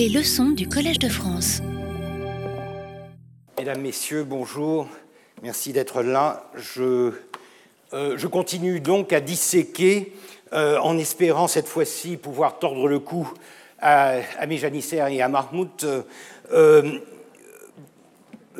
Les 0.00 0.08
leçons 0.08 0.52
du 0.52 0.66
Collège 0.66 0.98
de 0.98 1.10
France. 1.10 1.60
Mesdames, 3.58 3.82
Messieurs, 3.82 4.24
bonjour. 4.24 4.88
Merci 5.42 5.74
d'être 5.74 6.02
là. 6.02 6.50
Je, 6.56 7.12
euh, 7.92 8.28
continue 8.30 8.80
donc 8.80 9.12
à 9.12 9.20
disséquer, 9.20 10.14
euh, 10.54 10.78
en 10.78 10.96
espérant 10.96 11.48
cette 11.48 11.68
fois-ci 11.68 12.16
pouvoir 12.16 12.58
tordre 12.58 12.88
le 12.88 12.98
cou 12.98 13.30
à, 13.78 14.20
à 14.38 14.46
mes 14.46 14.56
janissaires 14.56 15.08
et 15.08 15.20
à 15.20 15.28
Mahmoud. 15.28 15.68
Euh, 16.50 16.98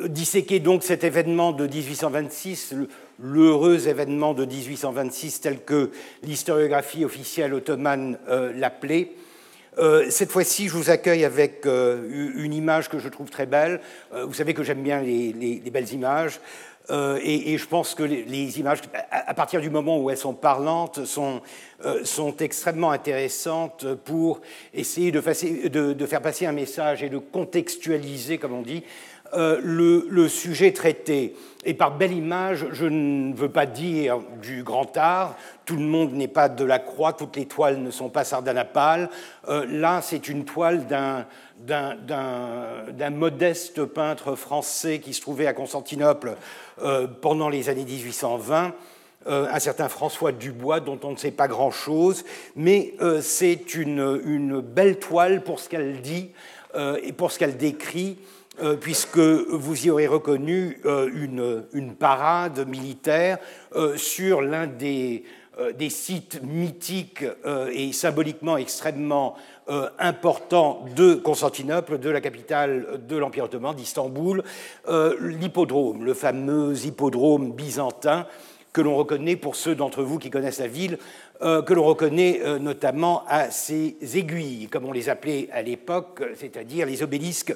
disséquer 0.09 0.59
donc 0.59 0.83
cet 0.83 1.03
événement 1.03 1.53
de 1.53 1.65
1826, 1.65 2.75
l'heureux 3.19 3.87
événement 3.87 4.35
de 4.35 4.45
1826 4.45 5.41
tel 5.41 5.63
que 5.63 5.89
l'historiographie 6.21 7.03
officielle 7.03 7.55
ottomane 7.55 8.19
l'appelait. 8.55 9.15
Euh, 9.77 10.07
cette 10.09 10.31
fois-ci, 10.31 10.67
je 10.67 10.73
vous 10.73 10.89
accueille 10.89 11.23
avec 11.23 11.65
euh, 11.65 12.33
une 12.35 12.53
image 12.53 12.89
que 12.89 12.99
je 12.99 13.07
trouve 13.07 13.29
très 13.29 13.45
belle. 13.45 13.79
Euh, 14.13 14.25
vous 14.25 14.33
savez 14.33 14.53
que 14.53 14.63
j'aime 14.63 14.83
bien 14.83 15.01
les, 15.01 15.61
belles 15.71 15.91
images. 15.93 16.39
Et, 17.23 17.57
je 17.57 17.67
pense 17.67 17.95
que 17.95 18.03
les, 18.03 18.59
images, 18.59 18.79
à, 19.11 19.33
partir 19.33 19.61
du 19.61 19.69
moment 19.69 19.97
où 19.97 20.09
elles 20.09 20.17
sont 20.17 20.33
parlantes, 20.33 21.05
sont, 21.05 21.41
extrêmement 22.39 22.91
intéressantes 22.91 23.85
pour 24.03 24.41
essayer 24.73 25.09
de, 25.09 25.21
faire 25.21 26.21
passer 26.21 26.47
un 26.47 26.51
message 26.51 27.01
et 27.01 27.07
de 27.07 27.17
contextualiser, 27.17 28.39
comme 28.39 28.51
on 28.51 28.61
dit, 28.61 28.83
le, 29.33 30.27
sujet 30.27 30.73
traité. 30.73 31.33
Et 31.63 31.75
par 31.75 31.95
belle 31.95 32.13
image, 32.13 32.65
je 32.71 32.85
ne 32.85 33.35
veux 33.35 33.49
pas 33.49 33.67
dire 33.67 34.19
du 34.41 34.63
grand 34.63 34.97
art, 34.97 35.35
tout 35.65 35.75
le 35.75 35.83
monde 35.83 36.13
n'est 36.13 36.27
pas 36.27 36.49
de 36.49 36.65
la 36.65 36.79
croix, 36.79 37.13
toutes 37.13 37.35
les 37.35 37.45
toiles 37.45 37.77
ne 37.77 37.91
sont 37.91 38.09
pas 38.09 38.23
sardanapales. 38.23 39.09
Euh, 39.47 39.65
là, 39.69 40.01
c'est 40.01 40.27
une 40.27 40.43
toile 40.43 40.87
d'un 40.87 43.09
modeste 43.11 43.85
peintre 43.85 44.35
français 44.35 44.99
qui 44.99 45.13
se 45.13 45.21
trouvait 45.21 45.45
à 45.45 45.53
Constantinople 45.53 46.35
euh, 46.81 47.05
pendant 47.07 47.47
les 47.47 47.69
années 47.69 47.85
1820. 47.85 48.73
Euh, 49.27 49.47
un 49.51 49.59
certain 49.59 49.87
François 49.87 50.31
Dubois, 50.31 50.79
dont 50.79 50.99
on 51.03 51.11
ne 51.11 51.17
sait 51.17 51.29
pas 51.29 51.47
grand-chose, 51.47 52.25
mais 52.55 52.95
c'est 53.21 53.75
une, 53.75 54.19
une, 54.25 54.61
belle 54.61 54.97
toile 54.97 55.43
pour 55.43 55.59
ce 55.59 55.69
qu'elle 55.69 56.01
dit 56.01 56.31
et 57.03 57.13
pour 57.13 57.31
ce 57.31 57.37
qu'elle 57.37 57.57
décrit, 57.57 58.17
puisque 58.79 59.17
vous 59.17 59.85
y 59.85 59.89
aurez 59.89 60.07
reconnu 60.07 60.77
une, 60.85 61.63
une, 61.73 61.95
parade 61.95 62.67
militaire 62.67 63.37
sur 63.95 64.41
l'un 64.41 64.67
des, 64.67 65.23
euh, 65.59 65.89
sites 65.89 66.41
mythiques 66.43 67.25
euh, 67.45 67.69
et 67.73 67.91
symboliquement 67.91 68.55
extrêmement 68.55 69.35
euh, 69.69 69.89
importants 69.99 70.85
de 70.95 71.15
Constantinople, 71.15 71.99
de 71.99 72.09
la 72.09 72.21
capitale 72.21 73.01
de 73.07 73.17
l'Empire 73.17 73.43
ottoman, 73.43 73.75
d'Istanbul, 73.75 74.43
l'hippodrome, 75.19 76.05
le 76.05 76.13
fameux 76.13 76.73
hippodrome 76.85 77.51
byzantin 77.51 78.25
que 78.71 78.79
l'on 78.79 78.95
reconnaît, 78.95 79.35
pour 79.35 79.57
ceux 79.57 79.75
d'entre 79.75 80.03
vous 80.03 80.17
qui 80.17 80.29
connaissent 80.29 80.59
la 80.59 80.67
ville, 80.67 80.97
que 81.41 81.73
l'on 81.73 81.83
reconnaît 81.83 82.39
notamment 82.61 83.25
à 83.27 83.51
ses 83.51 83.97
aiguilles, 84.15 84.69
comme 84.69 84.85
on 84.85 84.93
les 84.93 85.09
appelait 85.09 85.49
à 85.51 85.61
l'époque, 85.61 86.23
c'est-à-dire 86.35 86.85
les 86.85 87.03
obélisques 87.03 87.53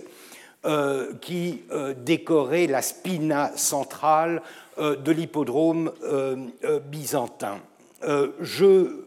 qui 1.22 1.62
décoraient 1.98 2.68
la 2.68 2.82
spina 2.82 3.52
centrale 3.56 4.42
de 4.78 5.12
l'hippodrome 5.12 5.92
byzantin. 6.90 7.60
Euh, 8.06 8.32
je 8.40 9.04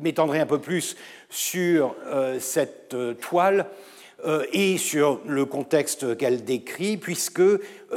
m'étendrai 0.00 0.40
un 0.40 0.46
peu 0.46 0.58
plus 0.58 0.96
sur 1.28 1.94
euh, 2.06 2.38
cette 2.40 2.94
euh, 2.94 3.14
toile 3.14 3.66
et 4.52 4.78
sur 4.78 5.20
le 5.26 5.44
contexte 5.46 6.16
qu'elle 6.16 6.44
décrit, 6.44 6.96
puisque 6.96 7.42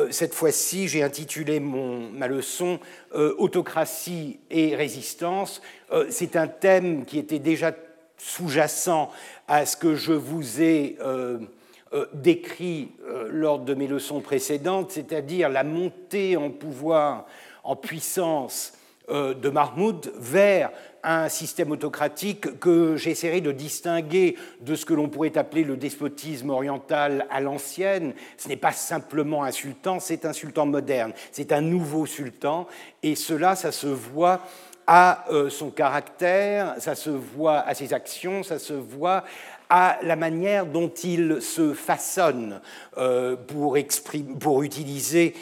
cette 0.09 0.33
fois-ci, 0.33 0.87
j'ai 0.87 1.03
intitulé 1.03 1.59
ma 1.59 2.27
leçon 2.27 2.79
Autocratie 3.13 4.39
et 4.49 4.75
résistance. 4.75 5.61
C'est 6.09 6.35
un 6.35 6.47
thème 6.47 7.05
qui 7.05 7.19
était 7.19 7.37
déjà 7.37 7.75
sous-jacent 8.17 9.11
à 9.47 9.67
ce 9.67 9.77
que 9.77 9.93
je 9.93 10.13
vous 10.13 10.63
ai 10.63 10.97
décrit 12.13 12.91
lors 13.29 13.59
de 13.59 13.73
mes 13.73 13.87
leçons 13.87 14.21
précédentes, 14.21 14.91
c'est-à-dire 14.91 15.49
la 15.49 15.63
montée 15.63 16.37
en 16.37 16.49
pouvoir, 16.49 17.25
en 17.63 17.75
puissance 17.75 18.73
euh, 19.09 19.35
de 19.35 19.49
Mahmoud 19.49 20.11
vers 20.17 20.71
un 21.03 21.29
système 21.29 21.69
autocratique 21.69 22.59
que 22.59 22.97
j'essaierai 22.97 23.39
de 23.39 23.51
distinguer 23.51 24.35
de 24.61 24.73
ce 24.73 24.83
que 24.83 24.95
l'on 24.95 25.09
pourrait 25.09 25.37
appeler 25.37 25.63
le 25.63 25.77
despotisme 25.77 26.49
oriental 26.49 27.27
à 27.29 27.39
l'ancienne. 27.39 28.15
Ce 28.37 28.47
n'est 28.47 28.55
pas 28.55 28.71
simplement 28.71 29.43
un 29.43 29.51
sultan, 29.51 29.99
c'est 29.99 30.25
un 30.25 30.33
sultan 30.33 30.65
moderne, 30.65 31.13
c'est 31.31 31.51
un 31.51 31.61
nouveau 31.61 32.07
sultan, 32.07 32.65
et 33.03 33.13
cela, 33.13 33.55
ça 33.55 33.71
se 33.71 33.85
voit 33.85 34.41
à 34.87 35.25
euh, 35.31 35.51
son 35.51 35.69
caractère, 35.69 36.73
ça 36.79 36.95
se 36.95 37.11
voit 37.11 37.59
à 37.59 37.75
ses 37.75 37.93
actions, 37.93 38.41
ça 38.41 38.57
se 38.57 38.73
voit 38.73 39.23
à 39.69 39.97
la 40.03 40.15
manière 40.15 40.65
dont 40.65 40.89
il 40.89 41.41
se 41.41 41.73
façonne 41.73 42.61
euh, 42.97 43.35
pour, 43.35 43.75
utiliser 44.61 45.33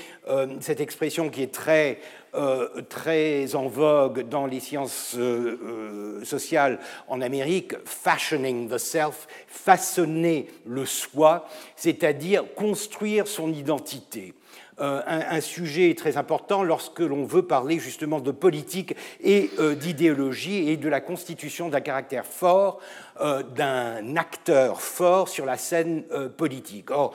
cette 0.61 0.79
expression 0.79 1.29
qui 1.29 1.43
est 1.43 1.53
très 1.53 1.99
euh, 2.35 2.81
très 2.89 3.53
en 3.53 3.67
vogue 3.67 4.27
dans 4.27 4.47
les 4.47 4.59
sciences 4.59 5.13
euh, 5.15 5.59
euh, 5.63 6.25
sociales 6.25 6.79
en 7.07 7.21
Amérique, 7.21 7.75
fashioning 7.85 8.67
the 8.67 8.79
self, 8.79 9.27
façonner 9.45 10.47
le 10.65 10.83
soi, 10.87 11.47
c'est-à-dire 11.75 12.43
construire 12.55 13.27
son 13.27 13.53
identité. 13.53 14.33
Un, 14.77 15.41
sujet 15.41 15.93
très 15.95 16.17
important 16.17 16.63
lorsque 16.63 16.99
l'on 16.99 17.25
veut 17.25 17.45
parler 17.45 17.79
justement 17.79 18.19
de 18.19 18.31
politique 18.31 18.95
et 19.21 19.49
d'idéologie 19.79 20.69
et 20.69 20.77
de 20.77 20.89
la 20.89 21.01
constitution 21.01 21.69
d'un 21.69 21.81
caractère 21.81 22.25
fort, 22.25 22.79
d'un 23.19 24.15
acteur 24.15 24.81
fort 24.81 25.27
sur 25.27 25.45
la 25.45 25.57
scène 25.57 26.03
politique. 26.37 26.91
Or, 26.91 27.13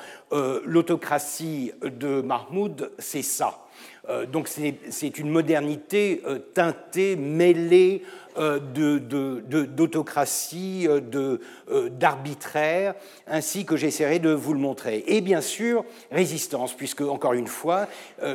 l'autocratie 0.65 1.73
de 1.83 2.21
Mahmoud, 2.21 2.93
c'est 2.99 3.23
ça. 3.23 3.68
Euh, 4.09 4.27
donc 4.27 4.49
c'est 4.49 5.19
une 5.19 5.31
modernité 5.31 6.23
euh, 6.27 6.39
teintée, 6.55 7.17
mêlée 7.17 8.03
euh, 8.39 8.59
d'autocratie, 9.67 10.87
d'arbitraire, 11.91 12.95
ainsi 13.27 13.65
que 13.65 13.77
j'essaierai 13.77 14.19
de 14.21 14.31
vous 14.31 14.53
le 14.55 14.61
montrer. 14.61 15.05
Et 15.09 15.21
bien 15.21 15.41
sûr, 15.41 15.85
résistance, 16.13 16.75
puisque, 16.75 17.01
encore 17.01 17.33
une 17.33 17.49
fois, 17.49 17.89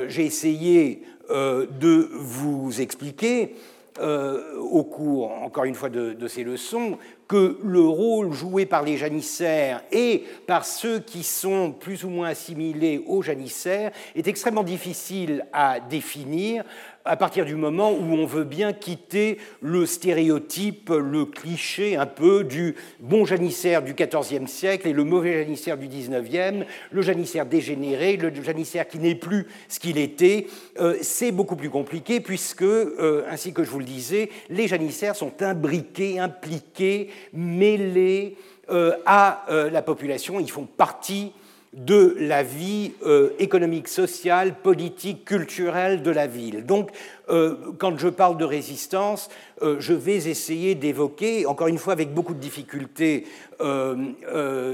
j'ai 0.07 0.25
essayé 0.25 1.03
de 1.29 2.09
vous 2.11 2.81
expliquer 2.81 3.55
au 4.01 4.83
cours, 4.83 5.31
encore 5.31 5.63
une 5.63 5.75
fois, 5.75 5.87
de, 5.89 6.27
ces 6.27 6.43
leçons, 6.43 6.97
que 7.33 7.57
le 7.63 7.81
rôle 7.81 8.31
joué 8.31 8.67
par 8.67 8.83
les 8.83 8.95
janissaires 8.95 9.81
et 9.91 10.23
par 10.45 10.65
ceux 10.65 10.99
qui 10.99 11.23
sont 11.23 11.71
plus 11.71 12.03
ou 12.03 12.09
moins 12.09 12.27
assimilés 12.27 13.03
aux 13.07 13.23
janissaires 13.23 13.89
est 14.13 14.27
extrêmement 14.27 14.61
difficile 14.61 15.43
à 15.51 15.79
définir 15.79 16.63
à 17.05 17.17
partir 17.17 17.45
du 17.45 17.55
moment 17.55 17.91
où 17.91 18.13
on 18.13 18.25
veut 18.25 18.45
bien 18.45 18.71
quitter 18.71 19.37
le 19.61 19.85
stéréotype, 19.85 20.89
le 20.89 21.25
cliché 21.25 21.97
un 21.97 22.05
peu 22.05 22.43
du 22.43 22.75
bon 22.99 23.25
janissaire 23.25 23.81
du 23.81 23.93
XIVe 23.93 24.47
siècle 24.47 24.87
et 24.87 24.93
le 24.93 25.03
mauvais 25.03 25.43
janissaire 25.43 25.77
du 25.77 25.87
XIXe, 25.87 26.65
le 26.91 27.01
janissaire 27.01 27.45
dégénéré, 27.45 28.15
le 28.15 28.33
janissaire 28.41 28.87
qui 28.87 28.99
n'est 28.99 29.15
plus 29.15 29.47
ce 29.67 29.79
qu'il 29.79 29.97
était. 29.97 30.47
Euh, 30.79 30.95
c'est 31.01 31.31
beaucoup 31.31 31.57
plus 31.57 31.69
compliqué 31.69 32.21
puisque, 32.21 32.61
euh, 32.61 33.25
ainsi 33.29 33.53
que 33.53 33.63
je 33.63 33.69
vous 33.69 33.79
le 33.79 33.85
disais, 33.85 34.29
les 34.49 34.67
janissaires 34.67 35.15
sont 35.15 35.41
imbriqués, 35.41 36.19
impliqués, 36.19 37.09
mêlés 37.31 38.35
euh, 38.69 38.97
à 39.05 39.45
la 39.49 39.81
population. 39.81 40.39
Ils 40.39 40.51
font 40.51 40.65
partie 40.65 41.31
de 41.73 42.15
la 42.19 42.43
vie 42.43 42.91
euh, 43.05 43.31
économique, 43.39 43.87
sociale, 43.87 44.55
politique, 44.61 45.25
culturelle 45.25 46.03
de 46.03 46.11
la 46.11 46.27
ville. 46.27 46.65
Donc, 46.65 46.91
euh, 47.29 47.55
quand 47.79 47.97
je 47.97 48.09
parle 48.09 48.37
de 48.37 48.45
résistance, 48.45 49.29
euh, 49.63 49.77
je 49.79 49.93
vais 49.93 50.27
essayer 50.27 50.75
d'évoquer, 50.75 51.47
encore 51.47 51.67
une 51.67 51.79
fois 51.79 51.93
avec 51.93 52.13
beaucoup 52.13 52.33
de 52.33 52.39
difficultés, 52.39 53.25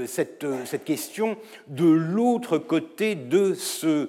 cette, 0.06 0.44
cette, 0.64 0.84
question 0.84 1.36
de 1.68 1.88
l'autre 1.88 2.58
côté 2.58 3.14
de 3.14 3.54
ce, 3.54 4.08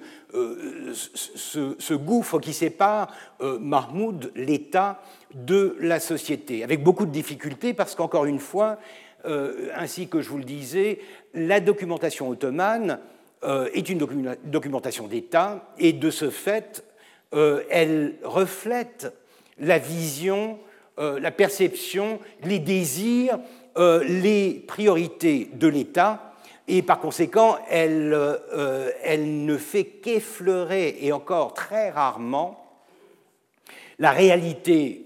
gouffre 1.93 2.39
qui 2.39 2.51
sépare 2.51 3.13
Mahmoud, 3.39 4.31
l'État, 4.35 4.99
de 5.33 5.75
la 5.79 5.99
société, 5.99 6.63
avec 6.63 6.83
beaucoup 6.83 7.05
de 7.05 7.11
difficultés, 7.11 7.73
parce 7.73 7.95
qu'encore 7.95 8.25
une 8.25 8.39
fois, 8.39 8.79
ainsi 9.75 10.07
que 10.07 10.21
je 10.21 10.29
vous 10.29 10.39
le 10.39 10.43
disais, 10.43 10.99
la 11.33 11.59
documentation 11.59 12.29
ottomane 12.29 12.99
euh, 13.43 13.69
est 13.73 13.89
une 13.89 14.37
documentation 14.43 15.07
d'État 15.07 15.73
et 15.79 15.93
de 15.93 16.11
ce 16.11 16.29
fait, 16.29 16.85
euh, 17.33 17.63
elle 17.71 18.17
reflète 18.23 19.11
la 19.57 19.79
vision, 19.79 20.59
euh, 20.99 21.19
la 21.19 21.31
perception, 21.31 22.19
les 22.43 22.59
désirs, 22.59 23.39
les 23.77 24.63
priorités 24.67 25.49
de 25.53 25.67
l'État 25.69 26.33
Et 26.67 26.81
par 26.81 26.99
conséquent, 26.99 27.57
elle, 27.69 28.13
elle 29.01 29.45
ne 29.45 29.55
fait 29.55 29.85
qu'effleurer, 29.85 30.97
et 30.99 31.13
encore 31.13 31.53
très 31.53 31.89
rarement, 31.89 32.81
la 33.97 34.11
réalité 34.11 35.00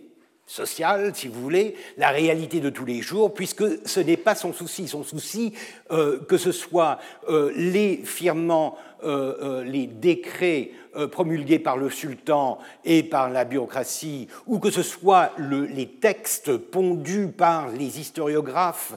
sociale, 0.48 1.12
si 1.16 1.28
vous 1.28 1.42
voulez, 1.42 1.76
la 1.98 2.10
réalité 2.10 2.60
de 2.60 2.70
tous 2.70 2.86
les 2.86 3.02
jours, 3.02 3.34
puisque 3.34 3.64
ce 3.88 4.00
n'est 4.00 4.18
pas 4.18 4.36
son 4.36 4.54
souci. 4.54 4.88
Son 4.88 5.04
souci, 5.04 5.54
euh, 5.92 6.20
que 6.20 6.38
ce 6.38 6.52
soit 6.52 7.00
euh, 7.30 7.52
les 7.56 7.98
firmements, 8.04 8.78
euh, 9.04 9.64
les 9.64 9.88
décrets 9.88 10.72
promulgués 11.12 11.60
par 11.60 11.76
le 11.76 11.90
sultan 11.90 12.58
et 12.86 13.04
par 13.04 13.30
la 13.30 13.44
bureaucratie, 13.44 14.30
ou 14.48 14.60
que 14.60 14.72
ce 14.72 14.82
soit 14.82 15.34
les 15.38 15.88
textes 15.88 16.56
pondus 16.56 17.28
par 17.28 17.68
les 17.68 18.00
historiographes 18.00 18.94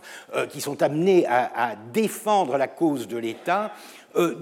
qui 0.48 0.60
sont 0.60 0.80
amenés 0.80 1.26
à 1.26 1.74
défendre 1.92 2.56
la 2.56 2.68
cause 2.68 3.08
de 3.08 3.16
l'État, 3.16 3.72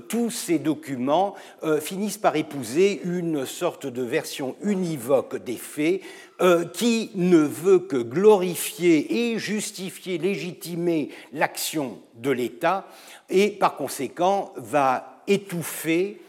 tous 0.09 0.31
ces 0.31 0.59
documents 0.59 1.35
euh, 1.63 1.81
finissent 1.81 2.19
par 2.19 2.37
épouser 2.37 3.01
une 3.05 3.47
sorte 3.47 3.87
de 3.87 4.03
version 4.03 4.57
univoque 4.63 5.37
des 5.37 5.57
faits 5.57 6.01
euh, 6.41 6.65
qui 6.65 7.11
ne 7.15 7.39
veut 7.39 7.81
que 7.81 7.97
glorifier 7.97 9.33
et 9.33 9.39
justifier, 9.39 10.19
légitimer 10.19 11.11
l'action 11.33 11.99
de 12.15 12.31
l'État 12.31 12.87
et 13.29 13.51
par 13.51 13.77
conséquent 13.77 14.53
va 14.57 15.23
étouffer, 15.27 16.21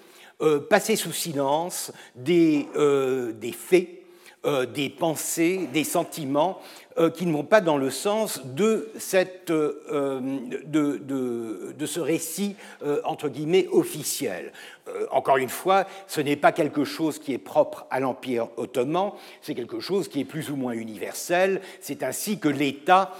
passer 0.70 0.96
sous 0.96 1.12
silence 1.12 1.92
des, 2.16 2.68
des 3.36 3.52
faits 3.52 4.07
des 4.74 4.90
pensées, 4.90 5.68
des 5.74 5.84
sentiments 5.84 6.60
euh, 7.00 7.12
qui 7.12 7.28
ne 7.28 7.32
vont 7.32 7.44
pas 7.44 7.62
dans 7.62 7.78
le 7.78 7.92
sens 7.92 8.42
de, 8.44 8.90
cette, 8.98 9.52
euh, 9.52 10.20
de, 10.66 10.98
de, 10.98 11.86
ce 11.86 12.00
récit, 12.00 12.56
euh, 12.82 13.02
entre 13.04 13.30
guillemets, 13.30 13.68
officiel. 13.72 14.52
Encore 15.12 15.38
une 15.38 15.50
fois, 15.50 15.86
ce 16.08 16.22
n'est 16.22 16.38
pas 16.38 16.52
quelque 16.54 16.86
chose 16.86 17.20
qui 17.20 17.34
est 17.34 17.38
propre 17.38 17.86
à 17.92 18.00
l'Empire 18.00 18.48
ottoman, 18.56 19.12
c'est 19.42 19.54
quelque 19.54 19.80
chose 19.80 20.08
qui 20.08 20.22
est 20.22 20.26
plus 20.26 20.50
ou 20.50 20.56
moins 20.56 20.72
universel. 20.72 21.62
C'est 21.82 22.04
ainsi 22.04 22.40
que 22.40 22.48
l'État 22.48 23.12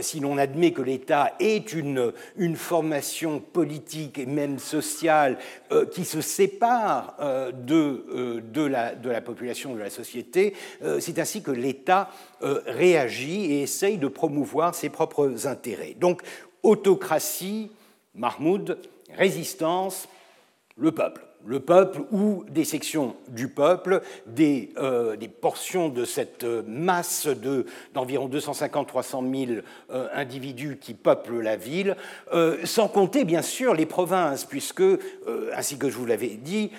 si 0.00 0.20
l'on 0.20 0.38
admet 0.38 0.72
que 0.72 0.82
l'État 0.82 1.32
est 1.40 1.72
une, 1.72 2.12
formation 2.54 3.40
politique 3.40 4.18
et 4.18 4.26
même 4.26 4.58
sociale 4.58 5.38
qui 5.92 6.04
se 6.04 6.20
sépare 6.20 7.16
de, 7.52 8.42
de, 8.52 8.62
la, 8.62 8.94
de, 8.94 9.10
la, 9.10 9.20
population, 9.20 9.74
de 9.74 9.80
la 9.80 9.90
société, 9.90 10.54
c'est 11.00 11.18
ainsi 11.18 11.42
que 11.42 11.50
l'État 11.50 12.10
réagit 12.40 13.52
et 13.52 13.62
essaye 13.62 13.98
de 13.98 14.08
promouvoir 14.08 14.74
ses 14.74 14.88
propres 14.88 15.46
intérêts. 15.46 15.94
Donc, 15.98 16.22
autocratie, 16.62 17.70
Mahmoud, 18.14 18.78
résistance, 19.16 20.08
le 20.76 20.92
peuple. 20.92 21.22
Le 21.46 21.60
peuple 21.60 22.02
ou 22.10 22.44
des 22.48 22.64
sections 22.64 23.16
du 23.28 23.48
peuple, 23.48 24.00
des, 24.26 24.70
euh, 24.78 25.16
portions 25.40 25.88
de 25.88 26.04
cette 26.04 26.44
masse 26.66 27.28
d'environ 27.92 28.28
250-300 28.28 29.46
000 29.46 29.60
euh, 29.90 30.08
individus 30.14 30.78
qui 30.80 30.94
peuplent 30.94 31.40
la 31.40 31.56
ville, 31.56 31.96
euh, 32.32 32.58
sans 32.64 32.88
compter 32.88 33.24
bien 33.24 33.42
sûr 33.42 33.74
les 33.74 33.86
provinces, 33.86 34.44
puisque, 34.44 34.82
ainsi 35.54 35.76
que 35.76 35.90
je 35.90 35.96
vous 35.96 36.06
l'avais 36.06 36.38
dit, 36.42 36.70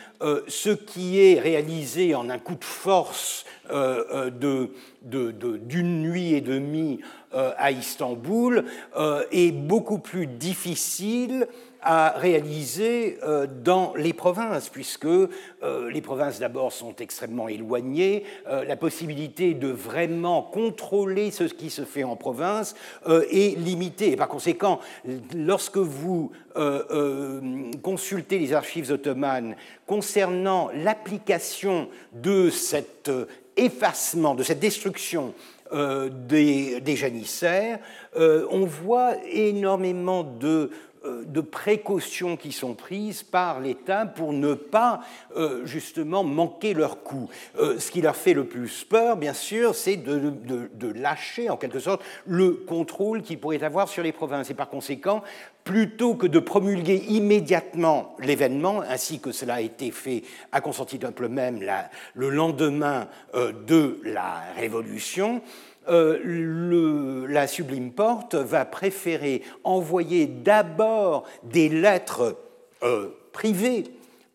ce 0.48 0.70
qui 0.70 1.20
est 1.20 1.40
réalisé 1.40 2.16
en 2.16 2.30
un 2.30 2.40
coup 2.40 2.56
de 2.56 2.64
force 2.64 3.46
de 3.70 4.72
d'une 5.06 6.02
nuit 6.02 6.34
et 6.34 6.42
demie 6.42 7.00
euh, 7.34 7.52
à 7.58 7.72
Istanbul 7.72 8.66
euh, 8.96 9.24
est 9.32 9.52
beaucoup 9.52 10.00
plus 10.00 10.26
difficile 10.26 11.48
à 11.86 12.10
réaliser 12.18 13.18
euh, 13.24 13.48
dans 13.48 13.94
les 13.96 14.14
provinces, 14.14 14.70
puisque 14.70 15.08
les 15.92 16.02
provinces 16.02 16.40
d'abord 16.40 16.72
sont 16.72 16.96
extrêmement 16.98 17.48
éloignées, 17.48 18.24
la 18.46 18.76
possibilité 18.76 19.54
de 19.54 19.68
vraiment 19.68 20.44
contrôler 20.44 21.32
ce 21.32 21.46
qui 21.46 21.70
se 21.70 21.84
fait 21.84 22.04
en 22.04 22.16
province 22.16 22.76
est 23.08 23.58
limitée. 23.58 24.12
Et 24.12 24.16
par 24.16 24.28
conséquent, 24.28 24.80
lorsque 25.36 25.78
vous 25.78 26.32
consultez 27.82 28.38
les 28.38 28.54
archives 28.54 28.92
ottomanes 28.92 29.56
concernant 29.88 30.70
l'application 30.74 31.90
de 32.14 32.50
cet 32.50 33.10
effacement, 33.58 34.36
de 34.36 34.44
cette 34.44 34.60
destruction 34.60 35.34
euh, 35.74 36.10
des, 36.10 36.80
des, 36.80 36.96
janissaires, 36.96 37.80
euh, 38.18 38.46
on 38.52 38.66
voit 38.66 39.14
énormément 39.32 40.24
de, 40.24 40.70
euh, 40.70 40.70
de, 41.26 41.42
précautions 41.42 42.38
qui 42.38 42.52
sont 42.52 42.74
prises 42.74 43.24
par 43.24 43.60
l'État 43.60 44.06
pour 44.06 44.34
ne 44.34 44.54
pas 44.54 45.02
justement 45.64 46.24
manquer 46.24 46.74
leur 46.74 47.04
coup. 47.04 47.30
ce 47.58 47.92
qui 47.92 48.02
leur 48.02 48.16
fait 48.16 48.34
le 48.34 48.46
plus 48.46 48.84
peur, 48.84 49.18
bien 49.18 49.34
sûr, 49.34 49.76
c'est 49.76 49.98
de, 49.98 50.92
lâcher 50.96 51.50
en 51.50 51.58
quelque 51.58 51.80
sorte 51.80 52.04
le 52.26 52.52
contrôle 52.52 53.22
qu'ils 53.22 53.40
pourraient 53.40 53.64
avoir 53.64 53.88
sur 53.88 54.04
les 54.04 54.12
provinces. 54.12 54.50
Et 54.50 54.54
par 54.54 54.70
conséquent, 54.70 55.22
plutôt 55.66 56.14
que 56.14 56.28
de 56.28 56.40
promulguer 56.40 57.04
immédiatement 57.10 58.16
l'événement, 58.20 58.82
ainsi 58.82 59.20
que 59.20 59.32
cela 59.32 59.56
a 59.56 59.62
été 59.62 59.92
fait 59.92 60.24
à 60.52 60.62
Constantinople 60.62 61.28
même 61.28 61.60
le 62.14 62.30
lendemain 62.30 63.08
euh, 63.34 63.52
de 63.52 64.00
la 64.04 64.44
Révolution, 64.56 65.42
euh, 65.88 67.28
la 67.28 67.48
Sublime 67.48 67.92
Porte 67.92 68.36
va 68.36 68.66
préférer 68.66 69.42
envoyer 69.64 70.28
d'abord 70.28 71.26
des 71.44 71.70
lettres 71.70 72.38
euh, 72.84 73.10
privées 73.32 73.84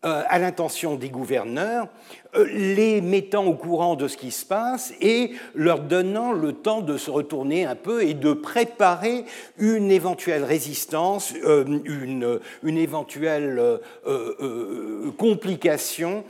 à 0.03 0.39
l'intention 0.39 0.95
des 0.95 1.09
gouverneurs 1.09 1.85
euh, 1.85 2.20
les 2.33 3.01
mettant 3.01 3.45
au 3.45 3.53
courant 3.53 3.95
de 3.95 4.07
ce 4.07 4.15
qui 4.15 4.31
se 4.31 4.45
passe 4.45 4.93
et 5.01 5.31
leur 5.53 5.79
donnant 5.79 6.31
le 6.31 6.53
temps 6.53 6.81
de 6.81 6.97
se 6.97 7.11
retourner 7.11 7.65
un 7.65 7.75
peu 7.75 8.03
et 8.03 8.13
de 8.13 8.33
préparer 8.33 9.25
une 9.57 9.91
éventuelle 9.91 10.43
résistance, 10.43 11.33
euh, 11.43 11.65
une, 11.85 12.39
une 12.63 12.77
éventuelle 12.77 13.59
euh, 14.07 15.11
complication 15.17 16.23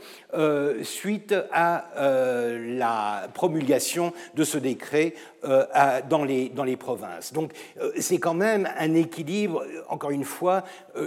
suite 0.82 1.34
à 1.52 1.84
la 1.94 3.28
promulgation 3.34 4.14
de 4.34 4.44
ce 4.44 4.56
décret 4.56 5.12
dans, 5.42 6.24
les, 6.24 6.48
dans 6.48 6.64
les 6.64 6.76
provinces. 6.78 7.34
Donc 7.34 7.52
c'est 7.98 8.18
quand 8.18 8.32
même 8.32 8.66
un 8.78 8.94
équilibre, 8.94 9.62
encore 9.90 10.10
une 10.10 10.24
fois, 10.24 10.64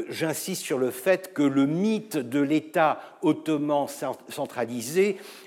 j'insiste 0.09 0.61
sur 0.61 0.77
le 0.77 0.91
fait 0.91 1.33
que 1.33 1.41
le 1.41 1.65
mythe 1.65 2.17
de 2.17 2.39
l'État 2.39 2.99
ottoman 3.23 3.87
centralisé 4.29 4.84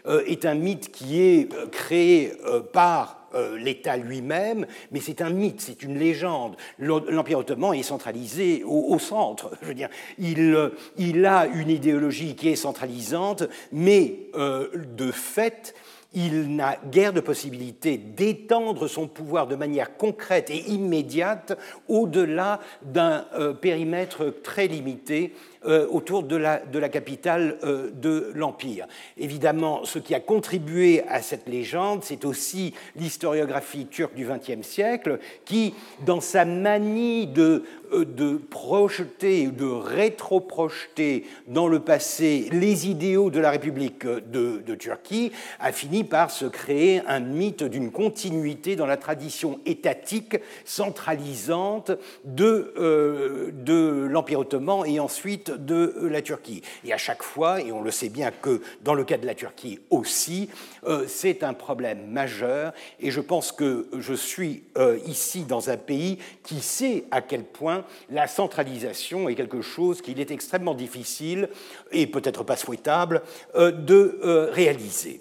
euh, 0.07 0.23
est 0.27 0.47
un 0.47 0.55
mythe 0.55 0.91
qui 0.91 1.21
est 1.21 1.53
euh, 1.53 1.67
créé 1.67 2.33
euh, 2.47 2.61
par 2.61 3.17
l'État 3.59 3.99
lui-même, 3.99 4.67
mais 4.91 5.01
c'est 5.01 5.21
un 5.21 5.29
mythe, 5.29 5.61
c'est 5.61 5.83
une 5.83 5.99
légende. 5.99 6.57
L'Empire 6.79 7.41
ottoman 7.41 7.75
est 7.75 7.83
centralisé 7.83 8.63
au, 8.65 8.99
centre. 8.99 9.51
Je 9.61 9.67
veux 9.67 9.75
dire, 9.75 9.91
il, 10.19 10.71
il, 10.97 11.27
a 11.27 11.45
une 11.45 11.69
idéologie 11.69 12.35
qui 12.37 12.49
est 12.49 12.57
centralisante, 12.57 13.43
mais 13.71 14.31
de 14.35 15.11
fait, 15.13 15.75
il 16.15 16.57
n'a 16.57 16.79
guère 16.91 17.13
de 17.13 17.21
possibilité 17.21 17.99
d'étendre 17.99 18.89
son 18.89 19.07
pouvoir 19.07 19.47
de 19.47 19.57
manière 19.57 19.99
concrète 19.99 20.49
et 20.49 20.71
immédiate 20.71 21.59
au-delà 21.87 22.61
d'un 22.83 23.27
périmètre 23.61 24.33
très 24.43 24.69
limité 24.69 25.35
euh, 25.67 25.89
autour 25.91 26.23
de 26.23 26.37
la, 26.37 26.89
capitale 26.89 27.59
euh, 27.65 27.91
de 27.93 28.31
l'Empire. 28.37 28.87
Évidemment, 29.17 29.85
ce 29.85 29.99
qui 29.99 30.15
a 30.15 30.21
contribué 30.21 31.03
à 31.09 31.21
cette 31.21 31.49
légende, 31.49 32.05
c'est 32.05 32.25
aussi 32.25 32.75
l'historiographie 32.95 33.87
turque 33.87 34.15
du 34.15 34.25
XXe 34.25 34.65
siècle, 34.65 35.19
qui, 35.45 35.75
dans 36.07 36.21
sa 36.21 36.45
manie 36.45 37.27
de, 37.27 37.65
euh, 37.93 38.05
de 38.05 38.37
projeter, 38.37 39.49
de 39.49 39.67
rétro-projeter 39.67 41.27
dans 41.49 41.67
le 41.67 41.81
passé 41.81 42.49
les 42.53 42.89
idéaux 42.89 43.29
de 43.29 43.41
la 43.41 43.51
République 43.51 44.07
de, 44.07 44.63
de 44.65 44.75
Turquie, 44.77 45.33
a 45.59 45.73
fini 45.73 46.05
par 46.05 46.31
se 46.31 46.45
créer 46.45 47.03
un 47.09 47.19
mythe 47.19 47.65
d'une 47.65 47.91
continuité 47.91 48.77
dans 48.77 48.87
la 48.87 48.97
tradition 48.97 49.59
étatique 49.67 50.37
centralisante 50.65 51.91
de, 52.25 53.53
de 53.53 54.07
l'Empire 54.09 54.39
ottoman 54.39 54.87
et 54.87 55.01
ensuite 55.01 55.49
de 55.59 56.09
la 56.11 56.23
Turquie. 56.23 56.63
Et 56.85 56.93
à 56.93 56.99
chaque 56.99 57.23
fois, 57.23 57.61
et 57.61 57.73
on 57.73 57.83
le 57.83 57.91
sait 57.91 58.09
bien 58.09 58.31
que 58.31 58.63
dans 58.83 58.95
le 58.95 59.05
cas 59.05 59.19
de 59.19 59.27
la 59.27 59.35
Turquie 59.35 59.81
aussi, 59.91 60.49
euh, 60.85 61.05
c'est 61.07 61.43
un 61.43 61.55
problème 61.55 62.07
majeur. 62.07 62.73
Et 63.01 63.11
je 63.11 63.21
pense 63.21 63.53
que 63.53 63.89
je 63.99 64.15
suis 64.15 64.65
euh, 64.77 64.99
ici 65.07 65.45
dans 65.45 65.71
un 65.71 65.77
pays 65.77 66.19
qui 66.43 66.61
sait 66.61 67.05
à 67.11 67.21
quel 67.21 67.45
point 67.45 67.85
la 68.11 68.27
centralisation 68.27 69.29
est 69.29 69.35
quelque 69.35 69.63
chose 69.63 70.03
qu'il 70.03 70.21
est 70.21 70.31
extrêmement 70.31 70.75
difficile 70.75 71.49
et 71.93 72.07
peut-être 72.07 72.45
pas 72.45 72.57
souhaitable 72.57 73.23
euh, 73.55 73.71
de 73.71 74.49
réaliser. 74.53 75.21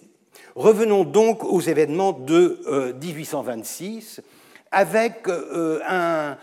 Revenons 0.56 1.04
donc 1.04 1.44
aux 1.44 1.62
événements 1.62 2.14
de 2.14 2.60
1826 3.00 4.22
avec 4.72 5.28
un, 5.88 6.38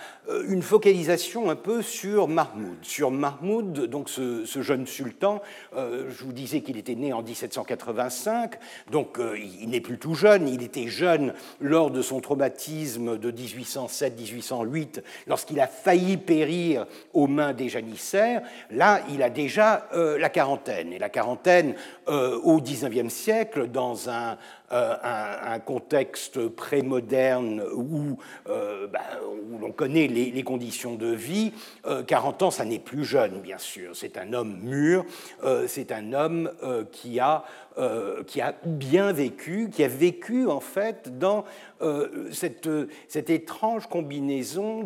une 0.48 0.62
focalisation 0.62 1.50
un 1.50 1.56
peu 1.56 1.82
sur 1.82 2.28
Mahmoud. 2.28 2.76
Sur 2.82 3.10
Mahmoud, 3.10 3.86
donc 3.86 4.08
ce, 4.08 4.44
jeune 4.44 4.86
sultan, 4.86 5.42
je 5.74 6.24
vous 6.24 6.32
disais 6.32 6.60
qu'il 6.62 6.78
était 6.78 6.94
né 6.94 7.12
en 7.12 7.22
1785, 7.22 8.54
donc 8.90 9.18
il 9.60 9.68
n'est 9.68 9.80
plus 9.80 9.98
tout 9.98 10.14
jeune, 10.14 10.48
il 10.48 10.62
était 10.62 10.88
jeune 10.88 11.34
lors 11.60 11.90
de 11.90 12.00
son 12.00 12.20
traumatisme 12.20 13.18
de 13.18 13.30
1807-1808, 13.30 15.02
lorsqu'il 15.26 15.60
a 15.60 15.66
failli 15.66 16.16
périr 16.16 16.86
aux 17.12 17.26
mains 17.26 17.52
des 17.52 17.68
janissaires. 17.68 18.42
Là, 18.70 19.00
il 19.10 19.22
a 19.22 19.30
déjà 19.30 19.88
la 19.92 20.28
quarantaine. 20.30 20.92
Et 20.92 20.98
la 20.98 21.10
quarantaine, 21.10 21.74
au 22.06 22.60
XIXe 22.60 23.12
siècle, 23.12 23.68
dans 23.68 24.08
un, 24.08 24.38
euh, 24.72 25.58
contexte 25.64 26.48
pré-moderne 26.48 27.62
où, 27.74 28.18
euh, 28.48 28.88
ben, 28.88 29.00
où 29.50 29.58
l'on 29.58 29.70
connaît 29.72 30.08
les, 30.14 30.42
conditions 30.42 30.94
de 30.94 31.09
vie, 31.09 31.52
40 32.06 32.42
euh, 32.42 32.47
ans, 32.47 32.50
ça 32.50 32.64
n'est 32.64 32.78
plus 32.78 33.04
jeune, 33.04 33.40
bien 33.40 33.59
sûr. 33.59 33.94
C'est 33.94 34.16
un 34.16 34.33
homme 34.33 34.59
mûr, 34.62 35.04
c'est 35.66 35.92
un 35.92 36.12
homme 36.12 36.50
qui 36.92 37.21
a 37.21 37.44
euh, 37.76 38.23
qui 38.23 38.40
a 38.40 38.54
bien 38.64 39.11
vécu, 39.11 39.68
qui 39.68 39.83
a 39.83 39.88
vécu 39.88 40.47
en 40.47 40.61
fait 40.61 41.18
dans 41.18 41.44
cette, 42.30 42.68
cette, 43.09 43.30
étrange 43.30 43.88
combinaison 43.88 44.85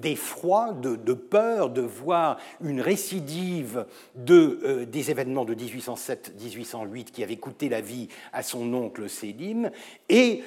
d'effroi, 0.00 0.72
de, 0.72 0.96
de, 0.96 1.12
peur 1.12 1.70
de 1.70 1.82
voir 1.82 2.38
une 2.62 2.80
récidive 2.80 3.84
de, 4.16 4.84
des 4.90 5.10
événements 5.10 5.44
de 5.44 5.54
1807-1808 5.54 7.04
qui 7.04 7.22
avaient 7.22 7.36
coûté 7.36 7.68
la 7.68 7.80
vie 7.80 8.08
à 8.32 8.42
son 8.42 8.72
oncle 8.74 9.08
Sélim 9.08 9.70
et 10.08 10.42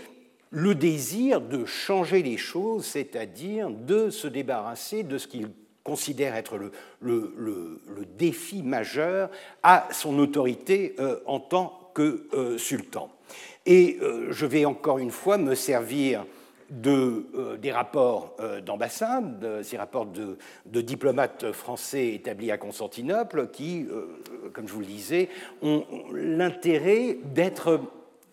le 0.54 0.76
désir 0.76 1.42
de 1.42 1.66
changer 1.66 2.22
les 2.22 2.38
choses, 2.38 2.86
c'est-à-dire 2.86 3.72
de 3.72 4.12
se 4.12 4.28
débarrasser 4.28 5.02
de 5.02 5.18
ce 5.18 5.28
qu'il 5.28 5.50
considère 5.84 6.36
être 6.36 6.60
le, 7.02 7.82
défi 8.18 8.62
majeur 8.62 9.32
à 9.64 9.88
son 9.92 10.20
autorité 10.20 10.96
euh, 11.00 11.20
en 11.26 11.40
tant 11.40 11.90
que 11.96 12.28
euh, 12.34 12.58
sultan. 12.60 13.10
Et 13.66 13.98
euh, 14.02 14.28
je 14.30 14.46
vais 14.46 14.66
encore 14.66 15.00
une 15.00 15.10
fois 15.10 15.40
me 15.40 15.56
servir 15.56 16.24
de, 16.70 17.58
des 17.62 17.72
rapports 17.72 18.36
d'ambassade, 18.66 19.62
ces 19.64 19.78
rapports 19.78 20.08
de, 20.08 20.82
diplomates 20.82 21.52
français 21.52 22.14
établis 22.14 22.50
à 22.50 22.58
Constantinople, 22.58 23.50
qui, 23.52 23.86
comme 24.54 24.68
je 24.68 24.74
vous 24.74 24.80
le 24.80 24.88
disais, 24.88 25.30
ont 25.62 25.86
l'intérêt 26.14 27.20
d'être 27.26 27.80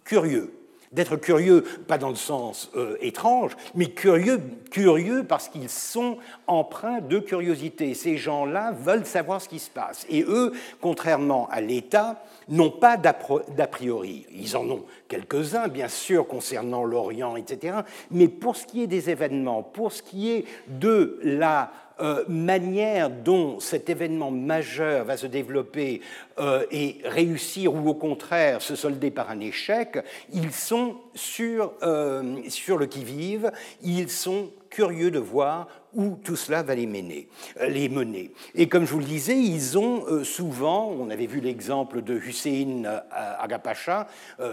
curieux. 0.04 0.59
D'être 0.92 1.16
curieux, 1.16 1.62
pas 1.86 1.98
dans 1.98 2.08
le 2.08 2.16
sens 2.16 2.70
euh, 2.74 2.96
étrange, 3.00 3.56
mais 3.76 3.86
curieux, 3.86 4.40
curieux 4.72 5.22
parce 5.22 5.48
qu'ils 5.48 5.68
sont 5.68 6.18
empreints 6.48 7.00
de 7.00 7.20
curiosité. 7.20 7.94
Ces 7.94 8.16
gens-là 8.16 8.72
veulent 8.72 9.06
savoir 9.06 9.40
ce 9.40 9.48
qui 9.48 9.60
se 9.60 9.70
passe. 9.70 10.04
Et 10.08 10.24
eux, 10.24 10.52
contrairement 10.80 11.48
à 11.50 11.60
l'État, 11.60 12.24
n'ont 12.48 12.72
pas 12.72 12.96
d'a 12.96 13.12
priori. 13.12 14.26
Ils 14.32 14.56
en 14.56 14.68
ont 14.68 14.84
quelques-uns, 15.06 15.68
bien 15.68 15.86
sûr, 15.86 16.26
concernant 16.26 16.84
l'Orient, 16.84 17.36
etc. 17.36 17.78
Mais 18.10 18.26
pour 18.26 18.56
ce 18.56 18.66
qui 18.66 18.82
est 18.82 18.88
des 18.88 19.10
événements, 19.10 19.62
pour 19.62 19.92
ce 19.92 20.02
qui 20.02 20.32
est 20.32 20.44
de 20.66 21.20
la 21.22 21.70
euh, 22.00 22.24
manière 22.28 23.10
dont 23.10 23.60
cet 23.60 23.90
événement 23.90 24.30
majeur 24.30 25.04
va 25.04 25.16
se 25.16 25.26
développer 25.26 26.00
euh, 26.38 26.64
et 26.70 26.98
réussir 27.04 27.74
ou 27.74 27.88
au 27.88 27.94
contraire 27.94 28.62
se 28.62 28.74
solder 28.74 29.10
par 29.10 29.30
un 29.30 29.40
échec, 29.40 29.98
ils 30.32 30.52
sont 30.52 30.96
sur, 31.14 31.72
euh, 31.82 32.38
sur 32.48 32.78
le 32.78 32.86
qui-vive, 32.86 33.52
ils 33.82 34.08
sont 34.08 34.50
curieux 34.70 35.10
de 35.10 35.18
voir 35.18 35.66
où 35.94 36.18
tout 36.22 36.36
cela 36.36 36.62
va 36.62 36.74
les 36.74 36.86
mener, 36.86 37.28
euh, 37.60 37.68
les 37.68 37.88
mener. 37.88 38.32
Et 38.54 38.68
comme 38.68 38.86
je 38.86 38.92
vous 38.92 39.00
le 39.00 39.04
disais, 39.04 39.36
ils 39.36 39.78
ont 39.78 40.06
euh, 40.06 40.24
souvent, 40.24 40.88
on 40.88 41.10
avait 41.10 41.26
vu 41.26 41.40
l'exemple 41.40 42.02
de 42.02 42.14
Hussein 42.14 42.84
euh, 42.84 43.00
Agapacha, 43.10 44.06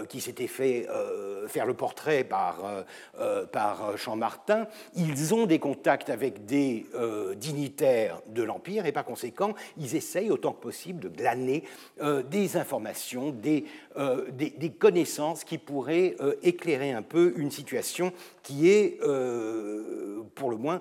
qui 0.08 0.20
s'était 0.20 0.46
fait 0.46 0.86
faire 1.46 1.66
le 1.66 1.74
portrait 1.74 2.24
par, 2.24 2.84
par 3.52 3.96
Champ-Martin, 3.96 4.66
ils 4.94 5.34
ont 5.34 5.46
des 5.46 5.58
contacts 5.58 6.10
avec 6.10 6.44
des 6.44 6.86
dignitaires 7.36 8.20
de 8.28 8.42
l'Empire 8.42 8.86
et 8.86 8.92
par 8.92 9.04
conséquent, 9.04 9.54
ils 9.78 9.96
essayent 9.96 10.30
autant 10.30 10.52
que 10.52 10.62
possible 10.62 11.00
de 11.00 11.08
glaner 11.08 11.64
des 12.30 12.56
informations, 12.56 13.30
des, 13.30 13.64
des, 14.32 14.50
des, 14.50 14.70
connaissances 14.70 15.44
qui 15.44 15.58
pourraient 15.58 16.16
éclairer 16.42 16.92
un 16.92 17.02
peu 17.02 17.34
une 17.36 17.50
situation 17.50 18.12
qui 18.42 18.68
est, 18.68 19.00
pour 20.34 20.50
le 20.50 20.56
moins, 20.56 20.80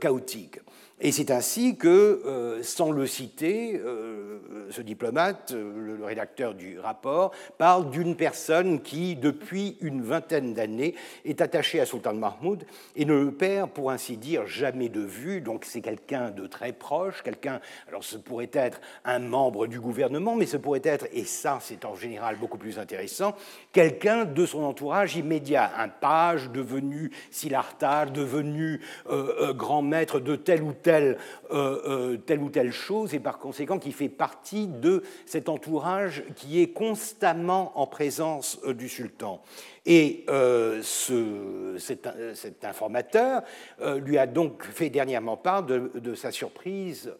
chaotique. 0.00 0.60
Et 0.98 1.12
c'est 1.12 1.30
ainsi 1.30 1.76
que, 1.76 2.22
euh, 2.24 2.62
sans 2.62 2.90
le 2.90 3.06
citer, 3.06 3.78
euh, 3.84 4.38
ce 4.70 4.80
diplomate, 4.80 5.52
euh, 5.52 5.98
le 5.98 6.02
rédacteur 6.02 6.54
du 6.54 6.80
rapport, 6.80 7.32
parle 7.58 7.90
d'une 7.90 8.16
personne 8.16 8.80
qui, 8.80 9.14
depuis 9.14 9.76
une 9.82 10.00
vingtaine 10.00 10.54
d'années, 10.54 10.94
est 11.26 11.42
attachée 11.42 11.80
à 11.80 11.86
Sultan 11.86 12.14
Mahmoud 12.14 12.64
et 12.96 13.04
ne 13.04 13.12
le 13.12 13.30
perd, 13.30 13.72
pour 13.72 13.90
ainsi 13.90 14.16
dire, 14.16 14.46
jamais 14.46 14.88
de 14.88 15.02
vue. 15.02 15.42
Donc 15.42 15.66
c'est 15.66 15.82
quelqu'un 15.82 16.30
de 16.30 16.46
très 16.46 16.72
proche, 16.72 17.22
quelqu'un, 17.22 17.60
alors 17.88 18.02
ce 18.02 18.16
pourrait 18.16 18.50
être 18.54 18.80
un 19.04 19.18
membre 19.18 19.66
du 19.66 19.78
gouvernement, 19.78 20.34
mais 20.34 20.46
ce 20.46 20.56
pourrait 20.56 20.80
être, 20.82 21.08
et 21.12 21.24
ça 21.24 21.58
c'est 21.60 21.84
en 21.84 21.94
général 21.94 22.36
beaucoup 22.36 22.56
plus 22.56 22.78
intéressant, 22.78 23.34
quelqu'un 23.70 24.24
de 24.24 24.46
son 24.46 24.62
entourage 24.62 25.14
immédiat, 25.16 25.72
un 25.76 25.90
page 25.90 26.48
devenu 26.50 27.10
Silartar, 27.30 28.10
devenu 28.10 28.80
grand 29.54 29.82
maître 29.82 30.20
de 30.20 30.36
tel 30.36 30.62
ou 30.62 30.72
tel 30.72 30.85
telle, 30.86 31.18
euh, 31.50 31.80
euh, 31.84 32.16
telle 32.16 32.40
ou 32.40 32.48
telle 32.48 32.70
chose 32.70 33.12
et 33.12 33.18
par 33.18 33.38
conséquent 33.38 33.80
qui 33.80 33.90
fait 33.90 34.08
partie 34.08 34.68
de 34.68 35.02
cet 35.24 35.48
entourage 35.48 36.22
qui 36.36 36.62
est 36.62 36.68
constamment 36.68 37.72
en 37.74 37.88
présence 37.88 38.60
euh, 38.64 38.72
du 38.72 38.88
sultan. 38.88 39.42
Et 39.84 40.24
ce, 40.28 41.76
cet, 41.78 42.64
informateur 42.64 43.42
lui 43.98 44.18
a 44.18 44.26
donc 44.26 44.64
fait 44.64 44.90
dernièrement 44.90 45.36
part 45.36 45.62
de 45.62 46.14
sa 46.16 46.32
surprise 46.32 47.12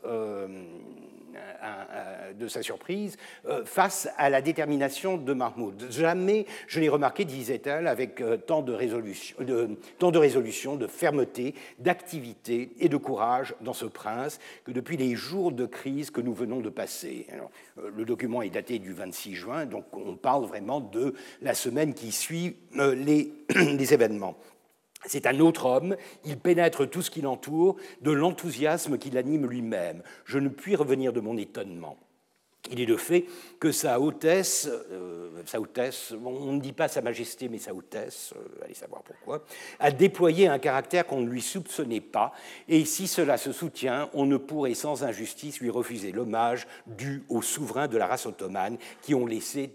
de 2.38 2.49
sa 2.49 2.62
surprise 2.62 3.16
euh, 3.47 3.64
face 3.64 4.09
à 4.16 4.31
la 4.31 4.43
détermination 4.43 5.16
de 5.16 5.33
Mahmoud. 5.33 5.87
Jamais 5.90 6.47
je 6.66 6.81
l'ai 6.81 6.88
remarqué, 6.88 7.25
disait-elle, 7.25 7.87
avec 7.87 8.21
euh, 8.21 8.37
tant 8.37 8.62
de, 8.62 8.73
résolution, 8.73 9.37
de, 9.40 9.71
tant 9.99 10.11
de 10.11 10.19
résolution, 10.19 10.76
de 10.76 10.87
fermeté, 10.87 11.55
d'activité 11.78 12.71
et 12.78 12.88
de 12.88 12.97
courage 12.97 13.55
dans 13.61 13.73
ce 13.73 13.87
prince 13.87 14.38
que 14.64 14.73
depuis 14.73 14.97
les 14.97 15.14
jours 15.14 15.52
de 15.52 15.66
crise 15.66 16.11
que 16.11 16.21
nous 16.21 16.35
venons 16.35 16.61
de 16.61 16.71
passer. 16.71 17.26
Euh, 17.78 17.90
le 17.95 18.05
document 18.05 18.43
est 18.43 18.50
daté 18.50 18.78
du 18.78 18.93
26 18.93 19.35
juin, 19.35 19.66
donc 19.66 19.85
on 19.93 20.16
parle 20.16 20.45
vraiment 20.45 20.81
de 20.81 21.14
la 21.43 21.55
semaine 21.55 21.95
qui 21.95 22.12
suit 22.12 22.57
les 22.75 23.95
événements. 23.95 24.37
C'est 25.06 25.26
un 25.26 25.40
autre 25.40 25.66
homme, 25.66 25.96
il 26.25 26.38
pénètre 26.38 26.88
tout 26.88 27.02
ce 27.02 27.10
qui 27.10 27.20
l'entoure, 27.20 27.76
de 28.02 28.10
l'enthousiasme 28.10 28.98
qui 28.98 29.10
l'anime 29.10 29.46
lui-même. 29.46 30.02
Je 30.25 30.38
ne 30.38 30.48
puis 30.48 30.76
revenir 30.76 31.12
de 31.12 31.20
mon 31.20 31.36
étonnement. 31.36 31.96
Il 32.70 32.80
est 32.80 32.86
le 32.86 32.96
fait 32.96 33.26
que 33.60 33.70
sa 33.70 34.00
hautesse, 34.00 34.68
euh, 34.90 35.30
sa 35.44 35.60
hautesse, 35.60 36.14
on 36.25 36.52
ne 36.52 36.60
dit 36.60 36.72
pas 36.72 36.88
sa 36.88 37.00
majesté, 37.00 37.48
mais 37.48 37.58
sa 37.58 37.72
hautesse, 37.72 38.34
euh, 38.36 38.64
allez 38.64 38.75
savoir 38.75 39.02
pourquoi, 39.02 39.44
a 39.78 39.90
déployé 39.90 40.48
un 40.48 40.58
caractère 40.58 41.06
qu'on 41.06 41.20
ne 41.20 41.28
lui 41.28 41.42
soupçonnait 41.42 42.00
pas, 42.00 42.32
et 42.68 42.84
si 42.84 43.06
cela 43.06 43.36
se 43.36 43.52
soutient, 43.52 44.10
on 44.14 44.26
ne 44.26 44.36
pourrait 44.36 44.75
sans 44.75 45.04
injustice 45.04 45.60
lui 45.60 45.70
refuser 45.70 46.12
l'hommage 46.12 46.66
dû 46.86 47.22
aux 47.28 47.42
souverains 47.42 47.88
de 47.88 47.98
la 47.98 48.06
race 48.06 48.26
ottomane 48.26 48.78
qui 49.02 49.14
ont 49.14 49.26
laissé, 49.26 49.70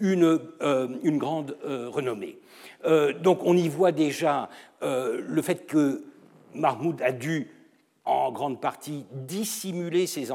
euh, 0.00 0.88
une 1.02 1.18
grande 1.18 1.56
renommée. 1.62 2.38
Donc 2.84 3.40
on 3.44 3.56
y 3.56 3.68
voit 3.68 3.92
déjà 3.92 4.48
le 4.82 5.42
fait 5.42 5.66
que 5.66 6.04
Mahmoud 6.54 7.00
a 7.02 7.12
dû 7.12 7.48
en 8.04 8.30
grande 8.32 8.60
partie 8.60 9.06
dissimuler 9.12 10.06
ses, 10.06 10.30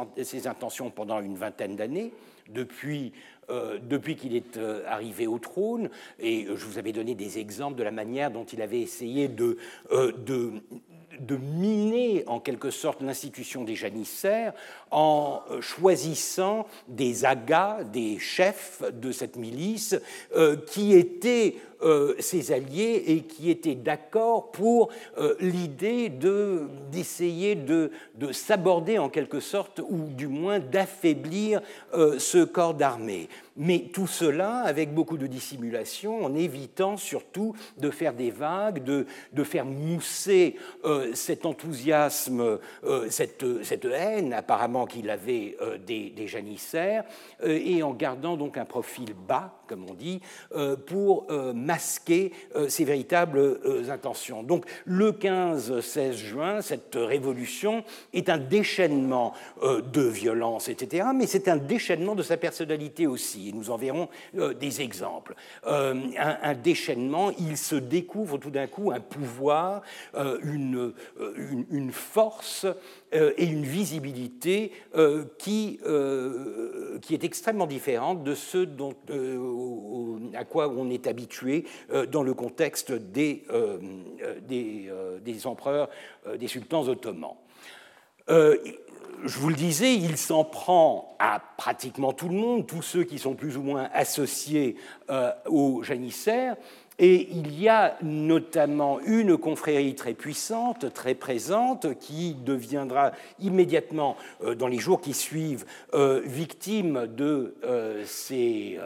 intentions 0.47 0.89
pendant 0.89 1.21
une 1.21 1.35
vingtaine 1.35 1.75
d'années, 1.75 2.11
depuis, 2.49 3.13
euh, 3.49 3.77
depuis 3.79 4.15
qu'il 4.15 4.35
est 4.35 4.57
euh, 4.57 4.83
arrivé 4.87 5.27
au 5.27 5.37
trône. 5.37 5.89
Et 6.19 6.47
je 6.47 6.65
vous 6.65 6.79
avais 6.79 6.91
donné 6.91 7.13
des 7.13 7.37
exemples 7.37 7.77
de 7.77 7.83
la 7.83 7.91
manière 7.91 8.31
dont 8.31 8.45
il 8.45 8.61
avait 8.61 8.81
essayé 8.81 9.29
euh, 9.91 10.11
de 10.13 10.53
de 11.19 11.37
miner 11.37 12.23
en 12.27 12.39
quelque 12.39 12.69
sorte 12.69 13.01
l'institution 13.01 13.63
des 13.63 13.75
janissaires 13.75 14.53
en 14.91 15.41
euh, 15.51 15.61
choisissant 15.61 16.67
des 16.87 17.25
agas, 17.25 17.83
des 17.83 18.19
chefs 18.19 18.81
de 18.93 19.11
cette 19.11 19.35
milice 19.35 19.95
euh, 20.35 20.55
qui 20.55 20.93
étaient 20.93 21.55
euh, 21.81 22.15
ses 22.19 22.51
alliés 22.51 23.03
et 23.07 23.21
qui 23.21 23.49
étaient 23.49 23.75
d'accord 23.75 24.51
pour 24.51 24.89
l'idée 25.39 26.09
d'essayer 26.91 27.55
de, 27.55 27.91
de 28.15 28.31
s'aborder 28.31 28.97
en 28.97 29.09
quelque 29.09 29.39
sorte 29.39 29.81
ou 29.87 30.07
du 30.09 30.27
moins 30.27 30.59
d'affaiblir 30.59 31.61
ce 31.93 32.43
corps 32.43 32.73
d'armée. 32.73 33.29
Mais 33.59 33.89
tout 33.93 34.07
cela 34.07 34.61
avec 34.61 34.93
beaucoup 34.93 35.17
de 35.17 35.27
dissimulation, 35.27 36.25
en 36.25 36.33
évitant 36.33 36.95
surtout 36.97 37.53
de 37.77 37.91
faire 37.91 38.13
des 38.13 38.31
vagues, 38.31 38.83
de, 38.83 39.05
de 39.33 39.43
faire 39.43 39.65
mousser 39.65 40.55
euh, 40.85 41.13
cet 41.13 41.45
enthousiasme, 41.45 42.59
euh, 42.85 43.09
cette, 43.09 43.45
cette, 43.63 43.85
haine 43.85 44.33
apparemment 44.33 44.85
qu'il 44.85 45.09
avait 45.09 45.57
euh, 45.61 45.77
des, 45.77 46.27
janissaires, 46.27 47.03
et 47.43 47.83
en 47.83 47.93
gardant 47.93 48.37
donc 48.37 48.57
un 48.57 48.65
profil 48.65 49.13
bas, 49.27 49.58
comme 49.69 49.85
on 49.89 49.93
dit, 49.93 50.19
pour 50.87 51.27
masquer 51.53 52.31
ses 52.67 52.83
véritables 52.83 53.59
intentions. 53.89 54.43
Donc 54.43 54.65
le 54.85 55.11
15-16 55.11 56.13
juin, 56.13 56.61
cette 56.61 56.95
révolution 56.95 57.83
est 58.13 58.29
un 58.29 58.37
déchaînement 58.37 59.33
de 59.61 60.01
violence, 60.01 60.69
etc., 60.69 61.07
mais 61.15 61.27
c'est 61.27 61.47
un 61.47 61.57
déchaînement 61.57 62.15
de 62.15 62.23
sa 62.23 62.37
personnalité 62.37 63.07
aussi, 63.07 63.51
nous 63.53 63.69
en 63.69 63.77
verrons 63.77 64.09
des 64.33 64.81
exemples. 64.81 65.35
Un, 65.65 66.53
déchaînement, 66.55 67.31
il 67.39 67.57
se 67.57 67.75
découvre 67.75 68.37
tout 68.37 68.51
d'un 68.51 68.67
coup 68.67 68.91
un 68.91 68.99
pouvoir, 68.99 69.81
une, 70.15 70.93
force 71.91 72.65
euh, 72.65 72.73
et 73.11 73.45
une 73.45 73.63
visibilité 73.63 74.71
euh, 74.95 75.25
qui, 75.37 75.79
euh, 75.85 76.99
qui 76.99 77.13
est 77.13 77.23
extrêmement 77.23 77.65
différente 77.65 78.23
de 78.23 78.35
ce 78.35 78.59
dont, 78.59 78.93
à 80.35 80.45
quoi 80.45 80.69
on 80.69 80.89
est 80.89 81.07
habitué 81.07 81.65
dans 82.11 82.23
le 82.23 82.33
contexte 82.33 82.91
des, 82.91 83.43
des, 84.47 84.89
des 85.23 85.47
empereurs, 85.47 85.89
des 86.37 86.47
sultans 86.47 86.87
ottomans. 86.87 87.35
Je 88.27 89.37
vous 89.37 89.49
le 89.49 89.55
disais, 89.55 89.95
il 89.95 90.17
s'en 90.17 90.43
prend 90.45 91.15
à 91.19 91.41
pratiquement 91.57 92.13
tout 92.13 92.29
le 92.29 92.35
monde, 92.35 92.67
tous 92.67 92.81
ceux 92.81 93.03
qui 93.03 93.17
sont 93.17 93.33
plus 93.33 93.57
ou 93.57 93.63
moins 93.63 93.89
associés 93.93 94.75
aux 95.47 95.83
janissaires, 95.83 96.55
et 96.99 97.29
il 97.31 97.59
y 97.59 97.69
a 97.69 97.97
notamment 98.01 98.99
une 98.99 99.37
confrérie 99.37 99.95
très 99.95 100.13
puissante, 100.13 100.93
très 100.93 101.15
présente, 101.15 101.97
qui 101.97 102.33
deviendra 102.33 103.13
immédiatement, 103.39 104.17
euh, 104.43 104.53
dans 104.53 104.67
les 104.67 104.77
jours 104.79 104.99
qui 104.99 105.13
suivent, 105.13 105.65
euh, 105.93 106.21
victime 106.25 107.07
de, 107.07 107.55
euh, 107.63 108.03
ces, 108.05 108.77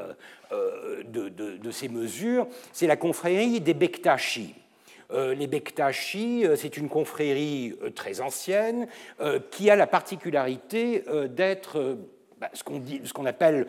de, 1.11 1.71
ces, 1.71 1.89
mesures. 1.89 2.47
C'est 2.71 2.85
la 2.85 2.95
confrérie 2.95 3.59
des 3.59 3.73
Bektashi. 3.73 4.53
Les 5.11 5.47
Bektashi, 5.47 6.45
c'est 6.55 6.77
une 6.77 6.89
confrérie 6.89 7.75
très 7.93 8.19
ancienne 8.19 8.87
qui 9.51 9.69
a 9.69 9.75
la 9.75 9.85
particularité 9.85 11.03
d'être 11.29 11.97
ce 12.53 13.13
qu'on 13.13 13.25
appelle 13.25 13.67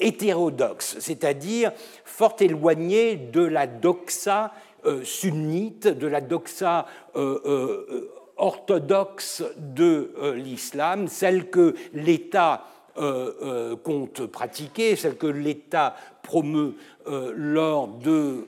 hétérodoxe, 0.00 0.96
c'est-à-dire 1.00 1.72
fort 2.04 2.36
éloigné 2.40 3.16
de 3.16 3.42
la 3.42 3.66
doxa 3.66 4.52
euh, 4.86 5.04
sunnite, 5.04 5.88
de 5.88 6.06
la 6.06 6.22
doxa 6.22 6.86
euh, 7.14 7.38
euh, 7.44 8.10
orthodoxe 8.38 9.44
de 9.58 10.14
l'islam, 10.34 11.06
celle 11.06 11.50
que 11.50 11.74
l'État 11.92 12.64
compte 13.82 14.26
pratiquer, 14.26 14.96
celle 14.96 15.16
que 15.16 15.26
l'État 15.26 15.96
promeut 16.22 16.74
lors 17.06 17.88
de 17.88 18.46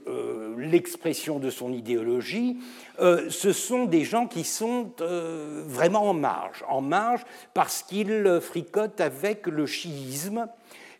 l'expression 0.58 1.38
de 1.38 1.50
son 1.50 1.72
idéologie, 1.72 2.58
euh, 3.00 3.28
ce 3.30 3.52
sont 3.52 3.86
des 3.86 4.04
gens 4.04 4.26
qui 4.26 4.44
sont 4.44 4.92
euh, 5.00 5.62
vraiment 5.66 6.10
en 6.10 6.14
marge, 6.14 6.64
en 6.68 6.80
marge 6.80 7.22
parce 7.54 7.82
qu'ils 7.82 8.38
fricotent 8.40 9.00
avec 9.00 9.46
le 9.46 9.66
chiisme 9.66 10.46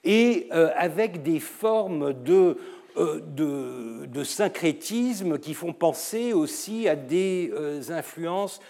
et 0.04 0.48
euh, 0.52 0.70
avec 0.76 1.22
des 1.22 1.38
formes 1.38 2.12
de, 2.12 2.56
de, 2.96 4.24
syncrétisme 4.24 5.38
qui 5.38 5.54
font 5.54 5.72
penser 5.72 6.32
aussi 6.32 6.88
à 6.88 6.96
des 6.96 7.52
influences 7.90 8.60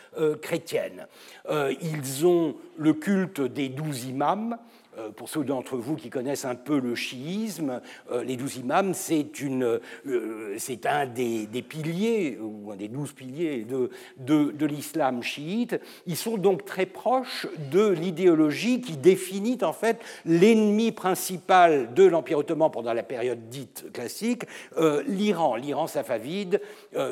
chrétiennes. 0.41 1.07
ils 1.51 2.27
ont 2.27 2.55
le 2.79 2.95
culte 2.95 3.41
des 3.41 3.69
douze 3.69 4.05
imams, 4.05 4.57
euh, 4.57 4.72
pour 5.17 5.29
ceux 5.29 5.45
d'entre 5.45 5.77
vous 5.77 5.97
qui 5.97 6.11
connaissent 6.11 6.45
un 6.45 6.55
peu 6.55 6.79
le 6.79 6.95
chiisme, 6.95 7.81
euh, 8.11 8.23
les 8.25 8.37
douze 8.37 8.57
imams, 8.57 8.93
c'est 8.95 9.27
euh, 9.43 9.79
un 10.85 11.07
des, 11.07 11.64
piliers, 11.66 12.38
ou 12.40 12.71
un 12.73 12.77
des 12.77 12.88
douze 12.88 13.12
piliers 13.12 13.64
de, 13.64 13.90
de, 14.19 14.66
l'islam 14.66 15.23
chiite. 15.23 15.81
Ils 16.07 16.16
sont 16.16 16.37
donc 16.37 16.64
très 16.64 16.87
proches 16.87 17.47
de 17.71 17.88
l'idéologie 17.88 18.81
qui 18.81 18.97
définit 18.97 19.59
en 19.62 19.73
fait 19.73 19.99
l'ennemi 20.25 20.93
principal 20.93 21.95
de 21.95 22.05
l'Empire 22.05 22.38
ottoman 22.38 22.71
pendant 22.71 22.93
la 22.93 23.03
période 23.03 23.49
dite 23.49 23.90
classique, 23.93 24.45
l'Iran, 25.07 25.57
l'Iran 25.57 25.87
safavide, 25.87 26.61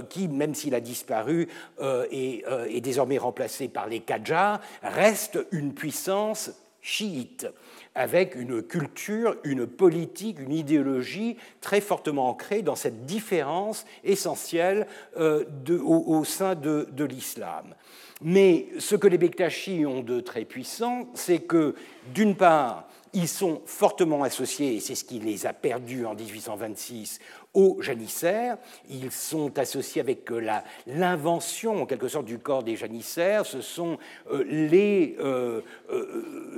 qui, 0.08 0.28
même 0.28 0.54
s'il 0.54 0.74
a 0.74 0.80
disparu, 0.80 1.48
est, 1.80 2.44
est 2.68 2.80
désormais 2.80 3.18
remplacé 3.18 3.68
par 3.68 3.88
les 3.88 4.00
Qajars, 4.00 4.60
reste 4.82 5.38
une 5.50 5.74
puissance 5.74 6.52
chiite 6.82 7.46
avec 7.94 8.34
une 8.34 8.62
culture, 8.62 9.36
une 9.44 9.66
politique, 9.66 10.38
une 10.38 10.52
idéologie 10.52 11.36
très 11.60 11.80
fortement 11.80 12.28
ancrée 12.28 12.62
dans 12.62 12.76
cette 12.76 13.04
différence 13.04 13.84
essentielle 14.04 14.86
euh, 15.18 15.44
au, 15.82 16.24
sein 16.24 16.54
de, 16.54 16.86
l'islam. 17.04 17.74
Mais 18.22 18.66
ce 18.78 18.96
que 18.96 19.08
les 19.08 19.18
Bektashi 19.18 19.84
ont 19.86 20.02
de 20.02 20.20
très 20.20 20.44
puissant, 20.44 21.08
c'est 21.14 21.40
que, 21.40 21.74
d'une 22.14 22.36
part, 22.36 22.88
ils 23.12 23.28
sont 23.28 23.60
fortement 23.66 24.22
associés, 24.22 24.76
et 24.76 24.80
c'est 24.80 24.94
ce 24.94 25.04
qui 25.04 25.18
les 25.18 25.46
a 25.46 25.52
perdus 25.52 26.06
en 26.06 26.14
1826, 26.14 27.18
aux 27.54 27.78
janissaires. 27.80 28.58
Ils 28.88 29.10
sont 29.10 29.58
associés 29.58 30.00
avec 30.00 30.30
euh, 30.30 30.40
l'invention, 30.86 31.82
en 31.82 31.86
quelque 31.86 32.08
sorte, 32.08 32.26
du 32.26 32.38
corps 32.38 32.62
des 32.62 32.76
janissaires. 32.76 33.44
Ce 33.44 33.60
sont 33.60 33.98
euh, 34.30 34.44
les, 34.44 35.16
euh, 35.18 35.62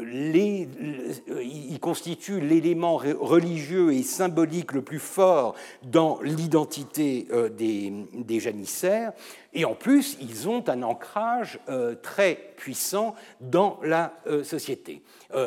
les, 0.05 0.69
ils 1.43 1.81
constituent 1.81 2.41
l'élément 2.41 2.97
religieux 2.97 3.93
et 3.93 4.03
symbolique 4.03 4.73
le 4.73 4.83
plus 4.83 4.99
fort 4.99 5.55
dans 5.83 6.21
l'identité 6.23 7.27
des, 7.57 7.93
des 8.15 8.41
janissaires. 8.41 9.13
Et 9.55 9.65
en 9.65 9.75
plus, 9.75 10.17
ils 10.21 10.49
ont 10.49 10.69
un 10.69 10.83
ancrage 10.83 11.59
très 12.03 12.53
puissant 12.57 13.15
dans 13.41 13.79
la 13.83 14.15
société. 14.43 15.03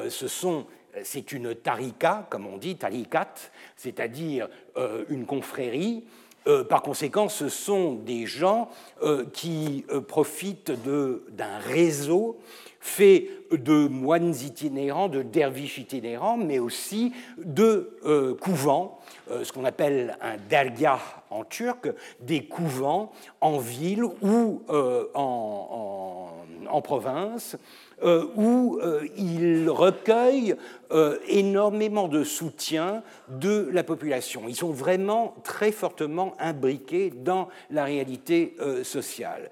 Ce 0.09 0.27
sont 0.27 0.65
c'est 1.03 1.31
une 1.31 1.55
tarika, 1.55 2.27
comme 2.29 2.47
on 2.47 2.57
dit, 2.57 2.75
tarikat, 2.75 3.33
c'est-à-dire 3.75 4.47
euh, 4.77 5.03
une 5.09 5.25
confrérie. 5.25 6.05
Euh, 6.47 6.63
par 6.63 6.83
conséquent, 6.83 7.27
ce 7.27 7.49
sont 7.49 7.95
des 7.95 8.27
gens 8.27 8.69
euh, 9.01 9.25
qui 9.33 9.83
profitent 10.07 10.71
d'un 10.71 11.57
réseau 11.57 12.37
fait 12.79 13.29
de 13.51 13.87
moines 13.87 14.35
itinérants, 14.35 15.09
de 15.09 15.23
derviches 15.23 15.79
itinérants, 15.79 16.37
mais 16.37 16.59
aussi 16.59 17.13
de 17.39 17.97
couvents, 18.39 18.99
ce 19.27 19.51
qu'on 19.51 19.65
appelle 19.65 20.15
un 20.21 20.37
dergah 20.37 20.99
en 21.31 21.45
turc, 21.45 21.91
des 22.19 22.45
couvents 22.45 23.11
en 23.41 23.57
ville 23.57 24.03
ou 24.03 24.61
en 24.69 26.81
province, 26.83 27.57
euh, 28.03 28.25
où 28.35 28.77
euh, 28.81 29.07
il 29.17 29.69
recueille 29.69 30.55
euh, 30.91 31.17
énormément 31.29 32.09
de 32.09 32.25
soutien 32.25 33.03
de 33.29 33.69
la 33.71 33.83
population. 33.83 34.43
Ils 34.49 34.55
sont 34.55 34.71
vraiment 34.71 35.33
très 35.45 35.71
fortement 35.71 36.33
imbriqués 36.37 37.13
dans 37.15 37.47
la 37.71 37.85
réalité 37.85 38.55
sociale. 38.83 39.49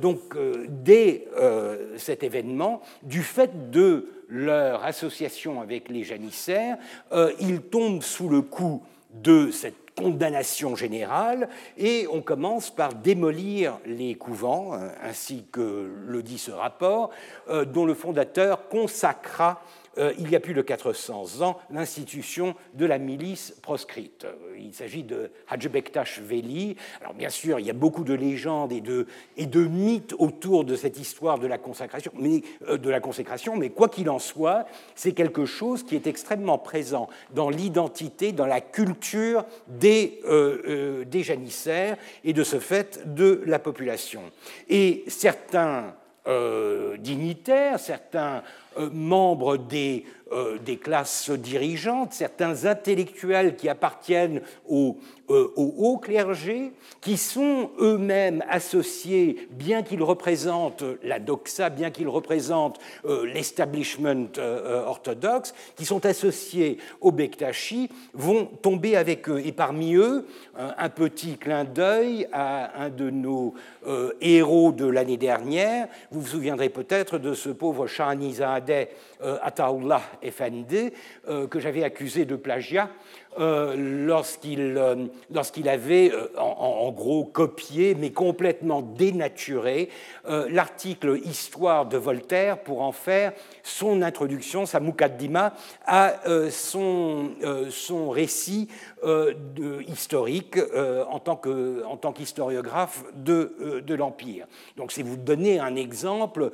donc, 0.00 0.36
dès 0.68 1.26
cet 1.96 2.22
événement, 2.22 2.82
du 3.02 3.22
fait 3.22 3.70
de 3.70 4.08
leur 4.28 4.84
association 4.84 5.60
avec 5.60 5.88
les 5.88 6.04
janissaires, 6.04 6.76
ils 7.40 7.60
tombent 7.60 8.02
sous 8.02 8.28
le 8.28 8.42
coup 8.42 8.82
de 9.14 9.50
cette 9.50 9.87
condamnation 9.98 10.76
générale, 10.76 11.48
et 11.76 12.06
on 12.12 12.22
commence 12.22 12.70
par 12.70 12.94
démolir 12.94 13.78
les 13.84 14.14
couvents, 14.14 14.74
euh, 14.74 14.88
ainsi 15.02 15.44
que 15.50 15.90
le 16.06 16.22
dit 16.22 16.38
ce 16.38 16.52
rapport, 16.52 17.10
euh, 17.48 17.64
dont 17.64 17.84
le 17.84 17.94
fondateur 17.94 18.68
consacra 18.68 19.60
euh, 19.98 20.12
il 20.18 20.30
y 20.30 20.36
a 20.36 20.40
plus 20.40 20.54
de 20.54 20.62
400 20.62 21.42
ans, 21.42 21.58
l'institution 21.70 22.54
de 22.74 22.86
la 22.86 22.98
milice 22.98 23.54
proscrite. 23.62 24.24
Euh, 24.24 24.56
il 24.58 24.72
s'agit 24.72 25.02
de 25.02 25.30
Hacı 25.48 25.68
Bektaş 25.68 26.20
Veli. 26.20 26.76
Alors 27.00 27.14
bien 27.14 27.30
sûr, 27.30 27.58
il 27.58 27.66
y 27.66 27.70
a 27.70 27.74
beaucoup 27.74 28.04
de 28.04 28.14
légendes 28.14 28.72
et 28.72 28.80
de, 28.80 29.06
et 29.36 29.46
de 29.46 29.64
mythes 29.66 30.14
autour 30.18 30.64
de 30.64 30.76
cette 30.76 30.98
histoire 30.98 31.38
de 31.38 31.46
la 31.46 31.58
consécration, 31.58 32.12
mais, 32.16 32.42
euh, 32.68 32.78
de 32.78 32.90
la 32.90 33.00
consécration, 33.00 33.56
mais 33.56 33.70
quoi 33.70 33.88
qu'il 33.88 34.08
en 34.10 34.18
soit, 34.18 34.66
c'est 34.94 35.12
quelque 35.12 35.46
chose 35.46 35.82
qui 35.82 35.96
est 35.96 36.06
extrêmement 36.06 36.58
présent 36.58 37.08
dans 37.34 37.50
l'identité, 37.50 38.32
dans 38.32 38.46
la 38.46 38.60
culture 38.60 39.44
des, 39.66 40.20
des 41.06 41.22
janissaires 41.22 41.96
et 42.24 42.32
de 42.32 42.44
ce 42.44 42.58
fait 42.58 43.00
de 43.14 43.42
la 43.46 43.58
population. 43.58 44.22
Et 44.68 45.04
certains 45.08 45.94
dignitaires, 46.98 47.80
certains 47.80 48.42
membres 48.92 49.56
des, 49.56 50.04
des 50.64 50.76
classes 50.76 51.30
dirigeantes, 51.30 52.12
certains 52.12 52.66
intellectuels 52.66 53.56
qui 53.56 53.68
appartiennent 53.68 54.42
au, 54.68 54.98
au 55.28 55.74
haut 55.78 55.96
clergé, 55.96 56.72
qui 57.00 57.16
sont 57.16 57.70
eux-mêmes 57.80 58.44
associés, 58.48 59.48
bien 59.50 59.82
qu'ils 59.82 60.02
représentent 60.02 60.84
la 61.02 61.18
doxa, 61.18 61.70
bien 61.70 61.90
qu'ils 61.90 62.08
représentent 62.08 62.78
l'establishment 63.04 64.28
orthodoxe, 64.86 65.54
qui 65.76 65.86
sont 65.86 66.04
associés 66.04 66.76
au 67.00 67.10
Bektashi, 67.10 67.88
vont 68.12 68.44
tomber 68.44 68.96
avec 68.96 69.28
eux. 69.30 69.40
Et 69.44 69.52
parmi 69.52 69.94
eux, 69.94 70.26
un 70.56 70.88
petit 70.90 71.38
clin 71.38 71.64
d'œil 71.64 72.28
à 72.32 72.82
un 72.82 72.90
de 72.90 73.10
nos 73.10 73.54
euh, 73.86 74.12
héros 74.20 74.72
de 74.72 74.86
l'année 74.86 75.16
dernière. 75.16 75.88
Vous 76.10 76.20
vous 76.20 76.26
souviendrez 76.26 76.68
peut-être 76.68 77.18
de 77.18 77.32
ce 77.32 77.48
pauvre 77.48 77.86
Shahnizadeh 77.86 78.67
euh, 78.70 79.36
Ataullah 79.42 80.02
Effendi 80.22 80.92
euh, 81.28 81.46
que 81.46 81.60
j'avais 81.60 81.84
accusé 81.84 82.24
de 82.24 82.36
plagiat 82.36 82.88
lorsqu'il 83.40 84.80
lorsqu'il 85.30 85.68
avait 85.68 86.10
en, 86.36 86.90
gros 86.90 87.24
copié 87.24 87.94
mais 87.94 88.10
complètement 88.10 88.82
dénaturé 88.82 89.90
l'article 90.26 91.20
Histoire 91.24 91.86
de 91.86 91.98
Voltaire 91.98 92.58
pour 92.58 92.82
en 92.82 92.90
faire 92.90 93.32
son 93.62 94.02
introduction, 94.02 94.66
sa 94.66 94.80
mukaddima, 94.80 95.52
à 95.86 96.14
son, 96.50 97.30
son 97.70 98.10
récit 98.10 98.66
historique 99.86 100.58
en 101.08 101.20
tant 101.20 102.12
qu'historiographe 102.12 103.04
de, 103.14 103.84
de 103.86 103.94
l'Empire. 103.94 104.46
Donc 104.76 104.90
c'est 104.90 105.04
vous 105.04 105.16
donner 105.16 105.60
un 105.60 105.76
exemple 105.76 106.50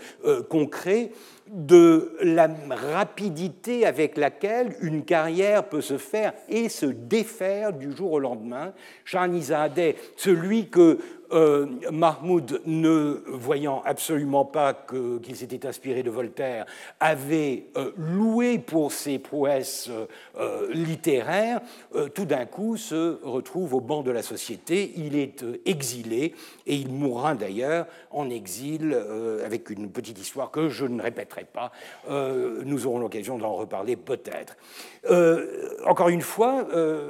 concret 0.50 1.12
de 1.48 2.16
la 2.22 2.48
rapidité 2.70 3.86
avec 3.86 4.16
laquelle 4.16 4.74
une 4.80 5.04
carrière 5.04 5.68
peut 5.68 5.82
se 5.82 5.98
faire 5.98 6.32
et 6.48 6.68
se 6.68 6.86
défaire 6.86 7.72
du 7.72 7.92
jour 7.92 8.12
au 8.12 8.18
lendemain. 8.18 8.72
Shahnizadeh, 9.04 9.96
celui 10.16 10.68
que 10.68 10.98
euh, 11.34 11.66
Mahmoud, 11.90 12.60
ne 12.64 13.22
voyant 13.26 13.82
absolument 13.84 14.44
pas 14.44 14.72
qu'il 14.72 15.36
s'était 15.36 15.66
inspiré 15.66 16.02
de 16.02 16.10
Voltaire, 16.10 16.64
avait 17.00 17.66
euh, 17.76 17.90
loué 17.96 18.58
pour 18.58 18.92
ses 18.92 19.18
prouesses 19.18 19.90
euh, 20.38 20.68
littéraires, 20.72 21.60
tout 22.14 22.24
d'un 22.24 22.46
coup 22.46 22.76
se 22.76 23.18
retrouve 23.24 23.74
au 23.74 23.80
banc 23.80 24.02
de 24.02 24.10
la 24.10 24.22
société. 24.22 24.92
Il 24.96 25.16
est 25.16 25.44
exilé 25.66 26.34
et 26.66 26.74
il 26.74 26.90
mourra 26.90 27.34
d'ailleurs 27.34 27.86
en 28.10 28.30
exil 28.30 28.96
avec 29.44 29.70
une 29.70 29.90
petite 29.90 30.18
histoire 30.18 30.50
que 30.50 30.68
je 30.68 30.86
ne 30.86 31.02
répéterai 31.02 31.44
pas. 31.44 31.72
nous 32.08 32.86
aurons 32.86 32.98
l'occasion 32.98 33.38
d'en 33.38 33.54
reparler 33.54 33.96
peut-être. 33.96 34.56
encore 35.86 36.08
une 36.08 36.22
fois, 36.22 36.66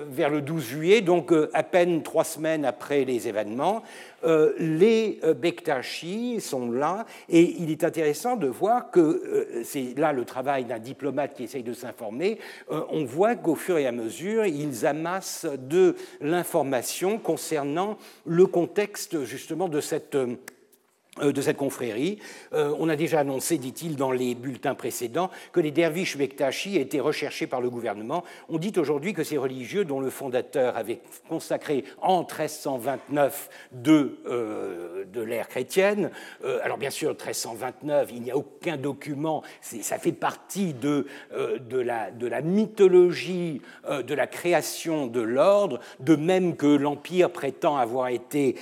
vers 0.09 0.31
le 0.31 0.41
12 0.41 0.65
juillet, 0.65 1.01
donc 1.01 1.33
à 1.53 1.63
peine 1.63 2.03
trois 2.03 2.25
semaines 2.25 2.65
après 2.65 3.05
les 3.05 3.29
événements, 3.29 3.83
euh, 4.25 4.53
les 4.59 5.19
euh, 5.25 5.35
Bektashi 5.35 6.41
sont 6.41 6.71
là, 6.71 7.07
et 7.29 7.57
il 7.59 7.71
est 7.71 7.85
intéressant 7.85 8.37
de 8.37 8.47
voir 8.47 8.91
que 8.91 9.01
euh, 9.01 9.63
c'est 9.65 9.95
là 9.99 10.13
le 10.13 10.25
travail 10.25 10.65
d'un 10.65 10.79
diplomate 10.79 11.35
qui 11.35 11.45
essaye 11.45 11.63
de 11.63 11.73
s'informer. 11.73 12.39
on 12.69 13.05
voit 13.05 13.37
qu'au 13.37 13.55
fur 13.55 13.79
et 13.79 13.87
à 13.87 13.93
mesure, 13.93 14.47
ils 14.47 14.87
amassent 14.87 15.47
de 15.59 15.97
l'information 16.21 17.19
concernant 17.19 17.99
le 18.25 18.47
contexte 18.47 19.25
justement 19.25 19.69
de 19.69 19.81
cette 19.81 20.17
de 21.23 21.41
cette 21.41 21.57
confrérie. 21.57 22.19
Euh, 22.53 22.75
on 22.79 22.89
a 22.89 22.97
déjà 22.97 23.21
annoncé, 23.21 23.57
dit-il, 23.57 23.95
dans 23.95 24.11
les 24.11 24.35
bulletins 24.35 24.75
précédents, 24.75 25.31
que 25.53 25.61
les 25.61 25.71
derviches 25.71 26.17
Bektashi 26.17 26.77
étaient 26.77 27.01
recherchés 27.01 27.47
par 27.47 27.61
le 27.61 27.71
gouvernement. 27.71 28.25
On 28.49 28.59
dit 28.59 28.73
aujourd'hui 28.77 29.13
que 29.13 29.23
ces 29.23 29.39
religieux, 29.39 29.85
dont 29.85 30.01
le 30.01 30.11
fondateur 30.11 30.77
avait 30.77 30.99
consacré 31.29 31.85
en 32.03 32.21
1329 32.21 33.49
de, 33.73 34.19
euh, 34.27 35.05
de 35.13 35.21
l'ère 35.21 35.49
chrétienne, 35.49 36.11
alors 36.63 36.79
bien 36.79 36.91
sûr, 36.91 37.11
1329, 37.11 38.11
il 38.13 38.23
n'y 38.23 38.31
a 38.31 38.37
aucun 38.37 38.77
document, 38.77 39.43
ça 39.61 39.99
fait 39.99 40.13
partie 40.13 40.75
de, 40.75 41.07
de, 41.33 41.79
la, 41.79 42.11
de 42.11 42.27
la 42.27 42.41
mythologie 42.41 43.61
de 43.89 44.15
la 44.15 44.27
création 44.27 45.07
de 45.07 45.21
l'ordre, 45.21 45.81
de 46.01 46.17
même 46.17 46.57
que 46.57 46.67
l'Empire 46.67 47.31
prétend 47.31 47.77
avoir 47.77 48.09
été 48.09 48.57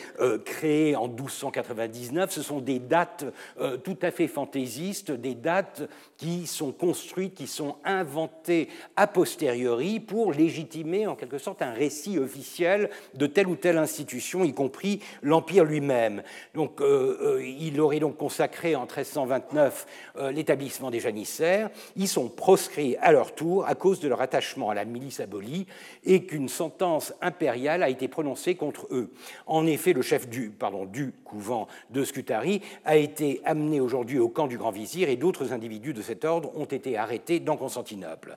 créé 0.44 0.96
en 0.96 1.08
1299 1.08 2.30
ce 2.30 2.41
sont 2.42 2.60
des 2.60 2.78
dates 2.78 3.24
euh, 3.60 3.76
tout 3.76 3.98
à 4.02 4.10
fait 4.10 4.28
fantaisistes, 4.28 5.10
des 5.10 5.34
dates 5.34 5.82
qui 6.22 6.46
sont 6.46 6.70
construites, 6.70 7.34
qui 7.34 7.48
sont 7.48 7.74
inventées 7.84 8.68
a 8.94 9.08
posteriori 9.08 9.98
pour 9.98 10.32
légitimer 10.32 11.08
en 11.08 11.16
quelque 11.16 11.38
sorte 11.38 11.62
un 11.62 11.72
récit 11.72 12.16
officiel 12.16 12.90
de 13.14 13.26
telle 13.26 13.48
ou 13.48 13.56
telle 13.56 13.76
institution, 13.76 14.44
y 14.44 14.54
compris 14.54 15.00
l'Empire 15.22 15.64
lui-même. 15.64 16.22
Donc, 16.54 16.80
euh, 16.80 17.18
euh, 17.40 17.44
il 17.44 17.80
aurait 17.80 17.98
donc 17.98 18.18
consacré 18.18 18.76
en 18.76 18.82
1329 18.82 19.86
l'établissement 20.32 20.92
des 20.92 21.00
janissaires. 21.00 21.70
Ils 21.96 22.06
sont 22.06 22.28
proscrits 22.28 22.96
à 22.98 23.10
leur 23.10 23.34
tour 23.34 23.66
à 23.66 23.74
cause 23.74 23.98
de 23.98 24.06
leur 24.06 24.20
attachement 24.20 24.70
à 24.70 24.74
la 24.74 24.84
milice 24.84 25.18
abolie 25.18 25.66
et 26.04 26.24
qu'une 26.24 26.48
sentence 26.48 27.12
impériale 27.20 27.82
a 27.82 27.88
été 27.88 28.06
prononcée 28.06 28.54
contre 28.54 28.86
eux. 28.92 29.12
En 29.46 29.66
effet, 29.66 29.92
le 29.92 30.02
chef 30.02 30.28
du, 30.28 30.52
du 30.92 31.12
couvent 31.24 31.66
de 31.90 32.04
Scutari 32.04 32.62
a 32.84 32.96
été 32.96 33.40
amené 33.44 33.80
aujourd'hui 33.80 34.20
au 34.20 34.28
camp 34.28 34.46
du 34.46 34.58
grand 34.58 34.70
vizir 34.70 35.08
et 35.08 35.16
d'autres 35.16 35.52
individus 35.52 35.94
de 35.94 36.02
ordre 36.24 36.56
ont 36.56 36.64
été 36.64 36.96
arrêtés 36.96 37.40
dans 37.40 37.56
Constantinople. 37.56 38.36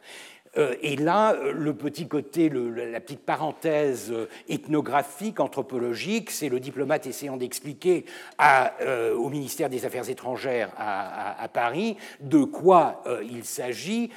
Euh, 0.57 0.75
et 0.81 0.95
là, 0.95 1.35
le 1.53 1.73
petit 1.73 2.07
côté, 2.07 2.49
la 2.49 2.99
petite 2.99 3.25
parenthèse 3.25 4.11
euh, 4.11 4.27
ethnographique, 4.47 5.39
anthropologique, 5.39 6.31
c'est 6.31 6.49
le 6.49 6.59
diplomate 6.59 7.07
essayant 7.07 7.37
d'expliquer 7.37 8.05
euh, 8.81 9.15
au 9.15 9.29
ministère 9.29 9.69
des 9.69 9.85
Affaires 9.85 10.09
étrangères 10.09 10.71
à, 10.77 11.47
Paris 11.53 11.95
de 12.19 12.43
quoi 12.43 13.03
il 13.23 13.45
s'agit. 13.45 14.09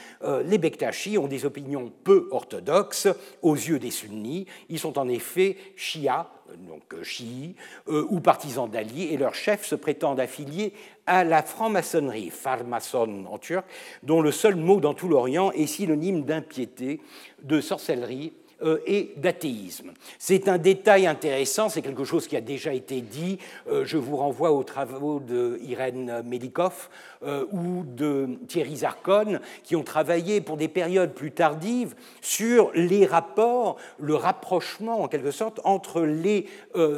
les 0.45 0.59
Bektachis 0.59 1.19
ont 1.19 1.29
des 1.29 1.45
opinions 1.45 1.93
peu 2.05 2.29
orthodoxes 2.33 3.07
aux 3.43 3.55
yeux 3.55 3.79
des 3.79 3.91
sunnis. 3.91 4.47
Ils 4.69 4.79
sont 4.79 4.99
en 4.99 5.09
effet 5.09 5.57
chiites 5.77 6.09
donc 6.57 6.95
euh, 6.95 7.03
chiites 7.03 7.57
euh, 7.89 8.07
ou 8.09 8.21
partisans 8.21 8.69
d'Ali, 8.69 9.05
et 9.05 9.17
leurs 9.17 9.35
chefs 9.35 9.65
se 9.65 9.75
prétendent 9.75 10.21
affiliés 10.21 10.73
à 11.09 11.25
la 11.25 11.43
franc-maçonnerie, 11.43 12.31
farmason 12.31 13.25
en 13.31 13.39
turc, 13.39 13.65
dont 14.03 14.21
le 14.21 14.31
seul 14.31 14.55
mot 14.55 14.79
dans 14.79 14.95
tout 14.95 15.09
l'Orient 15.09 15.51
est 15.53 15.67
synonyme 15.67 16.23
d'impiété, 16.23 17.01
de 17.43 17.61
sorcellerie 17.61 18.33
euh, 18.61 18.79
et 18.87 19.13
d'athéisme. 19.17 19.93
C'est 20.19 20.49
un 20.49 20.59
détail 20.59 21.07
intéressant, 21.07 21.69
c'est 21.69 21.81
quelque 21.81 22.03
chose 22.03 22.27
qui 22.27 22.37
a 22.37 22.41
déjà 22.41 22.75
été 22.75 23.01
dit. 23.01 23.39
Euh, 23.69 23.85
je 23.85 23.97
vous 23.97 24.17
renvoie 24.17 24.51
aux 24.51 24.65
travaux 24.65 25.21
de 25.21 25.61
Irène 25.63 26.23
Medikov 26.27 26.89
euh, 27.23 27.47
ou 27.53 27.85
de 27.87 28.31
Thierry 28.49 28.79
Zarkon, 28.79 29.39
qui 29.63 29.77
ont 29.77 29.85
travaillé 29.85 30.41
pour 30.41 30.57
des 30.57 30.67
périodes 30.67 31.15
plus 31.15 31.31
tardives 31.31 31.95
sur 32.21 32.73
les 32.75 33.07
rapports, 33.07 33.77
le 34.01 34.17
rapprochement 34.17 35.03
en 35.03 35.09
quelque 35.09 35.31
sorte 35.31 35.61
entre 35.63 36.03
les 36.03 36.47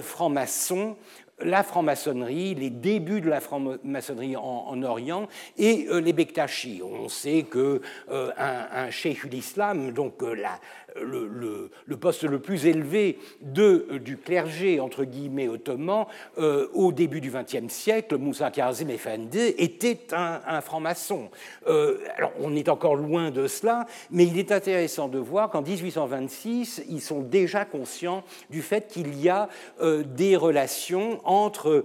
francs-maçons 0.02 0.96
la 1.42 1.62
franc-maçonnerie, 1.62 2.54
les 2.54 2.70
débuts 2.70 3.20
de 3.20 3.28
la 3.28 3.40
franc-maçonnerie 3.40 4.36
en, 4.36 4.82
Orient 4.82 5.28
et 5.58 5.86
les 5.90 6.12
Bektachis. 6.12 6.82
On 6.82 7.08
sait 7.08 7.42
que 7.42 7.82
un, 8.10 8.66
un 8.72 8.90
cheikh 8.90 9.26
d'islam, 9.28 9.92
donc 9.92 10.22
la, 10.22 10.58
le, 10.96 11.96
poste 11.96 12.24
le 12.24 12.38
plus 12.38 12.66
élevé 12.66 13.18
euh, 13.58 13.98
du 13.98 14.16
clergé, 14.16 14.80
entre 14.80 15.04
guillemets, 15.04 15.48
ottoman, 15.48 16.06
euh, 16.38 16.68
au 16.72 16.92
début 16.92 17.20
du 17.20 17.30
XXe 17.30 17.72
siècle, 17.72 18.16
Moussa 18.16 18.50
Kazim 18.50 18.88
Efendi, 18.88 19.54
était 19.58 19.98
un, 20.12 20.60
franc-maçon. 20.60 21.30
Euh, 21.66 21.98
alors, 22.16 22.32
on 22.40 22.54
est 22.56 22.68
encore 22.68 22.96
loin 22.96 23.30
de 23.30 23.46
cela, 23.46 23.86
mais 24.10 24.26
il 24.26 24.38
est 24.38 24.52
intéressant 24.52 25.08
de 25.08 25.18
voir 25.18 25.50
qu'en 25.50 25.62
1826, 25.62 26.84
ils 26.88 27.00
sont 27.00 27.20
déjà 27.20 27.64
conscients 27.64 28.24
du 28.50 28.62
fait 28.62 28.88
qu'il 28.88 29.18
y 29.20 29.28
a 29.28 29.48
des 29.80 30.36
relations 30.36 31.20
entre 31.24 31.84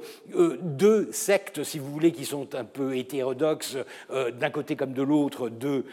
deux 0.61 1.11
sectes, 1.11 1.63
si 1.63 1.79
vous 1.79 1.91
voulez, 1.91 2.11
qui 2.11 2.25
sont 2.25 2.53
un 2.55 2.63
peu 2.63 2.95
hétérodoxes 2.95 3.77
d'un 4.09 4.49
côté 4.49 4.75
comme 4.75 4.93
de 4.93 5.01
l'autre 5.01 5.49
du, 5.49 5.83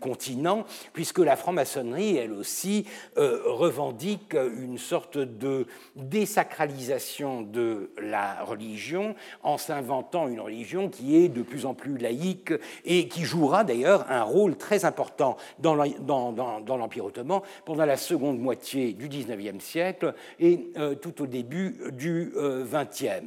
continent, 0.00 0.64
puisque 0.92 1.18
la 1.18 1.36
franc-maçonnerie, 1.36 2.16
elle 2.16 2.32
aussi, 2.32 2.86
revendique 3.16 4.34
une 4.34 4.78
sorte 4.78 5.18
de 5.18 5.66
désacralisation 5.96 7.42
de 7.42 7.90
la 8.00 8.44
religion 8.44 9.14
en 9.42 9.58
s'inventant 9.58 10.28
une 10.28 10.40
religion 10.40 10.88
qui 10.88 11.16
est 11.16 11.28
de 11.28 11.42
plus 11.42 11.66
en 11.66 11.74
plus 11.74 11.98
laïque 11.98 12.52
et 12.84 13.08
qui 13.08 13.24
jouera 13.24 13.64
d'ailleurs 13.64 14.06
un 14.10 14.22
rôle 14.22 14.56
très 14.56 14.84
important 14.84 15.36
dans 15.58 15.74
l'Empire 15.74 17.04
ottoman 17.04 17.40
pendant 17.64 17.84
la 17.84 17.96
seconde 17.96 18.38
moitié 18.38 18.92
du 18.92 19.08
XIXe 19.08 19.62
siècle 19.62 20.14
et 20.40 20.70
euh, 20.76 20.94
tout 20.94 21.22
au 21.22 21.26
début 21.26 21.76
du 21.92 22.32
XXe. 22.34 23.02
Euh, 23.02 23.20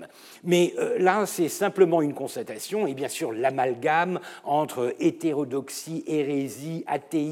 Mais 0.44 0.74
euh, 0.78 0.98
là, 1.00 1.26
c'est 1.26 1.50
simplement 1.50 2.02
une 2.02 2.14
constatation 2.14 2.88
et 2.88 2.94
bien 2.94 3.08
sûr 3.08 3.32
l'amalgame 3.32 4.20
entre 4.44 4.96
hétérodoxie, 5.00 6.04
hérésie, 6.08 6.84
athéisme, 6.88 7.31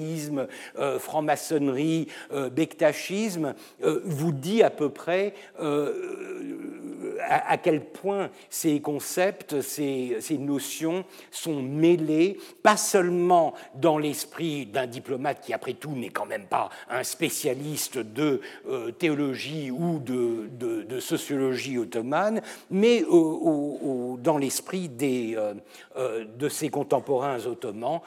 franc-maçonnerie, 1.00 2.08
bektachisme 2.52 3.54
vous 3.82 4.32
dit 4.32 4.64
à 4.64 4.70
peu 4.70 4.90
près 4.90 5.34
à, 7.28 7.58
quel 7.58 7.84
point 7.86 8.30
ces 8.50 8.80
concepts, 8.80 9.62
ces, 9.62 10.20
notions 10.40 11.04
sont 11.32 11.62
mêlés, 11.62 12.38
pas 12.64 12.78
seulement 12.78 13.54
dans 13.76 13.98
l'esprit 13.98 14.66
d'un 14.66 14.88
diplomate 14.88 15.42
qui, 15.42 15.54
après 15.54 15.74
tout, 15.74 15.92
n'est 15.92 16.10
quand 16.10 16.26
même 16.26 16.46
pas 16.46 16.70
un 16.90 17.04
spécialiste 17.04 17.98
de 17.98 18.42
euh, 18.68 18.92
théologie 18.92 19.72
ou 19.72 20.00
de, 20.00 20.48
sociologie 21.00 21.78
ottomane, 21.78 22.42
mais 22.70 23.04
dans 23.04 24.38
l'esprit 24.38 24.90
euh, 25.02 25.54
euh, 25.98 26.26
de 26.38 26.50
ses 26.50 26.70
contemporains 26.70 27.46
ottomans, 27.46 28.02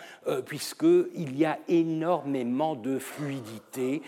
puisqu'il 0.46 1.37
y 1.37 1.44
a 1.44 1.59
énormément 1.68 1.82
de 1.83 2.99
fluidité 2.99 4.03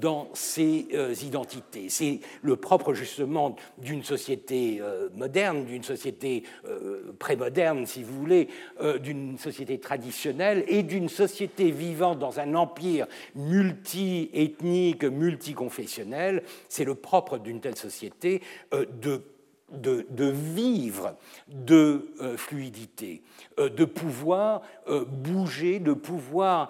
dans 0.00 0.28
ces 0.34 0.86
identités. 1.22 1.88
C'est 1.88 2.20
le 2.42 2.56
propre 2.56 2.94
justement 2.94 3.56
d'une 3.78 4.02
société 4.02 4.80
moderne, 5.14 5.64
d'une 5.64 5.82
société 5.82 6.44
prémoderne, 7.18 7.86
si 7.86 8.02
vous 8.02 8.18
voulez, 8.18 8.48
d'une 9.02 9.38
société 9.38 9.78
traditionnelle 9.78 10.64
et 10.68 10.82
d'une 10.82 11.08
société 11.08 11.70
vivant 11.70 12.14
dans 12.14 12.40
un 12.40 12.54
empire 12.54 13.06
multi-ethnique, 13.34 15.04
multiconfessionnel. 15.04 16.42
C'est 16.68 16.84
le 16.84 16.94
propre 16.94 17.38
d'une 17.38 17.60
telle 17.60 17.76
société 17.76 18.42
euh, 18.72 18.84
de 19.80 20.26
vivre 20.26 21.16
de 21.48 22.08
euh, 22.20 22.36
fluidité, 22.36 23.22
euh, 23.58 23.68
de 23.68 23.84
pouvoir 23.84 24.62
bouger, 25.08 25.78
de 25.78 25.94
pouvoir 25.94 26.68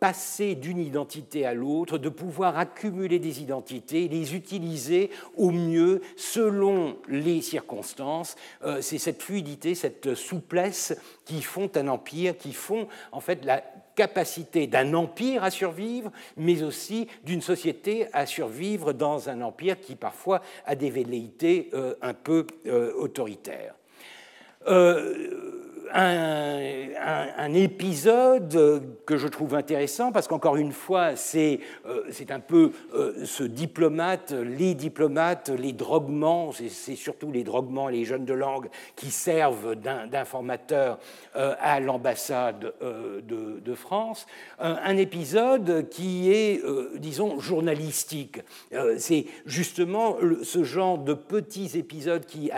passer 0.00 0.54
d'une 0.54 0.78
identité 0.78 1.44
à 1.44 1.52
l'autre, 1.52 1.98
de 1.98 2.08
pouvoir 2.08 2.56
accumuler 2.56 3.18
des 3.18 3.42
identités, 3.42 4.08
les 4.08 4.34
utiliser 4.34 5.10
au 5.36 5.50
mieux 5.50 6.00
selon 6.16 6.96
les 7.08 7.42
circonstances. 7.42 8.36
C'est 8.80 8.96
cette 8.96 9.22
fluidité, 9.22 9.74
cette 9.74 10.14
souplesse 10.14 10.96
qui 11.26 11.42
font 11.42 11.70
un 11.76 11.88
empire, 11.88 12.38
qui 12.38 12.54
font 12.54 12.88
en 13.12 13.20
fait 13.20 13.44
la 13.44 13.62
capacité 13.94 14.66
d'un 14.66 14.94
empire 14.94 15.44
à 15.44 15.50
survivre, 15.50 16.10
mais 16.36 16.62
aussi 16.62 17.08
d'une 17.24 17.42
société 17.42 18.06
à 18.12 18.26
survivre 18.26 18.92
dans 18.92 19.28
un 19.28 19.42
empire 19.42 19.80
qui 19.80 19.94
parfois 19.94 20.40
a 20.66 20.74
des 20.74 20.90
velléités 20.90 21.70
euh, 21.74 21.94
un 22.02 22.14
peu 22.14 22.46
euh, 22.66 22.92
autoritaires. 22.94 23.74
Euh, 24.68 25.51
un, 25.94 27.54
épisode 27.54 28.82
que 29.04 29.16
je 29.16 29.28
trouve 29.28 29.54
intéressant 29.54 30.12
parce 30.12 30.26
qu'encore 30.26 30.56
une 30.56 30.72
fois, 30.72 31.16
c'est 31.16 31.60
euh, 31.86 32.10
un 32.30 32.40
peu 32.40 32.72
euh, 32.94 33.24
ce 33.24 33.44
diplomate, 33.44 34.32
les 34.32 34.74
diplomates, 34.74 35.50
les 35.50 35.72
droguements, 35.72 36.50
c'est 36.52 36.96
surtout 36.96 37.30
les 37.30 37.44
droguements 37.44 37.88
et 37.88 37.92
les 37.92 38.04
jeunes 38.04 38.24
de 38.24 38.32
langue 38.32 38.68
qui 38.96 39.10
servent 39.10 39.74
d'informateurs 39.74 40.98
euh, 41.36 41.54
à 41.60 41.80
l'ambassade 41.80 42.72
de, 42.80 43.60
de, 43.60 43.74
France. 43.74 44.26
Un 44.58 44.96
épisode 44.96 45.88
qui 45.88 46.30
est, 46.30 46.62
disons, 46.96 47.40
journalistique. 47.40 48.40
c'est 48.98 49.26
justement 49.46 50.16
ce 50.42 50.62
genre 50.62 50.98
de 50.98 51.14
petits 51.14 51.70
épisodes 51.76 52.24
qui, 52.26 52.50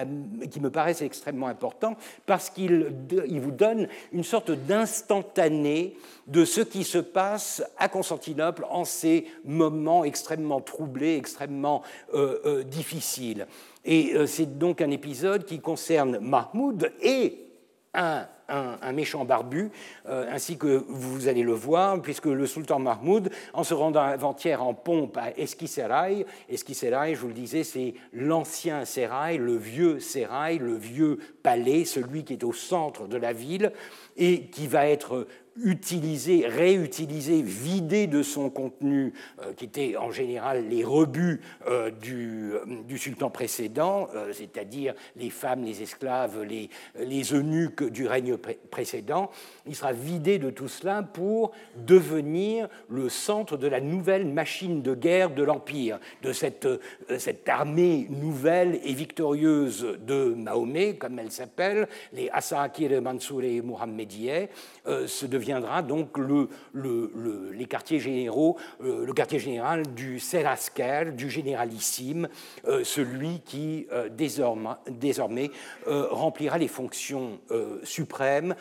qui 0.51 0.61
me 0.61 0.71
paraissent 0.71 1.03
extrêmement 1.03 1.47
importants 1.47 1.97
parce 2.27 2.51
qu'ils 2.51 2.93
il 3.29 3.41
vous 3.41 3.51
donne 3.51 3.89
une 4.13 4.25
sorte 4.25 4.51
d'instantané 4.51 5.97
de 6.27 6.45
ce 6.45 6.61
qui 6.61 6.85
se 6.85 6.99
passe 6.99 7.63
à 7.79 7.89
Constantinople 7.89 8.67
en 8.71 8.85
ces 8.85 9.27
moments 9.45 10.05
extrêmement 10.05 10.61
troublés, 10.61 11.17
extrêmement 11.17 11.83
euh, 12.15 12.39
euh, 12.45 12.63
difficiles. 12.63 13.47
Et 13.85 14.15
euh, 14.15 14.27
c'est 14.27 14.59
donc 14.59 14.81
un 14.81 14.91
épisode 14.91 15.45
qui 15.45 15.61
concerne 15.61 16.19
Mahmoud 16.19 16.93
et 17.03 17.45
un 17.95 18.93
méchant 18.93 19.25
barbu, 19.25 19.71
euh, 20.07 20.27
ainsi 20.31 20.59
que 20.59 20.85
vous 20.89 21.29
allez 21.29 21.43
le 21.43 21.53
voir, 21.53 22.01
puisque 22.03 22.27
le 22.27 22.47
sultan 22.47 22.79
Mahmoud, 22.79 23.31
en 23.53 23.65
se 23.65 23.75
rendant 23.75 24.03
avant-hier 24.03 24.63
en 24.63 24.75
pompe 24.75 25.17
à 25.17 25.31
Eskiseray, 25.37 26.27
Eskiseray, 26.49 27.15
je 27.15 27.21
vous 27.21 27.29
le 27.29 27.35
disais, 27.35 27.65
c'est 27.65 27.95
l'ancien 28.13 28.85
sérail, 28.85 29.39
le 29.39 29.57
vieux 29.57 30.01
sérail, 30.01 30.59
le 30.59 30.75
vieux 30.75 31.19
palais, 31.43 31.85
celui 31.85 32.25
qui 32.25 32.35
est 32.35 32.45
au 32.45 32.53
centre 32.53 33.07
de 33.07 33.17
la 33.17 33.33
ville 33.33 33.73
et 34.17 34.47
qui 34.47 34.67
va 34.67 34.87
être 34.87 35.27
utilisé, 35.63 36.47
réutilisé, 36.49 37.41
vidé 37.41 38.07
de 38.07 38.23
son 38.23 38.51
contenu, 38.51 39.13
euh, 39.41 39.53
qui 39.53 39.67
était 39.67 39.97
en 39.97 40.11
général 40.11 40.69
les 40.69 40.83
rebuts 40.83 41.41
euh, 41.69 41.91
du, 41.91 42.53
du, 42.87 42.99
sultan 42.99 43.31
précédent, 43.31 44.09
euh, 44.15 44.33
c'est-à-dire 44.33 44.95
les 45.17 45.31
femmes, 45.31 45.65
les 45.65 45.83
esclaves, 45.83 46.43
les, 46.43 46.71
les 46.99 47.33
eunuques 47.33 47.85
du 47.85 48.07
règne 48.07 48.37
précédent, 48.71 49.31
il 49.67 49.77
sera 49.77 49.93
vidé 49.93 50.39
de 50.39 50.51
tout 50.51 50.69
cela 50.69 51.03
pour 51.03 51.53
devenir 51.77 52.69
le 52.89 53.09
centre 53.09 53.57
de 53.57 53.69
la 53.69 53.81
nouvelle 53.81 54.27
machine 54.27 54.83
de 54.83 54.95
guerre 54.95 55.31
de 55.31 55.43
l'Empire, 55.45 56.01
de 56.23 56.33
cette, 56.33 56.69
cette 57.19 57.49
armée 57.49 58.09
nouvelle 58.11 58.81
et 58.85 58.93
victorieuse 58.93 59.99
de 60.05 60.35
Mahomet, 60.35 60.97
comme 60.97 61.19
elle 61.19 61.31
s'appelle, 61.31 61.89
les 62.13 62.29
Asakir 62.31 63.01
Mansour 63.01 63.43
et 63.43 63.61
Mohammedieh, 63.61 64.49
se 65.07 65.27
deviendra 65.45 65.83
donc 65.83 66.17
le, 66.17 66.49
les 67.53 67.67
quartiers 67.67 68.01
généraux, 68.01 68.57
euh, 68.83 69.05
le 69.05 69.13
quartier 69.13 69.39
général 69.39 69.83
du 69.95 70.19
Serasker, 70.19 71.13
du 71.15 71.29
généralissime, 71.29 72.29
euh, 72.67 72.83
celui 72.83 73.41
qui 73.45 73.87
euh, 73.93 74.09
désormais, 74.09 74.71
désormais 74.91 75.51
remplira 75.87 76.57
les 76.59 76.69
fonctions 76.69 77.39
suprêmes 77.83 78.55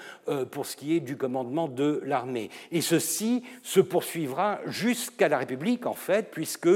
pour 0.51 0.65
ce 0.65 0.75
qui 0.75 0.95
est 0.95 0.99
du 0.99 1.15
commandement 1.15 1.67
de 1.67 2.01
l'armée. 2.05 2.49
Et 2.71 2.81
ceci 2.81 3.43
se 3.61 3.79
poursuivra 3.79 4.59
jusqu'à 4.65 5.29
la 5.29 5.37
République, 5.37 5.85
en 5.85 5.93
fait, 5.93 6.29
puisque 6.31 6.69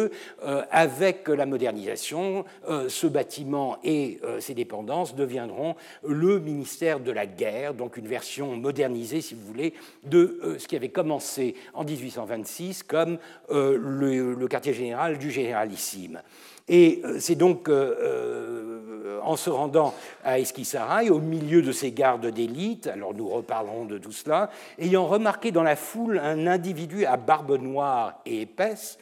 avec 0.71 1.27
la 1.27 1.45
modernisation, 1.45 2.45
ce 2.87 3.07
bâtiment 3.07 3.77
et 3.83 4.19
ses 4.39 4.53
dépendances 4.53 5.15
deviendront 5.15 5.75
le 6.03 6.39
ministère 6.39 6.99
de 6.99 7.11
la 7.11 7.25
guerre, 7.25 7.73
donc 7.73 7.97
une 7.97 8.07
version 8.07 8.55
modernisée, 8.55 9.21
si 9.21 9.33
vous 9.33 9.45
voulez, 9.45 9.73
de 10.03 10.39
euh, 10.43 10.60
ce 10.60 10.67
qui 10.67 10.75
avait 10.75 10.89
commencé 10.89 11.55
en 11.73 11.83
1826 11.83 12.83
comme 12.83 13.17
euh, 13.49 13.77
le, 13.77 14.47
quartier 14.47 14.73
général 14.73 15.17
du 15.17 15.31
généralissime. 15.31 16.21
Et 16.67 17.01
euh, 17.03 17.17
c'est 17.19 17.36
donc 17.36 17.69
en 17.69 19.36
se 19.36 19.49
rendant 19.49 19.93
à 20.23 20.39
Esquissaray, 20.39 21.10
au 21.10 21.19
milieu 21.19 21.62
de 21.62 21.71
ces 21.71 21.91
gardes 21.91 22.27
d'élite, 22.27 22.88
alors 22.88 23.13
nous 23.13 23.27
reparlerons 23.27 23.86
de 23.86 23.97
tout 23.97 24.12
cela, 24.12 24.49
ayant 24.79 25.05
remarqué 25.05 25.51
dans 25.51 25.63
la 25.63 25.75
foule 25.75 26.19
un 26.19 26.47
individu 26.47 27.05
à 27.05 27.17
barbe 27.17 27.60
noire 27.62 28.21
et 28.25 28.41
épaisse, 28.41 28.99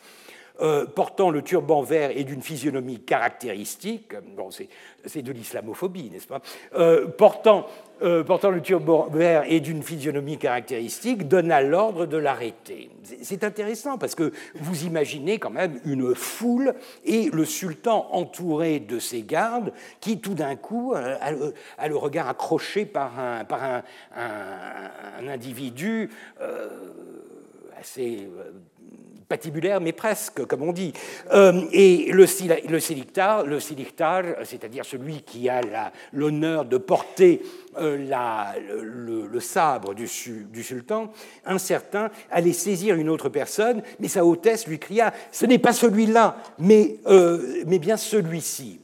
euh, 0.61 0.85
portant 0.85 1.31
le 1.31 1.41
turban 1.41 1.81
vert 1.81 2.11
et 2.15 2.23
d'une 2.23 2.41
physionomie 2.41 2.99
caractéristique, 2.99 4.13
bon, 4.37 4.49
c'est 4.51 5.21
de 5.21 5.31
l'islamophobie, 5.33 6.09
n'est-ce 6.09 6.27
pas? 6.27 6.41
Euh, 6.75 7.07
portant, 7.07 7.65
euh, 8.01 8.23
portant 8.23 8.51
le 8.51 8.61
turban 8.61 9.09
vert 9.11 9.43
et 9.47 9.59
d'une 9.59 9.83
physionomie 9.83 10.37
caractéristique, 10.37 11.27
donna 11.27 11.61
l'ordre 11.61 12.05
de 12.05 12.15
l'arrêter. 12.15 12.89
C'est 13.21 13.43
intéressant 13.43 13.97
parce 13.97 14.15
que 14.15 14.31
vous 14.55 14.85
imaginez 14.85 15.39
quand 15.39 15.49
même 15.49 15.81
une 15.83 16.15
foule 16.15 16.73
et 17.03 17.29
le 17.33 17.43
sultan 17.43 18.07
entouré 18.11 18.79
de 18.79 18.97
ses 18.97 19.23
gardes 19.23 19.73
qui 19.99 20.19
tout 20.19 20.35
d'un 20.35 20.55
coup 20.55 20.93
a, 20.95 21.87
le 21.87 21.97
regard 21.97 22.29
accroché 22.29 22.85
par 22.85 23.19
un, 23.19 23.43
par 23.43 23.61
un, 23.61 25.27
individu 25.27 26.09
assez 27.85 28.27
patibulaire, 29.27 29.81
mais 29.81 29.91
presque, 29.91 30.45
comme 30.45 30.63
on 30.63 30.71
dit. 30.73 30.93
et 31.71 32.11
le, 32.11 32.25
le 32.67 32.79
le 33.45 33.59
c'est-à-dire 34.45 34.85
celui 34.85 35.21
qui 35.21 35.49
a 35.49 35.61
l'honneur 36.13 36.65
de 36.65 36.77
porter 36.77 37.41
la, 37.75 38.53
le, 38.81 39.39
sabre 39.39 39.93
du, 39.93 40.07
du, 40.51 40.63
sultan, 40.63 41.11
un 41.45 41.57
certain 41.57 42.11
allait 42.29 42.53
saisir 42.53 42.95
une 42.95 43.09
autre 43.09 43.29
personne, 43.29 43.81
mais 43.99 44.07
sa 44.07 44.25
hôtesse 44.25 44.67
lui 44.67 44.79
cria 44.79 45.13
Ce 45.31 45.45
n'est 45.45 45.59
pas 45.59 45.73
celui-là, 45.73 46.37
mais, 46.59 46.97
mais 47.65 47.79
bien 47.79 47.97
celui-ci 47.97 48.79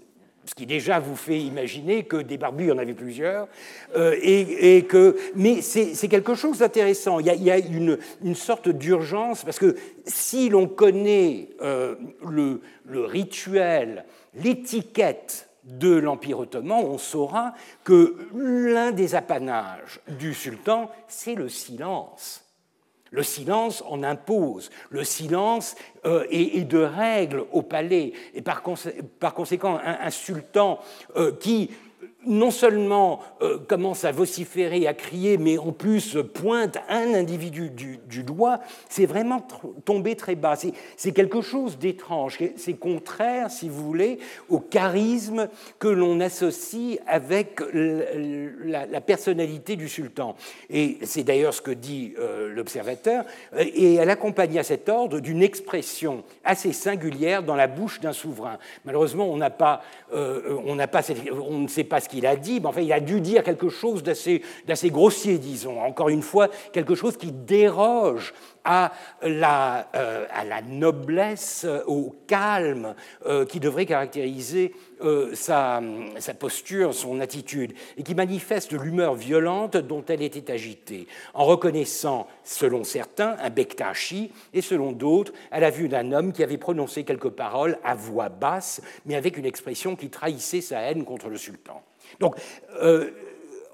ce 0.52 0.56
qui 0.56 0.66
déjà 0.66 1.00
vous 1.00 1.16
fait 1.16 1.40
imaginer 1.40 2.04
que 2.04 2.18
des 2.18 2.38
barbus, 2.38 2.66
il 2.66 2.68
y 2.68 2.72
en 2.74 2.78
avait 2.78 2.94
plusieurs, 2.94 3.48
euh, 3.96 4.18
et, 4.22 4.84
que, 4.84 5.16
mais 5.34 5.62
c'est 5.62 6.10
quelque 6.10 6.36
chose 6.36 6.58
d'intéressant. 6.58 7.20
Il, 7.20 7.28
y 7.28 7.50
a, 7.50 7.58
une, 7.58 7.98
sorte 8.36 8.68
d'urgence, 8.68 9.46
parce 9.46 9.60
que 9.60 9.78
si 10.06 10.50
l'on 10.50 10.68
connaît 10.68 11.52
euh, 11.62 11.96
le, 12.30 12.60
le 12.84 13.06
rituel, 13.06 14.04
l'étiquette 14.34 15.48
de 15.64 15.96
l'Empire 15.96 16.40
ottoman, 16.40 16.84
on 16.84 16.98
saura 16.98 17.54
que 17.86 18.18
l'un 18.36 18.92
des 18.92 19.16
apanages 19.16 20.02
du 20.20 20.34
sultan, 20.34 20.92
c'est 21.08 21.36
le 21.36 21.48
silence. 21.48 22.40
Le 23.12 23.24
silence 23.24 23.84
en 23.88 24.04
impose. 24.04 24.71
Le 24.89 25.04
silence 25.04 25.76
euh, 26.06 26.26
est, 26.32 26.63
de 26.63 26.80
règle 26.80 27.43
au 27.52 27.62
palais. 27.62 28.13
Et 28.34 28.41
par, 28.41 28.63
conséquent, 28.63 29.80
un, 29.84 30.10
sultan 30.10 30.80
euh, 31.17 31.34
qui 31.38 31.69
non 32.25 32.51
seulement 32.51 33.21
euh, 33.41 33.57
commence 33.67 34.05
à 34.05 34.12
vociférer, 34.12 34.88
à 34.88 34.93
crier, 34.93 35.38
mais 35.38 35.57
en 35.57 35.71
plus 35.71 36.17
pointe 36.34 36.77
un 36.88 37.13
individu 37.13 37.69
du, 37.69 38.23
doigt, 38.23 38.60
c'est 38.89 39.05
vraiment 39.05 39.45
tombé 39.86 40.15
très 40.15 40.36
bas. 40.36 40.55
C'est 40.97 41.12
quelque 41.12 41.41
chose 41.41 41.79
d'étrange. 41.79 42.38
C'est 42.55 42.73
contraire, 42.73 43.49
si 43.49 43.69
vous 43.69 43.84
voulez, 43.84 44.19
au 44.49 44.60
charisme 44.60 45.47
que 45.79 45.88
l'on 45.88 46.19
associe 46.19 46.99
avec 47.07 47.60
la, 47.73 49.01
personnalité 49.01 49.75
du 49.75 49.89
sultan. 49.89 50.36
Et 50.69 50.99
c'est 51.03 51.23
d'ailleurs 51.23 51.53
ce 51.53 51.62
que 51.62 51.71
dit 51.71 52.13
euh, 52.19 52.53
l'observateur. 52.53 53.25
Et 53.57 53.95
elle 53.95 54.10
accompagne 54.10 54.60
à 54.60 54.63
cet 54.63 54.89
ordre 54.89 55.19
d'une 55.19 55.41
expression 55.41 56.23
assez 56.43 56.71
singulière 56.71 57.41
dans 57.41 57.55
la 57.55 57.67
bouche 57.67 57.99
d'un 57.99 58.13
souverain. 58.13 58.60
Malheureusement, 58.86 59.25
on 59.25 59.38
n'a 59.38 59.49
pas, 59.49 59.81
euh, 60.13 60.57
on, 60.65 60.77
pas 60.88 61.01
on 61.31 61.57
ne 61.60 61.67
sait 61.67 61.84
pas 61.84 61.99
ce 61.99 62.11
qu'il 62.12 62.26
a 62.26 62.36
dit, 62.36 62.60
mais 62.60 62.67
enfin, 62.67 62.82
il 62.82 62.93
a 62.93 63.00
dû 63.00 63.21
dire 63.21 63.43
quelque 63.43 63.69
chose 63.69 64.04
d'assez 64.04 64.41
grossier, 64.89 65.38
disons. 65.38 65.82
Encore 65.82 66.10
une 66.10 66.21
fois, 66.21 66.50
quelque 66.74 66.93
chose 66.93 67.17
qui 67.17 67.32
déroge 67.32 68.34
à 68.63 68.91
la, 69.24 69.88
euh, 69.95 70.28
noblesse, 70.69 71.65
au 71.88 72.15
calme 72.28 72.95
euh, 73.26 73.45
qui 73.45 73.60
devrait 73.60 73.86
caractériser 73.86 74.74
euh, 75.04 75.34
sa, 75.34 75.82
sa, 76.19 76.34
posture, 76.34 76.93
son 76.93 77.19
attitude, 77.21 77.74
et 77.97 78.04
qui 78.04 78.13
manifeste 78.13 78.74
l'humeur 78.74 79.15
violente 79.15 79.78
dont 79.78 80.04
elle 80.08 80.21
était 80.21 80.52
agitée, 80.52 81.08
en 81.34 81.45
reconnaissant, 81.45 82.28
selon 82.43 82.84
certains, 82.84 83.36
un 83.41 83.50
Bektashi, 83.50 84.32
et 84.54 84.62
selon 84.62 84.91
d'autres, 84.91 85.34
à 85.50 85.60
la 85.60 85.69
vue 85.69 85.88
d'un 85.88 86.12
homme 86.12 86.34
qui 86.34 86.43
avait 86.43 86.58
prononcé 86.58 87.04
quelques 87.04 87.30
paroles 87.30 87.80
à 87.84 87.95
voix 87.95 88.30
basse, 88.30 88.82
mais 89.06 89.15
avec 89.15 89.38
une 89.38 89.45
expression 89.45 89.95
qui 89.95 90.10
trahissait 90.10 90.62
sa 90.62 90.82
haine 90.82 91.06
contre 91.06 91.30
le 91.30 91.38
sultan. 91.38 91.82
Donc, 92.19 92.36
euh, 92.82 93.12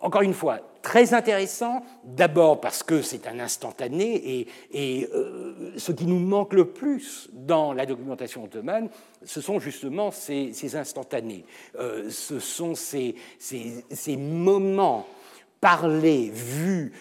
encore 0.02 0.22
une 0.22 0.34
fois, 0.34 0.60
très 0.82 1.14
intéressant, 1.14 1.84
d'abord 2.04 2.62
parce 2.62 2.84
que 2.84 3.02
c'est 3.02 3.28
un 3.28 3.40
instantané, 3.40 4.48
et, 4.74 5.10
euh, 5.14 5.74
ce 5.78 5.92
qui 5.92 6.06
nous 6.06 6.20
manque 6.20 6.54
le 6.54 6.66
plus 6.66 7.30
dans 7.34 7.74
la 7.74 7.86
documentation 7.86 8.44
ottomane, 8.44 8.90
ce 9.24 9.42
sont 9.42 9.60
justement 9.60 10.12
ces, 10.12 10.76
instantanés, 10.76 11.46
euh, 11.80 12.10
ce 12.10 12.40
sont 12.40 12.76
ces, 12.76 13.16
moments 14.18 15.08
parlés, 15.60 16.30
vus, 16.32 16.94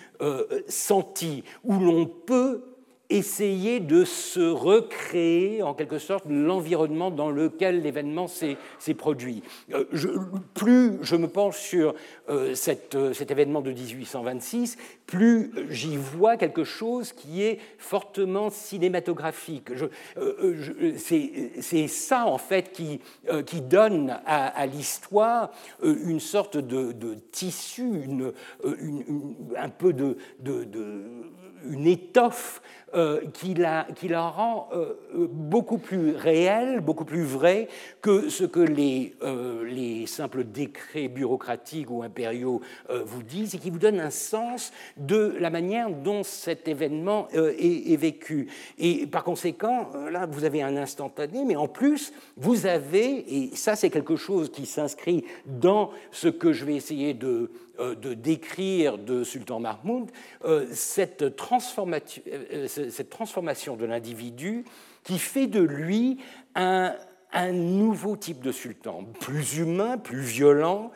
sentis, 0.68 1.44
où 1.62 1.78
l'on 1.78 2.06
peut 2.06 2.75
essayer 3.08 3.80
de 3.80 4.04
se 4.04 4.40
recréer 4.40 5.62
en 5.62 5.74
quelque 5.74 5.98
sorte 5.98 6.24
l'environnement 6.28 7.10
dans 7.10 7.30
lequel 7.30 7.82
l'événement 7.82 8.26
s'est 8.26 8.56
produit. 8.94 9.42
Euh, 9.72 9.84
plus 10.54 10.98
je 11.02 11.16
me 11.16 11.28
penche 11.28 11.58
sur 11.58 11.94
euh, 12.28 12.54
euh, 12.94 13.12
cet 13.12 13.30
événement 13.30 13.60
de 13.60 13.72
1826, 13.72 14.76
plus 15.06 15.52
j'y 15.70 15.96
vois 15.96 16.36
quelque 16.36 16.64
chose 16.64 17.12
qui 17.12 17.42
est 17.42 17.58
fortement 17.78 18.50
cinématographique. 18.50 19.70
C'est 20.96 21.88
ça, 21.88 22.26
en 22.26 22.38
fait, 22.38 22.72
qui, 22.72 23.00
donne 23.60 24.18
à, 24.26 24.66
l'histoire 24.66 25.50
une 25.82 26.20
sorte 26.20 26.56
de, 26.56 27.14
tissu, 27.30 28.02
un 29.56 29.68
peu 29.68 29.92
de 29.92 30.16
une 31.70 31.86
étoffe 31.86 32.60
euh, 32.94 33.20
qui, 33.34 33.52
la, 33.52 33.84
qui, 33.96 34.06
la, 34.08 34.28
rend 34.28 34.68
euh, 34.72 34.94
beaucoup 35.12 35.76
plus 35.76 36.12
réelle, 36.16 36.80
beaucoup 36.80 37.04
plus 37.04 37.24
vraie 37.24 37.68
que 38.00 38.28
ce 38.28 38.44
que 38.44 38.60
les, 38.60 39.14
euh, 39.22 39.64
les 39.64 40.06
simples 40.06 40.44
décrets 40.44 41.08
bureaucratiques 41.08 41.90
ou 41.90 42.02
impériaux 42.02 42.62
vous 43.04 43.22
disent 43.22 43.54
et 43.56 43.58
qui 43.58 43.70
vous 43.70 43.80
donne 43.80 43.98
un 43.98 44.10
sens 44.10 44.72
de 44.96 45.34
la 45.40 45.50
manière 45.50 45.90
dont 45.90 46.22
cet 46.22 46.68
événement 46.68 47.28
est, 47.32 47.96
vécu. 47.96 48.48
Et 48.78 49.06
par 49.06 49.24
conséquent, 49.24 49.90
là, 50.10 50.26
vous 50.26 50.44
avez 50.44 50.62
un 50.62 50.76
instantané, 50.76 51.44
mais 51.44 51.56
en 51.56 51.68
plus, 51.68 52.12
vous 52.36 52.66
avez, 52.66 53.24
et 53.36 53.56
ça 53.56 53.74
c'est 53.74 53.90
quelque 53.90 54.16
chose 54.16 54.50
qui 54.50 54.64
s'inscrit 54.64 55.24
dans 55.44 55.90
ce 56.12 56.28
que 56.28 56.52
je 56.52 56.64
vais 56.64 56.76
essayer 56.76 57.14
de 57.14 57.50
de 57.78 58.14
décrire 58.14 58.98
de 58.98 59.24
Sultan 59.24 59.60
Mahmoud 59.60 60.10
euh, 60.44 60.66
cette 60.72 61.36
transformation, 61.36 62.22
euh, 62.28 62.68
cette 62.68 63.10
transformation 63.10 63.76
de 63.76 63.84
l'individu 63.84 64.64
qui 65.04 65.18
fait 65.18 65.46
de 65.46 65.60
lui 65.60 66.18
un, 66.54 66.94
un 67.32 67.52
nouveau 67.52 68.16
type 68.16 68.40
de 68.42 68.52
sultan, 68.52 69.04
plus 69.20 69.58
humain, 69.58 69.98
plus 69.98 70.20
violent, 70.20 70.90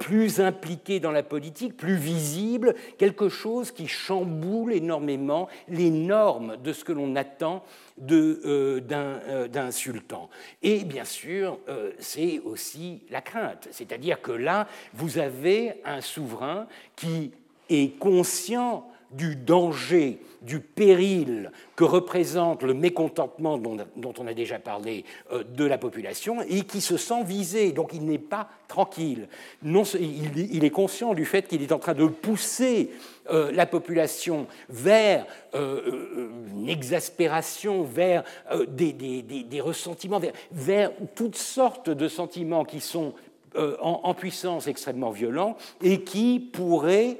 plus 0.00 0.40
impliqué 0.40 1.00
dans 1.00 1.12
la 1.12 1.22
politique, 1.22 1.78
plus 1.78 1.96
visible, 1.96 2.74
quelque 2.98 3.30
chose 3.30 3.70
qui 3.70 3.88
chamboule 3.88 4.74
énormément 4.74 5.48
les 5.68 5.88
normes 5.88 6.58
de 6.62 6.74
ce 6.74 6.84
que 6.84 6.92
l'on 6.92 7.16
attend 7.16 7.62
euh, 8.10 8.80
euh, 8.90 9.48
d'un 9.48 9.70
sultan. 9.70 10.28
Et 10.62 10.84
bien 10.84 11.04
sûr, 11.04 11.58
euh, 11.68 11.92
c'est 11.98 12.40
aussi 12.40 13.02
la 13.10 13.20
crainte. 13.20 13.68
C'est-à-dire 13.70 14.20
que 14.20 14.32
là, 14.32 14.66
vous 14.94 15.18
avez 15.18 15.74
un 15.84 16.00
souverain 16.00 16.66
qui 16.96 17.32
est 17.68 17.98
conscient 17.98 18.90
du 19.12 19.36
danger, 19.36 20.20
du 20.42 20.60
péril 20.60 21.50
que 21.76 21.84
représente 21.84 22.62
le 22.62 22.74
mécontentement 22.74 23.58
dont, 23.58 23.78
on 24.18 24.26
a 24.26 24.34
déjà 24.34 24.58
parlé 24.58 25.04
de 25.30 25.64
la 25.64 25.78
population 25.78 26.42
et 26.42 26.62
qui 26.62 26.80
se 26.80 26.96
sent 26.96 27.24
visé. 27.24 27.72
Donc 27.72 27.90
il 27.92 28.04
n'est 28.04 28.18
pas 28.18 28.48
tranquille. 28.68 29.28
Il, 29.64 30.64
est 30.64 30.70
conscient 30.70 31.14
du 31.14 31.24
fait 31.24 31.46
qu'il 31.46 31.62
est 31.62 31.72
en 31.72 31.78
train 31.78 31.94
de 31.94 32.06
pousser 32.06 32.90
euh, 33.30 33.52
la 33.52 33.66
population 33.66 34.46
vers 34.68 35.26
euh, 35.54 35.80
euh, 35.86 36.30
une 36.50 36.68
exaspération, 36.68 37.82
vers 37.84 38.24
des, 38.68 39.60
ressentiments, 39.60 40.20
vers, 40.50 40.90
toutes 41.14 41.36
sortes 41.36 41.90
de 41.90 42.08
sentiments 42.08 42.64
qui 42.64 42.80
sont 42.80 43.14
en, 43.54 44.14
puissance 44.14 44.66
extrêmement 44.66 45.10
violents 45.10 45.56
et 45.82 46.02
qui 46.02 46.40
pourraient 46.40 47.18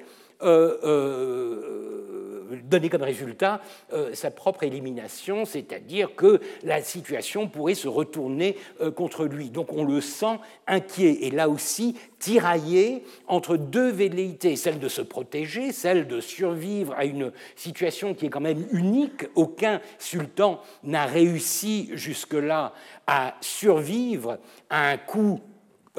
donner 2.72 2.88
comme 2.88 3.02
résultat 3.02 3.60
euh, 3.92 4.14
sa 4.14 4.30
propre 4.30 4.64
élimination, 4.64 5.44
c'est-à-dire 5.44 6.14
que 6.14 6.40
la 6.62 6.82
situation 6.82 7.48
pourrait 7.48 7.74
se 7.74 7.88
retourner 7.88 8.56
euh, 8.80 8.90
contre 8.90 9.24
lui. 9.24 9.50
Donc 9.50 9.72
on 9.72 9.84
le 9.84 10.00
sent 10.00 10.38
inquiet 10.66 11.18
et 11.22 11.30
là 11.30 11.48
aussi 11.48 11.96
tiraillé 12.18 13.04
entre 13.26 13.56
deux 13.56 13.90
velléités, 13.90 14.56
celle 14.56 14.78
de 14.78 14.88
se 14.88 15.02
protéger, 15.02 15.72
celle 15.72 16.06
de 16.06 16.20
survivre 16.20 16.94
à 16.96 17.04
une 17.04 17.32
situation 17.56 18.14
qui 18.14 18.26
est 18.26 18.30
quand 18.30 18.40
même 18.40 18.66
unique. 18.72 19.26
Aucun 19.34 19.80
sultan 19.98 20.60
n'a 20.82 21.04
réussi 21.04 21.90
jusque-là 21.92 22.72
à 23.06 23.34
survivre 23.40 24.38
à 24.70 24.90
un 24.90 24.96
coup 24.96 25.40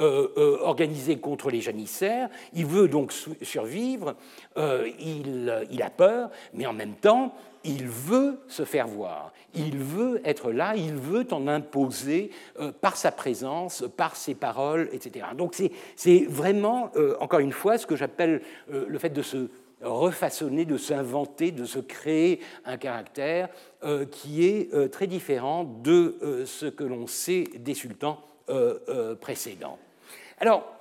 euh, 0.00 0.26
euh, 0.38 0.58
organisé 0.62 1.18
contre 1.18 1.50
les 1.50 1.60
janissaires. 1.60 2.28
Il 2.52 2.66
veut 2.66 2.88
donc 2.88 3.14
survivre, 3.42 4.16
euh, 4.56 4.90
il, 4.98 5.82
a 5.82 5.90
peur, 5.90 6.30
mais 6.52 6.66
en 6.66 6.72
même 6.72 6.94
temps, 6.94 7.32
il 7.62 7.86
veut 7.86 8.40
se 8.48 8.64
faire 8.64 8.88
voir, 8.88 9.32
il 9.54 9.78
veut 9.78 10.20
être 10.24 10.50
là, 10.50 10.74
il 10.74 10.94
veut 10.94 11.24
en 11.30 11.46
imposer 11.46 12.32
par 12.80 12.96
sa 12.96 13.12
présence, 13.12 13.84
par 13.96 14.16
ses 14.16 14.34
paroles, 14.34 14.88
etc. 14.92 15.26
Donc 15.38 15.54
c'est 15.94 16.24
vraiment, 16.28 16.90
encore 17.20 17.38
une 17.38 17.52
fois, 17.52 17.78
ce 17.78 17.86
que 17.86 17.94
j'appelle 17.94 18.42
le 18.68 18.98
fait 18.98 19.10
de 19.10 19.22
se 19.22 19.48
refaçonner, 19.80 20.64
de 20.64 20.76
s'inventer, 20.76 21.52
de 21.52 21.64
se 21.64 21.78
créer 21.78 22.40
un 22.64 22.78
caractère 22.78 23.48
qui 24.10 24.44
est 24.44 24.90
très 24.90 25.06
différent 25.06 25.64
de 25.84 26.44
ce 26.46 26.66
que 26.66 26.82
l'on 26.84 27.06
sait 27.06 27.44
des 27.60 27.74
sultans 27.74 28.18
précédents. 29.20 29.78
Alors, 30.38 30.78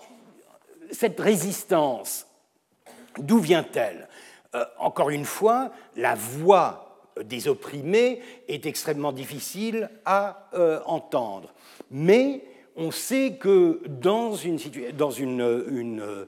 cette 0.92 1.20
résistance, 1.20 2.28
d'où 3.18 3.40
vient-elle? 3.40 4.08
Encore 4.78 5.10
une 5.10 5.26
fois, 5.26 5.72
la 5.96 6.16
voix 6.16 7.10
des 7.24 7.48
opprimés 7.48 8.22
est 8.48 8.66
extrêmement 8.66 9.12
difficile 9.12 9.90
à 10.06 10.50
entendre. 10.86 11.54
Mais 11.90 12.44
on 12.76 12.92
sait 12.92 13.38
que 13.40 13.82
dans 13.88 14.34
euh, 14.36 16.26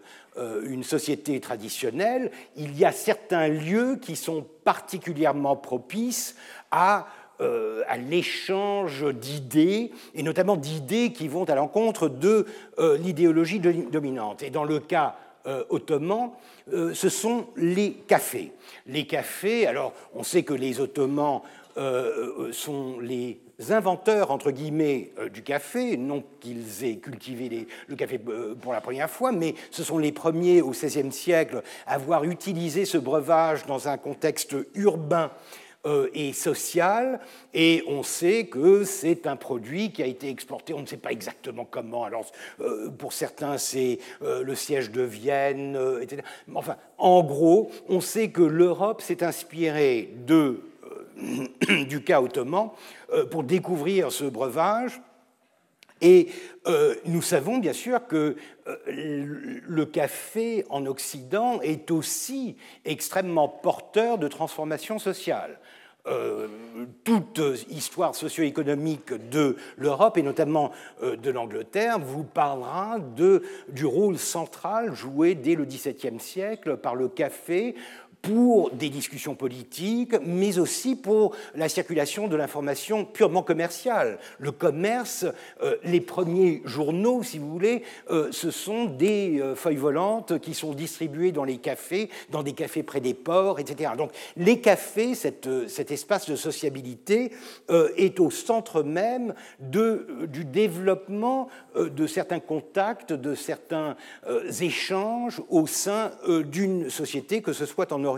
une, 0.67 0.83
société 0.83 1.39
traditionnelle, 1.39 2.31
il 2.55 2.77
y 2.77 2.85
a 2.85 2.91
certains 2.91 3.47
lieux 3.47 3.95
qui 3.95 4.15
sont 4.15 4.45
particulièrement 4.63 5.55
propices 5.55 6.35
à, 6.71 7.07
euh, 7.41 7.83
à 7.87 7.97
l'échange 7.97 9.05
d'idées, 9.13 9.91
et 10.13 10.23
notamment 10.23 10.55
d'idées 10.55 11.11
qui 11.11 11.27
vont 11.27 11.43
à 11.45 11.55
l'encontre 11.55 12.07
de 12.07 12.45
euh, 12.79 12.97
l'idéologie 12.97 13.59
dominante. 13.59 14.43
Et 14.43 14.49
dans 14.49 14.63
le 14.63 14.79
cas 14.79 15.15
ottoman, 15.69 16.31
ce 16.71 17.07
sont 17.07 17.45
les 17.55 17.91
cafés. 18.07 18.51
Les 18.87 19.05
cafés, 19.05 19.67
alors 19.67 19.93
on 20.15 20.23
sait 20.23 20.41
que 20.41 20.55
les 20.55 20.79
Ottomans 20.79 21.41
sont 22.51 22.99
les 22.99 23.39
inventeurs, 23.69 24.31
entre 24.31 24.51
guillemets, 24.51 25.11
euh, 25.19 25.29
du 25.29 25.41
café, 25.41 25.97
non 25.97 26.23
qu'ils 26.39 26.83
aient 26.83 26.97
cultivé 26.97 27.67
le 27.87 27.95
café 27.95 28.19
euh, 28.27 28.55
pour 28.55 28.73
la 28.73 28.81
première 28.81 29.09
fois, 29.09 29.31
mais 29.31 29.55
ce 29.71 29.83
sont 29.83 29.97
les 29.97 30.11
premiers 30.11 30.61
au 30.61 30.71
XVIe 30.71 31.11
siècle 31.11 31.61
à 31.87 31.93
avoir 31.93 32.23
utilisé 32.25 32.85
ce 32.85 32.97
breuvage 32.97 33.65
dans 33.65 33.87
un 33.87 33.97
contexte 33.97 34.55
urbain 34.75 35.25
euh, 35.25 35.64
et 36.13 36.33
social, 36.33 37.19
et 37.53 37.83
on 37.87 38.01
sait 38.01 38.47
que 38.47 38.83
c'est 38.83 39.27
un 39.27 39.35
produit 39.35 39.91
qui 39.91 40.01
a 40.01 40.07
été 40.07 40.29
exporté, 40.29 40.73
on 40.73 40.81
ne 40.81 40.87
sait 40.87 40.97
pas 40.97 41.11
exactement 41.11 41.63
comment, 41.69 42.03
alors 42.03 42.25
pour 42.97 43.13
certains 43.13 43.59
c'est 43.59 43.99
le 44.21 44.55
siège 44.55 44.89
de 44.89 45.03
Vienne, 45.03 45.77
etc. 46.01 46.23
Enfin, 46.55 46.77
en 46.97 47.23
gros, 47.23 47.69
on 47.87 48.01
sait 48.01 48.29
que 48.29 48.41
l'Europe 48.41 49.01
s'est 49.01 49.23
inspirée 49.23 50.09
de 50.25 50.61
du 51.87 52.03
cas 52.03 52.21
ottoman 52.21 52.69
euh, 53.13 53.25
pour 53.25 53.43
découvrir 53.43 54.11
ce 54.11 54.25
breuvage. 54.25 55.01
Et 56.01 56.27
euh, 56.67 56.95
nous 57.05 57.21
savons 57.21 57.57
bien 57.57 57.71
sûr 57.71 58.05
que 58.05 58.35
euh, 58.67 58.75
le 58.87 59.85
café 59.85 60.65
en 60.69 60.85
Occident 60.85 61.61
est 61.61 61.89
aussi 61.89 62.57
extrêmement 62.83 63.47
porteur 63.47 64.17
de 64.17 64.27
transformation 64.27 64.99
sociale. 66.05 66.49
toute 67.03 67.41
histoire 67.69 68.15
socio-économique 68.15 69.13
de 69.29 69.55
l'Europe 69.77 70.17
et 70.17 70.23
notamment 70.23 70.71
de 71.01 71.31
l'Angleterre 71.31 71.99
vous 71.99 72.23
parlera 72.23 72.99
de, 72.99 73.43
du 73.69 73.85
rôle 73.85 74.17
central 74.17 74.93
joué 74.93 75.35
dès 75.35 75.55
le 75.55 75.65
XVIIe 75.65 76.19
siècle 76.19 76.77
par 76.77 76.95
le 76.95 77.07
café 77.07 77.75
pour 78.25 78.71
des 78.71 78.89
discussions 78.89 79.35
politiques, 79.35 80.15
mais 80.25 80.57
aussi 80.57 80.95
pour 80.95 81.35
la 81.53 81.69
circulation 81.69 82.27
de 82.27 82.35
l'information 82.35 83.05
purement 83.05 83.43
commerciale. 83.43 84.17
Le 84.39 84.51
commerce, 84.51 85.25
euh, 85.61 85.75
les 85.83 86.01
premiers 86.01 86.63
journaux, 86.65 87.21
si 87.21 87.37
vous 87.37 87.51
voulez, 87.51 87.83
euh, 88.09 88.29
ce 88.31 88.49
sont 88.49 88.85
des 88.85 89.39
euh, 89.39 89.53
feuilles 89.53 89.75
volantes 89.75 90.39
qui 90.39 90.55
sont 90.55 90.73
distribuées 90.73 91.31
dans 91.31 91.43
les 91.43 91.57
cafés, 91.57 92.09
dans 92.31 92.41
des 92.41 92.53
cafés 92.53 92.81
près 92.81 92.99
des 92.99 93.13
ports, 93.13 93.59
etc. 93.59 93.91
Donc 93.95 94.11
les 94.37 94.59
cafés, 94.59 95.13
cet 95.13 95.91
espace 95.91 96.27
de 96.27 96.35
sociabilité, 96.35 97.31
est 97.69 98.19
au 98.19 98.31
centre 98.31 98.83
même 98.83 99.33
du 99.59 100.45
développement 100.45 101.47
de 101.75 102.07
certains 102.07 102.39
contacts, 102.39 103.13
de 103.13 103.35
certains 103.35 103.95
échanges 104.61 105.41
au 105.49 105.67
sein 105.67 106.11
d'une 106.27 106.89
société, 106.89 107.41
que 107.41 107.53
ce 107.53 107.65
soit 107.65 107.91
en 107.91 107.99
Europe 107.99 108.14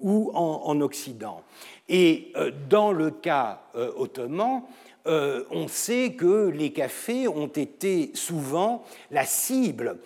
ou 0.00 0.30
en, 0.34 0.80
Occident. 0.80 1.42
Et 1.88 2.32
euh, 2.36 2.50
dans 2.68 2.92
le 2.92 3.10
cas 3.10 3.62
euh, 3.74 3.90
ottoman, 3.96 4.62
euh, 5.06 5.44
on 5.50 5.68
sait 5.68 6.14
que 6.14 6.48
les 6.48 6.72
cafés 6.72 7.28
ont 7.28 7.46
été 7.46 8.10
souvent 8.14 8.82
la 9.10 9.24
cible 9.24 9.98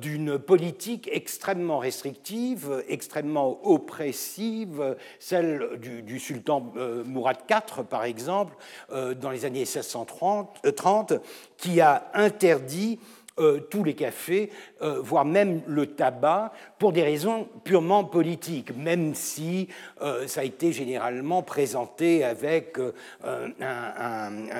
d'une 0.00 0.38
politique 0.38 1.10
extrêmement 1.12 1.78
restrictive, 1.78 2.82
extrêmement 2.88 3.60
oppressive, 3.68 4.96
celle 5.18 5.78
du, 5.78 6.18
sultan 6.18 6.72
Mourad 7.04 7.36
IV, 7.50 7.84
par 7.84 8.04
exemple, 8.04 8.56
dans 8.88 9.30
les 9.30 9.44
années 9.44 9.66
1630, 9.66 11.20
qui 11.58 11.82
a 11.82 12.10
interdit 12.14 12.98
euh, 13.38 13.60
tous 13.70 13.82
les 13.82 13.94
cafés, 13.94 14.50
euh, 14.82 15.00
voire 15.00 15.24
même 15.24 15.62
le 15.66 15.86
tabac, 15.86 16.52
pour 16.78 16.92
des 16.92 17.02
raisons 17.02 17.48
purement 17.64 18.04
politiques, 18.04 18.76
même 18.76 19.14
si 19.14 19.68
euh, 20.02 20.26
ça 20.26 20.42
a 20.42 20.44
été 20.44 20.70
généralement 20.70 21.42
présenté 21.42 22.26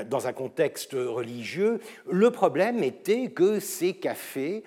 dans 0.09 0.27
un 0.27 0.33
contexte 0.33 0.93
religieux. 0.95 1.81
Le 2.11 2.31
problème 2.31 2.83
était 2.83 3.29
que 3.29 3.61
ces 3.61 3.93
cafés 3.93 4.63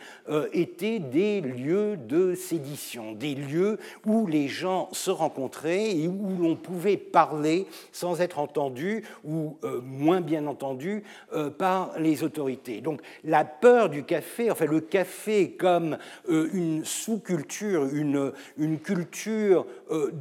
étaient 0.53 0.99
des 0.99 1.41
lieux 1.41 1.97
de 1.97 2.35
sédition, 2.35 3.13
des 3.13 3.33
lieux 3.33 3.79
où 4.05 4.27
les 4.27 4.47
gens 4.47 4.89
se 4.91 5.09
rencontraient 5.09 5.95
et 5.97 6.07
où 6.07 6.35
l'on 6.39 6.55
pouvait 6.55 6.97
parler 6.97 7.65
sans 7.91 8.21
être 8.21 8.37
entendu 8.39 9.03
ou 9.23 9.57
moins 9.83 10.21
bien 10.21 10.45
entendu 10.45 11.03
par 11.57 11.97
les 11.97 12.23
autorités. 12.23 12.81
Donc 12.81 13.01
la 13.23 13.45
peur 13.45 13.89
du 13.94 13.94
café, 14.03 14.51
enfin 14.51 14.65
le 14.65 14.81
café 14.81 15.51
comme 15.51 15.97
euh, 16.29 16.49
une 16.53 16.85
sous-culture, 16.85 17.85
une, 17.93 18.31
culture 18.79 19.65
euh, 19.91 20.11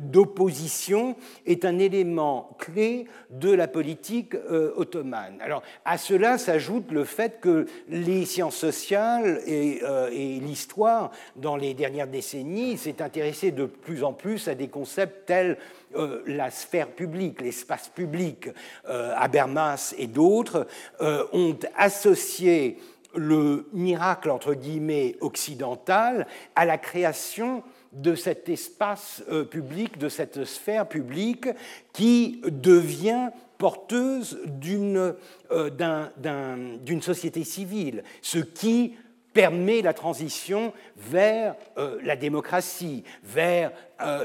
d'opposition, 0.00 1.16
est 1.46 1.64
un 1.64 1.78
élément 1.78 2.56
clé 2.58 3.06
de 3.30 3.50
la 3.50 3.68
politique 3.68 4.34
euh, 4.34 4.72
ottomane. 4.76 5.38
Alors 5.40 5.62
à 5.84 5.98
cela 5.98 6.38
s'ajoute 6.38 6.90
le 6.90 7.04
fait 7.04 7.40
que 7.40 7.66
les 7.88 8.24
sciences 8.24 8.56
sociales 8.56 9.40
et, 9.46 9.80
l'histoire, 10.40 11.10
dans 11.36 11.56
les 11.56 11.74
dernières 11.74 12.06
décennies, 12.06 12.76
s'est 12.76 13.02
intéressé 13.02 13.50
de 13.50 13.64
plus 13.66 14.04
en 14.04 14.12
plus 14.12 14.48
à 14.48 14.54
des 14.54 14.68
concepts 14.68 15.26
tels 15.26 15.58
la 16.26 16.52
sphère 16.52 16.86
publique, 16.86 17.40
l'espace 17.40 17.88
public, 17.88 18.48
Habermas 18.86 19.92
et 19.98 20.06
d'autres, 20.06 20.68
ont 21.00 21.56
associé 21.76 22.78
le 23.14 23.68
miracle, 23.72 24.30
entre 24.30 24.54
guillemets, 24.54 25.16
occidental 25.20 26.26
à 26.54 26.64
la 26.64 26.78
création 26.78 27.62
de 27.92 28.14
cet 28.14 28.48
espace 28.48 29.22
euh, 29.30 29.44
public, 29.44 29.98
de 29.98 30.08
cette 30.08 30.44
sphère 30.44 30.88
publique 30.88 31.48
qui 31.92 32.40
devient 32.44 33.30
porteuse 33.58 34.38
d'une 34.46 35.14
euh, 35.50 37.00
société 37.00 37.44
civile, 37.44 38.04
ce 38.22 38.38
qui 38.38 38.94
permet 39.32 39.82
la 39.82 39.92
transition 39.92 40.72
vers 40.96 41.54
euh, 41.78 41.98
la 42.02 42.16
démocratie, 42.16 43.04
vers 43.22 43.72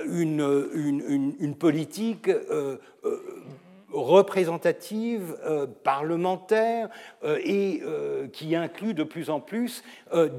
une, 0.08 1.36
une, 1.40 1.56
politique 1.56 2.30
représentative, 3.96 5.38
euh, 5.46 5.66
parlementaire, 5.84 6.89
euh, 7.24 7.39
et 7.43 7.82
euh, 7.86 8.28
qui 8.28 8.56
inclut 8.56 8.93
de 8.93 9.04
plus 9.04 9.30
en 9.30 9.39
plus 9.39 9.84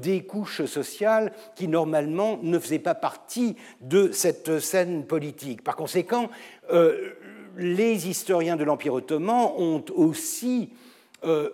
des 0.01 0.23
couches 0.23 0.65
sociales 0.65 1.31
qui 1.55 1.67
normalement 1.67 2.39
ne 2.41 2.57
faisaient 2.59 2.79
pas 2.79 2.95
partie 2.95 3.55
de 3.81 4.11
cette 4.11 4.59
scène 4.59 5.05
politique. 5.05 5.63
Par 5.63 5.75
conséquent, 5.75 6.29
les 7.57 8.07
historiens 8.07 8.55
de 8.55 8.63
l'Empire 8.63 8.93
ottoman 8.93 9.51
ont 9.57 9.83
aussi 9.95 10.69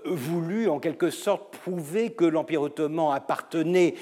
voulu 0.05 0.69
en 0.69 0.79
quelque 0.79 1.09
sorte 1.09 1.57
prouver 1.57 2.11
que 2.11 2.25
l'Empire 2.25 2.61
ottoman 2.61 3.13
appartenait, 3.13 3.95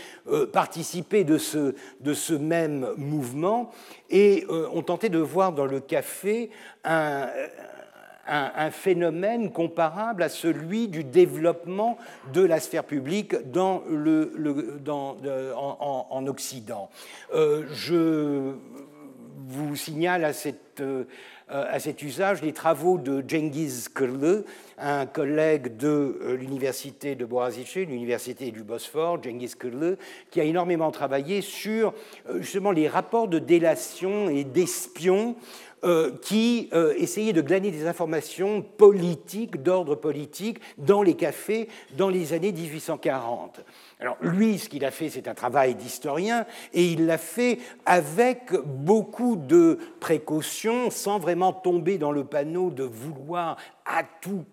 participait 0.52 1.24
de 1.24 1.38
ce, 1.38 1.76
de 1.99 2.14
ce 2.14 2.34
même 2.34 2.88
mouvement 2.97 3.72
et 4.10 4.45
ont 4.49 4.84
tenté 4.84 5.10
de 5.10 5.20
voir 5.20 5.54
dans 5.54 5.66
le 5.66 5.80
café 5.80 6.49
un, 6.84 7.28
un, 8.28 8.72
phénomène 8.72 9.51
comparable 9.51 10.24
à 10.24 10.30
celui 10.30 10.88
du 10.88 11.03
développement 11.03 11.97
de 12.34 12.41
la 12.41 12.59
sphère 12.59 12.84
publique 12.84 13.51
dans 13.51 13.84
le, 13.89 14.80
dans, 14.84 15.17
en, 15.55 16.28
Occident. 16.28 16.89
Euh, 17.34 17.63
je 17.74 18.53
vous 19.47 19.76
signale 19.76 20.24
à 20.24 20.34
cette 20.34 20.84
à 21.51 21.80
cet 21.80 22.01
usage 22.01 22.41
les 22.41 22.53
travaux 22.53 22.97
de 22.97 23.22
Cengiz 23.28 23.89
Kırlı, 23.89 24.45
un 24.78 25.05
collègue 25.05 25.76
de 25.76 26.38
l'université 26.39 27.15
de 27.15 27.26
Boğaziçi, 27.26 27.86
l'université 27.86 28.51
du 28.51 28.63
Bosphore, 28.63 29.19
Cengiz 29.22 29.55
Kırlı, 29.55 29.97
qui 30.30 30.39
a 30.39 30.45
énormément 30.45 30.91
travaillé 30.91 31.41
sur 31.41 31.93
justement 32.39 32.72
les 32.72 32.88
rapports 32.88 33.28
de 33.28 33.39
délation 33.39 34.30
et 34.30 34.45
d'espions 34.45 35.36
euh, 35.84 36.12
qui 36.22 36.70
euh, 36.74 36.94
essayait 36.98 37.34
de 37.34 37.42
glaner 37.42 37.72
des 37.72 37.88
informations 37.88 38.62
politiques, 38.62 39.64
d'ordre 39.64 39.96
politique, 39.96 40.60
dans 40.78 41.02
les 41.02 41.16
cafés 41.16 41.70
dans 41.98 42.10
les 42.10 42.34
années 42.34 42.52
1840. 42.52 43.62
Alors 44.00 44.18
lui, 44.22 44.60
ce 44.60 44.70
qu'il 44.70 44.86
a 44.86 44.92
fait, 44.92 45.10
c'est 45.10 45.28
un 45.28 45.34
travail 45.34 45.74
d'historien, 45.74 46.46
et 46.74 46.86
il 46.86 47.08
l'a 47.08 47.18
fait 47.18 47.58
avec 47.86 48.54
beaucoup 48.64 49.36
de 49.36 49.80
précautions, 50.00 50.92
sans 50.92 51.18
vraiment 51.18 51.52
tomber 51.52 51.98
dans 51.98 52.12
le 52.12 52.26
panneau 52.26 52.70
de 52.70 52.84
vouloir 52.84 53.58
à 53.86 54.04
tout 54.04 54.46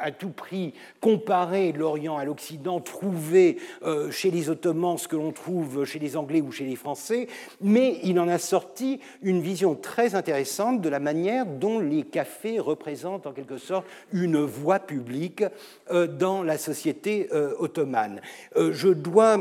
à 0.00 0.10
tout 0.10 0.30
prix 0.30 0.74
comparer 1.00 1.72
l'Orient 1.72 2.16
à 2.16 2.24
l'Occident, 2.24 2.80
trouver 2.80 3.58
euh, 3.82 4.10
chez 4.10 4.30
les 4.30 4.50
Ottomans 4.50 4.98
ce 4.98 5.08
que 5.08 5.16
l'on 5.16 5.32
trouve 5.32 5.84
chez 5.84 5.98
les 5.98 6.16
Anglais 6.16 6.40
ou 6.40 6.50
chez 6.50 6.64
les 6.64 6.76
Français, 6.76 7.28
mais 7.60 7.98
il 8.02 8.18
en 8.18 8.28
a 8.28 8.38
sorti 8.38 9.00
une 9.22 9.40
vision 9.40 9.74
très 9.74 10.14
intéressante 10.14 10.80
de 10.80 10.88
la 10.88 10.98
manière 10.98 11.46
dont 11.46 11.78
les 11.78 12.02
cafés 12.02 12.58
représentent 12.58 13.26
en 13.26 13.32
quelque 13.32 13.58
sorte 13.58 13.86
une 14.12 14.38
voie 14.38 14.80
publique 14.80 15.44
euh, 15.90 16.06
dans 16.06 16.42
la 16.42 16.58
société 16.58 17.28
euh, 17.32 17.54
ottomane. 17.58 18.20
Je 18.56 18.88
dois 18.88 19.38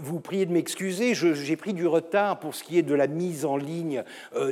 vous 0.00 0.20
prier 0.20 0.46
de 0.46 0.52
m'excuser, 0.52 1.14
j'ai 1.14 1.56
pris 1.56 1.72
du 1.72 1.86
retard 1.86 2.38
pour 2.38 2.54
ce 2.54 2.64
qui 2.64 2.78
est 2.78 2.82
de 2.82 2.94
la 2.94 3.06
mise 3.06 3.44
en 3.44 3.56
ligne 3.56 4.04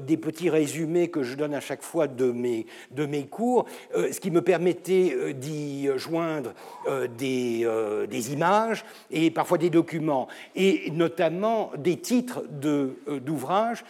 des 0.03 0.16
petits 0.16 0.51
résumés 0.51 1.09
que 1.09 1.23
je 1.23 1.37
donne 1.37 1.55
à 1.55 1.61
chaque 1.61 1.83
fois 1.83 2.07
de 2.07 2.31
mes, 2.31 2.66
de 2.91 3.07
mes 3.07 3.27
cours, 3.27 3.66
ce 3.95 4.18
qui 4.21 4.31
me 4.31 4.43
permettait 4.43 5.10
euh, 5.13 5.33
d'y 5.33 5.89
joindre 5.97 6.53
euh, 6.87 7.09
des, 7.09 7.63
euh, 7.65 8.07
des, 8.07 8.33
images 8.33 8.85
et 9.11 9.31
parfois 9.31 9.59
des 9.59 9.71
documents, 9.71 10.29
et 10.55 10.91
notamment 10.93 11.73
des 11.77 11.97
titres 11.97 12.43
d'ouvrages 12.51 13.85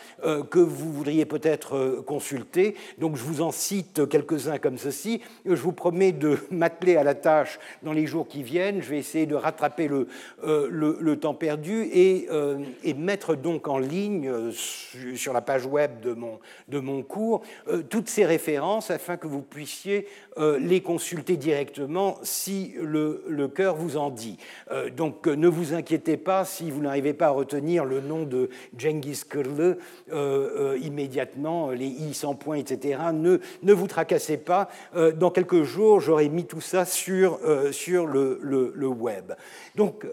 que 0.50 0.58
vous 0.58 0.92
voudriez 0.92 1.24
peut-être 1.24 2.02
consulter. 2.06 2.74
Donc 2.98 3.16
je 3.16 3.22
vous 3.22 3.42
en 3.42 3.50
cite 3.50 4.08
quelques-uns 4.08 4.58
comme 4.58 4.78
ceci. 4.78 5.20
Je 5.44 5.54
vous 5.54 5.72
promets 5.72 6.12
de 6.12 6.38
m'atteler 6.50 6.96
à 6.96 7.04
la 7.04 7.14
tâche 7.14 7.58
dans 7.82 7.92
les 7.92 8.06
jours 8.06 8.28
qui 8.28 8.42
viennent. 8.42 8.80
Je 8.80 8.90
vais 8.90 8.98
essayer 8.98 9.26
de 9.26 9.34
rattraper 9.34 9.88
le, 9.88 11.16
temps 11.16 11.34
perdu 11.34 11.82
et, 11.92 12.28
et, 12.84 12.94
mettre 12.94 13.34
donc 13.34 13.68
en 13.68 13.78
ligne 13.78 14.32
sur 14.52 15.32
la 15.32 15.40
page 15.40 15.66
web 15.66 16.00
de 16.00 16.80
mon 16.80 17.02
cours 17.02 17.42
toutes 17.88 18.08
ces 18.08 18.24
références 18.24 18.90
afin 18.90 19.16
que 19.16 19.26
vous 19.26 19.42
puissiez 19.42 20.06
les 20.38 20.80
consulter 20.80 21.09
consulter 21.10 21.36
directement 21.36 22.18
si 22.22 22.72
le, 22.80 23.24
le 23.26 23.48
cœur 23.48 23.74
vous 23.74 23.96
en 23.96 24.10
dit. 24.10 24.38
Euh, 24.70 24.90
donc 24.90 25.26
ne 25.26 25.48
vous 25.48 25.74
inquiétez 25.74 26.16
pas 26.16 26.44
si 26.44 26.70
vous 26.70 26.80
n'arrivez 26.80 27.14
pas 27.14 27.26
à 27.26 27.30
retenir 27.30 27.84
le 27.84 28.00
nom 28.00 28.22
de 28.22 28.48
Genghis 28.78 29.22
Kırlı 29.28 29.76
euh, 30.12 30.12
euh, 30.12 30.78
immédiatement, 30.80 31.70
les 31.70 31.88
i 31.88 32.14
sans 32.14 32.36
point, 32.36 32.58
etc. 32.58 33.00
Ne, 33.12 33.40
ne 33.64 33.72
vous 33.72 33.88
tracassez 33.88 34.36
pas. 34.36 34.68
dans 35.18 35.32
quelques 35.32 35.64
jours, 35.64 35.98
j'aurai 35.98 36.28
mis 36.28 36.44
tout 36.44 36.60
ça 36.60 36.84
sur, 36.84 37.40
sur 37.72 38.06
le, 38.06 38.38
le, 38.42 38.86
web. 38.86 39.32
Donc 39.74 40.06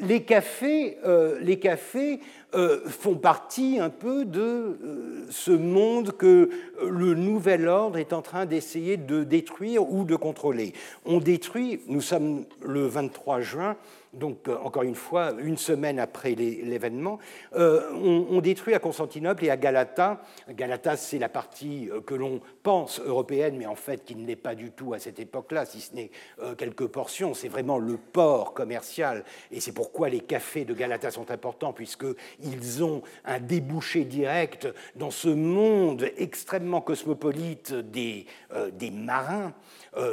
les 0.00 0.22
cafés, 0.22 0.98
les 1.40 1.58
cafés 1.58 2.20
euh, 2.52 2.80
font 2.88 3.14
partie 3.14 3.78
un 3.78 3.90
peu 3.90 4.24
de 4.24 4.40
euh, 4.40 5.26
ce 5.30 5.52
monde 5.52 6.10
que 6.16 6.50
le 6.84 7.14
nouvel 7.14 7.68
ordre 7.68 7.96
est 7.96 8.12
en 8.12 8.22
train 8.22 8.44
d'essayer 8.44 8.96
de 8.96 9.22
détruire 9.22 9.88
ou 9.88 10.02
contrôler. 10.16 10.72
On 11.04 11.18
détruit, 11.18 11.80
nous 11.86 12.00
sommes 12.00 12.44
le 12.62 12.86
23 12.86 13.40
juin, 13.40 13.76
donc 14.12 14.48
euh, 14.48 14.56
encore 14.62 14.82
une 14.82 14.94
fois, 14.94 15.32
une 15.38 15.56
semaine 15.56 15.98
après 15.98 16.34
l'événement, 16.34 17.18
euh, 17.54 17.90
on, 17.92 18.40
détruit 18.40 18.74
à 18.74 18.78
Constantinople 18.78 19.44
et 19.44 19.50
à 19.50 19.56
Galata. 19.56 20.22
Galata, 20.50 20.96
c'est 20.96 21.18
la 21.18 21.28
partie 21.28 21.88
euh, 21.90 22.00
que 22.00 22.14
l'on 22.14 22.40
pense 22.62 23.00
européenne, 23.00 23.56
mais 23.56 23.66
en 23.66 23.76
fait 23.76 24.04
qui 24.04 24.16
ne 24.16 24.26
l'est 24.26 24.36
pas 24.36 24.54
du 24.54 24.70
tout 24.70 24.94
à 24.94 24.98
cette 24.98 25.20
époque-là, 25.20 25.64
si 25.64 25.80
ce 25.80 25.94
n'est 25.94 26.10
quelques 26.56 26.86
portions. 26.86 27.34
C'est 27.34 27.48
vraiment 27.48 27.78
le 27.78 27.96
port 27.96 28.54
commercial, 28.54 29.24
et 29.50 29.60
c'est 29.60 29.72
pourquoi 29.72 30.08
les 30.08 30.20
cafés 30.20 30.64
de 30.64 30.74
Galata 30.74 31.10
sont 31.10 31.30
importants, 31.30 31.72
puisqu'ils 31.72 32.82
ont 32.82 33.02
un 33.24 33.38
débouché 33.38 34.04
direct 34.04 34.68
dans 34.96 35.10
ce 35.10 35.28
monde 35.28 36.08
extrêmement 36.16 36.80
cosmopolite 36.80 37.72
des 37.74 38.26
marins, 38.92 39.52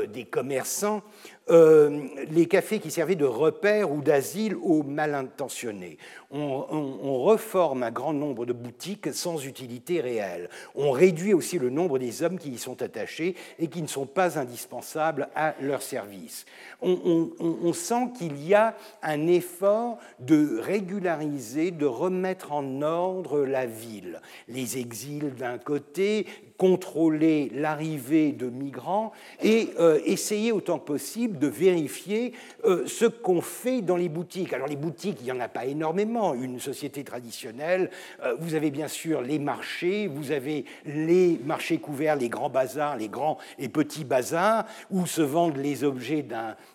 des 0.08 0.26
commerçants. 0.26 1.04
Euh, 1.50 2.08
les 2.30 2.46
cafés 2.46 2.80
qui 2.80 2.92
servaient 2.92 3.16
de 3.16 3.26
repère 3.26 3.92
ou 3.92 4.02
d'asile 4.02 4.56
aux 4.56 4.84
mal 4.84 5.16
intentionnés. 5.16 5.98
On, 6.30 7.24
reforme 7.24 7.84
un 7.84 7.92
grand 7.92 8.14
nombre 8.14 8.46
de 8.46 8.54
boutiques 8.54 9.14
sans 9.14 9.46
utilité 9.46 10.02
réelle. 10.02 10.50
On 10.76 10.92
réduit 10.92 11.34
aussi 11.34 11.58
le 11.58 11.70
nombre 11.70 12.00
des 12.00 12.22
hommes 12.22 12.38
qui 12.38 12.50
y 12.50 12.58
sont 12.58 12.82
attachés 12.82 13.36
et 13.60 13.68
qui 13.68 13.82
ne 13.82 13.88
sont 13.88 14.06
pas 14.06 14.38
indispensables 14.38 15.30
à 15.36 15.56
leur 15.62 15.82
service. 15.82 16.46
On, 16.82 17.32
on 17.40 17.74
sent 17.74 18.12
qu'il 18.18 18.46
y 18.46 18.54
a 18.54 18.76
un 19.02 19.28
effort 19.28 19.98
de 20.20 20.60
régulariser, 20.60 21.72
de 21.72 21.86
remettre 21.86 22.52
en 22.52 22.82
ordre 22.82 23.40
la 23.40 23.66
ville. 23.66 24.22
Les 24.48 24.78
exils 24.78 25.34
d'un 25.34 25.58
côté, 25.58 26.26
contrôler 26.58 27.52
l'arrivée 27.54 28.32
de 28.32 28.50
migrants 28.50 29.12
et 29.42 29.70
euh, 29.80 30.00
essayer 30.06 30.52
autant 30.52 30.80
que 30.80 30.86
possible 30.86 31.37
de 31.38 31.48
vérifier 31.48 32.34
euh, 32.66 32.86
ce 32.88 33.06
qu'on 33.06 33.42
fait 33.42 33.82
dans 33.82 33.98
les 33.98 34.10
boutiques. 34.10 34.54
Alors 34.54 34.68
les 34.68 34.76
boutiques, 34.76 35.18
il 35.22 35.26
n'y 35.26 35.32
en 35.32 35.40
a 35.40 35.48
pas 35.48 35.66
énormément. 35.66 36.34
Une 36.34 36.60
société 36.60 37.04
traditionnelle, 37.04 37.90
euh, 38.24 38.36
vous 38.40 38.56
avez 38.56 38.72
bien 38.72 38.88
sûr 38.88 39.22
les 39.22 39.40
marchés, 39.40 40.08
vous 40.08 40.32
avez 40.32 40.66
les 40.86 41.40
marchés 41.46 41.78
couverts, 41.78 42.16
les 42.16 42.30
grands 42.30 42.50
bazars, 42.50 42.98
les 42.98 43.10
grands 43.10 43.38
et 43.60 43.70
petits 43.70 44.06
bazars, 44.06 44.66
où 44.92 45.06
se 45.06 45.22
vendent 45.22 45.58
les 45.58 45.84
objets 45.84 46.26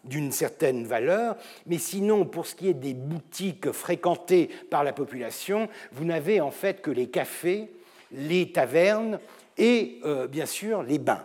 d'une 0.05 0.33
certaine 0.33 0.87
valeur. 0.87 1.37
Mais 1.67 1.79
sinon, 1.79 2.25
pour 2.25 2.47
ce 2.47 2.55
qui 2.55 2.69
est 2.69 2.75
des 2.75 2.95
boutiques 2.95 3.73
fréquentées 3.73 4.49
par 4.71 4.85
la 4.85 4.93
population, 4.93 5.69
vous 5.93 6.05
n'avez 6.05 6.41
en 6.41 6.51
fait 6.51 6.81
que 6.81 6.91
les 6.91 7.09
cafés, 7.09 7.71
les 8.13 8.53
tavernes, 8.53 9.19
et 9.59 10.01
euh, 10.05 10.27
bien 10.27 10.47
sûr 10.47 10.83
les 10.83 10.99
bains. 10.99 11.25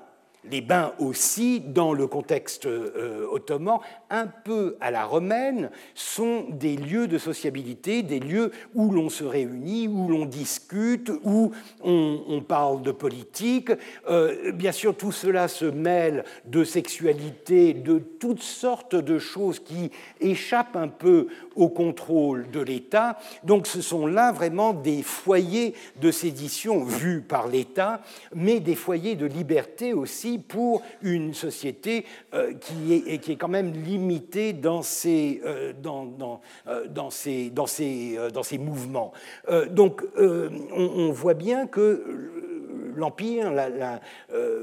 Les 0.49 0.61
bains 0.61 0.93
aussi, 0.99 1.59
dans 1.59 1.93
le 1.93 2.07
contexte 2.07 2.65
euh, 2.65 3.25
ottoman, 3.31 3.79
un 4.09 4.27
peu 4.27 4.77
à 4.79 4.91
la 4.91 5.05
romaine, 5.05 5.69
sont 5.93 6.45
des 6.49 6.77
lieux 6.77 7.07
de 7.07 7.17
sociabilité, 7.17 8.03
des 8.03 8.19
lieux 8.19 8.51
où 8.73 8.91
l'on 8.91 9.09
se 9.09 9.23
réunit, 9.23 9.87
où 9.87 10.07
l'on 10.07 10.25
discute, 10.25 11.11
où 11.23 11.51
on, 11.83 12.41
parle 12.47 12.81
de 12.81 12.91
politique. 12.91 13.71
Euh, 14.09 14.51
bien 14.53 14.71
sûr, 14.71 14.95
tout 14.95 15.11
cela 15.11 15.47
se 15.47 15.65
mêle 15.65 16.23
de 16.45 16.63
sexualité, 16.63 17.73
de 17.73 17.99
toutes 17.99 18.43
sortes 18.43 18.95
de 18.95 19.19
choses 19.19 19.59
qui 19.59 19.91
échappent 20.21 20.75
un 20.75 20.87
peu 20.87 21.27
au 21.57 21.69
contrôle 21.69 22.49
de 22.51 22.61
l'État. 22.61 23.17
Donc 23.43 23.67
ce 23.67 23.81
sont 23.81 24.07
là 24.07 24.31
vraiment 24.31 24.73
des 24.73 25.03
foyers 25.03 25.73
de 25.99 26.11
sédition 26.11 26.83
vus 26.83 27.21
par 27.21 27.47
l'État, 27.47 28.01
mais 28.33 28.59
des 28.59 28.75
foyers 28.75 29.15
de 29.15 29.25
liberté 29.25 29.93
aussi 29.93 30.37
pour 30.39 30.81
une 31.01 31.33
société 31.33 32.05
euh, 32.33 32.53
qui, 32.53 32.93
est, 32.93 33.17
qui 33.17 33.31
est 33.33 33.35
quand 33.35 33.47
même 33.47 33.73
limitée 33.73 34.53
dans 34.53 34.81
ses, 34.81 35.41
euh, 35.45 35.73
dans, 35.81 36.05
dans, 36.05 36.41
euh, 36.67 36.87
dans 36.87 37.09
ses, 37.09 37.49
dans 37.49 37.67
ses, 37.67 38.17
dans 38.33 38.43
ses 38.43 38.57
mouvements. 38.57 39.11
donc 39.71 40.03
on, 40.17 41.11
voit 41.11 41.33
bien 41.33 41.67
que 41.67 42.56
l'Empire, 42.95 43.51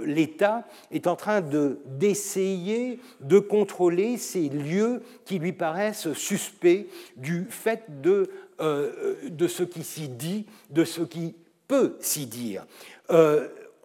l'État 0.04 0.66
est 0.90 1.06
en 1.06 1.16
train 1.16 1.42
d'essayer 1.86 3.00
de 3.20 3.38
contrôler 3.38 4.16
ces 4.16 4.48
lieux 4.48 5.02
qui 5.24 5.38
lui 5.38 5.52
paraissent 5.52 6.12
suspects 6.12 6.86
du 7.16 7.46
fait 7.48 7.84
de, 8.00 8.30
de 8.60 9.48
ce 9.48 9.62
qui 9.62 9.82
s'y 9.82 10.08
dit, 10.08 10.46
de 10.70 10.84
ce 10.84 11.02
qui 11.02 11.34
peut 11.68 11.96
s'y 12.00 12.26
dire. 12.26 12.66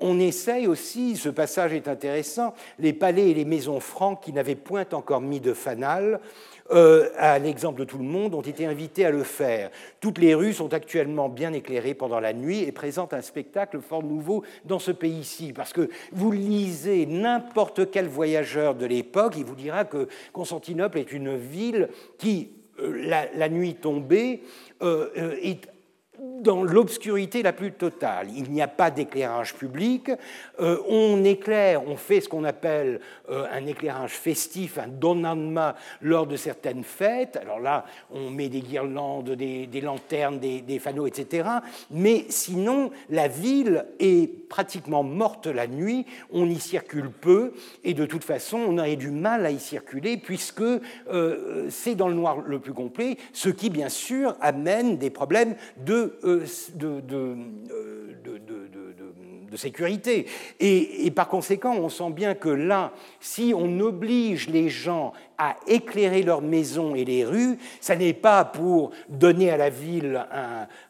On 0.01 0.19
essaye 0.19 0.67
aussi, 0.67 1.17
ce 1.17 1.29
passage 1.29 1.73
est 1.73 1.87
intéressant, 1.89 2.53
les 2.77 2.93
palais 2.93 3.31
et 3.31 3.33
les 3.33 3.45
maisons 3.45 3.81
francs 3.81 4.21
qui 4.23 4.31
n'avaient 4.31 4.55
point 4.55 4.85
encore 4.93 5.19
mis 5.19 5.41
de 5.41 5.53
fanal, 5.53 6.21
euh, 6.71 7.09
à 7.17 7.39
l'exemple 7.39 7.79
de 7.79 7.85
tout 7.85 7.97
le 7.97 8.03
monde, 8.03 8.35
ont 8.35 8.41
été 8.41 8.65
invités 8.65 9.05
à 9.05 9.11
le 9.11 9.23
faire. 9.23 9.71
Toutes 9.99 10.17
les 10.17 10.35
rues 10.35 10.53
sont 10.53 10.73
actuellement 10.73 11.29
bien 11.29 11.53
éclairées 11.53 11.93
pendant 11.93 12.19
la 12.19 12.33
nuit 12.33 12.59
et 12.59 12.71
présentent 12.71 13.13
un 13.13 13.21
spectacle 13.21 13.79
fort 13.81 14.03
nouveau 14.03 14.43
dans 14.65 14.79
ce 14.79 14.91
pays-ci. 14.91 15.53
Parce 15.53 15.73
que 15.73 15.89
vous 16.11 16.31
lisez 16.31 17.05
n'importe 17.05 17.89
quel 17.91 18.07
voyageur 18.07 18.75
de 18.75 18.85
l'époque, 18.85 19.33
il 19.37 19.45
vous 19.45 19.55
dira 19.55 19.85
que 19.85 20.07
Constantinople 20.33 20.99
est 20.99 21.11
une 21.11 21.35
ville 21.35 21.89
qui, 22.17 22.51
euh, 22.79 23.27
la, 23.33 23.49
nuit 23.49 23.75
tombée, 23.75 24.43
euh, 24.81 25.35
est 25.41 25.67
dans 26.41 26.63
l'obscurité 26.63 27.43
la 27.43 27.53
plus 27.53 27.71
totale. 27.71 28.27
Il 28.35 28.51
n'y 28.51 28.61
a 28.61 28.67
pas 28.67 28.91
d'éclairage 28.91 29.55
public. 29.55 30.11
Euh, 30.59 30.77
on 30.87 31.23
éclaire, 31.23 31.87
on 31.87 31.95
fait 31.95 32.21
ce 32.21 32.29
qu'on 32.29 32.43
appelle 32.43 32.99
euh, 33.29 33.45
un 33.51 33.65
éclairage 33.65 34.11
festif, 34.11 34.77
un 34.77 34.87
donanma 34.87 35.75
lors 36.01 36.27
de 36.27 36.35
certaines 36.35 36.83
fêtes. 36.83 37.37
Alors 37.41 37.59
là, 37.59 37.85
on 38.11 38.29
met 38.29 38.49
des 38.49 38.61
guirlandes, 38.61 39.31
des, 39.31 39.81
lanternes, 39.81 40.39
des, 40.39 40.61
des, 40.61 40.79
fanaux, 40.79 41.07
etc. 41.07 41.47
Mais 41.91 42.25
sinon, 42.29 42.91
la 43.09 43.27
ville 43.27 43.85
est 43.99 44.47
pratiquement 44.49 45.03
morte 45.03 45.47
la 45.47 45.67
nuit. 45.67 46.05
On 46.31 46.49
y 46.49 46.59
circule 46.59 47.09
peu 47.09 47.53
et 47.83 47.93
de 47.93 48.05
toute 48.05 48.23
façon, 48.23 48.57
on 48.57 48.77
aurait 48.77 48.95
du 48.95 49.11
mal 49.11 49.45
à 49.45 49.51
y 49.51 49.59
circuler 49.59 50.17
puisque 50.17 50.61
euh, 50.61 51.67
c'est 51.69 51.95
dans 51.95 52.07
le 52.07 52.15
noir 52.15 52.41
le 52.45 52.59
plus 52.59 52.73
complet, 52.73 53.17
ce 53.33 53.49
qui, 53.49 53.69
bien 53.69 53.89
sûr, 53.89 54.35
amène 54.41 54.97
des 54.97 55.09
problèmes 55.09 55.55
de 55.85 56.17
euh, 56.29 56.45
euh, 56.83 58.11
de, 59.51 59.57
sécurité. 59.57 60.27
Et, 60.59 61.11
par 61.11 61.27
conséquent, 61.27 61.75
on 61.75 61.89
sent 61.89 62.11
bien 62.11 62.35
que 62.35 62.49
là, 62.49 62.91
si 63.19 63.51
on 63.55 63.79
oblige 63.79 64.47
les 64.47 64.69
gens 64.69 65.11
à 65.37 65.55
éclairer 65.67 66.21
leurs 66.21 66.43
maisons 66.43 66.93
et 66.93 67.03
les 67.03 67.25
rues, 67.25 67.57
ça 67.81 67.95
n'est 67.95 68.13
pas 68.13 68.45
pour 68.45 68.91
donner 69.09 69.49
à 69.49 69.57
la 69.57 69.69
ville 69.71 70.23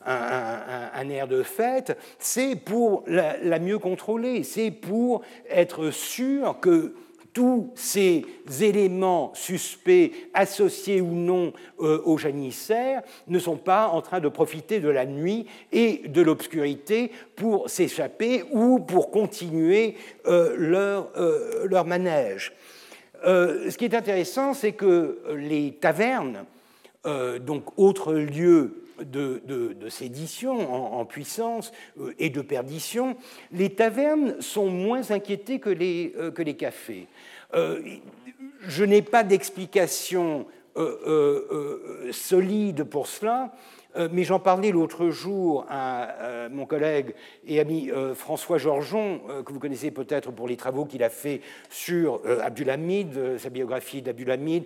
un, 0.05 1.09
air 1.09 1.27
de 1.27 1.41
fête, 1.41 1.97
c'est 2.19 2.57
pour 2.57 3.03
la 3.07 3.59
mieux 3.59 3.79
contrôler, 3.79 4.43
c'est 4.43 4.71
pour 4.71 5.21
être 5.49 5.89
sûr 5.91 6.59
que 6.59 6.93
tous 7.39 7.71
ces 7.73 8.25
éléments 8.59 9.31
suspects, 9.33 10.11
associés 10.33 10.99
ou 10.99 11.13
non 11.13 11.53
euh, 11.79 12.01
aux 12.03 12.17
janissaires, 12.17 13.01
ne 13.29 13.39
sont 13.39 13.55
pas 13.55 13.87
en 13.87 14.01
train 14.01 14.19
de 14.19 14.27
profiter 14.27 14.81
de 14.81 14.89
la 14.89 15.05
nuit 15.05 15.45
et 15.71 16.01
de 16.09 16.21
l'obscurité 16.21 17.13
pour 17.37 17.69
s'échapper 17.69 18.43
ou 18.51 18.81
pour 18.81 19.09
continuer 19.09 19.95
euh, 20.27 20.53
leur, 20.57 21.13
euh, 21.15 21.65
leur, 21.65 21.85
manège. 21.85 22.51
ce 23.23 23.77
qui 23.77 23.85
est 23.85 23.95
intéressant, 23.95 24.53
c'est 24.53 24.73
que 24.73 25.19
les 25.33 25.77
tavernes, 25.79 26.43
donc 27.05 27.63
autre 27.77 28.15
lieu 28.15 28.83
de, 29.03 29.89
sédition 29.89 30.99
en, 30.99 31.05
puissance 31.05 31.71
et 32.17 32.29
de 32.29 32.41
perdition, 32.41 33.15
les 33.51 33.69
tavernes 33.69 34.41
sont 34.41 34.69
moins 34.69 35.11
inquiétées 35.11 35.59
que 35.59 35.69
les, 35.69 36.13
les 36.37 36.55
cafés. 36.55 37.07
Euh, 37.53 37.81
je 38.67 38.83
n'ai 38.83 39.01
pas 39.01 39.23
d'explication 39.23 40.45
euh, 40.77 41.45
euh, 41.51 42.11
solide 42.11 42.83
pour 42.83 43.07
cela, 43.07 43.51
euh, 43.51 43.78
mais 43.95 44.23
j'en 44.23 44.39
parlais 44.39 44.71
l'autre 44.71 45.09
jour 45.09 45.65
à 45.67 46.11
euh, 46.21 46.49
mon 46.49 46.65
collègue 46.65 47.15
et 47.47 47.59
ami 47.59 47.89
euh, 47.89 48.13
François 48.13 48.57
Georgeon, 48.57 49.21
que 49.45 49.51
vous 49.51 49.59
connaissez 49.59 49.91
peut-être 49.91 50.31
pour 50.31 50.47
les 50.47 50.57
travaux 50.57 50.85
qu'il 50.85 51.03
a 51.03 51.09
fait 51.09 51.41
sur 51.69 52.21
Abdulhamid, 52.41 53.37
sa 53.37 53.49
biographie 53.49 54.01
d'Abdulhamid, 54.01 54.65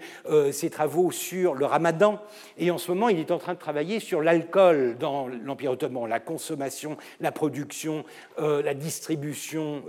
ses 0.51 0.69
travaux 0.69 1.11
sur 1.11 1.53
le 1.53 1.65
ramadan. 1.65 2.19
Et 2.57 2.71
en 2.71 2.78
ce 2.78 2.91
moment, 2.91 3.09
il 3.09 3.19
est 3.19 3.32
en 3.32 3.38
train 3.38 3.53
de 3.53 3.59
travailler 3.59 3.99
sur 3.99 4.21
l'alcool 4.21 4.97
dans 4.99 5.28
l'Empire 5.28 5.71
ottoman, 5.71 6.07
la 6.07 6.19
consommation, 6.19 6.97
la 7.19 7.32
production, 7.32 8.03
la 8.38 8.74
distribution 8.74 9.84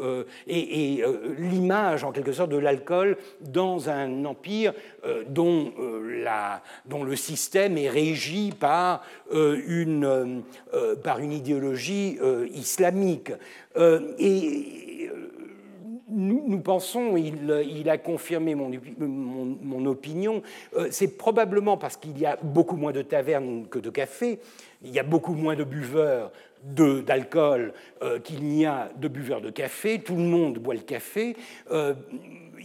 et 0.46 1.02
l'image, 1.38 2.04
en 2.04 2.12
quelque 2.12 2.32
sorte, 2.32 2.50
de 2.50 2.58
l'alcool 2.58 3.16
dans 3.40 3.88
un 3.88 4.24
empire 4.24 4.74
dont, 5.28 5.72
la, 6.24 6.62
dont 6.86 7.04
le 7.04 7.16
système 7.16 7.78
est 7.78 7.88
régi 7.88 8.52
par 8.58 9.02
euh, 9.32 9.60
une, 9.66 10.04
euh, 10.04 10.40
euh, 10.74 10.96
par 10.96 11.18
une 11.18 11.32
idéologie 11.32 12.18
islamique. 12.54 13.32
et 14.18 15.10
nous, 16.16 16.60
pensons, 16.60 17.16
il, 17.16 17.90
a 17.90 17.98
confirmé 17.98 18.54
mon, 18.54 18.70
mon, 18.98 19.86
opinion, 19.86 20.42
c'est 20.90 21.18
probablement 21.18 21.76
parce 21.76 21.96
qu'il 21.96 22.16
y 22.18 22.26
a 22.26 22.36
beaucoup 22.40 22.76
moins 22.76 22.92
de 22.92 23.02
tavernes 23.02 23.66
que 23.68 23.80
de 23.80 23.90
cafés, 23.90 24.38
il 24.82 24.92
y 24.92 25.00
a 25.00 25.02
beaucoup 25.02 25.34
moins 25.34 25.56
de 25.56 25.64
buveurs 25.64 26.30
d'alcool 26.62 27.72
qu'il 28.22 28.44
n'y 28.44 28.64
a 28.64 28.90
de 28.96 29.08
buveurs 29.08 29.40
de 29.40 29.50
café, 29.50 29.98
tout 29.98 30.14
le 30.14 30.22
monde 30.22 30.58
boit 30.58 30.74
le 30.74 30.80
café 30.80 31.36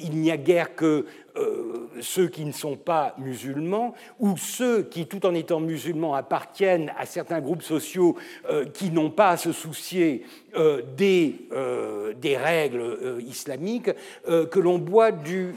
il 0.01 0.11
n'y 0.11 0.31
a 0.31 0.37
guère 0.37 0.75
que 0.75 1.05
euh, 1.39 1.87
ceux 2.01 2.27
qui 2.27 2.45
ne 2.45 2.51
sont 2.51 2.77
pas 2.77 3.13
musulmans 3.17 3.93
ou 4.19 4.37
ceux 4.37 4.83
qui, 4.83 5.05
tout 5.05 5.25
en 5.25 5.33
étant 5.33 5.59
musulmans, 5.59 6.13
appartiennent 6.13 6.93
à 6.97 7.05
certains 7.05 7.41
groupes 7.41 7.63
sociaux 7.63 8.15
euh, 8.49 8.65
qui 8.65 8.89
n'ont 8.89 9.09
pas 9.09 9.31
à 9.31 9.37
se 9.37 9.51
soucier 9.51 10.23
euh, 10.55 10.81
des, 10.95 11.35
des, 12.21 12.37
règles 12.37 13.17
islamiques, 13.27 13.91
que 14.25 14.59
l'on 14.59 14.77
boit 14.77 15.11
du, 15.11 15.53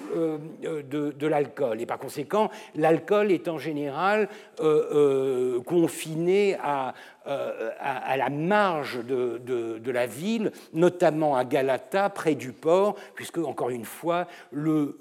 de, 0.63 1.27
l'alcool. 1.27 1.81
Et 1.81 1.87
par 1.87 1.99
conséquent, 1.99 2.51
l'alcool 2.75 3.31
est 3.31 3.49
en 3.49 3.59
général 3.59 4.29
confiné 5.65 6.57
à, 6.63 6.95
à, 7.25 8.17
la 8.17 8.31
marge 8.31 9.05
de, 9.05 9.41
de, 9.79 9.91
la 9.91 10.07
ville, 10.07 10.53
notamment 10.73 11.37
à 11.37 11.45
Galata, 11.45 12.11
près 12.11 12.35
du 12.35 12.53
port, 12.53 12.97
puisque, 13.15 13.39
encore 13.39 13.71
une 13.71 13.85
fois, 13.85 14.27
le, 14.51 14.99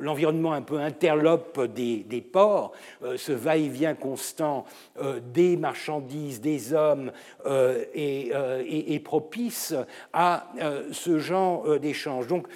l'environnement 0.00 0.52
un 0.52 0.62
peu 0.62 0.78
interlope 0.78 1.60
des, 1.66 2.24
ports, 2.32 2.72
euh, 3.04 3.16
ce 3.16 3.32
va-et-vient 3.32 3.94
constant 3.94 4.64
euh, 5.00 5.20
des 5.32 5.56
marchandises, 5.56 6.40
des 6.40 6.72
hommes 6.72 7.12
euh, 7.46 7.84
est, 7.94 9.04
propice 9.04 9.74
à 10.12 10.48
ce 10.92 11.18
genre 11.18 11.78
d'échange. 11.78 12.26
Donc, 12.26 12.46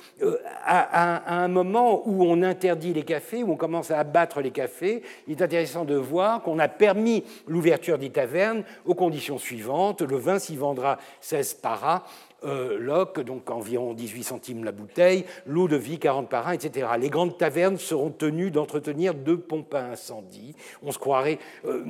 à, 0.64 1.34
un 1.42 1.48
moment 1.48 2.02
où 2.06 2.24
on 2.24 2.42
interdit 2.42 2.92
les 2.92 3.02
cafés, 3.02 3.42
où 3.42 3.52
on 3.52 3.56
commence 3.56 3.90
à 3.90 3.98
abattre 3.98 4.40
les 4.40 4.50
cafés, 4.50 5.02
il 5.26 5.32
est 5.32 5.42
intéressant 5.42 5.84
de 5.84 5.94
voir 5.94 6.42
qu'on 6.42 6.58
a 6.58 6.68
permis 6.68 7.24
l'ouverture 7.46 7.98
des 7.98 8.10
tavernes 8.10 8.62
aux 8.84 8.94
conditions 8.94 9.38
suivantes. 9.38 10.02
Le 10.02 10.16
vin 10.16 10.38
s'y 10.38 10.56
vendra 10.56 10.98
16 11.20 11.54
paras 11.54 12.04
euh, 12.44 13.04
donc 13.24 13.50
environ 13.50 13.94
18 13.94 14.22
centimes 14.22 14.64
la 14.64 14.72
bouteille, 14.72 15.24
l'eau 15.46 15.68
de 15.68 15.76
vie 15.76 15.98
40 15.98 16.28
par 16.28 16.48
1, 16.48 16.52
etc. 16.52 16.88
Les 16.98 17.08
grandes 17.08 17.36
tavernes 17.36 17.78
seront 17.78 18.10
tenues 18.10 18.50
d'entretenir 18.50 19.14
deux 19.14 19.38
pompes 19.38 19.74
à 19.74 19.84
incendie. 19.84 20.54
On 20.82 20.92
se 20.92 20.98
croirait, 20.98 21.38
euh, 21.66 21.82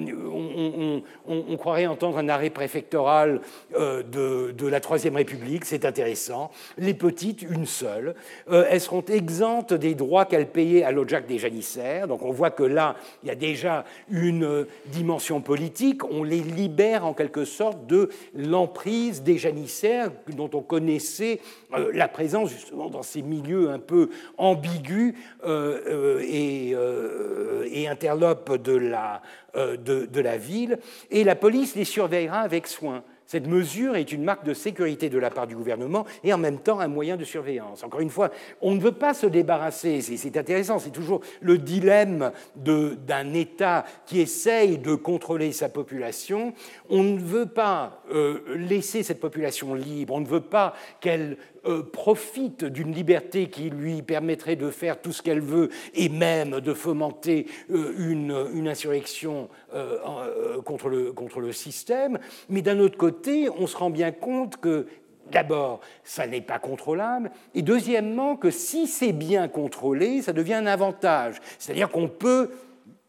on, 1.26 1.56
croirait 1.56 1.86
entendre 1.86 2.18
un 2.18 2.28
arrêt 2.28 2.50
préfectoral 2.50 3.40
euh, 3.76 4.02
de, 4.02 4.66
la 4.66 4.80
Troisième 4.80 5.16
République, 5.16 5.64
c'est 5.64 5.84
intéressant. 5.84 6.50
Les 6.78 6.94
petites, 6.94 7.42
une 7.42 7.66
seule. 7.66 8.14
elles 8.50 8.80
seront 8.80 9.04
exemptes 9.04 9.74
des 9.74 9.94
droits 9.94 10.24
qu'elles 10.24 10.48
payaient 10.48 10.82
à 10.82 10.90
l'Ojac 10.90 11.26
des 11.26 11.38
janissaires. 11.38 12.08
Donc 12.08 12.22
on 12.22 12.32
voit 12.32 12.50
que 12.50 12.62
là, 12.62 12.96
il 13.22 13.28
y 13.28 13.32
a 13.32 13.34
déjà 13.34 13.84
une 14.10 14.66
dimension 14.86 15.40
politique. 15.40 16.02
On 16.04 16.24
les 16.24 16.40
libère 16.40 17.04
en 17.04 17.12
quelque 17.12 17.44
sorte 17.44 17.86
de 17.86 18.08
l'emprise 18.34 19.22
des 19.22 19.38
janissaires 19.38 20.10
on 20.52 20.62
connaissait 20.62 21.40
euh, 21.74 21.90
la 21.94 22.08
présence 22.08 22.50
justement 22.50 22.90
dans 22.90 23.02
ces 23.02 23.22
milieux 23.22 23.70
un 23.70 23.78
peu 23.78 24.10
ambigus 24.36 25.14
euh, 25.44 25.80
euh, 25.86 26.22
et, 26.22 27.82
et, 27.82 27.88
interlopes 27.88 28.62
de 28.62 28.76
la, 28.76 29.22
de 29.54 30.20
la 30.20 30.36
ville, 30.36 30.78
et 31.10 31.24
la 31.24 31.36
police 31.36 31.74
les 31.74 31.84
surveillera 31.84 32.40
avec 32.40 32.66
soin. 32.66 33.04
Cette 33.26 33.46
mesure 33.46 33.96
est 33.96 34.12
une 34.12 34.22
marque 34.22 34.44
de 34.44 34.54
sécurité 34.54 35.08
de 35.08 35.18
la 35.18 35.30
part 35.30 35.46
du 35.46 35.56
gouvernement 35.56 36.04
et 36.22 36.32
en 36.32 36.38
même 36.38 36.58
temps 36.58 36.80
un 36.80 36.88
moyen 36.88 37.16
de 37.16 37.24
surveillance. 37.24 37.82
Encore 37.82 38.00
une 38.00 38.10
fois, 38.10 38.30
on 38.60 38.74
ne 38.74 38.80
veut 38.80 38.92
pas 38.92 39.14
se 39.14 39.26
débarrasser, 39.26 40.00
c'est 40.02 40.36
intéressant, 40.36 40.78
c'est 40.78 40.90
toujours 40.90 41.20
le 41.40 41.58
dilemme 41.58 42.32
d'un 42.56 43.32
État 43.32 43.84
qui 44.06 44.20
essaye 44.20 44.78
de 44.78 44.94
contrôler 44.94 45.52
sa 45.52 45.68
population. 45.68 46.52
On 46.90 47.02
ne 47.02 47.18
veut 47.18 47.46
pas 47.46 48.02
euh, 48.12 48.40
laisser 48.56 49.02
cette 49.02 49.20
population 49.20 49.74
libre, 49.74 50.14
on 50.14 50.20
ne 50.20 50.26
veut 50.26 50.40
pas 50.40 50.74
qu'elle 51.00 51.38
euh, 51.66 51.82
profite 51.82 52.64
d'une 52.64 52.92
liberté 52.92 53.48
qui 53.48 53.70
lui 53.70 54.02
permettrait 54.02 54.56
de 54.56 54.70
faire 54.70 55.00
tout 55.00 55.12
ce 55.12 55.22
qu'elle 55.22 55.40
veut 55.40 55.70
et 55.94 56.08
même 56.08 56.60
de 56.60 56.74
fomenter 56.74 57.46
euh, 57.70 57.94
une, 57.98 58.68
insurrection 58.68 59.48
euh, 59.74 60.60
contre, 60.62 60.88
le, 60.88 61.12
contre 61.12 61.40
le 61.40 61.52
système. 61.52 62.18
Mais 62.48 62.62
d'un 62.62 62.78
autre 62.80 62.98
côté, 62.98 63.48
on 63.58 63.66
se 63.66 63.76
rend 63.76 63.90
bien 63.90 64.12
compte 64.12 64.56
que 64.58 64.86
D'abord, 65.32 65.80
ça 66.02 66.26
n'est 66.26 66.42
pas 66.42 66.58
contrôlable, 66.58 67.30
et 67.54 67.62
deuxièmement, 67.62 68.36
que 68.36 68.50
si 68.50 68.86
c'est 68.86 69.12
bien 69.14 69.48
contrôlé, 69.48 70.20
ça 70.20 70.34
devient 70.34 70.52
un 70.52 70.66
avantage. 70.66 71.36
C'est-à-dire 71.58 71.88
qu'on 71.88 72.08
peut 72.08 72.50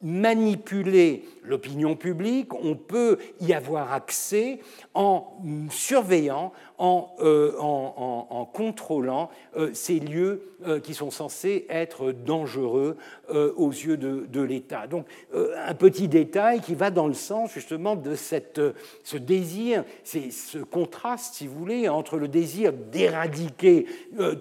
manipuler 0.02 1.26
l'opinion 1.48 1.96
publique, 1.96 2.54
on 2.54 2.76
peut 2.76 3.18
y 3.42 3.54
avoir 3.54 3.94
accès 3.94 4.60
en 4.94 5.38
surveillant, 5.70 6.52
en, 6.78 7.10
en, 7.20 8.46
contrôlant 8.46 9.30
ces 9.74 10.00
lieux 10.00 10.42
qui 10.84 10.94
sont 10.94 11.12
censés 11.12 11.66
être 11.70 12.12
dangereux 12.12 12.98
aux 13.34 13.70
yeux 13.70 13.98
de, 13.98 14.26
de 14.30 14.42
l'État. 14.42 14.88
Donc 14.88 15.06
un 15.34 15.74
petit 15.74 16.08
détail 16.08 16.60
qui 16.60 16.76
va 16.76 16.92
dans 16.92 17.08
le 17.08 17.14
sens 17.14 17.54
justement 17.54 17.96
de 17.96 18.16
cette, 18.16 18.62
ce 19.04 19.18
désir, 19.18 19.84
ce 20.04 20.58
contraste, 20.58 21.36
si 21.36 21.48
vous 21.48 21.58
voulez, 21.58 21.88
entre 21.88 22.18
le 22.18 22.28
désir 22.28 22.74
d'éradiquer 22.74 23.86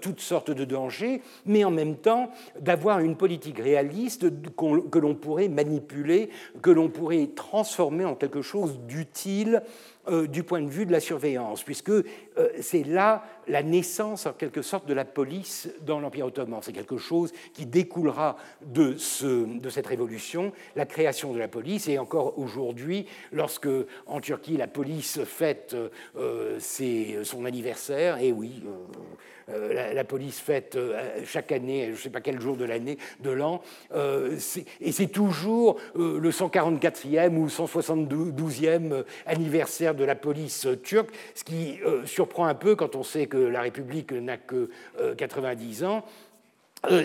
toutes 0.01 0.21
sortes 0.21 0.51
de 0.51 0.65
dangers, 0.65 1.23
mais 1.47 1.65
en 1.65 1.71
même 1.71 1.97
temps 1.97 2.31
d'avoir 2.61 3.01
une 3.01 3.17
politique 3.17 3.59
réaliste 3.59 4.27
que 4.57 4.99
l'on 4.99 5.15
pourrait 5.15 5.49
manipuler, 5.49 6.31
que 6.63 6.71
l'on 6.71 6.89
pourrait 6.95 7.29
transformer 7.35 8.05
en 8.05 8.15
quelque 8.15 8.41
chose 8.41 8.79
d'utile 8.87 9.63
euh, 10.09 10.27
du 10.27 10.43
point 10.43 10.61
de 10.61 10.69
vue 10.69 10.85
de 10.85 10.93
la 10.93 11.01
surveillance, 11.01 11.63
puisque 11.63 11.89
euh, 11.89 12.03
c'est 12.61 12.85
là 12.85 13.25
la 13.47 13.63
naissance, 13.63 14.27
en 14.27 14.33
quelque 14.33 14.61
sorte, 14.61 14.87
de 14.87 14.93
la 14.93 15.07
police 15.07 15.71
dans 15.81 15.99
l'Empire 15.99 16.27
ottoman. 16.27 16.61
C'est 16.63 16.73
quelque 16.73 16.99
chose 16.99 17.33
qui 17.55 17.65
découlera 17.65 18.37
de, 18.61 18.97
ce, 18.99 19.47
de, 19.47 19.69
cette 19.71 19.87
révolution, 19.87 20.53
la 20.77 20.85
création 20.85 21.33
de 21.33 21.39
la 21.39 21.49
police, 21.49 21.89
et 21.89 21.99
encore 21.99 22.39
aujourd'hui, 22.39 23.07
lorsque 23.33 23.69
en 24.07 24.21
Turquie 24.21 24.59
la 24.59 24.69
police 24.69 25.25
fête 25.25 25.75
euh, 26.17 26.59
son 26.61 27.45
anniversaire, 27.47 28.19
et 28.19 28.31
oui, 28.31 28.63
euh, 29.51 29.93
la, 29.93 30.05
police 30.05 30.39
fête 30.39 30.77
euh, 30.77 31.21
chaque 31.27 31.53
année, 31.53 31.87
je 31.87 31.91
ne 31.93 31.97
sais 31.97 32.11
pas 32.11 32.21
quel 32.21 32.41
jour 32.41 32.57
de 32.57 32.65
l'année, 32.65 32.99
de 33.21 33.31
l'an, 33.31 33.63
euh, 33.95 34.39
et 34.81 34.93
c'est 34.93 35.07
toujours 35.07 35.77
le 35.95 36.31
144e 36.31 37.37
ou 37.37 37.49
172e 37.49 39.05
anniversaire 39.27 39.95
de 39.95 40.05
la 40.05 40.15
police 40.15 40.67
turque, 40.83 41.11
ce 41.35 41.45
qui 41.45 41.79
surprend 42.05 42.47
un 42.47 42.55
peu 42.55 42.75
quand 42.77 42.97
on 42.97 43.03
sait 43.03 43.27
que 43.27 43.37
la 43.37 43.63
République 43.63 44.13
n'a 44.13 44.37
que 44.37 44.71
90 45.17 45.85
ans 45.85 46.05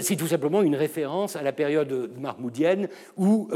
c'est 0.02 0.18
tout 0.18 0.28
simplement 0.28 0.62
une 0.62 0.76
référence 0.76 1.38
à 1.38 1.42
la 1.42 1.54
période 1.54 2.12
marmoudienne 2.20 2.90
où 3.18 3.50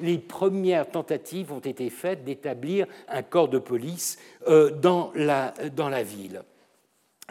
les 0.00 0.18
premières 0.18 0.90
tentatives 0.90 1.52
ont 1.52 1.60
été 1.60 1.88
faites 1.90 2.24
d'établir 2.24 2.86
un 3.08 3.22
corps 3.22 3.48
de 3.48 3.58
police 3.58 4.18
dans, 4.46 5.12
la, 5.14 5.54
dans 5.74 5.88
la 5.88 6.02
ville. 6.02 6.42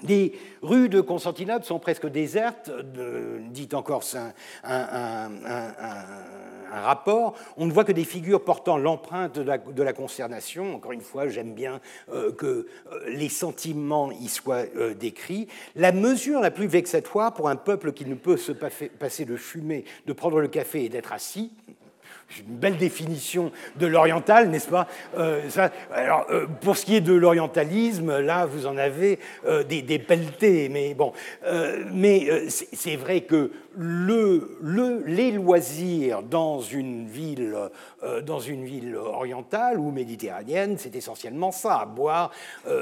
Les 0.04 0.34
rues 0.62 0.90
de 0.90 1.02
Constantinople 1.02 1.66
sont 1.66 1.80
presque 1.80 2.06
désertes, 2.06 2.70
dit 3.50 3.70
encore 3.74 4.04
un, 4.64 5.30
rapport. 6.72 7.34
On 7.58 7.66
ne 7.66 7.72
voit 7.72 7.84
que 7.84 7.92
des 7.92 8.04
figures 8.04 8.44
portant 8.44 8.78
l'empreinte 8.78 9.40
de, 9.40 9.84
la, 9.84 9.94
consternation. 9.94 10.76
Encore 10.76 10.92
une 10.92 11.02
fois, 11.02 11.30
j'aime 11.30 11.56
bien 11.56 11.82
euh, 12.14 12.32
que 12.32 12.46
euh, 12.46 12.66
les 13.08 13.30
sentiments 13.30 14.12
y 14.12 14.28
soient 14.28 14.66
euh, 14.76 14.94
décrits. 14.94 15.48
La 15.76 15.92
mesure 15.92 16.42
la 16.42 16.52
plus 16.52 16.68
vexatoire 16.68 17.34
pour 17.34 17.50
un 17.50 17.56
peuple 17.56 17.92
qui 17.92 18.06
ne 18.06 18.14
peut 18.14 18.38
se 18.38 18.52
passer 18.52 19.26
de 19.26 19.36
fumer, 19.36 19.84
de 20.06 20.14
prendre 20.14 20.40
le 20.40 20.48
café 20.48 20.84
et 20.84 20.90
d'être 20.90 21.12
assis, 21.12 21.52
une 22.48 22.58
belle 22.58 22.78
définition 22.78 23.52
de 23.78 23.88
l'oriental, 23.88 24.50
n'est-ce 24.50 24.70
pas? 24.70 24.88
Euh, 25.18 25.42
Alors, 25.94 26.26
euh, 26.30 26.46
pour 26.62 26.78
ce 26.78 26.86
qui 26.86 26.96
est 26.96 27.02
de 27.02 27.14
l'orientalisme, 27.14 28.20
là, 28.20 28.46
vous 28.46 28.66
en 28.66 28.78
avez 28.78 29.20
euh, 29.46 29.64
des, 29.64 29.82
des, 29.82 30.00
pelletés, 30.00 30.70
mais 30.70 30.94
bon. 30.94 31.14
mais 31.94 32.28
c'est 32.50 32.96
vrai 32.96 33.22
que 33.22 33.52
le, 33.78 34.58
le, 34.62 35.04
les 35.06 35.32
loisirs 35.32 36.24
dans 36.24 36.60
une 36.60 37.08
ville, 37.08 37.56
dans 38.26 38.40
une 38.40 38.66
ville 38.66 38.96
orientale 38.96 39.80
ou 39.80 39.92
méditerranéenne, 39.92 40.78
c'est 40.78 40.96
essentiellement 40.96 41.52
ça 41.52 41.86
boire, 41.86 42.32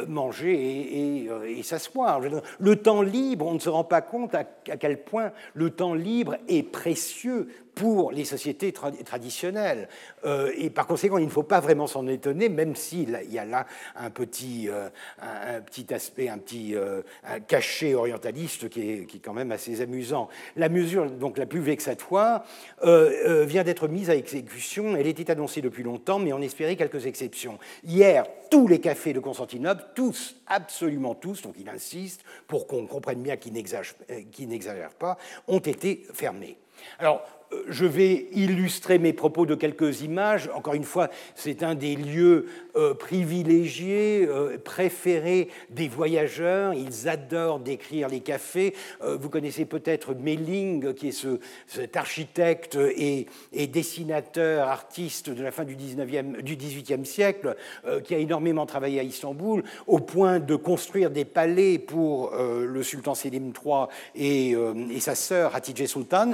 manger 0.07 0.53
et, 0.53 1.29
et, 1.57 1.63
s'asseoir. 1.63 2.21
Le 2.59 2.75
temps 2.77 3.01
libre, 3.01 3.45
on 3.45 3.55
ne 3.55 3.59
se 3.59 3.69
rend 3.69 3.83
pas 3.83 4.01
compte 4.01 4.35
à 4.35 4.43
quel 4.43 5.03
point 5.03 5.31
le 5.53 5.69
temps 5.69 5.93
libre 5.93 6.37
est 6.47 6.63
précieux 6.63 7.49
pour 7.75 8.11
les 8.11 8.25
sociétés 8.25 8.71
traditionnelles. 8.71 9.89
Euh, 10.25 10.51
et 10.57 10.69
par 10.69 10.87
conséquent, 10.87 11.17
il 11.17 11.25
ne 11.25 11.29
faut 11.29 11.43
pas 11.43 11.59
vraiment 11.59 11.87
s'en 11.87 12.07
étonner, 12.07 12.49
même 12.49 12.75
s'il 12.75 13.19
y 13.29 13.37
a 13.37 13.45
là 13.45 13.65
un 13.95 14.09
petit, 14.09 14.69
euh, 14.69 14.89
un, 15.21 15.61
petit 15.61 15.93
aspect, 15.93 16.29
un 16.29 16.37
petit 16.37 16.75
euh, 16.75 17.01
cachet 17.47 17.93
orientaliste 17.93 18.69
qui 18.69 18.89
est, 18.89 19.05
qui 19.05 19.17
est, 19.17 19.19
quand 19.19 19.33
même 19.33 19.51
assez 19.51 19.81
amusant. 19.81 20.29
La 20.55 20.69
mesure 20.69 21.09
donc, 21.09 21.37
la 21.37 21.45
plus 21.45 21.59
vexatoire 21.59 22.45
vient 22.83 23.63
d'être 23.63 23.87
mise 23.87 24.09
à 24.09 24.15
exécution. 24.15 24.95
Elle 24.95 25.07
était 25.07 25.31
annoncée 25.31 25.61
depuis 25.61 25.83
longtemps, 25.83 26.19
mais 26.19 26.33
on 26.33 26.41
espérait 26.41 26.75
quelques 26.75 27.05
exceptions. 27.05 27.57
Hier, 27.83 28.25
tous 28.49 28.67
les 28.67 28.79
cafés 28.79 29.13
de 29.13 29.19
Constantinople, 29.19 29.83
tous, 29.95 30.35
absolument 30.47 31.15
tous, 31.15 31.41
donc 31.41 31.55
il 31.59 31.69
insiste 31.69 32.23
pour 32.47 32.67
qu'on 32.67 32.85
comprenne 32.87 33.21
bien 33.21 33.37
qu'il 33.37 33.53
n'exagère 33.53 34.93
pas, 34.93 35.17
ont 35.47 35.59
été 35.59 36.05
fermés. 36.13 36.57
Alors, 36.99 37.25
je 37.67 37.85
vais 37.85 38.27
illustrer 38.33 38.99
mes 38.99 39.13
propos 39.13 39.45
de 39.45 39.55
quelques 39.55 40.01
images. 40.01 40.49
Encore 40.53 40.73
une 40.73 40.83
fois, 40.83 41.09
c'est 41.35 41.63
un 41.63 41.75
des 41.75 41.95
lieux 41.95 42.45
euh, 42.75 42.93
privilégiés, 42.93 44.27
euh, 44.27 44.57
préférés 44.57 45.47
des 45.69 45.87
voyageurs. 45.87 46.73
Ils 46.73 47.07
adorent 47.07 47.59
décrire 47.59 48.09
les 48.09 48.19
cafés. 48.19 48.73
Euh, 49.01 49.17
vous 49.19 49.29
connaissez 49.29 49.65
peut-être 49.65 50.13
Melling, 50.13 50.93
qui 50.93 51.09
est 51.09 51.11
ce, 51.11 51.39
cet 51.67 51.95
architecte 51.95 52.77
et, 52.97 53.27
dessinateur, 53.67 54.67
artiste 54.67 55.29
de 55.29 55.41
la 55.41 55.51
fin 55.51 55.63
du, 55.63 55.75
19e, 55.75 56.41
du 56.41 56.55
18e 56.55 57.05
siècle, 57.05 57.55
qui 58.03 58.13
a 58.13 58.17
énormément 58.17 58.65
travaillé 58.65 58.99
à 58.99 59.03
Istanbul, 59.03 59.63
au 59.87 59.99
point 59.99 60.39
de 60.39 60.55
construire 60.55 61.11
des 61.11 61.25
palais 61.25 61.79
pour 61.79 62.31
le 62.35 62.83
sultan 62.83 63.15
Selim 63.15 63.51
III 63.51 63.85
et, 64.15 64.55
et 64.91 64.99
sa 64.99 65.15
sœur 65.15 65.55
Hatice 65.55 65.85
Sultan. 65.85 66.31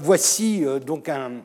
voici 0.00 0.53
donc 0.60 1.08
un, 1.08 1.42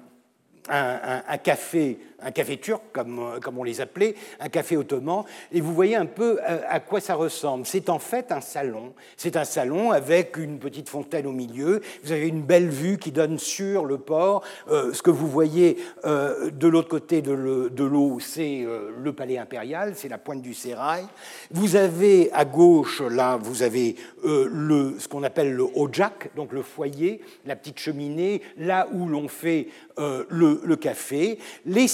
un, 0.69 1.37
café 1.37 1.99
un 2.23 2.31
café 2.31 2.57
turc, 2.57 2.81
comme, 2.91 3.19
euh, 3.19 3.39
comme 3.39 3.57
on 3.57 3.63
les 3.63 3.81
appelait, 3.81 4.15
un 4.39 4.49
café 4.49 4.77
ottoman, 4.77 5.23
et 5.51 5.61
vous 5.61 5.73
voyez 5.73 5.95
un 5.95 6.05
peu 6.05 6.39
euh, 6.47 6.61
à, 6.67 6.79
quoi 6.79 6.99
ça 6.99 7.15
ressemble. 7.15 7.65
C'est 7.65 7.89
en 7.89 7.99
fait 7.99 8.31
un 8.31 8.41
salon. 8.41 8.93
C'est 9.17 9.37
un 9.37 9.43
salon 9.43 9.91
avec 9.91 10.37
une 10.37 10.59
petite 10.59 10.89
fontaine 10.89 11.27
au 11.27 11.31
milieu. 11.31 11.81
Vous 12.03 12.11
avez 12.11 12.27
une 12.27 12.41
belle 12.41 12.69
vue 12.69 12.97
qui 12.97 13.11
donne 13.11 13.39
sur 13.39 13.85
le 13.85 13.97
port. 13.97 14.43
Euh, 14.69 14.93
ce 14.93 15.01
que 15.01 15.11
vous 15.11 15.27
voyez 15.27 15.77
de 16.03 16.67
l'autre 16.67 16.89
côté 16.89 17.21
de 17.21 17.31
l'eau, 17.31 18.19
c'est 18.19 18.65
le 18.97 19.13
palais 19.13 19.37
impérial, 19.37 19.93
c'est 19.95 20.09
la 20.09 20.17
pointe 20.17 20.41
du 20.41 20.53
sérail. 20.53 21.05
Vous 21.51 21.75
avez 21.75 22.31
à 22.33 22.45
gauche, 22.45 23.01
là, 23.01 23.37
vous 23.37 23.63
avez 23.63 23.95
le, 24.23 24.95
ce 24.97 25.07
qu'on 25.07 25.23
appelle 25.23 25.53
le 25.53 25.65
ojak, 25.75 26.31
donc 26.35 26.51
le 26.53 26.61
foyer, 26.61 27.21
la 27.45 27.55
petite 27.55 27.79
cheminée, 27.79 28.41
là 28.57 28.87
où 28.91 29.07
l'on 29.07 29.27
fait 29.27 29.67
le, 29.97 30.61
le, 30.63 30.75
café. 30.75 31.39
Les 31.65 31.87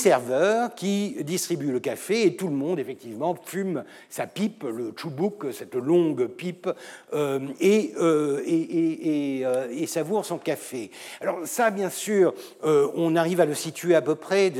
qui 0.76 1.18
distribue 1.24 1.72
le 1.72 1.80
café 1.80 2.26
et 2.26 2.36
tout 2.36 2.47
le 2.47 2.55
monde, 2.55 2.80
effectivement, 2.80 3.36
fume 3.43 3.84
sa 4.09 4.28
pipe, 4.28 4.63
le 4.63 4.93
choubouk, 4.95 5.47
cette 5.51 5.76
longue 5.76 6.28
pipe, 6.28 6.70
euh, 7.13 7.39
et, 7.59 7.93
euh, 7.97 8.41
euh, 8.47 9.68
et, 9.72 9.88
savoure 9.88 10.26
son 10.26 10.38
café. 10.38 10.91
Alors 11.22 11.39
ça, 11.45 11.72
bien 11.72 11.89
sûr, 11.89 12.34
on 12.63 13.16
arrive 13.16 13.39
à 13.39 13.45
le 13.45 13.53
situer 13.53 13.95
à 13.95 14.01
peu 14.01 14.16
près 14.16 14.51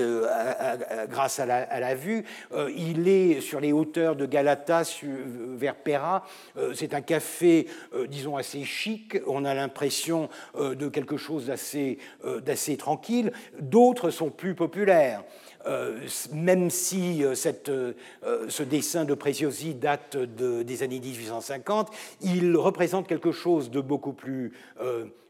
grâce 1.10 1.40
à 1.40 1.46
la, 1.46 1.96
vue. 1.96 2.24
il 2.76 3.08
est 3.08 3.42
sur 3.42 3.60
les 3.60 3.72
hauteurs 3.72 4.16
de 4.16 4.26
Galata 4.26 4.84
vers 5.04 5.76
Pera. 5.76 6.26
C'est 6.74 6.94
un 6.94 7.02
café, 7.02 7.68
disons, 8.08 8.38
assez 8.38 8.64
chic. 8.64 9.18
On 9.28 9.46
a 9.46 9.54
l'impression 9.54 10.30
de 10.58 10.88
quelque 10.88 11.18
chose 11.18 11.48
d'assez 11.48 12.78
tranquille. 12.78 13.32
D'autres 13.60 14.10
sont 14.10 14.30
plus 14.30 14.56
populaires. 14.56 15.24
Euh, 15.68 15.98
même 16.32 16.70
si 16.70 17.24
euh, 17.24 17.34
euh, 17.70 17.94
ce 18.50 18.64
dessin 18.64 19.04
de 19.04 19.14
Preziosi 19.14 19.74
date 19.74 20.18
des 20.18 20.84
années 20.84 21.00
1850, 21.00 21.90
il 22.22 22.56
représente 22.56 23.08
quelque 23.08 23.32
chose 23.32 23.72
de 23.72 23.82
beaucoup 23.82 24.14
plus 24.14 24.54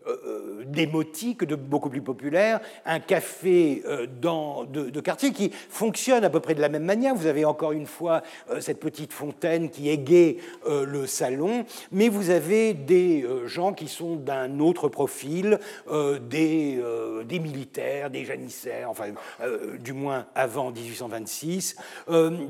euh, 0.07 0.17
euh, 0.27 0.63
démotique, 0.67 1.45
beaucoup 1.45 1.89
plus 1.89 2.01
populaire, 2.01 2.59
un 2.85 2.99
café 2.99 3.81
euh, 3.85 4.05
de, 4.07 4.99
quartier 4.99 5.31
qui 5.31 5.51
fonctionne 5.69 6.23
à 6.23 6.29
peu 6.29 6.39
près 6.39 6.53
de 6.53 6.61
la 6.61 6.69
même 6.69 6.83
manière. 6.83 7.15
Vous 7.15 7.27
avez 7.27 7.45
encore 7.45 7.71
une 7.71 7.85
fois 7.85 8.23
cette 8.59 8.79
petite 8.79 9.13
fontaine 9.13 9.69
qui 9.69 9.89
égaye 9.89 10.37
le 10.67 11.05
salon, 11.05 11.65
mais 11.91 12.09
vous 12.09 12.29
avez 12.29 12.73
des 12.73 13.25
gens 13.45 13.73
qui 13.73 13.87
sont 13.87 14.15
d'un 14.15 14.59
autre 14.59 14.89
profil, 14.89 15.59
des, 16.29 16.81
militaires, 17.29 18.09
des 18.09 18.25
janissaires, 18.25 18.89
enfin 18.89 19.05
du 19.79 19.93
moins 19.93 20.25
avant 20.33 20.71
1826, 20.71 21.75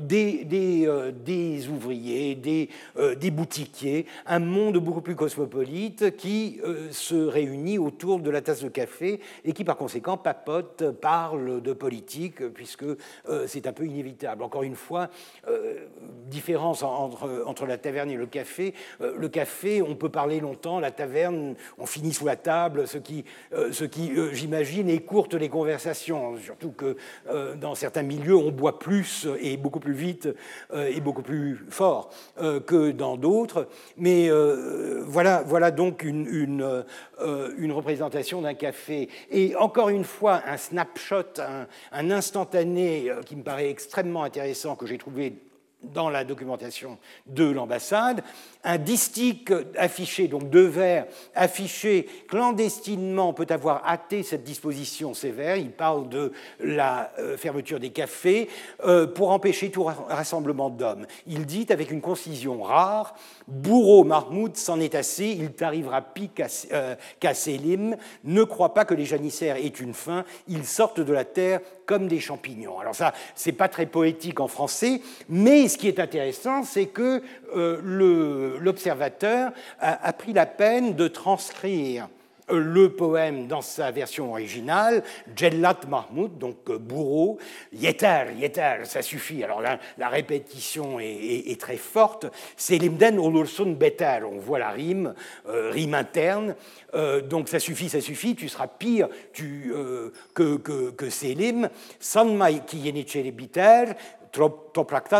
des, 0.00 1.68
ouvriers, 1.68 2.34
des 2.34 3.30
boutiquiers, 3.30 4.06
un 4.26 4.40
monde 4.40 4.78
beaucoup 4.78 5.02
plus 5.02 5.16
cosmopolite 5.16 6.16
qui 6.16 6.60
se 6.90 7.14
réunit 7.14 7.45
réunis 7.46 7.78
autour 7.78 8.20
de 8.20 8.30
la 8.30 8.40
tasse 8.40 8.62
de 8.62 8.68
café 8.68 9.20
et 9.44 9.52
qui 9.52 9.64
par 9.64 9.76
conséquent 9.76 10.16
papotent, 10.16 10.90
parlent 10.90 11.62
de 11.62 11.72
politique, 11.72 12.46
puisque 12.52 12.84
c'est 13.46 13.66
un 13.66 13.72
peu 13.72 13.86
inévitable. 13.86 14.42
Encore 14.42 14.62
une 14.62 14.74
fois, 14.74 15.08
différence 16.28 16.82
entre, 16.82 17.44
entre 17.46 17.66
la 17.66 17.78
taverne 17.78 18.10
et 18.10 18.16
le 18.16 18.26
café. 18.26 18.74
le 19.00 19.28
café, 19.28 19.82
on 19.82 19.94
peut 19.94 20.08
parler 20.08 20.40
longtemps, 20.40 20.80
la 20.80 20.90
taverne, 20.90 21.54
on 21.78 21.86
finit 21.86 22.12
sous 22.12 22.26
la 22.26 22.36
table, 22.36 22.86
ce 22.86 22.98
qui, 22.98 23.24
ce 23.70 23.84
qui 23.84 24.12
j'imagine, 24.32 24.88
écourte 24.88 25.34
les 25.34 25.48
conversations, 25.48 26.36
surtout 26.38 26.72
que 26.72 26.96
dans 27.56 27.74
certains 27.74 28.02
milieux, 28.02 28.36
on 28.36 28.50
boit 28.50 28.78
plus 28.78 29.26
et 29.40 29.56
beaucoup 29.56 29.80
plus 29.80 29.94
vite 29.94 30.28
et 30.74 31.00
beaucoup 31.00 31.22
plus 31.22 31.64
fort 31.70 32.10
que 32.66 32.90
dans 32.90 33.16
d'autres. 33.16 33.68
Mais 33.96 34.30
voilà, 35.06 35.42
voilà 35.46 35.70
donc 35.70 36.02
une, 36.02 36.84
une 37.58 37.72
représentation 37.72 38.42
d'un 38.42 38.54
café. 38.54 39.08
Et 39.30 39.54
encore 39.56 39.88
une 39.88 40.04
fois, 40.04 40.42
un 40.46 40.56
snapshot, 40.56 41.40
un, 41.92 42.10
instantané 42.10 43.10
qui 43.24 43.36
me 43.36 43.42
paraît 43.42 43.70
extrêmement 43.70 44.22
intéressant, 44.22 44.76
que 44.76 44.86
j'ai 44.86 44.98
trouvé 44.98 45.34
dans 45.82 46.10
la 46.10 46.24
documentation 46.24 46.98
de 47.26 47.44
l'ambassade, 47.44 48.22
un 48.64 48.78
distique 48.78 49.52
affiché, 49.76 50.26
donc 50.28 50.50
deux 50.50 50.66
vers 50.66 51.06
affichés 51.34 52.08
clandestinement 52.28 53.32
peut 53.32 53.46
avoir 53.50 53.86
hâté 53.86 54.22
cette 54.22 54.42
disposition 54.42 55.14
sévère. 55.14 55.56
Il 55.56 55.70
parle 55.70 56.08
de 56.08 56.32
la 56.60 57.12
euh, 57.18 57.36
fermeture 57.36 57.78
des 57.78 57.90
cafés 57.90 58.48
euh, 58.84 59.06
pour 59.06 59.30
empêcher 59.30 59.70
tout 59.70 59.84
rassemblement 59.84 60.70
d'hommes. 60.70 61.06
Il 61.26 61.46
dit 61.46 61.66
avec 61.70 61.90
une 61.90 62.00
concision 62.00 62.62
rare 62.62 63.14
Bourreau 63.48 64.02
Mahmoud 64.02 64.56
s'en 64.56 64.80
est 64.80 64.94
assez, 64.94 65.26
il 65.26 65.52
t'arrivera 65.52 66.02
pis 66.02 66.30
qu'à 66.30 67.34
Selim. 67.34 67.96
Ne 68.24 68.42
crois 68.42 68.74
pas 68.74 68.84
que 68.84 68.94
les 68.94 69.04
janissaires 69.04 69.56
aient 69.56 69.68
une 69.68 69.94
fin, 69.94 70.24
ils 70.48 70.64
sortent 70.64 71.00
de 71.00 71.12
la 71.12 71.24
terre 71.24 71.60
comme 71.86 72.08
des 72.08 72.18
champignons. 72.18 72.80
Alors 72.80 72.94
ça, 72.94 73.12
c'est 73.34 73.52
pas 73.52 73.68
très 73.68 73.86
poétique 73.86 74.40
en 74.40 74.48
français, 74.48 75.00
mais 75.28 75.68
ce 75.68 75.78
qui 75.78 75.88
est 75.88 76.00
intéressant, 76.00 76.64
c'est 76.64 76.86
que 76.86 77.22
euh, 77.54 78.58
l'observateur 78.60 79.52
a, 79.80 80.12
pris 80.12 80.32
la 80.32 80.46
peine 80.46 80.94
de 80.94 81.08
transcrire 81.08 82.08
le 82.48 82.90
poème 82.90 83.46
dans 83.46 83.60
sa 83.60 83.90
version 83.90 84.30
originale, 84.30 85.02
Jellat 85.34 85.80
Mahmoud, 85.88 86.38
donc 86.38 86.56
euh, 86.68 86.78
bourreau, 86.78 87.38
Yeter, 87.72 88.26
Yeter, 88.38 88.84
ça 88.84 89.02
suffit. 89.02 89.42
Alors 89.42 89.60
là, 89.60 89.78
la 89.98 90.08
répétition 90.08 90.98
est, 91.00 91.60
très 91.60 91.76
forte. 91.76 92.26
C'est 92.56 92.78
Limden 92.78 93.18
Olursun 93.18 93.72
Beter, 93.72 94.20
on 94.30 94.38
voit 94.38 94.58
la 94.58 94.70
rime, 94.70 95.14
euh, 95.48 95.70
rime 95.70 95.94
interne. 95.94 96.54
Euh, 96.94 97.20
donc 97.20 97.48
ça 97.48 97.58
suffit, 97.58 97.88
ça 97.88 98.00
suffit, 98.00 98.36
tu 98.36 98.48
seras 98.48 98.68
pire 98.68 99.08
que, 99.32 100.12
que, 100.34 100.90
que 100.90 101.10
Selim. 101.10 101.68
Yenichele 102.76 103.32
biter, 103.32 103.94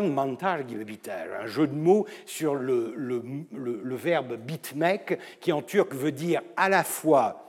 Mantar 0.02 0.60
un 0.60 1.46
jeu 1.46 1.66
de 1.66 1.74
mots 1.74 2.06
sur 2.24 2.54
le, 2.54 2.84
verbe 3.96 4.36
bitmek, 4.36 5.18
qui 5.40 5.52
en 5.52 5.62
turc 5.62 5.94
veut 5.94 6.12
dire 6.12 6.42
à 6.56 6.68
la 6.68 6.84
fois 6.84 7.46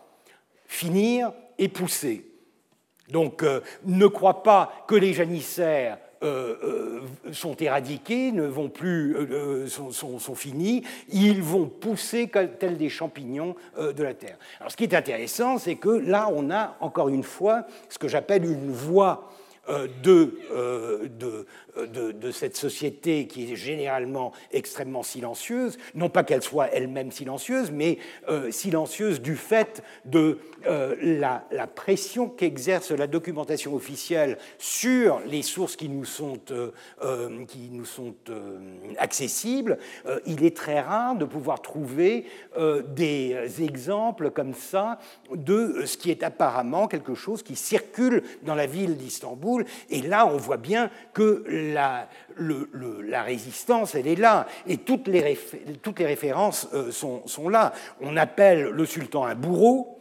finir 0.67 1.31
et 1.57 1.69
pousser. 1.69 2.25
Donc 3.09 3.43
euh, 3.43 3.61
ne 3.85 4.07
crois 4.07 4.43
pas 4.43 4.71
que 4.87 4.95
les 4.95 5.13
janissaires 5.13 5.97
euh, 6.23 6.55
euh, 6.63 7.31
sont 7.31 7.55
éradiqués, 7.55 8.31
ne 8.31 8.45
vont 8.45 8.69
plus, 8.69 9.15
sont, 9.69 9.91
sont, 9.91 10.19
sont, 10.19 10.35
finis, 10.35 10.83
ils 11.09 11.41
vont 11.41 11.67
pousser 11.67 12.29
tels 12.59 12.77
des 12.77 12.89
champignons 12.89 13.55
de 13.77 14.03
la 14.03 14.13
terre. 14.13 14.37
Alors 14.59 14.71
ce 14.71 14.77
qui 14.77 14.83
est 14.83 14.95
intéressant, 14.95 15.57
c'est 15.57 15.75
que 15.75 15.89
là, 15.89 16.29
on 16.33 16.49
a 16.49 16.75
encore 16.79 17.09
une 17.09 17.23
fois 17.23 17.65
ce 17.87 17.99
que 17.99 18.07
j'appelle 18.07 18.45
une 18.45 18.71
voie 18.71 19.29
de, 20.03 20.33
de, 21.19 21.45
de, 21.85 22.31
cette 22.31 22.57
société 22.57 23.27
qui 23.27 23.51
est 23.51 23.55
généralement 23.55 24.31
extrêmement 24.51 25.03
silencieuse, 25.03 25.77
non 25.95 26.09
pas 26.09 26.23
qu'elle 26.23 26.43
soit 26.43 26.67
elle-même 26.73 27.11
silencieuse, 27.11 27.71
mais 27.71 27.97
euh, 28.29 28.51
silencieuse 28.51 29.21
du 29.21 29.35
fait 29.35 29.83
de 30.05 30.39
euh, 30.65 30.95
la, 31.01 31.67
pression 31.67 32.29
qu'exerce 32.29 32.91
la 32.91 33.07
documentation 33.07 33.75
officielle 33.75 34.37
sur 34.57 35.19
les 35.25 35.41
sources 35.41 35.75
qui 35.75 35.89
nous 35.89 36.05
sont, 36.05 36.39
euh, 36.51 36.71
qui 37.47 37.69
nous 37.71 37.85
sont 37.85 38.15
accessibles. 38.97 39.77
il 40.25 40.43
est 40.43 40.55
très 40.55 40.79
rare 40.79 41.15
de 41.15 41.25
pouvoir 41.25 41.61
trouver 41.61 42.25
des 42.95 43.35
exemples 43.61 44.31
comme 44.31 44.53
ça 44.53 44.99
de 45.33 45.83
ce 45.85 45.97
qui 45.97 46.09
est 46.09 46.23
apparemment 46.23 46.87
quelque 46.87 47.15
chose 47.15 47.43
qui 47.43 47.55
circule 47.55 48.23
dans 48.43 48.55
la 48.55 48.65
ville 48.65 48.97
d'Istanbul. 48.97 49.56
Et 49.89 50.01
là, 50.01 50.27
on 50.27 50.37
voit 50.37 50.57
bien 50.57 50.89
que 51.13 51.43
la, 51.47 52.07
résistance, 53.23 53.95
elle 53.95 54.07
est 54.07 54.19
là, 54.19 54.47
et 54.67 54.77
toutes 54.77 55.07
les, 55.07 55.37
toutes 55.81 55.99
les 55.99 56.05
références 56.05 56.67
euh, 56.73 56.91
sont, 56.91 57.25
sont, 57.27 57.49
là. 57.49 57.73
On 58.01 58.17
appelle 58.17 58.63
le 58.63 58.85
sultan 58.85 59.25
un 59.25 59.35
bourreau, 59.35 59.99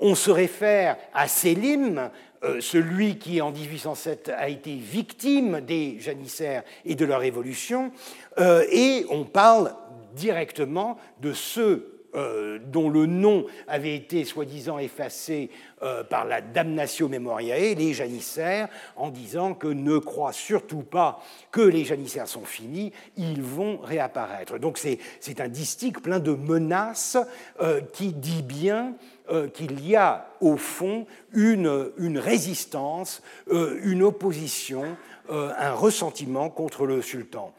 on 0.00 0.14
se 0.14 0.30
réfère 0.30 0.96
à 1.12 1.28
Selim, 1.28 2.10
euh, 2.42 2.60
celui 2.60 3.18
qui 3.18 3.40
en 3.40 3.50
1807 3.50 4.32
a 4.36 4.48
été 4.48 4.74
victime 4.74 5.60
des 5.60 5.98
janissaires 5.98 6.62
et 6.84 6.94
de 6.94 7.04
leur 7.04 7.20
révolution, 7.20 7.90
euh, 8.38 8.64
et 8.70 9.06
on 9.08 9.24
parle 9.24 9.74
directement 10.14 10.98
de 11.20 11.32
ceux 11.32 11.93
dont 12.14 12.90
le 12.90 13.06
nom 13.06 13.46
avait 13.66 13.96
été 13.96 14.24
soi-disant 14.24 14.78
effacé 14.78 15.50
euh, 15.84 16.02
par 16.02 16.24
la 16.24 16.40
damnatio 16.40 17.08
memoriae, 17.08 17.74
les 17.74 17.92
janissaires, 17.92 18.68
en 18.96 19.10
disant 19.10 19.52
que 19.52 19.66
ne 19.66 19.98
croient 19.98 20.32
surtout 20.32 20.82
pas 20.82 21.20
que 21.50 21.60
les 21.60 21.84
janissaires 21.84 22.26
sont 22.26 22.44
finis, 22.44 22.92
ils 23.18 23.42
vont 23.42 23.78
réapparaître. 23.78 24.58
Donc 24.58 24.78
c'est 24.78 25.40
un 25.40 25.48
distique 25.48 26.00
plein 26.00 26.20
de 26.20 26.30
menaces 26.30 27.18
euh, 27.60 27.82
qui 27.92 28.14
dit 28.14 28.42
bien 28.42 28.94
euh, 29.30 29.48
qu'il 29.48 29.86
y 29.86 29.94
a 29.94 30.28
au 30.40 30.56
fond 30.56 31.06
une, 31.32 31.90
une 31.98 32.18
résistance, 32.18 33.22
une 33.50 34.02
opposition, 34.02 34.96
un 35.28 35.72
ressentiment 35.72 36.50
contre 36.50 36.84
le 36.84 37.00
sultan 37.00 37.54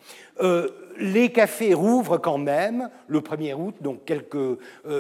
les 0.98 1.32
cafés 1.32 1.74
rouvrent 1.74 2.18
quand 2.18 2.38
même 2.38 2.89
le 3.08 3.20
1er 3.20 3.54
août, 3.54 3.76
donc 3.82 4.06
quelques, 4.06 4.36
euh, 4.36 4.58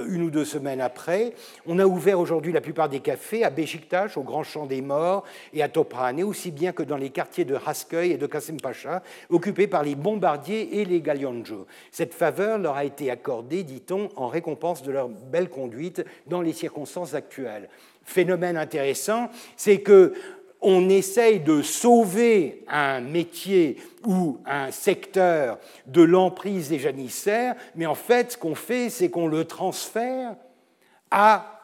une 0.07 0.23
ou 0.23 0.29
deux 0.29 0.45
semaines 0.45 0.81
après. 0.81 1.33
On 1.65 1.79
a 1.79 1.85
ouvert 1.85 2.19
aujourd'hui 2.19 2.51
la 2.51 2.61
plupart 2.61 2.89
des 2.89 2.99
cafés 2.99 3.43
à 3.43 3.49
Beşiktaş, 3.49 4.17
au 4.17 4.23
Grand 4.23 4.43
Champ 4.43 4.65
des 4.65 4.81
Morts, 4.81 5.23
et 5.53 5.63
à 5.63 5.69
Toprane, 5.69 6.23
aussi 6.23 6.51
bien 6.51 6.71
que 6.71 6.83
dans 6.83 6.97
les 6.97 7.09
quartiers 7.09 7.45
de 7.45 7.57
Haskeuy 7.65 8.11
et 8.11 8.17
de 8.17 8.27
Kasım 8.27 8.57
Pacha, 8.57 9.03
occupés 9.29 9.67
par 9.67 9.83
les 9.83 9.95
bombardiers 9.95 10.79
et 10.79 10.85
les 10.85 11.01
galionjos. 11.01 11.65
Cette 11.91 12.13
faveur 12.13 12.57
leur 12.57 12.75
a 12.75 12.85
été 12.85 13.09
accordée, 13.11 13.63
dit-on, 13.63 14.09
en 14.15 14.27
récompense 14.27 14.83
de 14.83 14.91
leur 14.91 15.09
belle 15.09 15.49
conduite 15.49 16.05
dans 16.27 16.41
les 16.41 16.53
circonstances 16.53 17.13
actuelles. 17.13 17.69
Phénomène 18.03 18.57
intéressant, 18.57 19.29
c'est 19.55 19.79
que 19.79 20.13
on 20.61 20.89
essaye 20.89 21.41
de 21.41 21.61
sauver 21.61 22.63
un 22.67 22.99
métier 22.99 23.77
ou 24.05 24.39
un 24.45 24.71
secteur 24.71 25.59
de 25.87 26.01
l'emprise 26.01 26.69
des 26.69 26.79
janissaires, 26.79 27.55
mais 27.75 27.85
en 27.85 27.95
fait, 27.95 28.33
ce 28.33 28.37
qu'on 28.37 28.55
fait, 28.55 28.89
c'est 28.89 29.09
qu'on 29.09 29.27
le 29.27 29.45
transfère 29.45 30.35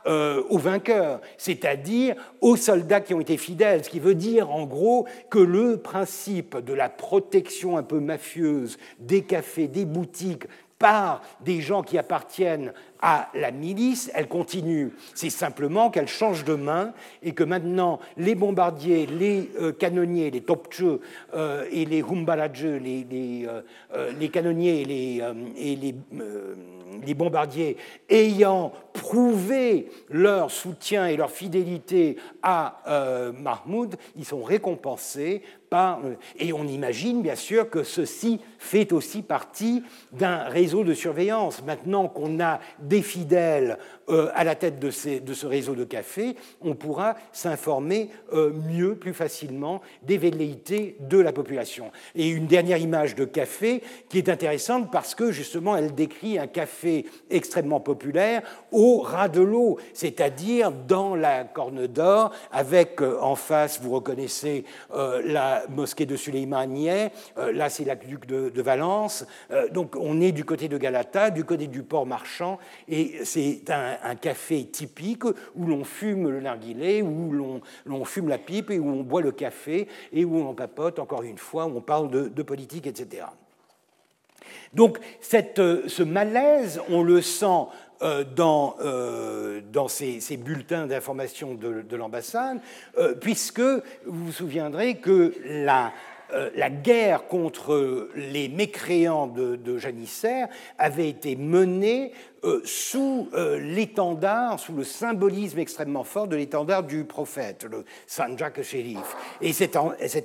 euh, 0.07 0.43
aux 0.49 0.57
vainqueurs, 0.57 1.19
c'est-à-dire 1.37 2.15
aux 2.39 2.55
soldats 2.55 3.01
qui 3.01 3.13
ont 3.13 3.19
été 3.19 3.37
fidèles, 3.37 3.83
ce 3.83 3.89
qui 3.89 3.99
veut 3.99 4.15
dire 4.15 4.49
en 4.49 4.65
gros 4.65 5.05
que 5.29 5.39
le 5.39 5.77
principe 5.77 6.57
de 6.57 6.73
la 6.73 6.89
protection 6.89 7.77
un 7.77 7.83
peu 7.83 7.99
mafieuse 7.99 8.77
des 8.99 9.23
cafés, 9.23 9.67
des 9.67 9.85
boutiques 9.85 10.45
par 10.79 11.21
des 11.41 11.61
gens 11.61 11.83
qui 11.83 11.99
appartiennent 11.99 12.73
à 13.01 13.29
la 13.33 13.51
milice, 13.51 14.11
elle 14.13 14.27
continue. 14.27 14.91
C'est 15.15 15.29
simplement 15.29 15.89
qu'elle 15.89 16.07
change 16.07 16.45
de 16.45 16.53
main 16.53 16.93
et 17.23 17.33
que 17.33 17.43
maintenant 17.43 17.99
les 18.17 18.35
bombardiers, 18.35 19.07
les 19.07 19.49
euh, 19.59 19.71
canonniers, 19.71 20.29
les 20.29 20.41
topcheux 20.41 21.01
euh, 21.33 21.65
et 21.71 21.85
les 21.85 22.03
humbaladjeux, 22.03 22.77
les, 22.77 23.05
les, 23.09 23.47
euh, 23.47 24.11
les, 24.19 24.29
canonniers 24.29 24.81
et 24.81 25.75
les, 25.75 27.13
bombardiers 27.15 27.77
ayant 28.09 28.71
prouvé 28.93 29.89
leur 30.09 30.51
soutien 30.51 31.07
et 31.07 31.17
leur 31.17 31.31
fidélité 31.31 32.17
à 32.43 33.31
Mahmoud, 33.37 33.95
ils 34.15 34.25
sont 34.25 34.43
récompensés 34.43 35.41
par... 35.69 36.01
Et 36.37 36.51
on 36.53 36.65
imagine 36.65 37.21
bien 37.21 37.35
sûr 37.35 37.69
que 37.69 37.83
ceci 37.83 38.39
fait 38.59 38.91
aussi 38.91 39.21
partie 39.21 39.83
d'un 40.11 40.43
réseau 40.43 40.83
de 40.83 40.93
surveillance. 40.93 41.63
Maintenant 41.63 42.07
qu'on 42.07 42.39
a 42.39 42.59
des 42.91 43.01
fidèles 43.01 43.77
à 44.35 44.43
la 44.43 44.55
tête 44.55 44.77
de, 44.77 44.91
ce 44.91 45.45
réseau 45.45 45.73
de 45.73 45.85
cafés, 45.85 46.35
on 46.59 46.75
pourra 46.75 47.15
s'informer 47.31 48.09
mieux, 48.33 48.95
plus 48.95 49.13
facilement 49.13 49.81
des 50.03 50.17
velléités 50.17 50.97
de 50.99 51.17
la 51.17 51.31
population. 51.31 51.91
Et 52.13 52.27
une 52.27 52.47
dernière 52.47 52.79
image 52.79 53.15
de 53.15 53.23
café 53.23 53.81
qui 54.09 54.17
est 54.17 54.27
intéressante 54.27 54.91
parce 54.91 55.15
que 55.15 55.31
justement 55.31 55.77
elle 55.77 55.95
décrit 55.95 56.37
un 56.37 56.47
café 56.47 57.05
extrêmement 57.29 57.79
populaire 57.79 58.41
au 58.73 58.99
ras 58.99 59.29
de 59.29 59.39
l'eau, 59.39 59.77
c'est-à-dire 59.93 60.73
dans 60.73 61.15
la 61.15 61.45
Corne 61.45 61.87
d'Or, 61.87 62.33
avec 62.51 63.01
en 63.01 63.35
face, 63.35 63.79
vous 63.81 63.91
reconnaissez 63.91 64.65
la 64.93 65.63
mosquée 65.69 66.05
de 66.05 66.17
Suleymanieh, 66.17 67.11
là 67.37 67.69
c'est 67.69 67.85
l'aqueduc 67.85 68.25
de, 68.25 68.49
de 68.49 68.61
Valence, 68.61 69.25
donc 69.71 69.95
on 69.95 70.19
est 70.19 70.33
du 70.33 70.43
côté 70.43 70.67
de 70.67 70.77
Galata, 70.77 71.29
du 71.29 71.45
côté 71.45 71.67
du 71.67 71.83
port 71.83 72.05
marchand, 72.05 72.59
et 72.87 73.23
c'est 73.23 73.69
un, 73.69 74.15
café 74.15 74.65
typique 74.65 75.25
où 75.25 75.65
l'on 75.65 75.83
fume 75.83 76.29
le 76.29 76.41
narguilé, 76.41 77.01
où 77.01 77.61
l'on 77.85 78.05
fume 78.05 78.29
la 78.29 78.37
pipe 78.37 78.71
et 78.71 78.79
où 78.79 78.89
on 78.89 79.03
boit 79.03 79.21
le 79.21 79.31
café 79.31 79.87
et 80.11 80.25
où 80.25 80.37
on 80.37 80.53
papote, 80.53 80.99
encore 80.99 81.23
une 81.23 81.37
fois, 81.37 81.65
où 81.65 81.77
on 81.77 81.81
parle 81.81 82.09
de, 82.09 82.43
politique, 82.43 82.87
etc. 82.87 83.25
Donc 84.73 84.99
cette, 85.19 85.57
ce 85.57 86.03
malaise, 86.03 86.81
on 86.89 87.03
le 87.03 87.21
sent 87.21 87.67
euh, 88.01 88.23
dans, 88.23 88.77
euh, 88.81 89.61
ces, 89.87 90.37
bulletins 90.37 90.87
d'information 90.87 91.53
de, 91.53 91.95
l'ambassade, 91.95 92.59
euh, 92.97 93.13
puisque 93.13 93.59
vous 93.59 93.81
vous 94.25 94.31
souviendrez 94.31 94.95
que 94.95 95.35
la, 95.45 95.87
euh, 95.87 95.89
la 96.55 96.69
guerre 96.69 97.27
contre 97.27 98.09
les 98.15 98.49
mécréants 98.49 99.27
de, 99.27 99.77
janissaire 99.77 100.47
avait 100.77 101.09
été 101.09 101.35
menée 101.35 102.11
euh, 102.43 102.59
sous 102.65 103.29
euh, 103.33 103.59
l'étendard, 103.59 104.59
sous 104.59 104.73
le 104.73 104.83
symbolisme 104.83 105.59
extrêmement 105.59 106.03
fort 106.03 106.27
de 106.27 106.35
l'étendard 106.35 106.81
du 106.81 107.03
prophète, 107.03 107.67
le 107.69 107.85
Sanjak 108.07 108.63
Sherif. 108.63 109.15
Et 109.41 109.53
cet, 109.53 109.77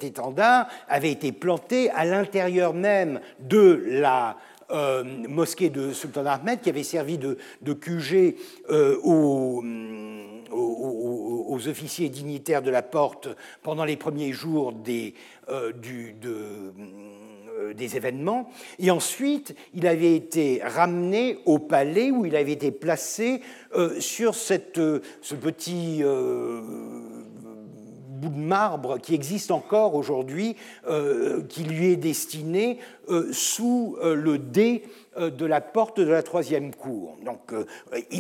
étendard 0.03 0.67
avait 0.89 1.13
été 1.13 1.33
planté 1.33 1.91
à 1.91 2.07
l'intérieur 2.07 2.73
même 2.73 3.21
de 3.41 3.83
la 3.87 4.39
mosquée 5.29 5.71
de 5.71 5.93
Sultan 5.93 6.27
Ahmed, 6.27 6.61
qui 6.61 6.71
avait 6.71 6.83
servi 6.83 7.19
de, 7.19 7.37
QG 7.73 8.37
aux 9.03 9.62
aux, 10.53 11.69
officiers 11.69 12.09
dignitaires 12.09 12.62
de 12.62 12.71
la 12.71 12.83
porte 12.83 13.29
pendant 13.62 13.85
les 13.85 13.97
premiers 13.97 14.33
jours 14.33 14.73
des, 14.73 15.14
euh, 15.49 15.73
euh, 16.25 17.75
des 17.75 17.97
événements. 17.97 18.51
Et 18.79 18.91
ensuite, 18.91 19.55
il 19.75 19.87
avait 19.87 20.14
été 20.14 20.61
ramené 20.62 21.39
au 21.45 21.59
palais 21.59 22.11
où 22.11 22.27
il 22.27 22.37
avait 22.37 22.53
été 22.53 22.71
placé 22.71 23.41
euh, 23.75 23.99
sur 24.01 24.35
cette, 24.35 24.81
ce 25.21 25.35
petit 25.35 26.03
bout 28.17 28.31
de 28.31 28.39
marbre 28.39 28.99
qui 28.99 29.14
existe 29.14 29.51
encore 29.51 29.95
aujourd'hui, 29.95 30.57
qui 31.49 31.64
lui 31.64 31.93
est 31.93 31.97
destiné 31.97 32.79
sous 33.33 33.97
le 34.03 34.39
dé 34.39 34.83
euh, 34.85 34.89
de 35.19 35.47
la 35.47 35.61
porte 35.61 35.99
de 35.99 36.11
la 36.11 36.23
troisième 36.23 36.75
cour. 36.75 37.17
Donc, 37.25 37.53
euh, 37.53 37.64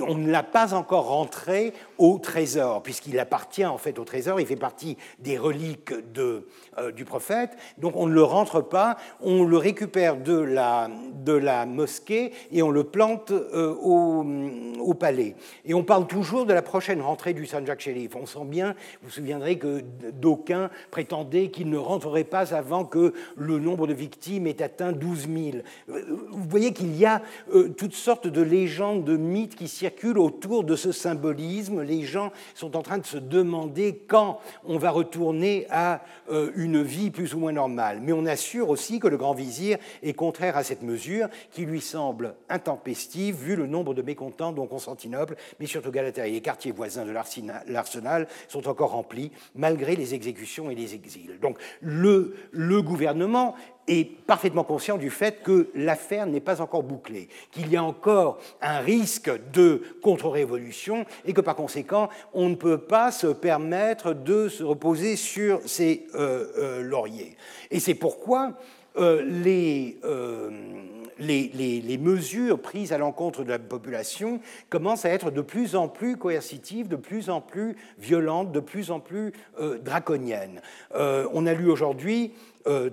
on 0.06 0.14
ne 0.14 0.30
l'a 0.30 0.42
pas 0.42 0.74
encore 0.74 1.08
rentré 1.08 1.72
au 1.98 2.18
trésor, 2.18 2.82
puisqu'il 2.82 3.18
appartient 3.18 3.64
en 3.64 3.78
fait 3.78 3.98
au 3.98 4.04
trésor, 4.04 4.40
il 4.40 4.46
fait 4.46 4.56
partie 4.56 4.96
des 5.18 5.38
reliques 5.38 5.92
de, 6.12 6.48
euh, 6.78 6.92
du 6.92 7.04
prophète. 7.04 7.50
Donc, 7.78 7.94
on 7.96 8.06
ne 8.06 8.14
le 8.14 8.22
rentre 8.22 8.60
pas, 8.60 8.96
on 9.20 9.44
le 9.44 9.56
récupère 9.56 10.16
de 10.16 10.38
la, 10.38 10.88
de 11.24 11.32
la 11.32 11.66
mosquée 11.66 12.32
et 12.52 12.62
on 12.62 12.70
le 12.70 12.84
plante 12.84 13.30
au, 13.30 14.24
au, 14.80 14.94
palais. 14.94 15.34
Et 15.64 15.74
on 15.74 15.82
parle 15.84 16.06
toujours 16.06 16.46
de 16.46 16.52
la 16.52 16.62
prochaine 16.62 17.00
rentrée 17.00 17.34
du 17.34 17.46
Sanjak 17.46 17.80
Sherif. 17.80 18.16
On 18.16 18.26
sent 18.26 18.44
bien, 18.44 18.74
vous 19.02 19.08
vous 19.08 19.10
souviendrez 19.10 19.58
que 19.58 19.82
d'aucuns 20.12 20.70
prétendaient 20.90 21.48
qu'il 21.48 21.70
ne 21.70 21.78
rentrerait 21.78 22.24
pas 22.24 22.54
avant 22.54 22.84
que 22.84 23.12
le 23.36 23.58
nombre 23.58 23.86
de 23.86 23.94
victimes 23.94 24.46
ait 24.46 24.62
atteint 24.62 24.92
12 24.92 25.28
000. 25.28 25.56
Vous 25.88 26.48
voyez 26.48 26.72
qu'il 26.72 26.85
il 26.86 26.96
y 26.96 27.04
a 27.04 27.22
euh, 27.52 27.68
toutes 27.68 27.94
sortes 27.94 28.26
de 28.26 28.40
légendes, 28.40 29.04
de 29.04 29.16
mythes 29.16 29.56
qui 29.56 29.68
circulent 29.68 30.18
autour 30.18 30.64
de 30.64 30.76
ce 30.76 30.92
symbolisme. 30.92 31.82
Les 31.82 32.02
gens 32.02 32.32
sont 32.54 32.76
en 32.76 32.82
train 32.82 32.98
de 32.98 33.06
se 33.06 33.18
demander 33.18 34.02
quand 34.06 34.40
on 34.64 34.78
va 34.78 34.90
retourner 34.90 35.66
à 35.70 36.02
euh, 36.30 36.50
une 36.56 36.82
vie 36.82 37.10
plus 37.10 37.34
ou 37.34 37.38
moins 37.38 37.52
normale. 37.52 38.00
Mais 38.02 38.12
on 38.12 38.26
assure 38.26 38.70
aussi 38.70 39.00
que 39.00 39.08
le 39.08 39.16
grand 39.16 39.34
vizir 39.34 39.78
est 40.02 40.14
contraire 40.14 40.56
à 40.56 40.62
cette 40.62 40.82
mesure 40.82 41.28
qui 41.50 41.66
lui 41.66 41.80
semble 41.80 42.34
intempestive 42.48 43.36
vu 43.36 43.56
le 43.56 43.66
nombre 43.66 43.94
de 43.94 44.02
mécontents 44.02 44.52
dont 44.52 44.66
Constantinople, 44.66 45.36
mais 45.60 45.66
surtout 45.66 45.90
Galata 45.90 46.26
et 46.26 46.32
les 46.32 46.40
quartiers 46.40 46.72
voisins 46.72 47.04
de 47.04 47.12
l'Arsenal 47.12 48.28
sont 48.48 48.68
encore 48.68 48.90
remplis 48.90 49.32
malgré 49.54 49.96
les 49.96 50.14
exécutions 50.14 50.70
et 50.70 50.74
les 50.74 50.94
exils. 50.94 51.38
Donc 51.40 51.58
le 51.80 52.82
gouvernement 52.82 53.54
est 53.86 54.04
parfaitement 54.26 54.64
conscient 54.64 54.98
du 54.98 55.10
fait 55.10 55.42
que 55.42 55.68
l'affaire 55.74 56.26
n'est 56.26 56.40
pas 56.40 56.60
encore 56.60 56.82
bouclée, 56.82 57.28
qu'il 57.52 57.70
y 57.70 57.76
a 57.76 57.84
encore 57.84 58.38
un 58.60 58.80
risque 58.80 59.30
de 59.52 59.82
contre-révolution 60.02 61.06
et 61.24 61.32
que 61.32 61.40
par 61.40 61.56
conséquent, 61.56 62.08
on 62.34 62.48
ne 62.48 62.54
peut 62.54 62.78
pas 62.78 63.12
se 63.12 63.28
permettre 63.28 64.12
de 64.12 64.48
se 64.48 64.64
reposer 64.64 65.16
sur 65.16 65.60
ses 65.66 66.06
euh, 66.14 66.46
euh, 66.58 66.82
lauriers. 66.82 67.36
Et 67.70 67.80
c'est 67.80 67.94
pourquoi 67.94 68.54
euh, 68.98 69.22
les, 69.22 69.98
les, 71.26 71.98
mesures 71.98 72.60
prises 72.60 72.92
à 72.92 72.98
l'encontre 72.98 73.44
de 73.44 73.50
la 73.50 73.58
population 73.58 74.40
commencent 74.68 75.04
à 75.04 75.10
être 75.10 75.30
de 75.30 75.40
plus 75.40 75.76
en 75.76 75.88
plus 75.88 76.16
coercitives, 76.16 76.88
de 76.88 76.96
plus 76.96 77.30
en 77.30 77.40
plus 77.40 77.76
violentes, 77.98 78.52
de 78.52 78.60
plus 78.60 78.90
en 78.90 79.00
plus 79.00 79.32
draconiennes. 79.82 80.60
on 80.94 81.46
a 81.46 81.52
lu 81.52 81.68
aujourd'hui 81.70 82.32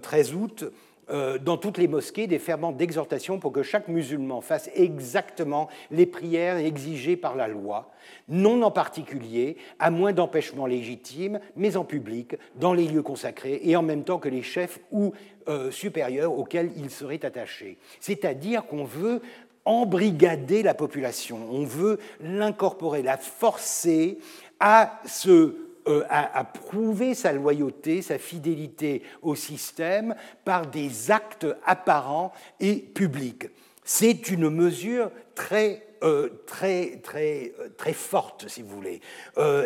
13 0.01 0.35
août, 0.35 0.63
euh, 0.63 0.69
dans 1.09 1.57
toutes 1.57 1.77
les 1.77 1.87
mosquées 1.87 2.27
des 2.27 2.39
ferments 2.39 2.71
d'exhortation 2.71 3.39
pour 3.39 3.51
que 3.51 3.63
chaque 3.63 3.87
musulman 3.87 4.41
fasse 4.41 4.69
exactement 4.73 5.67
les 5.91 6.05
prières 6.05 6.57
exigées 6.57 7.17
par 7.17 7.35
la 7.35 7.47
loi, 7.47 7.91
non 8.27 8.61
en 8.61 8.71
particulier, 8.71 9.57
à 9.79 9.91
moins 9.91 10.13
d'empêchements 10.13 10.65
légitimes, 10.65 11.39
mais 11.55 11.77
en 11.77 11.83
public, 11.83 12.35
dans 12.55 12.73
les 12.73 12.87
lieux 12.87 13.03
consacrés, 13.03 13.59
et 13.63 13.75
en 13.75 13.83
même 13.83 14.03
temps 14.03 14.19
que 14.19 14.29
les 14.29 14.43
chefs 14.43 14.79
ou 14.91 15.13
euh, 15.47 15.71
supérieurs 15.71 16.37
auxquels 16.37 16.71
ils 16.77 16.89
seraient 16.89 17.25
attachés. 17.25 17.77
C'est-à-dire 17.99 18.65
qu'on 18.65 18.85
veut 18.85 19.21
embrigader 19.65 20.63
la 20.63 20.73
population, 20.73 21.39
on 21.51 21.63
veut 21.63 21.99
l'incorporer, 22.19 23.01
la 23.01 23.17
forcer 23.17 24.17
à 24.59 24.99
se 25.05 25.55
euh, 25.87 26.03
à, 26.09 26.43
prouver 26.43 27.13
sa 27.13 27.33
loyauté, 27.33 28.01
sa 28.01 28.17
fidélité 28.17 29.01
au 29.21 29.35
système 29.35 30.15
par 30.45 30.67
des 30.67 31.11
actes 31.11 31.47
apparents 31.65 32.31
et 32.59 32.75
publics. 32.75 33.47
C'est 33.83 34.29
une 34.29 34.49
mesure 34.49 35.11
très, 35.35 35.85
euh, 36.03 36.43
très, 36.47 37.01
très, 37.03 37.53
euh, 37.59 37.69
très 37.77 37.93
forte, 37.93 38.47
si 38.47 38.61
vous 38.61 38.69
voulez. 38.69 39.01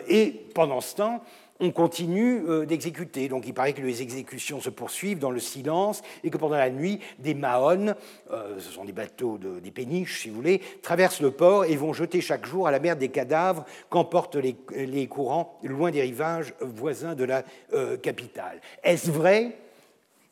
et 0.07 0.47
pendant 0.55 0.81
ce 0.81 0.95
temps, 0.95 1.23
on 1.59 1.71
continue 1.71 2.43
euh, 2.47 2.65
d'exécuter. 2.65 3.27
Donc 3.27 3.47
il 3.47 3.53
paraît 3.53 3.73
que 3.73 3.81
les 3.81 4.01
exécutions 4.01 4.61
se 4.61 4.69
poursuivent 4.69 5.19
dans 5.19 5.31
le 5.31 5.39
silence 5.39 6.01
et 6.23 6.29
que 6.29 6.37
pendant 6.37 6.57
la 6.57 6.69
nuit, 6.69 6.99
des 7.19 7.33
mahones, 7.33 7.95
euh, 8.31 8.59
ce 8.59 8.71
sont 8.71 8.85
des 8.85 8.91
bateaux, 8.91 9.37
des 9.37 9.71
péniches 9.71 10.21
si 10.21 10.29
vous 10.29 10.35
voulez, 10.35 10.61
traversent 10.81 11.21
le 11.21 11.31
port 11.31 11.65
et 11.65 11.75
vont 11.75 11.93
jeter 11.93 12.21
chaque 12.21 12.45
jour 12.45 12.67
à 12.67 12.71
la 12.71 12.79
mer 12.79 12.95
des 12.95 13.09
cadavres 13.09 13.65
qu'emportent 13.89 14.35
les, 14.35 15.07
courants 15.07 15.59
loin 15.63 15.91
des 15.91 16.01
rivages 16.01 16.53
voisins 16.61 17.15
de 17.15 17.23
la 17.23 17.43
euh, 17.73 17.97
capitale. 17.97 18.61
Est-ce 18.83 19.11
vrai? 19.11 19.57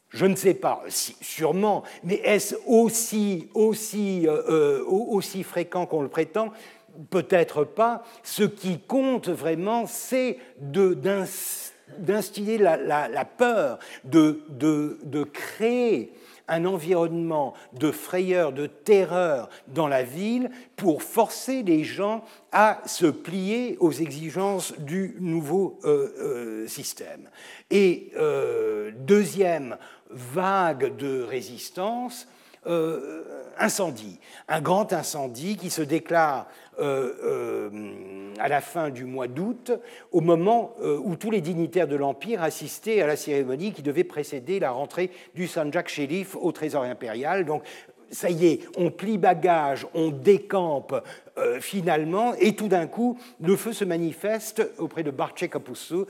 Je 0.09 0.25
ne 0.25 0.35
sais 0.35 0.53
pas, 0.53 0.81
sûrement, 0.87 1.83
mais 2.05 2.21
est-ce 2.23 2.55
aussi 2.65 3.49
fréquent 5.43 5.85
qu'on 5.85 6.01
le 6.01 6.07
prétend? 6.07 6.53
Peut-être 7.09 7.63
pas. 7.63 8.03
Ce 8.23 8.43
qui 8.43 8.79
compte 8.79 9.29
vraiment, 9.29 9.85
c'est 9.87 10.37
d'instiller 11.99 12.57
la, 12.57 13.25
peur, 13.25 13.79
de, 14.03 15.23
créer 15.23 16.11
un 16.47 16.65
environnement 16.65 17.53
de 17.73 17.89
frayeur, 17.91 18.53
de 18.53 18.67
terreur 18.67 19.49
dans 19.67 19.87
la 19.87 20.03
ville 20.03 20.51
pour 20.75 21.01
forcer 21.01 21.63
les 21.63 21.83
gens 21.83 22.23
à 22.51 22.81
se 22.85 23.07
plier 23.07 23.77
aux 23.79 23.91
exigences 23.91 24.73
du 24.79 25.15
nouveau 25.19 25.79
euh, 25.85 26.13
euh, 26.19 26.67
système. 26.67 27.29
Et 27.71 28.11
euh, 28.15 28.91
deuxième 28.95 29.77
vague 30.11 30.95
de 30.97 31.23
résistance, 31.23 32.27
incendie, 33.57 34.19
un 34.47 34.61
grand 34.61 34.93
incendie 34.93 35.57
qui 35.57 35.69
se 35.69 35.81
déclare 35.81 36.47
euh, 36.79 37.13
euh, 37.23 38.33
à 38.39 38.49
la 38.49 38.61
fin 38.61 38.89
du 38.89 39.05
mois 39.05 39.27
d'août, 39.27 39.71
au 40.11 40.21
moment 40.21 40.75
euh, 40.81 40.99
où 41.01 41.15
tous 41.15 41.31
les 41.31 41.41
dignitaires 41.41 41.87
de 41.87 41.95
l'Empire 41.95 42.43
assistaient 42.43 43.01
à 43.01 43.07
la 43.07 43.15
cérémonie 43.15 43.71
qui 43.71 43.81
devait 43.81 44.03
précéder 44.03 44.59
la 44.59 44.71
rentrée 44.71 45.09
du 45.35 45.47
Sanjak 45.47 45.87
Sherif 45.87 46.35
au 46.35 46.51
Trésor 46.51 46.83
impérial. 46.83 47.45
Donc, 47.45 47.63
ça 48.15 48.29
y 48.29 48.47
est, 48.47 48.59
on 48.77 48.89
plie 48.89 49.17
bagage, 49.17 49.85
on 49.93 50.09
décampe 50.09 50.95
finalement, 51.59 52.33
et 52.35 52.55
tout 52.55 52.69
d'un 52.69 52.87
coup, 52.87 53.19
le 53.41 53.57
feu 53.57 53.73
se 53.73 53.83
manifeste 53.83 54.65
auprès 54.77 55.03
de 55.03 55.11
Barce 55.11 55.47
Capuzzo, 55.49 56.07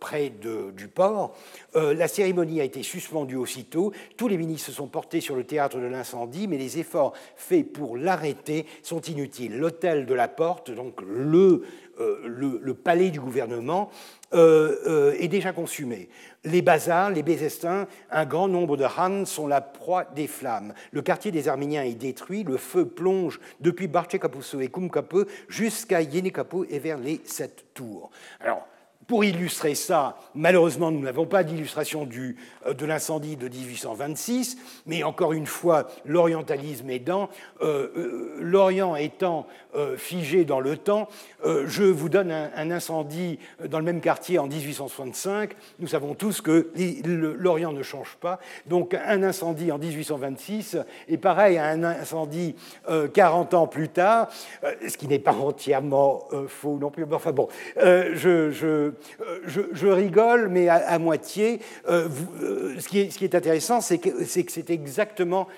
près 0.00 0.30
du 0.30 0.88
port. 0.88 1.34
la 1.74 2.08
cérémonie 2.08 2.60
a 2.60 2.64
été 2.64 2.82
suspendue 2.82 3.36
aussitôt. 3.36 3.92
Tous 4.18 4.28
les 4.28 4.36
ministres 4.36 4.66
se 4.66 4.72
sont 4.72 4.88
portés 4.88 5.22
sur 5.22 5.34
le 5.34 5.44
théâtre 5.44 5.78
de 5.78 5.86
l'incendie, 5.86 6.46
mais 6.46 6.58
les 6.58 6.78
efforts 6.78 7.14
faits 7.36 7.72
pour 7.72 7.96
l'arrêter 7.96 8.66
sont 8.82 9.00
inutiles. 9.00 9.56
L'hôtel 9.56 10.04
de 10.04 10.14
la 10.14 10.28
Porte, 10.28 10.70
donc 10.70 11.00
le 11.00 11.62
euh, 11.98 12.58
le, 12.62 12.74
palais 12.74 13.10
du 13.10 13.20
gouvernement 13.20 13.90
euh, 14.34 14.76
euh, 14.86 15.14
est 15.18 15.28
déjà 15.28 15.52
consumé. 15.52 16.08
Les 16.44 16.62
bazars, 16.62 17.10
les 17.10 17.22
Bézestins, 17.22 17.86
un 18.10 18.26
grand 18.26 18.48
nombre 18.48 18.76
de 18.76 18.84
Han 18.84 19.24
sont 19.24 19.46
la 19.46 19.60
proie 19.60 20.04
des 20.04 20.26
flammes. 20.26 20.74
Le 20.92 21.02
quartier 21.02 21.30
des 21.30 21.48
Arméniens 21.48 21.82
est 21.82 21.94
détruit, 21.94 22.44
le 22.44 22.56
feu 22.56 22.86
plonge 22.86 23.40
depuis 23.60 23.88
Barche 23.88 24.18
Kapuso 24.18 24.60
et 24.60 24.68
Kumkapo 24.68 25.24
jusqu'à 25.48 26.02
Yenekapo 26.02 26.64
et 26.68 26.78
vers 26.78 26.98
les 26.98 27.20
sept 27.24 27.64
tours. 27.74 28.10
Alors, 28.40 28.66
pour 29.06 29.24
illustrer 29.24 29.74
ça, 29.74 30.18
malheureusement, 30.34 30.90
nous 30.90 31.00
n'avons 31.00 31.26
pas 31.26 31.44
d'illustration 31.44 32.08
euh, 32.66 32.74
de 32.74 32.86
l'incendie 32.86 33.36
de 33.36 33.48
1826, 33.48 34.58
mais 34.86 35.04
encore 35.04 35.32
une 35.32 35.46
fois, 35.46 35.86
l'orientalisme 36.04 36.90
aidant, 36.90 37.28
euh, 37.62 37.88
euh, 37.96 38.36
l'Orient 38.40 38.96
étant 38.96 39.46
figé 39.98 40.46
dans 40.46 40.60
le 40.60 40.78
temps, 40.78 41.06
je 41.44 41.82
vous 41.82 42.08
donne 42.08 42.30
un, 42.30 42.70
incendie 42.70 43.38
dans 43.68 43.78
le 43.78 43.84
même 43.84 44.00
quartier 44.00 44.38
en 44.38 44.46
1865. 44.46 45.54
Nous 45.80 45.88
savons 45.88 46.14
tous 46.14 46.40
que 46.40 46.70
l'Orient 47.04 47.72
ne 47.72 47.82
change 47.82 48.16
pas, 48.18 48.40
donc 48.64 48.94
un 48.94 49.22
incendie 49.22 49.70
en 49.70 49.76
1826 49.76 50.78
est 51.10 51.18
pareil 51.18 51.58
à 51.58 51.66
un 51.66 51.84
incendie 51.84 52.54
40 53.12 53.52
ans 53.52 53.66
plus 53.66 53.90
tard, 53.90 54.28
ce 54.62 54.96
qui 54.96 55.08
n'est 55.08 55.18
pas 55.18 55.34
entièrement 55.34 56.26
faux 56.48 56.78
non 56.80 56.90
plus. 56.90 57.04
Enfin 57.12 57.32
bon, 57.32 57.48
je 57.76 58.92
je, 59.46 59.86
rigole, 59.86 60.48
mais 60.48 60.68
à, 60.68 60.98
moitié. 60.98 61.60
Euh, 61.88 62.08
euh, 62.42 62.74
ce, 62.78 62.88
qui 62.88 62.98
est, 63.00 63.34
intéressant, 63.34 63.80
c'est 63.80 63.98
que 63.98 64.24
c'est 64.24 64.70
exactement 64.70 65.48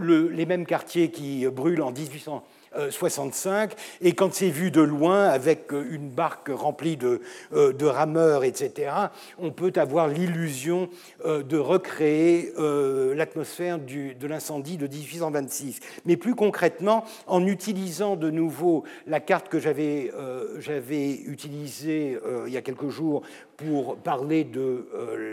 les 0.00 0.46
mêmes 0.46 0.66
quartiers 0.66 1.10
qui 1.10 1.46
brûlent 1.46 1.82
en 1.82 1.92
1800. 1.92 2.44
65, 2.90 3.72
et 4.00 4.12
quand 4.12 4.34
c'est 4.34 4.48
vu 4.48 4.70
de 4.70 4.80
loin 4.80 5.26
avec 5.26 5.72
une 5.72 6.08
barque 6.08 6.50
remplie 6.52 6.96
de, 6.96 7.20
de 7.52 7.86
rameurs, 7.86 8.44
etc., 8.44 8.92
on 9.38 9.50
peut 9.50 9.72
avoir 9.76 10.08
l'illusion 10.08 10.88
de 11.24 11.58
recréer 11.58 12.52
l'atmosphère 13.14 13.78
de 13.78 14.26
l'incendie 14.26 14.76
de 14.76 14.86
1826. 14.86 15.80
Mais 16.04 16.16
plus 16.16 16.34
concrètement, 16.34 17.04
en 17.26 17.46
utilisant 17.46 18.16
de 18.16 18.30
nouveau 18.30 18.84
la 19.06 19.20
carte 19.20 19.48
que 19.48 19.58
j'avais 19.58 20.10
utilisée 21.26 22.18
il 22.46 22.52
y 22.52 22.56
a 22.56 22.62
quelques 22.62 22.88
jours 22.88 23.22
pour 23.56 23.96
parler 23.96 24.44
de 24.44 24.88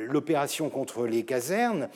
l'opération 0.10 0.70
contre 0.70 1.06
les 1.06 1.24
casernes, 1.24 1.90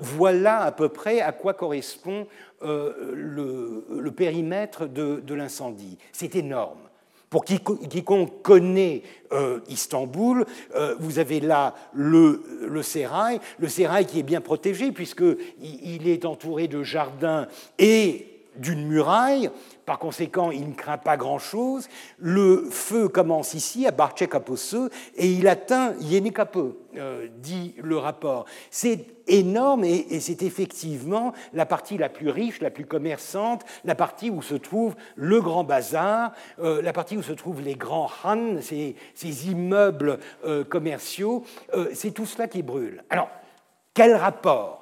voilà 0.00 0.62
à 0.62 0.72
peu 0.72 0.88
près 0.88 1.20
à 1.20 1.32
quoi 1.32 1.54
correspond 1.54 2.26
euh, 2.62 3.12
le, 3.14 4.10
périmètre 4.10 4.86
de, 4.86 5.34
l'incendie. 5.34 5.96
C'est 6.12 6.34
énorme. 6.34 6.78
Pour 7.30 7.44
quiconque 7.44 8.42
connaît 8.42 9.02
euh, 9.32 9.60
Istanbul, 9.68 10.44
euh, 10.74 10.96
vous 10.98 11.18
avez 11.18 11.40
là 11.40 11.74
le, 11.94 12.42
le 12.68 12.82
sérail, 12.82 13.40
le 13.58 13.68
sérail 13.68 14.04
qui 14.04 14.18
est 14.18 14.24
bien 14.24 14.40
protégé 14.40 14.92
puisqu'il 14.92 16.08
est 16.08 16.24
entouré 16.24 16.66
de 16.68 16.82
jardins 16.82 17.46
et 17.78 18.26
d'une 18.56 18.86
muraille, 18.86 19.50
par 19.90 19.98
conséquent, 19.98 20.52
il 20.52 20.68
ne 20.68 20.74
craint 20.74 20.98
pas 20.98 21.16
grand-chose. 21.16 21.88
Le 22.16 22.68
feu 22.70 23.08
commence 23.08 23.54
ici, 23.54 23.88
à 23.88 23.90
Barche 23.90 24.22
et 24.22 25.26
il 25.26 25.48
atteint 25.48 25.94
Yenekape, 25.98 26.58
euh, 26.96 27.26
dit 27.38 27.74
le 27.82 27.98
rapport. 27.98 28.44
C'est 28.70 29.04
énorme 29.26 29.82
et, 29.82 30.20
c'est 30.20 30.44
effectivement 30.44 31.32
la 31.52 31.66
partie 31.66 31.98
la 31.98 32.08
plus 32.08 32.28
riche, 32.28 32.60
la 32.60 32.70
plus 32.70 32.86
commerçante, 32.86 33.64
la 33.84 33.96
partie 33.96 34.30
où 34.30 34.42
se 34.42 34.54
trouve 34.54 34.94
le 35.16 35.40
grand 35.40 35.64
bazar, 35.64 36.34
euh, 36.60 36.80
la 36.82 36.92
partie 36.92 37.16
où 37.16 37.22
se 37.22 37.32
trouvent 37.32 37.60
les 37.60 37.74
grands 37.74 38.10
han, 38.22 38.60
ces, 38.62 38.94
immeubles 39.50 40.20
euh, 40.44 40.62
commerciaux. 40.62 41.42
c'est 41.94 42.12
tout 42.12 42.26
cela 42.26 42.46
qui 42.46 42.62
brûle. 42.62 43.02
Alors, 43.10 43.28
quel 43.92 44.14
rapport 44.14 44.79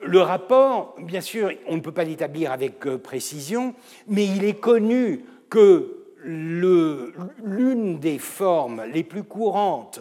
le 0.00 0.20
rapport, 0.20 0.94
bien 0.98 1.20
sûr, 1.20 1.50
on 1.66 1.76
ne 1.76 1.80
peut 1.80 1.92
pas 1.92 2.04
l'établir 2.04 2.52
avec 2.52 2.86
euh, 2.86 2.98
précision, 2.98 3.74
mais 4.06 4.26
il 4.26 4.44
est 4.44 4.60
connu 4.60 5.24
que 5.48 5.92
l'une 6.24 7.98
des 7.98 8.18
formes 8.18 8.82
les 8.92 9.04
plus 9.04 9.22
courantes 9.22 10.00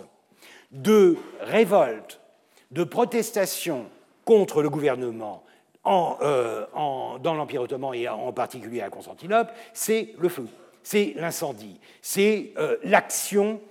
de 0.71 1.17
révolte, 1.39 2.19
de 2.71 2.83
protestation 2.83 3.85
contre 4.25 4.63
le 4.63 4.71
gouvernement 4.71 5.43
euh, 5.85 6.65
dans 6.73 7.35
l'Empire 7.35 7.61
ottoman 7.61 7.93
et 7.93 8.09
en 8.09 8.33
particulier 8.33 8.81
à 8.81 8.89
Constantinople, 8.89 9.53
c'est 9.71 10.15
le 10.17 10.29
feu, 10.29 10.47
c'est 10.81 11.13
l'incendie, 11.15 11.79
c'est 12.01 12.53
euh, 12.57 12.77
l'action 12.83 13.61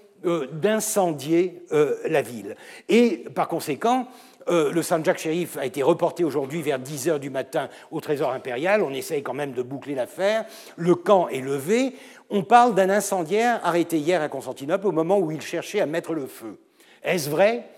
d'incendier 0.53 1.67
la 2.07 2.23
ville. 2.23 2.57
Et 2.89 3.25
par 3.35 3.47
conséquent, 3.47 4.09
euh, 4.49 4.73
le 4.73 4.83
Sanjak 4.83 5.19
Sherif 5.19 5.57
a 5.57 5.65
été 5.65 5.83
reporté 5.83 6.25
aujourd'hui 6.25 6.61
vers 6.63 6.79
10 6.79 7.09
heures 7.09 7.21
du 7.21 7.31
matin 7.31 7.69
au 7.91 8.01
Trésor 8.01 8.31
impérial. 8.31 8.83
On 8.83 8.93
essaye 8.93 9.23
quand 9.23 9.35
même 9.35 9.53
de 9.53 9.63
boucler 9.63 9.95
l'affaire. 9.95 10.45
Le 10.77 10.95
camp 10.95 11.29
est 11.29 11.41
levé. 11.41 11.95
On 12.31 12.43
parle 12.43 12.75
d'un 12.75 12.91
incendiaire 12.91 13.61
arrêté 13.65 13.99
hier 13.99 14.21
à 14.21 14.29
Constantinople 14.29 14.87
au 14.87 14.93
moment 14.93 15.19
où 15.19 15.31
il 15.31 15.41
cherchait 15.41 15.81
à 15.81 15.87
mettre 15.87 16.15
le 16.15 16.27
feu. 16.27 16.59
Est-ce 17.03 17.31
vrai? 17.31 17.69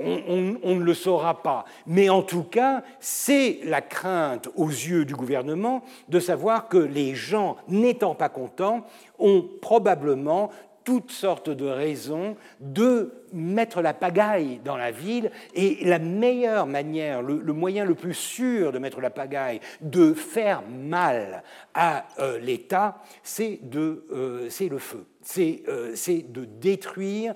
On, 0.00 0.76
ne 0.76 0.84
le 0.84 0.94
saura 0.94 1.42
pas. 1.42 1.64
Mais 1.84 2.08
en 2.08 2.22
tout 2.22 2.44
cas, 2.44 2.84
c'est 3.00 3.58
la 3.64 3.80
crainte 3.80 4.48
aux 4.54 4.68
yeux 4.68 5.04
du 5.04 5.16
gouvernement 5.16 5.82
de 6.08 6.20
savoir 6.20 6.68
que 6.68 6.78
les 6.78 7.16
gens, 7.16 7.56
n'étant 7.66 8.14
pas 8.14 8.28
contents, 8.28 8.86
ont 9.18 9.44
probablement 9.60 10.50
toutes 10.88 11.10
sortes 11.10 11.50
de 11.50 11.66
raisons 11.66 12.34
de 12.60 13.12
mettre 13.34 13.82
la 13.82 13.92
pagaille 13.92 14.58
dans 14.64 14.78
la 14.78 14.90
ville. 14.90 15.30
Et 15.52 15.84
la 15.84 15.98
meilleure 15.98 16.66
manière, 16.66 17.20
le, 17.20 17.52
moyen 17.52 17.84
le 17.84 17.94
plus 17.94 18.14
sûr 18.14 18.72
de 18.72 18.78
mettre 18.78 19.02
la 19.02 19.10
pagaille, 19.10 19.60
de 19.82 20.14
faire 20.14 20.62
mal 20.62 21.42
à 21.74 22.06
euh, 22.20 22.38
l'État, 22.38 23.02
c'est 23.22 23.60
euh, 23.74 24.48
le 24.48 24.78
feu. 24.78 25.04
Euh, 25.36 25.92
c'est 25.94 26.24
de 26.32 26.44
détruire 26.44 27.34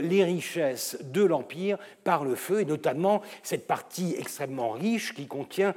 les 0.00 0.24
richesses 0.24 0.98
de 1.02 1.24
l'Empire 1.24 1.78
par 2.04 2.24
le 2.24 2.34
feu, 2.34 2.60
et 2.60 2.64
notamment 2.64 3.22
cette 3.42 3.66
partie 3.66 4.14
extrêmement 4.18 4.70
riche 4.70 5.14
qui 5.14 5.26
contient 5.26 5.74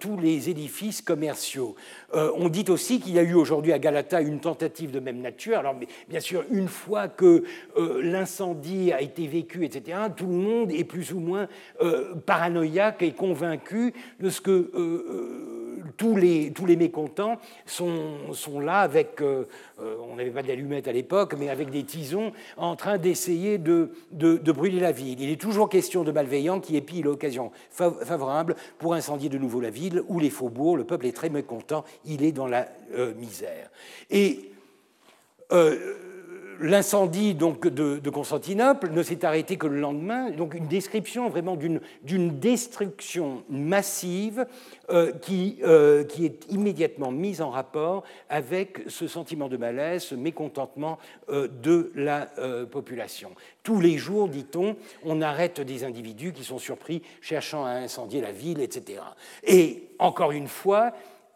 tous 0.00 0.18
les 0.18 0.48
édifices 0.50 1.02
commerciaux. 1.02 1.74
on 2.12 2.48
dit 2.48 2.64
aussi 2.68 3.00
qu'il 3.00 3.14
y 3.14 3.18
a 3.18 3.22
eu 3.22 3.34
aujourd'hui 3.34 3.72
à 3.72 3.78
Galata 3.78 4.20
une 4.20 4.40
tentative 4.40 4.90
de 4.90 5.00
même 5.00 5.20
nature. 5.20 5.58
Alors, 5.58 5.74
bien 6.08 6.20
sûr, 6.20 6.44
une 6.50 6.68
fois 6.68 7.08
que 7.08 7.44
l'incendie 7.76 8.92
a 8.92 9.00
été 9.00 9.26
vécu, 9.26 9.64
etc., 9.64 9.98
tout 10.16 10.26
le 10.26 10.32
monde 10.32 10.70
est 10.70 10.84
plus 10.84 11.12
ou 11.12 11.20
moins 11.20 11.48
euh, 11.82 12.14
paranoïaque 12.14 13.02
et 13.02 13.12
convaincu 13.12 13.92
de 14.20 14.30
ce 14.30 14.40
que 14.40 14.50
euh, 14.50 14.70
euh, 14.76 15.63
tous, 15.96 16.16
les, 16.16 16.52
tous 16.52 16.66
les 16.66 16.76
mécontents 16.76 17.38
sont, 17.66 18.32
sont 18.32 18.60
là 18.60 18.80
avec, 18.80 19.20
on 19.20 20.16
n'avait 20.16 20.30
pas 20.30 20.42
d'allumettes 20.42 20.88
à 20.88 20.92
l'époque, 20.92 21.34
mais 21.38 21.48
avec 21.48 21.70
des 21.70 21.84
tisons 21.84 22.32
en 22.56 22.76
train 22.76 22.98
d'essayer 22.98 23.58
de, 23.58 23.90
de, 24.12 24.52
brûler 24.52 24.80
la 24.80 24.92
ville. 24.92 25.20
Il 25.20 25.30
est 25.30 25.40
toujours 25.40 25.68
question 25.68 26.04
de 26.04 26.12
malveillants 26.12 26.60
qui 26.60 26.76
épient 26.76 27.02
l'occasion 27.02 27.50
favorable 27.70 28.56
pour 28.78 28.94
incendier 28.94 29.28
de 29.28 29.38
nouveau 29.38 29.60
la 29.60 29.70
ville 29.70 30.02
ou 30.08 30.18
les 30.18 30.30
faubourgs. 30.30 30.76
Le 30.76 30.84
peuple 30.84 31.06
est 31.06 31.16
très 31.16 31.30
mécontent, 31.30 31.84
il 32.04 32.24
est 32.24 32.32
dans 32.32 32.48
la 32.48 32.68
misère. 33.16 33.70
Et 34.10 34.50
l'incendie 36.60 37.34
donc 37.34 37.66
de, 37.66 38.10
Constantinople 38.10 38.90
ne 38.90 39.02
s'est 39.02 39.24
arrêté 39.24 39.56
que 39.56 39.66
le 39.66 39.80
lendemain, 39.80 40.30
donc 40.30 40.54
une 40.54 40.66
description 40.66 41.28
vraiment 41.28 41.56
d'une 41.56 42.38
destruction 42.38 43.42
massive 43.48 44.46
euh, 44.90 45.12
qui, 45.12 45.58
euh, 45.64 46.04
qui, 46.04 46.24
est 46.24 46.46
immédiatement 46.50 47.10
mise 47.10 47.42
en 47.42 47.50
rapport 47.50 48.04
avec 48.28 48.82
ce 48.88 49.06
sentiment 49.06 49.48
de 49.48 49.56
malaise, 49.56 50.02
ce 50.02 50.14
mécontentement 50.14 50.98
euh, 51.30 51.48
de 51.62 51.92
la 51.94 52.28
population. 52.70 53.30
Tous 53.62 53.80
les 53.80 53.96
jours, 53.96 54.28
dit-on, 54.28 54.76
on 55.04 55.22
arrête 55.22 55.60
des 55.60 55.84
individus 55.84 56.32
qui 56.32 56.44
sont 56.44 56.58
surpris 56.58 57.02
cherchant 57.20 57.64
à 57.64 57.70
incendier 57.70 58.20
la 58.20 58.32
ville, 58.32 58.60
etc. 58.60 59.00
Et 59.46 59.88
encore 59.98 60.32
une 60.32 60.48
fois, 60.48 60.92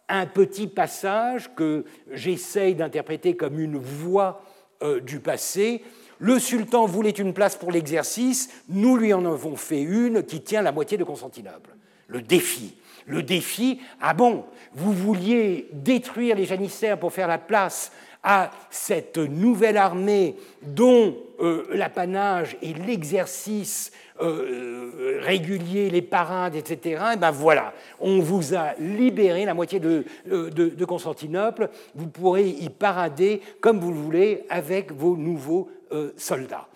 un 0.08 0.26
petit 0.26 0.66
passage 0.66 1.54
que 1.54 1.84
j'essaye 2.10 2.74
d'interpréter 2.74 3.36
comme 3.36 3.60
une 3.60 3.76
voix 3.76 4.42
euh, 4.82 5.00
du 5.00 5.20
passé. 5.20 5.82
Le 6.18 6.38
sultan 6.38 6.86
voulait 6.86 7.10
une 7.10 7.32
place 7.32 7.56
pour 7.56 7.70
l'exercice, 7.70 8.48
nous 8.68 8.96
lui 8.96 9.12
en 9.12 9.24
avons 9.24 9.56
fait 9.56 9.82
une 9.82 10.24
qui 10.24 10.40
tient 10.40 10.62
la 10.62 10.72
moitié 10.72 10.98
de 10.98 11.04
Constantinople. 11.04 11.70
Le 12.08 12.22
défi. 12.22 12.74
le 13.06 13.22
défi, 13.22 13.80
ah 14.00 14.14
bon, 14.14 14.44
vous 14.74 14.92
vouliez 14.92 15.68
détruire 15.72 16.36
les 16.36 16.44
janissaires 16.44 16.98
pour 16.98 17.12
faire 17.12 17.28
la 17.28 17.38
place 17.38 17.92
à 18.22 18.50
cette 18.70 19.18
nouvelle 19.18 19.76
armée 19.76 20.36
dont 20.62 21.16
euh, 21.40 21.66
l'apanage 21.72 22.56
et 22.62 22.74
l'exercice 22.74 23.92
euh, 24.20 25.20
régulier, 25.20 25.90
les 25.90 26.02
parades, 26.02 26.54
etc., 26.54 26.78
et 26.84 27.12
eh 27.14 27.16
ben 27.16 27.30
voilà, 27.30 27.72
on 28.00 28.20
vous 28.20 28.54
a 28.54 28.74
libéré 28.78 29.44
la 29.44 29.54
moitié 29.54 29.80
de, 29.80 30.04
euh, 30.30 30.50
de, 30.50 30.84
Constantinople, 30.84 31.70
vous 31.94 32.08
pourrez 32.08 32.48
y 32.48 32.68
parader 32.68 33.40
comme 33.60 33.78
vous 33.78 33.90
le 33.90 33.98
voulez 33.98 34.44
avec 34.48 34.92
vos 34.92 35.16
nouveaux 35.16 35.70
soldats. 36.16 36.68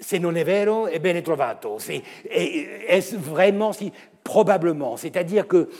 C'est 0.00 0.20
non 0.20 0.36
è 0.36 0.44
vero 0.44 0.86
e 0.86 1.00
bene 1.00 1.22
trovato. 1.22 1.78
Est-ce 2.28 3.16
vraiment 3.16 3.72
si 3.72 3.92
Probablement. 4.22 4.98
C'est-à-dire 4.98 5.48
que 5.48 5.70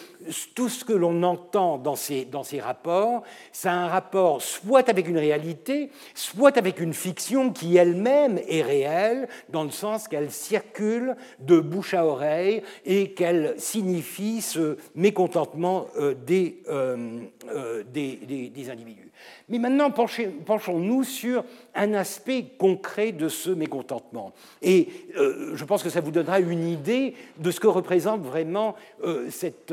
tout 0.55 0.69
ce 0.69 0.85
que 0.85 0.93
l'on 0.93 1.23
entend 1.23 1.79
dans 1.79 1.97
ces, 1.97 2.25
dans 2.25 2.43
ces 2.43 2.61
rapports, 2.61 3.23
c'est 3.53 3.69
un 3.69 3.89
rapport 3.89 4.43
soit 4.43 4.89
avec 4.89 5.09
une 5.09 5.19
réalité, 5.19 5.91
soit 6.15 6.57
avec 6.57 6.81
une 6.81 6.95
fiction 6.95 7.51
qui 7.53 7.77
elle-même 7.77 8.41
est 8.49 8.63
réelle, 8.63 9.29
dans 9.49 9.65
le 9.65 9.71
sens 9.71 10.09
qu'elle 10.09 10.31
circule 10.31 11.17
de 11.39 11.61
bouche 11.61 11.95
à 11.95 12.05
oreille 12.05 12.63
et 12.85 13.13
qu'elle 13.13 13.55
signifie 13.59 14.41
ce 14.41 14.77
mécontentement 14.95 15.87
euh, 15.99 16.15
euh, 16.31 17.21
euh, 17.49 17.83
des, 17.93 18.17
des, 18.17 18.49
des 18.49 18.71
individus. 18.71 19.11
Mais 19.49 19.59
maintenant, 19.59 19.91
penchons-nous 19.91 21.05
sur 21.05 21.45
un 21.75 21.95
aspect 21.95 22.45
concret 22.59 23.13
de 23.13 23.29
ce 23.29 23.51
mécontentement. 23.51 24.33
Et 24.63 24.89
je 25.55 25.65
pense 25.65 25.83
que 25.83 25.91
ça 25.91 26.01
vous 26.01 26.13
donnera 26.13 26.39
une 26.39 26.69
idée 26.69 27.15
de 27.39 27.51
ce 27.51 27.59
que 27.59 27.67
représente 27.67 28.23
vraiment 28.23 28.77
cette, 29.31 29.73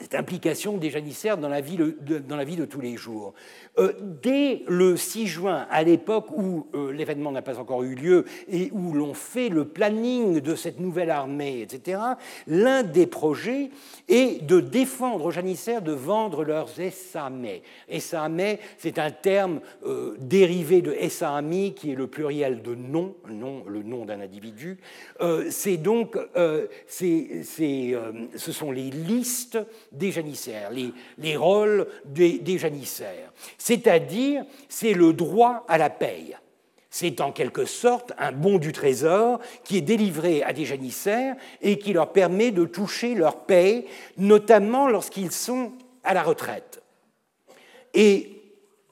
cette 0.00 0.16
implication 0.16 0.76
des 0.76 0.90
janissaires 0.90 1.38
dans 1.38 1.48
la 1.48 1.60
vie 1.60 1.76
de, 1.76 2.18
dans 2.18 2.36
la 2.36 2.44
vie 2.44 2.56
de 2.56 2.64
tous 2.64 2.80
les 2.80 2.96
jours. 2.96 3.32
Euh, 3.78 3.92
dès 4.22 4.62
le 4.66 4.96
6 4.96 5.26
juin, 5.28 5.66
à 5.70 5.84
l'époque 5.84 6.30
où 6.36 6.66
euh, 6.74 6.92
l'événement 6.92 7.30
n'a 7.30 7.42
pas 7.42 7.60
encore 7.60 7.84
eu 7.84 7.94
lieu 7.94 8.24
et 8.48 8.70
où 8.72 8.92
l'on 8.92 9.14
fait 9.14 9.48
le 9.48 9.66
planning 9.66 10.40
de 10.40 10.56
cette 10.56 10.80
nouvelle 10.80 11.10
armée, 11.10 11.60
etc., 11.60 12.00
l'un 12.48 12.82
des 12.82 13.06
projets 13.06 13.70
est 14.08 14.44
de 14.44 14.58
défendre 14.58 15.26
aux 15.26 15.30
janissaires 15.30 15.82
de 15.82 15.92
vendre 15.92 16.44
leurs 16.44 16.80
essamets. 16.80 17.62
Essamets, 17.88 18.58
c'est 18.78 18.98
un 18.98 19.12
terme 19.12 19.60
euh, 19.86 20.16
dérivé 20.18 20.82
de 20.82 20.92
essami, 20.92 21.74
qui 21.74 21.92
est 21.92 21.96
le 21.96 22.08
pluriel 22.08 22.62
de 22.62 22.74
nom, 22.74 23.14
nom 23.28 23.62
le 23.68 23.84
nom 23.84 24.04
d'un 24.04 24.20
individu. 24.20 24.78
c'est 25.50 25.76
donc, 25.76 26.16
c'est, 26.86 27.44
ce 27.44 28.52
sont 28.52 28.72
les 28.72 28.90
listes 28.90 29.58
des 29.94 30.12
janissaires, 30.12 30.70
les, 30.70 30.92
les 31.18 31.36
rôles 31.36 31.86
des, 32.04 32.38
des 32.38 32.58
janissaires. 32.58 33.32
C'est-à-dire, 33.58 34.44
c'est 34.68 34.94
le 34.94 35.12
droit 35.12 35.64
à 35.68 35.78
la 35.78 35.90
paye. 35.90 36.36
C'est 36.90 37.20
en 37.20 37.32
quelque 37.32 37.64
sorte 37.64 38.12
un 38.18 38.30
bon 38.30 38.58
du 38.58 38.70
trésor 38.70 39.40
qui 39.64 39.78
est 39.78 39.80
délivré 39.80 40.44
à 40.44 40.52
des 40.52 40.64
janissaires 40.64 41.34
et 41.60 41.78
qui 41.78 41.92
leur 41.92 42.12
permet 42.12 42.52
de 42.52 42.64
toucher 42.64 43.14
leur 43.14 43.46
paye, 43.46 43.86
notamment 44.16 44.88
lorsqu'ils 44.88 45.32
sont 45.32 45.72
à 46.04 46.14
la 46.14 46.22
retraite. 46.22 46.82
Et 47.94 48.33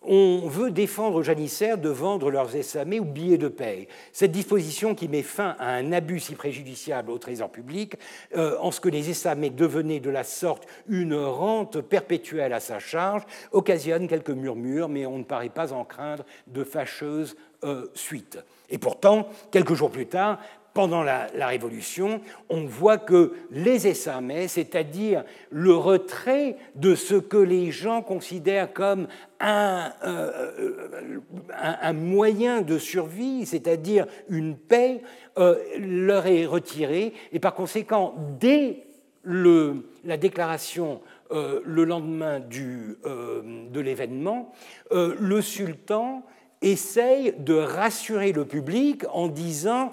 on 0.05 0.47
veut 0.47 0.71
défendre 0.71 1.17
aux 1.17 1.23
janissaires 1.23 1.79
de 1.79 1.89
vendre 1.89 2.31
leurs 2.31 2.57
essamés 2.57 3.01
ou 3.01 3.05
billets 3.05 3.39
de 3.39 3.49
paye. 3.49 3.89
Cette 4.13 4.33
disposition 4.33 4.95
qui 4.95 5.09
met 5.09 5.23
fin 5.23 5.57
à 5.59 5.71
un 5.75 5.93
abus 5.93 6.21
si 6.21 6.35
préjudiciable 6.35 7.11
au 7.11 7.19
trésor 7.19 7.51
public, 7.51 7.95
euh, 8.37 8.57
en 8.61 8.71
ce 8.71 8.81
que 8.81 8.89
les 8.89 9.11
essamés 9.11 9.51
devenaient 9.51 10.01
de 10.01 10.11
la 10.11 10.25
sorte 10.25 10.67
une 10.89 11.15
rente 11.15 11.81
perpétuelle 11.81 12.53
à 12.53 12.61
sa 12.61 12.79
charge, 12.79 13.23
occasionne 13.53 14.09
quelques 14.09 14.31
murmures, 14.31 14.89
mais 14.89 15.07
on 15.07 15.19
ne 15.19 15.25
paraît 15.25 15.49
pas 15.49 15.73
en 15.73 15.85
craindre 15.85 16.25
de 16.47 16.65
fâcheuses 16.65 17.37
euh, 17.65 17.87
suites. 17.95 18.39
Et 18.71 18.79
pourtant, 18.79 19.29
quelques 19.51 19.75
jours 19.75 19.91
plus 19.91 20.07
tard, 20.07 20.39
pendant 20.75 21.03
la, 21.03 21.29
Révolution, 21.47 22.21
on 22.49 22.65
voit 22.65 22.99
que 22.99 23.33
les 23.51 23.87
essamets, 23.87 24.49
c'est-à-dire 24.49 25.25
le 25.51 25.75
retrait 25.75 26.57
de 26.77 26.95
ce 26.95 27.15
que 27.15 27.37
les 27.37 27.71
gens 27.71 28.01
considèrent 28.01 28.73
comme 28.73 29.07
un, 29.41 29.93
euh, 30.05 31.21
un, 31.53 31.93
moyen 31.93 32.63
de 32.63 32.79
survie, 32.79 33.45
c'est-à-dire 33.45 34.07
une 34.29 34.57
paix, 34.57 35.03
euh, 35.39 35.57
leur 35.79 36.27
est 36.27 36.47
retiré. 36.47 37.13
Et 37.33 37.39
par 37.39 37.55
conséquent, 37.55 38.15
dès 38.41 38.85
le, 39.23 39.89
la 40.05 40.17
déclaration 40.17 41.01
euh, 41.33 41.61
le 41.65 41.85
lendemain 41.85 42.41
du, 42.41 42.97
de 43.05 43.81
l'événement, 43.81 44.53
le 44.91 45.41
sultan 45.43 46.23
essaye 46.63 47.35
de 47.39 47.55
rassurer 47.55 48.33
le 48.33 48.45
public 48.45 49.05
en 49.13 49.29
disant 49.29 49.93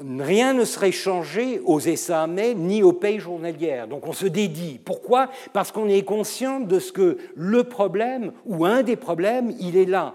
rien 0.00 0.54
ne 0.54 0.64
serait 0.64 0.92
changé 0.92 1.60
aux 1.64 1.80
essamets 1.80 2.54
ni 2.54 2.82
aux 2.82 2.92
payes 2.92 3.20
journalières. 3.20 3.88
Donc 3.88 4.06
on 4.06 4.12
se 4.12 4.26
dédie. 4.26 4.80
Pourquoi? 4.84 5.30
Parce 5.52 5.72
qu'on 5.72 5.88
est 5.88 6.02
conscient 6.02 6.60
de 6.60 6.78
ce 6.78 6.92
que 6.92 7.18
le 7.34 7.64
problème, 7.64 8.32
ou 8.46 8.64
un 8.64 8.82
des 8.82 8.96
problèmes, 8.96 9.54
il 9.60 9.76
est 9.76 9.86
là. 9.86 10.14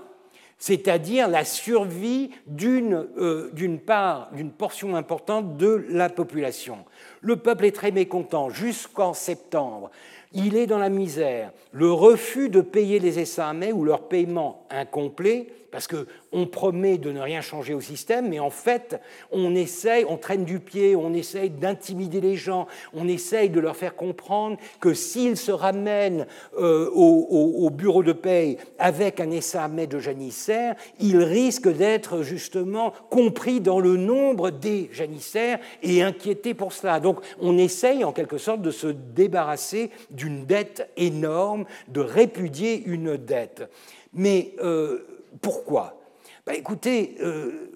C'est-à-dire 0.58 1.28
la 1.28 1.44
survie 1.44 2.32
d'une 2.48 3.06
euh, 3.18 3.78
part, 3.86 4.30
d'une 4.34 4.52
portion 4.52 4.96
importante 4.96 5.58
de 5.58 5.86
la 5.90 6.10
population. 6.10 6.78
Le 7.22 7.36
peuple 7.36 7.66
est 7.66 7.76
très 7.76 7.92
mécontent 7.92 8.50
jusqu'en 8.50 9.14
septembre. 9.14 9.92
Il 10.34 10.56
est 10.56 10.68
dans 10.68 10.80
la 10.80 10.90
misère. 10.90 11.52
Le 11.72 11.92
refus 11.92 12.50
de 12.50 12.62
payer 12.62 13.00
les 13.00 13.20
essamets 13.20 13.74
ou 13.74 13.84
leur 13.84 14.08
paiement 14.08 14.66
incomplet 14.70 15.48
parce 15.76 15.90
qu'on 15.90 16.46
promet 16.46 16.98
de 16.98 17.12
ne 17.12 17.20
rien 17.20 17.42
changer 17.42 17.74
au 17.74 17.82
système, 17.82 18.30
mais 18.30 18.40
en 18.40 18.50
fait, 18.50 19.02
on 19.30 19.54
essaye, 19.54 20.06
on 20.08 20.16
traîne 20.16 20.46
du 20.46 20.62
pied, 20.62 20.96
on 20.96 21.14
essaye 21.14 21.50
d'intimider 21.50 22.22
les 22.22 22.38
gens, 22.38 22.66
on 22.94 23.10
essaye 23.10 23.50
de 23.50 23.60
leur 23.60 23.76
faire 23.76 23.98
comprendre 23.98 24.58
que 24.80 24.94
s'ils 24.94 25.36
se 25.36 25.52
ramènent 25.52 26.28
euh, 26.58 26.90
au, 26.94 27.70
bureau 27.72 28.04
de 28.04 28.14
paye 28.14 28.58
avec 28.80 29.20
un 29.20 29.32
essamet 29.32 29.86
de 29.86 30.00
janissaires, 30.00 30.78
ils 31.02 31.22
risquent 31.22 31.76
d'être 31.76 32.22
justement 32.22 32.94
compris 33.10 33.60
dans 33.60 33.82
le 33.82 33.98
nombre 33.98 34.52
des 34.52 34.90
janissaires 34.94 35.60
et 35.84 36.02
inquiétés 36.02 36.54
pour 36.54 36.72
cela. 36.72 37.02
Donc 37.02 37.20
on 37.42 37.58
essaye 37.58 38.06
en 38.06 38.14
quelque 38.14 38.38
sorte 38.38 38.62
de 38.62 38.72
se 38.72 38.88
débarrasser 38.88 39.92
d'une 40.10 40.46
dette 40.46 40.90
énorme, 40.96 41.66
de 41.90 42.00
répudier 42.00 42.82
une 42.86 43.18
dette. 43.18 43.70
Mais 44.14 44.54
euh, 44.64 45.15
pourquoi? 45.42 46.02
Ben, 46.46 46.54
Écoutez, 46.54 47.16
euh, 47.22 47.72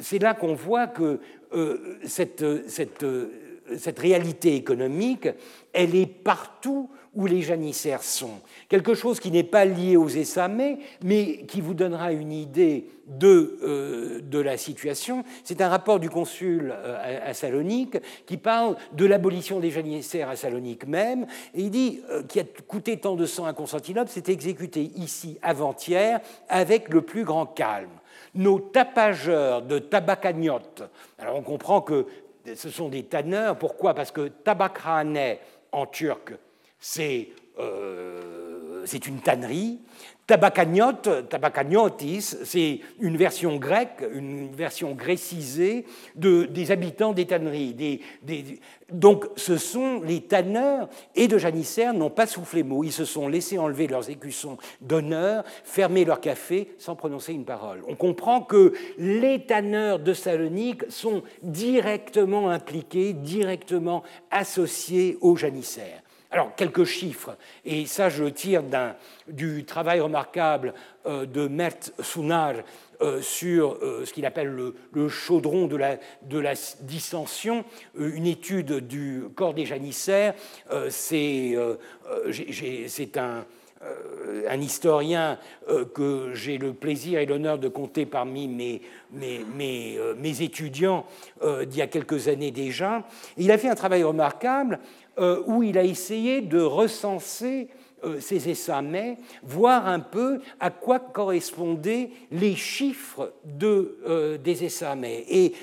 c'est 0.00 0.18
là 0.18 0.34
qu'on 0.34 0.54
voit 0.54 0.86
que 0.86 1.20
euh, 1.52 1.98
cette, 2.04 2.44
cette, 2.68 3.98
réalité 3.98 4.54
économique, 4.54 5.28
elle 5.72 5.94
est 5.94 6.06
partout 6.06 6.90
où 7.18 7.26
les 7.26 7.42
janissaires 7.42 8.04
sont. 8.04 8.40
Quelque 8.68 8.94
chose 8.94 9.18
qui 9.18 9.32
n'est 9.32 9.42
pas 9.42 9.64
lié 9.64 9.96
aux 9.96 10.08
essamés, 10.08 10.78
mais 11.02 11.38
qui 11.48 11.60
vous 11.60 11.74
donnera 11.74 12.12
une 12.12 12.30
idée 12.30 12.86
de, 13.08 13.58
euh, 13.64 14.20
de 14.22 14.38
la 14.38 14.56
situation. 14.56 15.24
C'est 15.42 15.60
un 15.60 15.68
rapport 15.68 15.98
du 15.98 16.08
consul 16.08 16.72
euh, 16.72 17.28
à, 17.28 17.34
Salonique 17.34 17.98
qui 18.24 18.36
parle 18.36 18.76
de 18.92 19.04
l'abolition 19.04 19.58
des 19.58 19.70
janissaires 19.70 20.28
à 20.28 20.36
Salonique 20.36 20.86
même, 20.86 21.26
et 21.54 21.62
il 21.62 21.70
dit 21.70 22.02
euh, 22.08 22.22
qui 22.22 22.38
a 22.38 22.44
coûté 22.68 22.98
tant 22.98 23.16
de 23.16 23.26
sang 23.26 23.46
à 23.46 23.52
Constantinople, 23.52 24.10
c'est 24.12 24.28
exécuté 24.28 24.92
ici 24.94 25.38
avant-hier 25.42 26.20
avec 26.48 26.88
le 26.88 27.02
plus 27.02 27.24
grand 27.24 27.46
calme. 27.46 27.90
Nos 28.36 28.60
tapageurs 28.60 29.62
de 29.62 29.80
tabacagnottes, 29.80 30.84
alors 31.18 31.34
on 31.34 31.42
comprend 31.42 31.80
que 31.80 32.06
ce 32.54 32.70
sont 32.70 32.88
des 32.88 33.02
tanneurs, 33.02 33.58
pourquoi? 33.58 33.94
Parce 33.94 34.12
que 34.12 34.28
tabakrane 34.28 35.36
en 35.72 35.86
turc, 35.86 36.32
c'est 36.78 37.28
une 39.06 39.20
tannerie. 39.20 39.78
Tabacagnotis, 40.28 42.20
c'est 42.44 42.80
une 43.00 43.16
version 43.16 43.56
grecque, 43.56 44.04
une 44.12 44.50
version 44.50 44.92
grécisée 44.92 45.86
de, 46.16 46.44
des 46.44 46.70
habitants 46.70 47.14
des 47.14 47.24
tanneries. 47.24 48.02
Donc 48.92 49.24
ce 49.36 49.56
sont 49.56 50.02
les 50.02 50.20
tanneurs 50.20 50.90
et 51.14 51.28
de 51.28 51.38
janissaires 51.38 51.94
n'ont 51.94 52.10
pas 52.10 52.26
soufflé 52.26 52.62
mot. 52.62 52.84
Ils 52.84 52.92
se 52.92 53.06
sont 53.06 53.26
laissés 53.26 53.56
enlever 53.58 53.86
leurs 53.86 54.10
écussons 54.10 54.58
d'honneur, 54.82 55.44
fermer 55.64 56.04
leur 56.04 56.20
café 56.20 56.74
sans 56.76 56.94
prononcer 56.94 57.32
une 57.32 57.46
parole. 57.46 57.82
On 57.88 57.94
comprend 57.94 58.42
que 58.42 58.74
les 58.98 59.46
tanneurs 59.46 59.98
de 59.98 60.12
Salonique 60.12 60.82
sont 60.90 61.22
directement 61.42 62.50
impliqués, 62.50 63.14
directement 63.14 64.02
associés 64.30 65.16
aux 65.22 65.36
janissaires. 65.36 66.02
Alors, 66.30 66.54
quelques 66.54 66.84
chiffres, 66.84 67.36
et 67.64 67.86
ça 67.86 68.10
je 68.10 68.24
tire 68.24 68.62
du 69.28 69.64
travail 69.64 70.00
remarquable 70.00 70.74
euh, 71.06 71.24
de 71.24 71.48
Mert 71.48 71.92
Sunar 72.00 72.54
sur 73.20 73.78
ce 73.80 74.12
qu'il 74.12 74.26
appelle 74.26 74.72
le, 74.92 75.08
chaudron 75.08 75.68
de 75.68 75.76
la, 75.76 76.54
dissension, 76.80 77.64
une 77.96 78.26
étude 78.26 78.88
du 78.88 79.22
corps 79.36 79.54
des 79.54 79.66
janissaires. 79.66 80.34
C'est 80.90 81.54
un 83.16 83.44
euh, 83.84 84.56
historien 84.60 85.38
euh, 85.68 85.84
que 85.84 86.34
j'ai 86.34 86.58
le 86.58 86.72
plaisir 86.72 87.20
et 87.20 87.26
l'honneur 87.26 87.58
de 87.58 87.68
compter 87.68 88.06
parmi 88.06 88.48
mes, 88.48 88.82
mes, 89.12 89.96
euh, 89.98 90.14
mes 90.18 90.42
étudiants 90.42 91.06
d'il 91.42 91.78
y 91.78 91.82
a 91.82 91.86
quelques 91.86 92.26
années 92.26 92.50
déjà. 92.50 93.04
Il 93.36 93.52
a 93.52 93.58
fait 93.58 93.68
un 93.68 93.76
travail 93.76 94.02
remarquable 94.02 94.80
où 95.46 95.62
il 95.62 95.78
a 95.78 95.84
essayé 95.84 96.40
de 96.40 96.60
recenser 96.60 97.68
ces 98.20 98.48
essamets, 98.48 99.16
voir 99.42 99.88
un 99.88 99.98
peu 99.98 100.40
à 100.60 100.70
quoi 100.70 101.00
correspondaient 101.00 102.10
les 102.30 102.54
chiffres 102.54 103.32
de, 103.44 104.38
des 104.42 104.64
essamets. 104.64 105.24
Et 105.28 105.54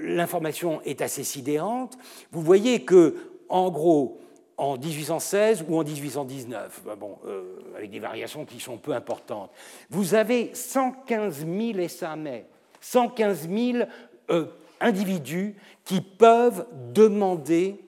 l'information 0.00 0.80
est 0.82 1.02
assez 1.02 1.24
sidérante. 1.24 1.98
Vous 2.30 2.42
voyez 2.42 2.84
que, 2.84 3.16
en 3.48 3.70
gros, 3.70 4.20
en 4.56 4.76
1816 4.76 5.64
ou 5.68 5.78
en 5.78 5.84
1819, 5.84 6.82
ben 6.84 6.96
euh, 7.26 7.42
avec 7.76 7.90
des 7.90 7.98
variations 7.98 8.44
qui 8.44 8.60
sont 8.60 8.76
peu 8.76 8.92
importantes. 8.92 9.50
Vous 9.90 10.14
avez 10.14 10.50
115 10.54 11.44
000 11.46 11.78
essamais, 11.78 12.46
115 12.80 13.48
000 13.48 13.78
individus 14.80 15.56
qui 15.84 16.00
peuvent 16.00 16.66
demander 16.92 17.83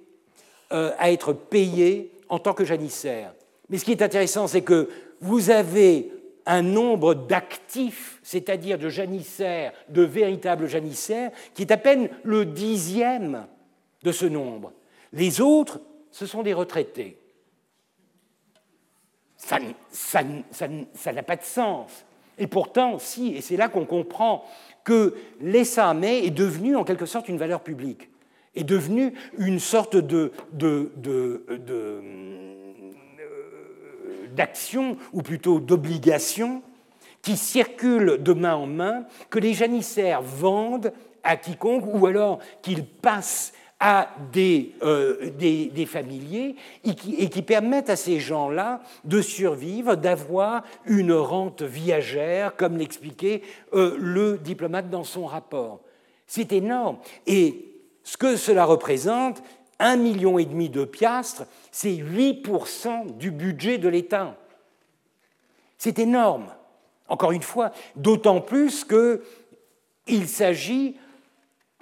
euh, 0.72 0.92
à 0.98 1.10
être 1.10 1.32
payés 1.32 2.12
en 2.28 2.38
tant 2.38 2.54
que 2.54 2.64
janissaires. 2.64 3.34
Mais 3.68 3.78
ce 3.78 3.84
qui 3.84 3.92
est 3.92 4.02
intéressant, 4.02 4.46
c'est 4.46 4.62
que 4.62 4.88
vous 5.20 5.50
avez 5.50 6.12
un 6.46 6.62
nombre 6.62 7.14
d'actifs, 7.14 8.20
c'est-à-dire 8.22 8.78
de 8.78 8.88
janissaires, 8.88 9.72
de 9.88 10.02
véritables 10.02 10.68
janissaires, 10.68 11.32
qui 11.54 11.62
est 11.62 11.72
à 11.72 11.76
peine 11.76 12.08
le 12.22 12.44
dixième 12.44 13.46
de 14.02 14.12
ce 14.12 14.26
nombre. 14.26 14.72
Les 15.12 15.40
autres 15.40 15.80
ce 16.16 16.24
sont 16.24 16.42
des 16.42 16.54
retraités. 16.54 17.18
Ça 19.36 19.58
n'a 19.60 21.22
pas 21.22 21.36
de 21.36 21.42
sens. 21.42 21.90
Et 22.38 22.46
pourtant, 22.46 22.98
si, 22.98 23.34
et 23.34 23.42
c'est 23.42 23.58
là 23.58 23.68
qu'on 23.68 23.84
comprend 23.84 24.44
que 24.82 25.14
l'ESAME 25.42 26.04
est 26.04 26.30
devenu 26.30 26.74
en 26.74 26.84
quelque 26.84 27.04
sorte 27.04 27.28
une 27.28 27.36
valeur 27.36 27.60
publique, 27.60 28.08
est 28.56 28.64
devenu 28.64 29.12
une 29.38 29.60
sorte 29.60 29.96
de, 29.96 30.32
euh, 30.62 32.00
d'action, 34.34 34.96
ou 35.12 35.22
plutôt 35.22 35.60
d'obligation, 35.60 36.62
qui 37.22 37.36
circule 37.36 38.22
de 38.22 38.32
main 38.32 38.54
en 38.54 38.66
main, 38.66 39.04
que 39.30 39.38
les 39.38 39.54
janissaires 39.54 40.22
vendent 40.22 40.92
à 41.22 41.36
quiconque, 41.36 41.84
ou 41.86 42.06
alors 42.06 42.38
qu'ils 42.62 42.84
passent 42.84 43.52
à 43.78 44.08
euh, 44.36 45.30
des, 45.38 45.66
des, 45.66 45.86
familiers 45.86 46.56
et 46.82 46.94
qui, 46.94 47.14
et 47.16 47.28
qui, 47.28 47.42
permettent 47.42 47.90
à 47.90 47.96
ces 47.96 48.20
gens-là 48.20 48.80
de 49.04 49.20
survivre, 49.20 49.96
d'avoir 49.96 50.62
une 50.86 51.12
rente 51.12 51.62
viagère, 51.62 52.56
comme 52.56 52.78
l'expliquait 52.78 53.42
euh, 53.74 53.94
le 53.98 54.38
diplomate 54.38 54.88
dans 54.88 55.04
son 55.04 55.26
rapport. 55.26 55.80
C'est 56.26 56.52
énorme. 56.52 56.96
Et 57.26 57.75
ce 58.06 58.16
que 58.16 58.36
cela 58.36 58.64
représente, 58.64 59.42
un 59.80 59.96
million 59.96 60.38
et 60.38 60.44
demi 60.44 60.70
de 60.70 60.84
piastres, 60.84 61.42
c'est 61.72 61.90
8% 61.90 63.16
du 63.16 63.32
budget 63.32 63.78
de 63.78 63.88
l'État. 63.88 64.36
C'est 65.76 65.98
énorme. 65.98 66.46
Encore 67.08 67.32
une 67.32 67.42
fois, 67.42 67.72
d'autant 67.96 68.40
plus 68.40 68.84
qu'il 68.84 70.28
s'agit 70.28 70.96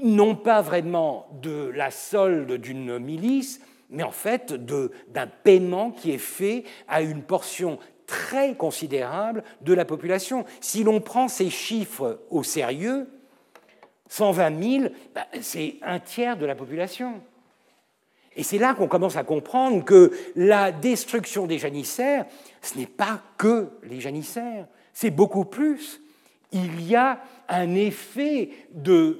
non 0.02 0.34
pas 0.34 0.62
vraiment 0.62 1.28
de 1.42 1.70
la 1.74 1.90
solde 1.90 2.52
d'une 2.52 2.98
milice, 2.98 3.60
mais 3.90 4.02
en 4.02 4.10
fait 4.10 4.54
d'un 4.54 5.26
paiement 5.26 5.90
qui 5.90 6.10
est 6.10 6.18
fait 6.18 6.64
à 6.88 7.02
une 7.02 7.22
portion 7.22 7.78
très 8.06 8.54
considérable 8.54 9.44
de 9.60 9.74
la 9.74 9.84
population. 9.84 10.46
Si 10.62 10.84
l'on 10.84 11.02
prend 11.02 11.28
ces 11.28 11.50
chiffres 11.50 12.22
au 12.30 12.42
sérieux, 12.42 13.08
120 14.08 14.62
000, 14.62 14.84
bah, 15.14 15.26
c'est 15.40 15.76
un 15.82 15.98
tiers 15.98 16.36
de 16.36 16.46
la 16.46 16.54
population. 16.54 17.20
Et 18.36 18.42
c'est 18.42 18.58
là 18.58 18.74
qu'on 18.74 18.88
commence 18.88 19.16
à 19.16 19.24
comprendre 19.24 19.84
que 19.84 20.12
la 20.34 20.72
destruction 20.72 21.46
des 21.46 21.58
janissaires, 21.58 22.26
ce 22.62 22.78
n'est 22.78 22.86
pas 22.86 23.20
que 23.38 23.68
les 23.84 24.00
janissaires, 24.00 24.66
c'est 24.92 25.10
beaucoup 25.10 25.44
plus 25.44 26.00
il 26.54 26.86
y 26.86 26.94
a 26.94 27.20
un 27.48 27.74
effet 27.74 28.50
de, 28.72 29.18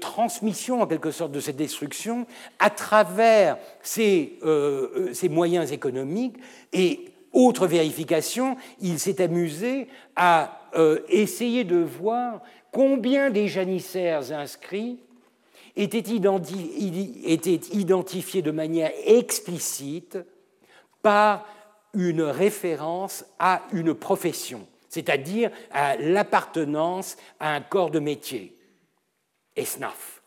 transmission, 0.00 0.82
en 0.82 0.86
quelque 0.86 1.10
sorte, 1.10 1.32
de 1.32 1.40
cette 1.40 1.56
destruction 1.56 2.26
à 2.58 2.68
travers 2.68 3.56
ces, 3.82 4.38
euh, 4.42 5.12
ces 5.14 5.30
moyens 5.30 5.72
économiques. 5.72 6.36
Et 6.74 7.06
autre 7.32 7.66
vérification, 7.66 8.56
il 8.80 8.98
s'est 8.98 9.22
amusé 9.22 9.88
à 10.16 10.68
euh, 10.74 11.00
essayer 11.08 11.64
de 11.64 11.76
voir 11.76 12.42
combien 12.72 13.30
des 13.30 13.48
janissaires 13.48 14.32
inscrits 14.32 14.98
étaient, 15.76 15.98
identifiés 17.72 18.42
de 18.42 18.50
manière 18.50 18.92
explicite 19.04 20.18
par 21.02 21.46
une 21.94 22.22
référence 22.22 23.24
à 23.38 23.62
une 23.72 23.94
profession 23.94 24.66
c'est-à-dire 24.88 25.50
à, 25.70 25.96
l'appartenance 25.96 27.16
à 27.38 27.54
un 27.54 27.60
corps 27.60 27.90
de 27.90 28.00
métier. 28.00 28.56
SNAF. 29.56 30.22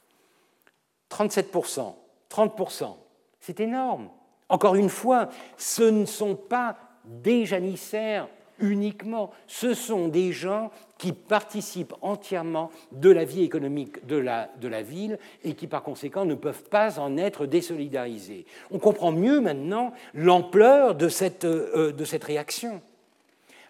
37%, 1.09 1.93
30%, 2.29 2.95
c'est 3.39 3.59
énorme. 3.59 4.09
Encore 4.47 4.75
une 4.75 4.89
fois, 4.89 5.29
ce 5.57 5.83
ne 5.83 6.05
sont 6.05 6.35
pas 6.35 6.77
des 7.05 7.45
janissaires 7.45 8.27
uniquement, 8.61 9.31
ce 9.47 9.73
sont 9.73 10.07
des 10.07 10.31
gens 10.31 10.71
qui 10.97 11.13
participent 11.13 11.93
entièrement 12.01 12.69
de 12.91 13.09
la 13.09 13.25
vie 13.25 13.43
économique 13.43 14.05
de 14.05 14.17
la, 14.17 14.49
de 14.59 14.67
la 14.67 14.83
ville 14.83 15.17
et 15.43 15.53
qui 15.53 15.67
par 15.67 15.83
conséquent 15.83 16.25
ne 16.25 16.35
peuvent 16.35 16.63
pas 16.69 16.99
en 16.99 17.17
être 17.17 17.45
désolidarisés. 17.45 18.45
On 18.69 18.79
comprend 18.79 19.11
mieux 19.11 19.41
maintenant 19.41 19.93
l'ampleur 20.13 20.95
de 20.95 21.09
cette, 21.09 21.45
euh, 21.45 21.91
de 21.91 22.05
cette 22.05 22.23
réaction. 22.23 22.81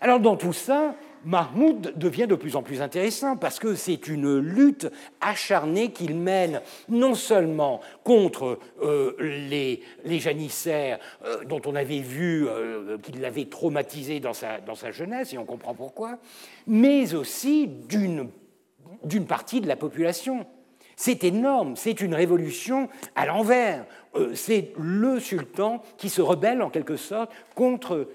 Alors 0.02 0.20
dans 0.20 0.36
tout 0.36 0.54
ça, 0.54 0.96
Mahmoud 1.26 1.94
devient 1.96 2.28
de 2.28 2.36
plus 2.36 2.56
en 2.56 2.64
plus 2.64 2.82
intéressant 2.82 3.38
parce 3.38 3.60
que 3.60 3.76
c'est 3.76 4.08
une 4.08 4.38
lutte 4.38 4.88
acharnée 5.20 5.92
qu'il 5.92 6.16
mène 6.16 6.62
non 6.90 7.16
seulement 7.16 7.82
contre 8.04 8.60
euh, 8.82 9.16
les, 9.20 9.82
janissaires 10.20 11.00
euh, 11.26 11.44
dont 11.46 11.62
on 11.66 11.76
avait 11.76 12.00
vu 12.00 12.48
euh, 12.48 12.98
qu'il 12.98 13.22
l'avait 13.22 13.46
traumatisé 13.46 14.20
dans 14.20 14.34
sa, 14.34 14.60
dans 14.60 14.76
sa 14.76 14.92
jeunesse, 14.92 15.34
et 15.34 15.38
on 15.38 15.46
comprend 15.46 15.74
pourquoi, 15.74 16.18
mais 16.68 17.14
aussi 17.14 17.68
d'une 17.68 18.30
partie 19.28 19.62
de 19.62 19.68
la 19.68 19.76
population. 19.76 20.46
C'est 20.96 21.24
énorme, 21.24 21.76
c'est 21.78 22.02
une 22.02 22.14
révolution 22.14 22.90
à 23.16 23.26
l'envers. 23.26 23.86
Euh, 24.16 24.32
c'est 24.36 24.74
le 24.78 25.20
sultan 25.20 25.82
qui 25.98 26.10
se 26.10 26.22
rebelle 26.22 26.62
en 26.62 26.70
quelque 26.70 26.98
sorte 26.98 27.32
contre 27.56 28.08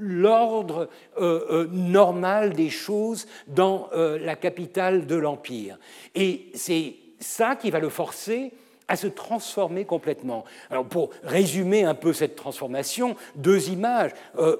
l'ordre 0.00 0.88
euh, 1.18 1.40
euh, 1.50 1.68
normal 1.70 2.52
des 2.52 2.70
choses 2.70 3.26
dans 3.46 3.88
la 3.92 4.36
capitale 4.36 5.06
de 5.06 5.16
l'Empire. 5.16 5.78
Et 6.14 6.50
c'est 6.54 6.94
ça 7.18 7.56
qui 7.56 7.70
va 7.70 7.78
le 7.78 7.88
forcer 7.88 8.52
à 8.88 8.96
se 8.96 9.06
transformer 9.06 9.84
complètement. 9.84 10.44
Alors 10.70 10.84
pour 10.84 11.10
résumer 11.22 11.84
un 11.84 11.94
peu 11.94 12.12
cette 12.12 12.34
transformation, 12.34 13.14
deux 13.36 13.70
images, 13.70 14.10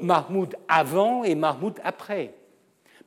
Mahmoud 0.00 0.56
avant 0.68 1.24
et 1.24 1.34
Mahmoud 1.34 1.80
après. 1.82 2.34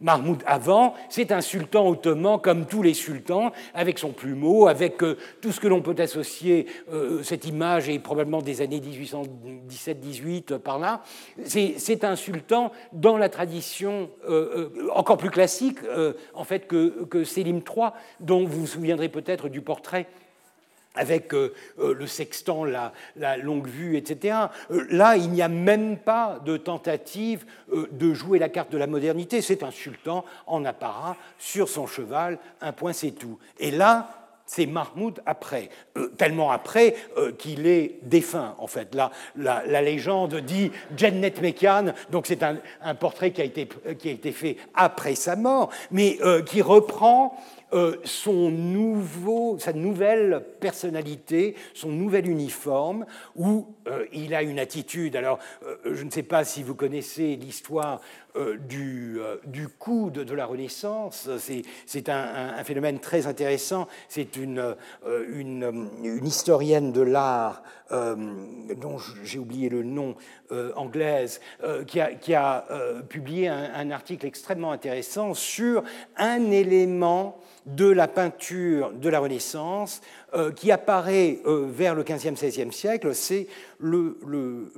Mahmoud 0.04 0.44
avant, 0.46 0.94
c'est 1.10 1.32
un 1.32 1.42
sultan 1.42 1.88
ottoman 1.88 2.40
comme 2.40 2.66
tous 2.66 2.84
les 2.84 2.94
sultans, 2.94 3.52
avec 3.74 3.98
son 3.98 4.12
plumeau, 4.12 4.68
avec 4.68 5.02
euh, 5.02 5.18
tout 5.42 5.52
ce 5.52 5.60
que 5.60 5.68
l'on 5.68 5.82
peut 5.82 5.96
associer, 5.98 6.68
euh, 6.92 7.24
cette 7.24 7.48
image 7.48 7.90
est 7.90 8.00
probablement 8.00 8.42
des 8.42 8.62
années 8.62 8.82
1817-18 8.82 10.54
euh, 10.54 10.60
par 10.60 10.78
là. 10.78 11.02
C'est 11.46 12.04
un 12.04 12.16
sultan 12.16 12.72
dans 12.92 13.18
la 13.18 13.30
tradition 13.30 14.10
encore 14.94 15.18
plus 15.18 15.30
classique, 15.30 15.78
en 16.34 16.44
fait, 16.44 16.68
que, 16.68 17.06
que 17.06 17.24
Sélim 17.24 17.58
III, 17.58 17.90
dont 18.20 18.46
vous 18.46 18.62
vous 18.62 18.68
souviendrez 18.68 19.10
peut-être 19.10 19.50
du 19.50 19.62
portrait 19.62 20.08
avec 20.96 21.34
euh, 21.34 21.54
euh, 21.80 21.94
le 21.94 22.08
sextant, 22.08 22.66
la, 22.66 22.92
longue 23.38 23.68
vue, 23.68 23.98
etc. 23.98 24.38
Euh, 24.72 24.86
là, 24.90 25.16
il 25.18 25.30
n'y 25.32 25.42
a 25.42 25.48
même 25.48 25.98
pas 25.98 26.40
de 26.46 26.58
tentative 26.58 27.46
de 27.92 28.14
jouer 28.14 28.40
la 28.40 28.50
carte 28.50 28.72
de 28.72 28.78
la 28.78 28.88
modernité. 28.88 29.42
C'est 29.42 29.64
un 29.64 29.72
sultan 29.72 30.24
en 30.46 30.66
apparat 30.66 31.18
sur 31.38 31.70
son 31.70 31.88
cheval, 31.88 32.38
un 32.62 32.72
point 32.72 32.94
c'est 32.94 33.12
tout. 33.12 33.40
Et 33.60 33.72
là, 33.72 34.20
c'est 34.46 34.66
Mahmoud 34.66 35.22
après, 35.26 35.70
tellement 36.18 36.52
après 36.52 36.96
qu'il 37.38 37.66
est 37.66 38.00
défunt, 38.04 38.56
en 38.60 38.68
fait. 38.68 38.94
La, 38.94 39.10
la, 39.36 39.82
légende 39.82 40.36
dit 40.36 40.70
Jennet 40.98 41.34
Mekian, 41.42 41.94
donc 42.12 42.28
c'est 42.28 42.44
un, 42.44 42.60
portrait 42.96 43.32
qui 43.32 43.42
a, 43.42 43.46
été, 43.46 43.70
qui 43.98 44.10
a 44.10 44.12
été 44.12 44.34
fait 44.34 44.58
après 44.76 45.16
sa 45.16 45.38
mort, 45.38 45.70
mais 45.92 46.20
qui 46.46 46.62
reprend 46.62 47.38
son 48.04 48.50
nouveau, 48.50 49.58
sa 49.60 49.74
nouvelle 49.74 50.44
personnalité, 50.60 51.56
son 51.74 51.90
nouvel 51.90 52.30
uniforme, 52.30 53.06
où 53.36 53.68
il 54.12 54.34
a 54.34 54.44
une 54.44 54.60
attitude. 54.60 55.16
Alors, 55.16 55.40
je 55.86 56.04
ne 56.04 56.10
sais 56.10 56.24
pas 56.24 56.44
si 56.44 56.64
vous 56.64 56.76
connaissez 56.76 57.36
l'histoire 57.36 58.02
euh, 58.36 58.58
du, 58.58 59.20
euh, 59.20 59.36
du 59.46 59.68
coude 59.68 60.14
de 60.14 60.34
la 60.34 60.48
Renaissance. 60.48 61.30
C'est 61.86 62.10
un, 62.10 62.64
phénomène 62.64 63.00
très 63.00 63.28
intéressant. 63.28 63.88
C'est 64.10 64.38
une, 64.38 64.76
euh, 65.06 66.20
historienne 66.24 66.92
de 66.92 67.02
l'art, 67.02 67.62
dont 67.92 68.98
j'ai 69.24 69.38
oublié 69.38 69.70
le 69.70 69.84
nom, 69.84 70.16
anglaise, 70.76 71.42
qui 71.86 72.00
a, 72.34 72.66
publié 73.08 73.50
un, 73.50 73.92
article 73.92 74.26
extrêmement 74.26 74.72
intéressant 74.72 75.36
sur 75.36 75.84
un 76.18 76.50
élément 76.50 77.40
de 77.66 77.90
la 77.90 78.08
peinture 78.08 78.92
de 78.92 79.10
la 79.10 79.20
Renaissance 79.20 80.02
euh, 80.36 80.52
qui 80.52 80.72
apparaît 80.72 81.40
euh, 81.46 81.68
vers 81.70 81.96
le 81.96 82.04
15e, 82.04 82.36
16e 82.36 82.72
siècle, 82.72 83.14
le, 83.80 84.18
le, 84.26 84.72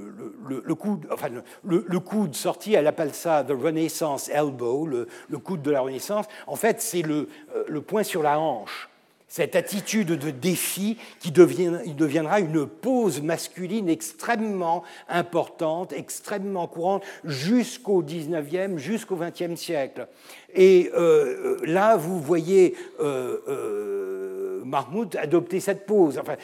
le, 0.66 0.76
coude, 0.76 1.08
enfin, 1.12 1.30
le, 1.64 2.00
coude 2.00 2.36
sorti, 2.36 2.74
elle 2.74 2.88
appelle 2.88 3.14
ça 3.14 3.44
the 3.44 3.52
Renaissance 3.52 4.30
elbow, 4.30 4.86
le, 4.86 5.08
coude 5.38 5.62
de 5.62 5.72
la 5.72 5.82
Renaissance. 5.82 6.26
En 6.48 6.56
fait, 6.56 6.82
c'est 6.82 7.02
le, 7.02 7.30
euh, 7.56 7.64
le 7.68 7.82
point 7.82 8.04
sur 8.04 8.24
la 8.24 8.40
hanche 8.40 8.90
cette 9.36 9.58
attitude 9.58 10.08
de 10.08 10.30
défi 10.32 10.98
qui 11.20 11.32
deviendra 11.32 12.40
une 12.40 12.66
pose 12.66 13.22
masculine 13.22 13.90
extrêmement 13.90 14.84
importante, 15.10 15.92
extrêmement 15.92 16.68
courante 16.68 17.04
jusqu'au 17.26 18.02
19e, 18.02 18.78
jusqu'au 18.78 19.18
20e 19.18 19.58
siècle. 19.58 20.08
Et 20.54 20.90
euh, 20.96 21.58
là, 21.66 21.98
vous 21.98 22.22
voyez 22.22 22.76
euh, 23.02 23.40
euh, 23.50 24.45
Mahmoud 24.66 25.16
adopter 25.16 25.60
cette 25.60 25.86
pose. 25.86 26.20
Enfin, 26.20 26.36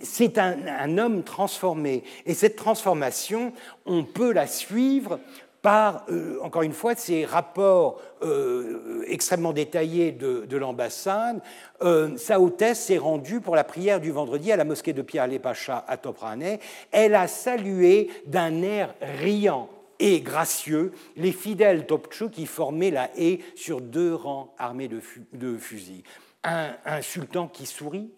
c'est 0.00 0.38
un, 0.38 0.98
homme 0.98 1.22
transformé. 1.22 2.02
Et 2.24 2.34
cette 2.34 2.56
transformation, 2.56 3.52
on 3.84 4.04
peut 4.04 4.32
la 4.32 4.46
suivre 4.46 5.20
par, 5.62 6.04
euh, 6.10 6.38
encore 6.42 6.62
une 6.62 6.72
fois, 6.72 6.94
ces 6.94 7.24
rapports 7.24 8.00
euh, 8.22 9.02
extrêmement 9.08 9.52
détaillés 9.52 10.12
de, 10.12 10.56
l'ambassade. 10.56 11.40
Euh, 11.82 12.16
sa 12.16 12.40
hôtesse 12.40 12.84
s'est 12.84 12.98
rendue 12.98 13.40
pour 13.40 13.56
la 13.56 13.64
prière 13.64 14.00
du 14.00 14.12
vendredi 14.12 14.52
à 14.52 14.56
la 14.56 14.64
mosquée 14.64 14.92
de 14.92 15.02
Pierre 15.02 15.28
Pacha 15.42 15.84
à 15.88 15.96
Toprane. 15.96 16.58
Elle 16.92 17.14
a 17.14 17.26
salué 17.26 18.10
d'un 18.26 18.62
air 18.62 18.94
riant 19.00 19.68
et 19.98 20.20
gracieux 20.20 20.92
les 21.16 21.32
fidèles 21.32 21.86
Topchou 21.86 22.28
qui 22.28 22.46
formaient 22.46 22.90
la 22.90 23.10
haie 23.18 23.40
sur 23.54 23.80
deux 23.80 24.14
rangs 24.14 24.54
armés 24.58 24.88
de 24.88 25.56
fusils. 25.58 26.04
Un, 26.48 27.02
sultan 27.02 27.48
qui 27.48 27.66
sourit, 27.66 28.08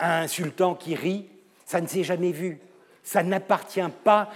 un 0.00 0.26
sultan 0.26 0.74
qui 0.74 0.94
rit, 0.94 1.26
ça 1.66 1.82
ne 1.82 1.86
s'est 1.86 2.02
jamais 2.02 2.32
vu. 2.32 2.60
Ça 3.02 3.22
n'appartient 3.22 3.80
pas 4.04 4.30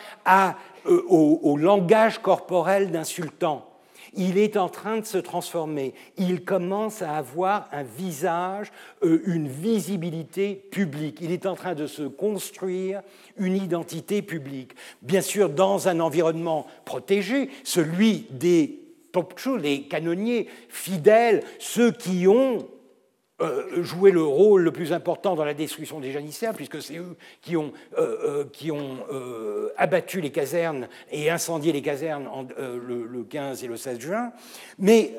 euh, 0.87 1.03
au, 1.09 1.57
langage 1.57 2.19
corporel 2.19 2.91
d'un 2.91 3.05
sultan. 3.05 3.67
Il 4.15 4.37
est 4.37 4.59
en 4.59 4.69
train 4.69 4.99
de 4.99 5.07
se 5.07 5.17
transformer. 5.17 5.95
Il 6.19 6.45
commence 6.45 7.01
à 7.01 7.17
avoir 7.17 7.69
un 7.73 7.83
visage, 7.83 8.71
euh, 9.03 9.23
une 9.25 9.49
visibilité 9.49 10.55
publique. 10.71 11.19
Il 11.23 11.33
est 11.33 11.47
en 11.47 11.55
train 11.55 11.75
de 11.75 11.87
se 11.87 12.03
construire 12.03 13.01
une 13.39 13.57
identité 13.57 14.21
publique. 14.21 14.73
Bien 15.01 15.23
sûr, 15.23 15.49
dans 15.49 15.89
un 15.89 16.01
environnement 16.01 16.67
protégé, 16.85 17.49
celui 17.65 18.27
des 18.31 18.83
topchou, 19.13 19.57
les 19.57 19.83
canonniers 19.83 20.49
fidèles, 20.69 21.43
ceux 21.59 21.93
qui 21.93 22.27
ont 22.27 22.67
euh, 23.41 23.83
joué 23.83 24.13
le 24.13 24.23
rôle 24.23 24.63
le 24.63 24.71
plus 24.71 24.93
important 24.93 25.35
dans 25.35 25.45
la 25.45 25.55
destruction 25.55 25.99
des 25.99 26.13
janissaires, 26.13 26.55
puisque 26.55 26.81
c'est 26.81 26.99
eux 26.99 27.17
qui 27.41 27.57
ont, 27.57 27.73
euh, 27.99 28.45
euh, 29.11 29.73
abattu 29.77 30.21
les 30.21 30.31
casernes 30.31 30.87
et 31.11 31.31
incendié 31.31 31.73
les 31.73 31.83
casernes 31.83 32.29
le, 32.57 33.25
15 33.25 33.65
et 33.65 33.67
le 33.67 33.77
16 33.77 33.99
juin. 33.99 34.33
Mais 34.79 35.15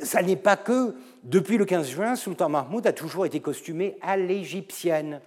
ça 0.00 0.22
n'est 0.22 0.36
pas 0.36 0.56
que, 0.56 0.94
depuis 1.22 1.56
le 1.56 1.64
15 1.64 1.88
juin, 1.88 2.16
Sultan 2.16 2.48
Mahmoud 2.48 2.86
a 2.86 2.92
toujours 2.92 3.24
été 3.24 3.40
costumé 3.40 3.96
à 4.02 4.16
l'égyptienne 4.16 5.20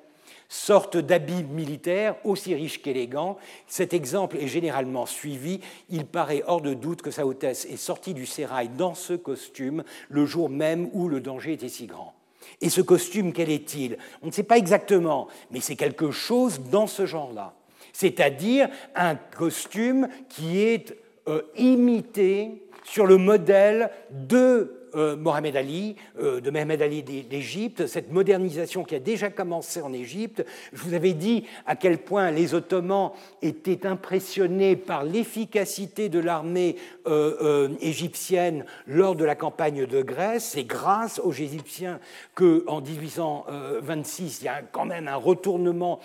sorte 0.52 0.98
d'habit 0.98 1.44
militaire 1.44 2.16
aussi 2.26 2.54
riche 2.54 2.82
qu'élégant. 2.82 3.38
Cet 3.68 3.94
exemple 3.94 4.36
est 4.36 4.50
généralement 4.50 5.06
suivi. 5.06 5.62
Il 5.90 6.06
paraît 6.06 6.44
hors 6.46 6.60
de 6.60 6.74
doute 6.74 7.02
que 7.02 7.10
Sa 7.10 7.26
Hautesse 7.26 7.66
est 7.66 7.78
sortie 7.78 8.14
du 8.14 8.26
sérail 8.26 8.68
dans 8.68 8.94
ce 8.94 9.14
costume 9.14 9.86
le 10.10 10.26
jour 10.26 10.50
même 10.50 10.90
où 10.92 11.08
le 11.08 11.22
danger 11.22 11.54
était 11.54 11.70
si 11.70 11.88
grand. 11.88 12.14
Et 12.60 12.70
ce 12.70 12.82
costume, 12.82 13.32
quel 13.32 13.50
est-il? 13.50 13.98
On 14.22 14.28
ne 14.28 14.32
sait 14.32 14.44
pas 14.44 14.58
exactement, 14.58 15.30
mais 15.52 15.62
c'est 15.62 15.78
quelque 15.78 16.12
chose 16.12 16.60
dans 16.70 16.88
ce 16.88 17.06
genre-là. 17.06 17.54
C'est-à-dire 17.94 18.68
un 18.94 19.16
costume 19.16 20.10
qui 20.28 20.60
est 20.60 20.98
euh, 21.30 21.44
imité 21.56 22.68
sur 22.84 23.06
le 23.06 23.16
modèle 23.16 23.90
de 24.10 24.81
euh, 24.96 25.16
Mohamed 25.16 25.56
Ali, 25.56 25.96
euh, 26.20 26.42
de 26.42 26.52
Mohamed 26.52 26.82
Ali 26.82 27.04
d'Égypte, 27.04 27.88
cette 27.88 28.12
modernisation 28.12 28.84
qui 28.84 28.96
a 28.96 29.00
déjà 29.00 29.30
commencé 29.30 29.82
en 29.82 29.94
Égypte. 29.94 30.46
Je 30.74 30.82
vous 30.82 30.94
avais 30.94 31.14
dit 31.14 31.46
à 31.66 31.76
quel 31.78 31.98
point 32.00 32.30
les 32.32 32.54
Ottomans 32.54 33.12
étaient 33.42 33.86
impressionnés 33.86 34.76
par 34.76 35.04
l'efficacité 35.04 36.10
de 36.10 36.20
l'armée 36.20 36.76
euh, 37.08 37.70
égyptienne 37.80 38.66
lors 38.86 39.16
de 39.16 39.24
la 39.24 39.36
campagne 39.36 39.86
de 39.86 40.02
Grèce. 40.02 40.52
C'est 40.54 40.66
grâce 40.66 41.20
aux 41.20 41.32
Égyptiens 41.32 42.00
qu'en 42.36 42.82
1826, 42.82 44.42
il 44.42 44.46
y 44.46 44.50
a 44.50 44.62
quand 44.72 44.86
même 44.86 45.08
un 45.08 45.16
retournement 45.16 46.00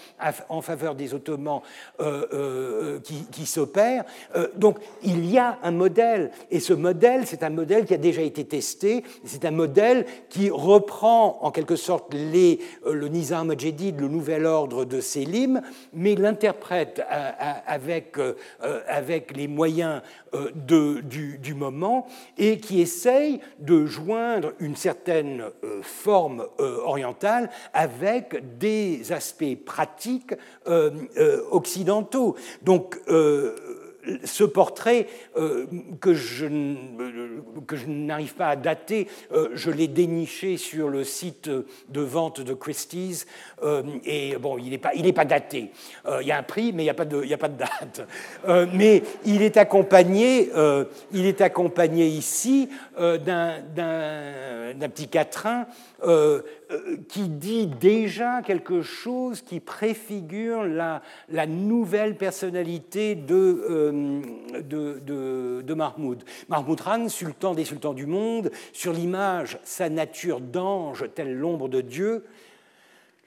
en 0.49 0.63
faveur 0.63 0.95
des 0.95 1.15
Ottomans 1.15 1.61
qui 3.33 3.47
s'opère. 3.47 4.05
donc 4.57 4.79
il 5.03 5.29
y 5.31 5.39
a 5.39 5.59
un 5.63 5.71
modèle, 5.71 6.31
et 6.51 6.61
ce 6.61 6.73
modèle, 6.73 7.27
c'est 7.27 7.43
un 7.43 7.51
modèle 7.51 7.85
qui 7.85 7.95
a 7.95 7.99
déjà 7.99 8.23
été 8.23 8.45
testé 8.45 8.76
c'est 9.25 9.45
un 9.45 9.51
modèle 9.51 10.07
qui 10.29 10.51
reprend 10.51 11.39
en 11.43 11.51
quelque 11.51 11.77
sorte 11.77 12.15
euh, 12.15 12.57
le 12.93 13.09
Nizam 13.09 13.59
Jedid, 13.59 14.01
le 14.01 14.09
nouvel 14.09 14.47
ordre 14.47 14.85
de 14.85 15.01
Selim, 15.01 15.61
mais 15.93 16.15
l'interprète 16.15 17.01
euh, 17.11 17.31
avec, 17.67 18.19
euh, 18.19 18.35
avec 18.87 19.37
les 19.37 19.49
moyens 19.49 20.03
du, 20.55 21.39
du, 21.39 21.55
moment 21.55 22.07
et 22.37 22.59
qui 22.59 22.83
essaye 22.83 23.41
de 23.59 23.87
joindre 23.87 24.53
une 24.61 24.77
certaine 24.77 25.45
forme 25.81 26.47
orientale 26.59 27.49
avec 27.73 28.59
des 28.59 29.13
aspects 29.13 29.57
pratiques 29.65 30.35
occidentaux. 31.51 32.37
Donc, 32.63 33.01
ce 34.25 34.45
portrait 34.45 35.07
euh, 35.37 35.67
que 36.01 36.15
je, 36.15 36.47
n'arrive 37.87 38.35
pas 38.35 38.49
à 38.49 38.57
dater, 38.57 39.09
euh, 39.33 39.49
je 39.55 39.71
l'ai 39.71 39.89
déniché 39.89 40.57
sur 40.57 40.89
le 40.89 41.05
site 41.05 41.49
de 41.49 42.01
vente 42.01 42.41
de 42.41 42.55
Christie's, 42.55 43.27
euh, 43.63 43.83
et 44.05 44.37
bon, 44.37 44.59
il 44.59 44.71
n'est 44.71 44.79
pas, 44.79 44.91
pas 45.15 45.25
daté. 45.25 45.71
il 46.21 46.27
y 46.27 46.33
a 46.33 46.39
un 46.39 46.43
prix, 46.43 46.73
mais 46.73 46.83
il 46.83 46.87
n'y 46.87 46.91
a, 46.91 46.95
pas 46.95 47.05
de, 47.05 47.33
a 47.33 47.37
pas 47.37 47.49
de 47.49 47.59
date. 47.59 48.09
mais 48.73 49.03
il 49.25 49.43
est 49.43 49.57
accompagné, 49.57 50.51
il 51.13 51.27
est 51.27 51.41
accompagné 51.41 52.07
ici 52.07 52.69
d'un 52.99 53.63
petit 54.89 55.09
quatrain 55.09 55.67
qui 57.09 57.29
dit 57.29 57.67
déjà 57.67 58.43
quelque 58.43 58.83
chose 58.83 59.43
qui 59.43 59.61
préfigure 59.61 60.65
la, 60.65 61.03
la 61.29 61.47
nouvelle 61.47 62.17
personnalité 62.17 63.15
de, 63.15 63.65
euh, 63.71 64.21
de, 64.63 65.01
de, 65.05 65.63
de, 65.63 65.75
Mahmoud. 65.75 66.25
Mahmoud 66.49 66.81
Khan, 66.81 67.09
sultan 67.09 67.55
des 67.55 67.65
sultans 67.65 67.95
du 67.95 68.07
monde, 68.07 68.51
sur 68.73 68.93
l'image, 68.93 69.59
sa 69.63 69.89
nature 69.89 70.41
d'ange, 70.41 71.05
telle 71.15 71.37
l'ombre 71.37 71.69
de 71.69 71.81
Dieu, 71.81 72.25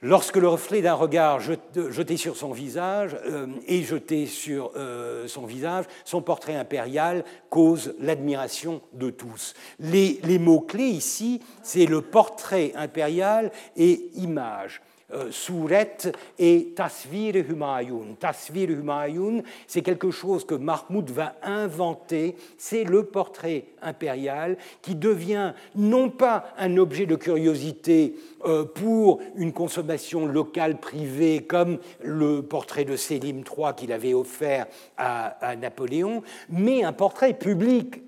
Lorsque 0.02 0.36
le 0.36 0.48
reflet 0.48 0.80
d'un 0.80 0.94
regard 0.94 1.40
jeté 1.40 2.16
sur 2.16 2.34
son 2.34 2.52
visage 2.52 3.18
euh, 3.26 3.46
est 3.68 3.82
jeté 3.82 4.24
sur 4.24 4.72
euh, 4.74 5.28
son 5.28 5.44
visage, 5.44 5.84
son 6.06 6.22
portrait 6.22 6.56
impérial 6.56 7.22
cause 7.50 7.94
l'admiration 8.00 8.80
de 8.94 9.10
tous. 9.10 9.52
Les, 9.78 10.38
mots-clés 10.38 10.84
ici, 10.84 11.42
c'est 11.62 11.84
le 11.84 12.00
portrait 12.00 12.72
impérial 12.76 13.52
et 13.76 14.10
image. 14.14 14.80
Euh, 15.12 15.30
Suret 15.30 15.96
et 16.38 16.72
Tasvir 16.74 17.36
Humayun. 17.36 18.14
Tasvir 18.18 18.70
Humayun, 18.70 19.42
c'est 19.66 19.82
quelque 19.82 20.10
chose 20.10 20.44
que 20.44 20.54
Mahmoud 20.54 21.10
va 21.10 21.36
inventer, 21.42 22.36
c'est 22.58 22.84
le 22.84 23.04
portrait 23.04 23.64
impérial 23.82 24.56
qui 24.82 24.94
devient 24.94 25.52
non 25.74 26.10
pas 26.10 26.52
un 26.58 26.76
objet 26.76 27.06
de 27.06 27.16
curiosité 27.16 28.14
euh, 28.44 28.64
pour 28.64 29.20
une 29.36 29.52
consommation 29.52 30.26
locale 30.26 30.78
privée 30.78 31.42
comme 31.42 31.78
le 32.02 32.42
portrait 32.42 32.84
de 32.84 32.96
Sélim 32.96 33.38
III 33.38 33.74
qu'il 33.76 33.92
avait 33.92 34.14
offert 34.14 34.66
à 34.96 35.56
Napoléon, 35.56 36.22
mais 36.48 36.84
un 36.84 36.92
portrait 36.92 37.34
public 37.34 38.02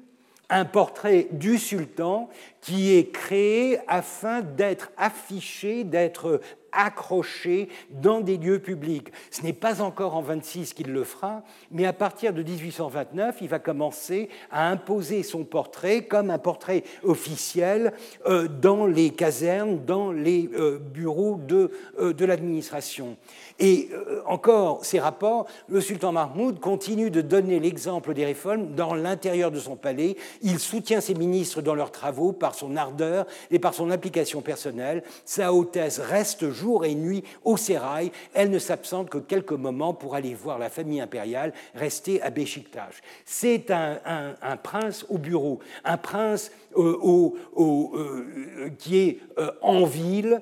un 0.53 0.67
portrait 0.67 1.29
du 1.33 1.59
sultan 1.59 2.29
qui 2.61 2.95
est 2.95 3.11
créé 3.11 3.79
afin 3.89 4.43
d'être 4.43 4.93
affiché, 4.99 5.83
d'être 5.83 6.41
accroché 6.73 7.69
dans 7.91 8.21
des 8.21 8.37
lieux 8.37 8.59
publics. 8.59 9.09
Ce 9.31 9.43
n'est 9.43 9.53
pas 9.53 9.83
encore 9.83 10.17
en 10.17 10.23
26 10.23 10.75
qu'il 10.75 10.93
le 10.93 11.05
fera, 11.05 11.43
mais 11.71 11.85
à 11.87 11.93
partir 11.93 12.33
de 12.33 12.43
1829, 12.43 13.37
il 13.41 13.49
va 13.49 13.59
commencer 13.59 14.29
à 14.51 14.69
imposer 14.69 15.23
son 15.23 15.45
portrait 15.45 16.05
comme 16.05 16.31
un 16.31 16.39
portrait 16.39 16.85
officiel 17.03 17.93
euh, 18.27 18.49
dans 18.49 18.87
les 18.87 19.11
casernes, 19.11 19.85
dans 19.85 20.13
les 20.13 20.51
euh, 20.55 20.79
bureaux 20.79 21.39
de, 21.47 21.71
euh, 21.99 22.13
de 22.13 22.25
l'administration. 22.25 23.17
Et 23.59 23.91
encore, 24.27 24.85
ces 24.85 25.01
rapports, 25.01 25.47
le 25.69 25.81
sultan 25.81 26.13
Mahmoud 26.13 26.61
continue 26.61 27.11
de 27.11 27.21
donner 27.21 27.61
l'exemple 27.61 28.15
des 28.15 28.25
réformes 28.25 28.75
dans 28.75 28.95
l'intérieur 28.95 29.51
de 29.51 29.59
son 29.59 29.77
palais. 29.77 30.17
Il 30.43 30.59
soutient 30.59 31.01
ses 31.01 31.15
ministres 31.15 31.63
dans 31.63 31.75
leurs 31.75 31.93
travaux 31.93 32.33
par 32.33 32.55
son 32.55 32.77
ardeur 32.77 33.27
et 33.51 33.59
par 33.59 33.75
son 33.75 33.91
implication 33.91 34.41
personnelle. 34.41 35.03
Sa 35.25 35.53
hautesse 35.53 35.99
reste 35.99 36.51
jour 36.51 36.85
et 36.85 36.95
nuit 36.95 37.25
au 37.45 37.57
sérail. 37.57 38.13
Elle 38.35 38.51
ne 38.51 38.59
s'absente 38.59 39.11
que 39.11 39.19
quelques 39.19 39.53
moments 39.53 39.95
pour 39.95 40.15
aller 40.15 40.35
voir 40.35 40.59
la 40.59 40.71
famille 40.71 41.01
impériale 41.01 41.53
restée 41.75 42.23
à 42.23 42.31
Béchiktash. 42.31 43.03
C'est 43.25 43.71
un, 43.71 44.35
prince 44.63 45.07
au 45.09 45.19
bureau, 45.19 45.61
un 45.85 45.97
prince 45.97 46.51
euh, 46.77 47.33
euh, 47.59 48.69
qui 48.79 48.99
est 48.99 49.19
euh, 49.39 49.51
en 49.61 49.85
ville, 49.85 50.41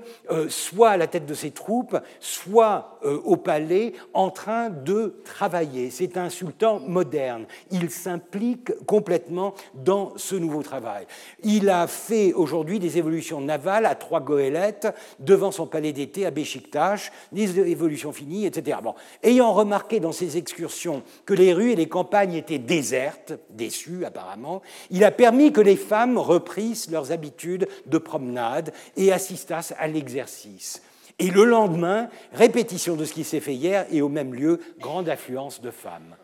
soit 0.49 0.91
à 0.91 0.97
la 0.97 1.07
tête 1.07 1.27
de 1.27 1.35
ses 1.35 1.51
troupes, 1.51 1.97
soit 2.21 2.99
au 3.25 3.37
palais, 3.37 3.93
en 4.15 4.31
train 4.31 4.71
de 4.71 5.15
travailler. 5.25 5.91
C'est 5.91 6.17
un 6.17 6.29
sultan 6.29 6.81
moderne. 6.81 7.47
Il 7.71 7.91
s'implique 7.91 8.73
complètement 8.87 9.55
dans 9.75 10.13
ce 10.17 10.37
nouveau 10.37 10.63
travail. 10.63 11.07
Il 11.43 11.69
a 11.69 11.87
fait 11.87 12.33
aujourd'hui 12.33 12.79
des 12.79 12.99
évolutions 12.99 13.41
navales 13.41 13.87
à 13.87 13.95
trois 13.95 14.21
goélettes 14.21 14.89
devant 15.19 15.51
son 15.51 15.67
palais 15.67 15.93
d'été 15.93 16.27
à 16.27 16.31
Béchiktash, 16.31 17.11
des 17.33 17.59
évolutions 17.59 18.13
finies, 18.13 18.47
etc. 18.47 18.79
Bon. 18.83 18.95
Ayant 19.23 19.53
remarqué 19.53 20.01
dans 20.01 20.13
ses 20.13 20.37
excursions 20.37 21.03
que 21.25 21.35
les 21.35 21.53
rues 21.53 21.73
et 21.73 21.77
les 21.77 21.89
campagnes 21.89 22.35
étaient 22.35 22.59
désertes, 22.59 23.33
déçues 23.51 24.05
apparemment, 24.05 24.63
il 24.91 25.05
a 25.05 25.11
permis 25.11 25.53
que 25.53 25.61
les 25.61 25.77
femmes 25.77 26.19
reprissent 26.23 26.91
leurs 26.91 27.13
habitudes 27.13 27.69
de 27.87 27.99
promenade 27.99 28.73
et 28.97 29.13
assistassent 29.13 29.75
à 29.79 29.87
l'exercice. 29.87 30.83
Et 31.19 31.31
le 31.31 31.45
lendemain, 31.45 32.09
répétition 32.33 32.97
de 32.97 33.05
ce 33.05 33.13
qui 33.13 33.25
s'est 33.25 33.41
fait 33.41 33.55
hier 33.55 33.87
et 33.91 34.01
au 34.01 34.09
même 34.09 34.35
lieu, 34.35 34.61
grande 34.79 35.09
affluence 35.09 35.61
de 35.61 35.71
femmes. 35.71 36.17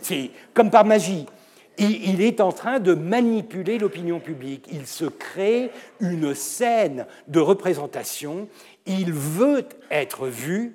C'est 0.00 0.30
comme 0.54 0.70
par 0.70 0.84
magie. 0.84 1.26
Il 1.78 2.22
est 2.22 2.40
en 2.40 2.52
train 2.52 2.78
de 2.80 2.94
manipuler 2.94 3.78
l'opinion 3.78 4.18
publique. 4.18 4.66
Il 4.72 4.86
se 4.86 5.04
crée 5.04 5.70
une 6.00 6.34
scène 6.34 7.06
de 7.28 7.40
représentation. 7.40 8.48
Il 8.86 9.12
veut 9.12 9.64
être 9.90 10.26
vu 10.28 10.74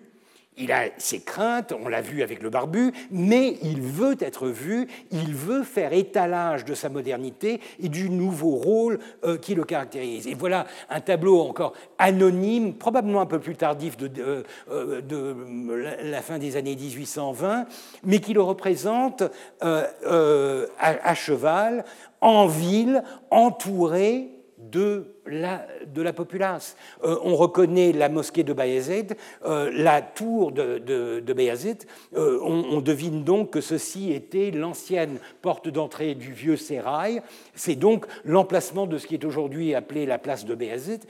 il 0.62 0.72
a 0.72 0.86
ses 0.98 1.22
craintes, 1.22 1.74
on 1.74 1.88
l'a 1.88 2.02
vu 2.02 2.22
avec 2.22 2.42
le 2.42 2.50
barbu, 2.50 2.92
mais 3.10 3.58
il 3.64 3.82
veut 3.82 4.16
être 4.20 4.48
vu, 4.48 4.88
il 5.12 5.34
veut 5.34 5.64
faire 5.64 5.92
étalage 5.94 6.66
de 6.66 6.74
sa 6.74 6.90
modernité 6.90 7.60
et 7.80 7.90
du 7.90 8.10
nouveau 8.10 8.52
rôle 8.52 9.00
euh, 9.24 9.38
qui 9.38 9.56
le 9.56 9.64
caractérise. 9.64 10.28
Et 10.28 10.36
voilà 10.36 10.68
un 10.90 11.02
tableau 11.02 11.42
encore 11.42 11.74
anonyme, 11.98 12.76
probablement 12.76 13.22
un 13.22 13.26
peu 13.26 13.40
plus 13.40 13.56
tardif 13.56 13.98
de, 13.98 14.44
euh, 14.70 15.98
la 16.04 16.22
fin 16.22 16.38
des 16.38 16.58
années 16.58 16.76
1820, 16.76 17.66
mais 18.04 18.20
qui 18.20 18.34
le 18.34 18.42
représente 18.42 19.24
euh, 19.64 20.68
à, 20.80 21.16
cheval, 21.16 21.86
en 22.22 22.46
ville, 22.48 23.04
entouré 23.32 24.30
de 24.58 25.16
de 25.28 26.02
la 26.02 26.14
populace. 26.14 26.76
Euh, 27.04 27.18
on 27.24 27.36
reconnaît 27.36 27.92
la 27.92 28.10
mosquée 28.10 28.44
de 28.44 28.54
Bayezid, 28.54 29.16
euh, 29.46 29.72
la 29.74 30.02
tour 30.02 30.52
de, 30.52 30.80
de, 30.80 31.24
euh, 32.16 32.40
on, 32.44 32.82
devine 32.82 33.24
donc 33.24 33.52
que 33.52 33.62
ceci 33.62 34.12
était 34.12 34.52
l'ancienne 34.52 35.20
porte 35.42 35.68
d'entrée 35.70 36.16
du 36.16 36.34
vieux 36.34 36.58
sérail. 36.58 37.22
C'est 37.56 37.76
donc 37.76 38.06
l'emplacement 38.26 38.88
de 38.88 38.98
ce 38.98 39.08
qui 39.08 39.16
est 39.16 39.26
aujourd'hui 39.26 39.76
appelé 39.76 40.06
la 40.06 40.18
place 40.18 40.46
de 40.46 40.56
Bayezid, 40.56 41.04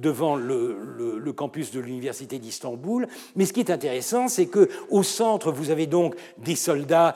devant 0.00 0.36
le, 0.36 1.32
campus 1.36 1.70
de 1.72 1.80
l'université 1.80 2.38
d'Istanbul. 2.38 3.06
Mais 3.36 3.46
ce 3.46 3.52
qui 3.52 3.60
est 3.60 3.70
intéressant, 3.70 4.28
c'est 4.28 4.46
que 4.46 4.68
au 4.90 5.02
centre, 5.02 5.52
vous 5.52 5.70
avez 5.70 5.86
donc 5.86 6.16
des 6.38 6.56
soldats, 6.56 7.14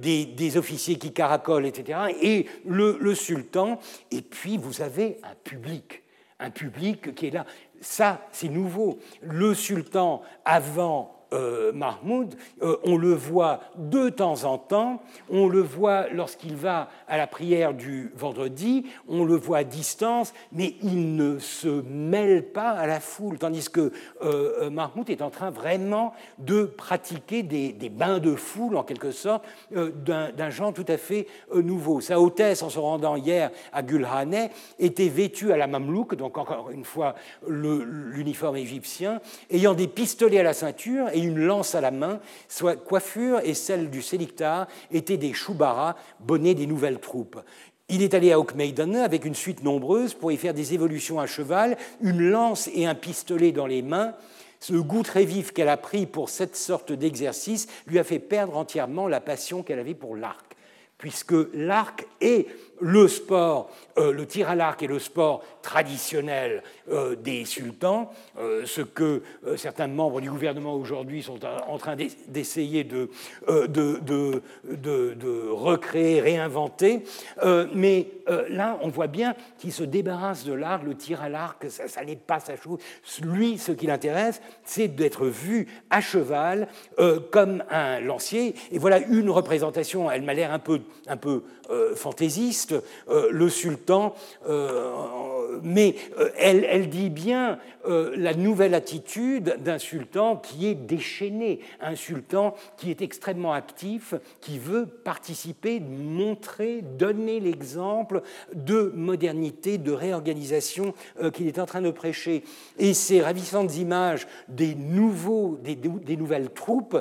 des, 0.00 0.24
des, 0.24 0.56
officiers 0.56 0.96
qui 0.96 1.12
caracolent, 1.12 1.66
etc., 1.66 1.98
et 2.20 2.46
le, 2.64 2.96
le 3.00 3.14
sultan. 3.14 3.78
Et 4.10 4.22
puis 4.22 4.56
vous 4.56 4.82
avez 4.82 5.18
un 5.30 5.34
public, 5.42 6.02
un 6.38 6.50
public 6.50 7.14
qui 7.14 7.26
est 7.26 7.30
là. 7.30 7.46
Ça, 7.80 8.26
c'est 8.32 8.48
nouveau. 8.48 8.98
Le 9.22 9.54
sultan, 9.54 10.22
avant 10.44 11.13
euh, 11.34 11.72
Mahmoud, 11.72 12.34
euh, 12.62 12.76
on 12.84 12.96
le 12.96 13.12
voit 13.12 13.60
de 13.76 14.08
temps 14.08 14.44
en 14.44 14.56
temps, 14.56 15.02
on 15.28 15.48
le 15.48 15.60
voit 15.60 16.08
lorsqu'il 16.10 16.54
va 16.54 16.88
à 17.08 17.16
la 17.16 17.26
prière 17.26 17.74
du 17.74 18.12
vendredi, 18.14 18.86
on 19.08 19.24
le 19.24 19.34
voit 19.34 19.58
à 19.58 19.64
distance, 19.64 20.32
mais 20.52 20.76
il 20.82 21.16
ne 21.16 21.38
se 21.38 21.82
mêle 21.82 22.52
pas 22.52 22.70
à 22.70 22.86
la 22.86 23.00
foule, 23.00 23.38
tandis 23.38 23.68
que 23.68 23.92
euh, 24.22 24.70
Mahmoud 24.70 25.10
est 25.10 25.22
en 25.22 25.30
train 25.30 25.50
vraiment 25.50 26.14
de 26.38 26.64
pratiquer 26.64 27.42
des, 27.42 27.72
bains 27.88 28.18
de 28.18 28.34
foule, 28.34 28.76
en 28.76 28.82
quelque 28.82 29.10
sorte, 29.10 29.44
d'un 29.70 30.50
genre 30.50 30.72
tout 30.72 30.84
à 30.88 30.96
fait 30.96 31.26
nouveau. 31.52 32.00
Sa 32.00 32.20
hautesse, 32.20 32.62
en 32.62 32.70
se 32.70 32.78
rendant 32.78 33.16
hier 33.16 33.50
à 33.72 33.82
Gulhane, 33.82 34.48
était 34.78 35.08
vêtue 35.08 35.52
à 35.52 35.56
la 35.56 35.66
mamelouk, 35.66 36.14
donc 36.14 36.38
encore 36.38 36.70
une 36.70 36.84
fois 36.84 37.14
l'uniforme 37.46 38.56
égyptien, 38.56 39.20
ayant 39.50 39.74
des 39.74 39.88
pistolets 39.88 40.40
à 40.40 40.42
la 40.42 40.54
ceinture 40.54 41.08
et 41.12 41.23
une 41.24 41.40
lance 41.40 41.74
à 41.74 41.80
la 41.80 41.90
main, 41.90 42.20
soit 42.48 42.76
coiffure 42.76 43.40
et 43.42 43.54
celle 43.54 43.90
du 43.90 44.02
Sélictar 44.02 44.68
étaient 44.92 45.16
des 45.16 45.32
choubara, 45.32 45.96
bonnets 46.20 46.54
des 46.54 46.66
nouvelles 46.66 47.00
troupes. 47.00 47.40
Il 47.88 48.02
est 48.02 48.14
allé 48.14 48.32
à 48.32 48.40
Oakmeiden 48.40 48.96
avec 48.96 49.24
une 49.24 49.34
suite 49.34 49.62
nombreuse 49.62 50.14
pour 50.14 50.32
y 50.32 50.36
faire 50.36 50.54
des 50.54 50.72
évolutions 50.72 51.20
à 51.20 51.26
cheval, 51.26 51.76
une 52.00 52.30
lance 52.30 52.70
et 52.72 52.86
un 52.86 52.94
pistolet 52.94 53.52
dans 53.52 53.66
les 53.66 53.82
mains. 53.82 54.14
Ce 54.60 54.72
goût 54.72 55.02
très 55.02 55.26
vif 55.26 55.52
qu'elle 55.52 55.68
a 55.68 55.76
pris 55.76 56.06
pour 56.06 56.30
cette 56.30 56.56
sorte 56.56 56.92
d'exercice 56.92 57.66
lui 57.86 57.98
a 57.98 58.04
fait 58.04 58.18
perdre 58.18 58.56
entièrement 58.56 59.08
la 59.08 59.20
passion 59.20 59.62
qu'elle 59.62 59.78
avait 59.78 59.92
pour 59.92 60.16
l'arc, 60.16 60.56
puisque 60.96 61.34
l'arc 61.52 62.06
est 62.22 62.46
le 62.80 63.08
sport, 63.08 63.70
euh, 63.98 64.12
le 64.12 64.26
tir 64.26 64.48
à 64.48 64.54
l'arc 64.54 64.82
est 64.82 64.88
le 64.88 64.98
sport 64.98 65.42
traditionnel 65.62 66.62
euh, 66.90 67.14
des 67.14 67.44
sultans, 67.44 68.10
euh, 68.38 68.62
ce 68.66 68.80
que 68.80 69.22
certains 69.56 69.86
membres 69.86 70.20
du 70.20 70.30
gouvernement 70.30 70.74
aujourd'hui 70.74 71.22
sont 71.22 71.38
en 71.44 71.78
train 71.78 71.96
d'essayer 72.28 72.84
de, 72.84 73.08
recréer, 75.50 76.20
réinventer. 76.20 77.04
mais 77.74 78.08
là, 78.48 78.78
on 78.82 78.88
voit 78.88 79.06
bien 79.06 79.34
qu'il 79.58 79.72
se 79.72 79.84
débarrasse 79.84 80.44
de 80.44 80.52
l'arc, 80.52 80.82
le 80.84 80.94
tir 80.94 81.22
à 81.22 81.28
l'arc, 81.28 81.66
ça, 81.68 82.04
n'est 82.04 82.16
pas 82.16 82.40
sa 82.40 82.56
chose. 82.56 82.78
Lui, 83.22 83.58
ce 83.58 83.72
qui 83.72 83.86
l'intéresse, 83.86 84.40
c'est 84.64 84.88
d'être 84.88 85.26
vu 85.26 85.68
à 85.90 86.00
cheval 86.00 86.68
comme 87.30 87.62
un 87.70 88.00
lancier. 88.00 88.54
Et 88.72 88.78
voilà 88.78 88.98
une 88.98 89.30
représentation, 89.30 90.10
elle 90.10 90.22
m'a 90.22 90.34
l'air 90.34 90.52
un 90.52 90.58
peu, 90.58 90.80
un 91.06 91.16
peu 91.16 91.42
fantaisiste, 91.94 92.63
euh, 92.72 93.28
le 93.30 93.48
sultan, 93.48 94.14
euh, 94.48 95.33
mais 95.62 95.94
euh, 96.18 96.30
elle, 96.38 96.88
dit 96.88 97.10
bien 97.10 97.58
la 97.86 98.32
nouvelle 98.32 98.72
attitude 98.72 99.58
d'un 99.62 99.78
sultan 99.78 100.36
qui 100.36 100.68
est 100.68 100.74
déchaîné, 100.74 101.60
un 101.82 101.94
sultan 101.94 102.54
qui 102.78 102.90
est 102.90 103.02
extrêmement 103.02 103.52
actif, 103.52 104.14
qui 104.40 104.58
veut 104.58 104.86
participer, 104.86 105.80
montrer, 105.80 106.80
donner 106.80 107.40
l'exemple 107.40 108.22
de 108.54 108.90
modernité, 108.96 109.76
de 109.76 109.92
réorganisation 109.92 110.94
qu'il 111.34 111.46
est 111.46 111.58
en 111.58 111.66
train 111.66 111.82
de 111.82 111.90
prêcher. 111.90 112.42
Et 112.78 112.94
ces 112.94 113.20
ravissantes 113.20 113.76
images 113.76 114.26
des, 114.48 114.74
nouveaux, 114.74 115.58
des, 115.62 116.16
nouvelles 116.16 116.50
troupes, 116.54 116.96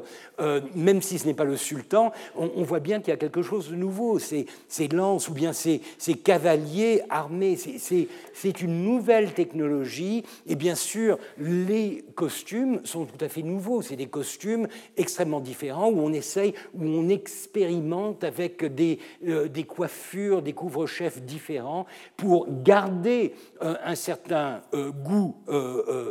même 0.75 1.01
si 1.01 1.17
ce 1.17 1.27
n'est 1.27 1.33
pas 1.33 1.45
le 1.45 1.55
sultan, 1.55 2.11
on, 2.35 2.63
voit 2.63 2.81
bien 2.81 2.99
qu'il 2.99 3.09
y 3.09 3.13
a 3.13 3.17
quelque 3.17 3.41
chose 3.41 3.69
de 3.69 3.75
nouveau. 3.75 4.19
Ces, 4.19 4.45
ces 4.67 4.87
lances 4.87 5.29
ou 5.29 5.33
bien 5.33 5.53
ces, 5.53 5.81
cavaliers 6.23 7.01
armés, 7.09 7.57
c'est 8.43 8.49
est 8.49 8.61
une 8.61 8.83
nouvelle 8.83 9.31
technologie, 9.33 10.25
et 10.47 10.57
bien 10.57 10.75
sûr, 10.75 11.17
les 11.37 12.03
costumes 12.13 12.81
sont 12.83 13.05
tout 13.05 13.23
à 13.23 13.29
fait 13.29 13.41
nouveaux. 13.41 13.81
C'est 13.81 13.95
des 13.95 14.07
costumes 14.07 14.67
extrêmement 14.97 15.39
différents 15.39 15.89
où 15.89 16.01
on 16.01 16.11
essaye, 16.11 16.53
où 16.73 16.83
on 16.83 17.07
expérimente 17.07 18.25
avec 18.25 18.65
des, 18.65 18.99
euh, 19.25 19.47
coiffures, 19.65 20.41
des 20.41 20.51
couvre-chefs 20.51 21.21
différents 21.21 21.85
pour 22.17 22.47
garder 22.49 23.33
euh, 23.61 23.75
un 23.81 23.95
certain 23.95 24.59
euh, 24.73 24.91
goût 24.91 25.37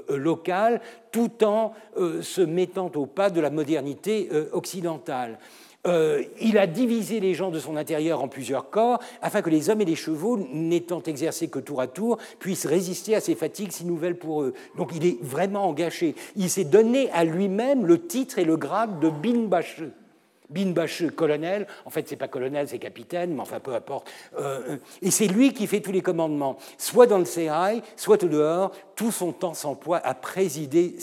local 0.08 0.80
tout 1.10 1.44
en 1.44 1.74
se 2.22 2.40
mettant 2.40 2.90
au 2.94 3.04
pas 3.04 3.28
de 3.28 3.42
la 3.42 3.50
modernité 3.50 4.30
occidentale. 4.52 5.38
Euh, 5.84 6.22
il 6.40 6.58
a 6.58 6.68
divisé 6.68 7.18
les 7.18 7.34
gens 7.34 7.50
de 7.50 7.58
son 7.58 7.76
intérieur 7.76 8.22
en 8.22 8.28
plusieurs 8.28 8.70
corps 8.70 9.00
afin 9.20 9.42
que 9.42 9.50
les 9.50 9.68
hommes 9.68 9.80
et 9.80 9.84
les 9.84 9.96
chevaux, 9.96 10.38
n'étant 10.52 11.02
exercés 11.02 11.48
que 11.48 11.58
tour 11.58 11.80
à 11.80 11.88
tour, 11.88 12.18
puissent 12.38 12.66
résister 12.66 13.16
à 13.16 13.20
ces 13.20 13.34
fatigues 13.34 13.72
si 13.72 13.84
nouvelles 13.84 14.16
pour 14.16 14.42
eux. 14.42 14.54
Donc 14.76 14.90
il 14.94 15.04
est 15.04 15.18
vraiment 15.20 15.66
engagé. 15.66 16.14
Il 16.36 16.50
s'est 16.50 16.64
donné 16.64 17.10
à 17.10 17.24
lui-même 17.24 17.84
le 17.84 18.06
titre 18.06 18.38
et 18.38 18.44
le 18.44 18.56
grade 18.56 19.00
de 19.00 19.10
Binbache. 19.10 19.82
Binbache, 20.52 21.04
colonel, 21.14 21.66
en 21.84 21.90
fait 21.90 22.08
c'est 22.08 22.16
pas 22.16 22.28
colonel, 22.28 22.68
c'est 22.68 22.78
capitaine, 22.78 23.34
mais 23.34 23.40
enfin 23.40 23.60
peu 23.60 23.74
importe. 23.74 24.10
Euh, 24.38 24.76
et 25.00 25.10
c'est 25.10 25.26
lui 25.26 25.52
qui 25.52 25.66
fait 25.66 25.80
tous 25.80 25.92
les 25.92 26.02
commandements, 26.02 26.58
soit 26.78 27.06
dans 27.06 27.18
le 27.18 27.24
sérail, 27.24 27.82
soit 27.96 28.22
au 28.22 28.28
dehors, 28.28 28.72
tout 28.94 29.10
son 29.10 29.32
temps 29.32 29.54
s'emploie 29.54 29.98
à 29.98 30.14
présider 30.14 30.96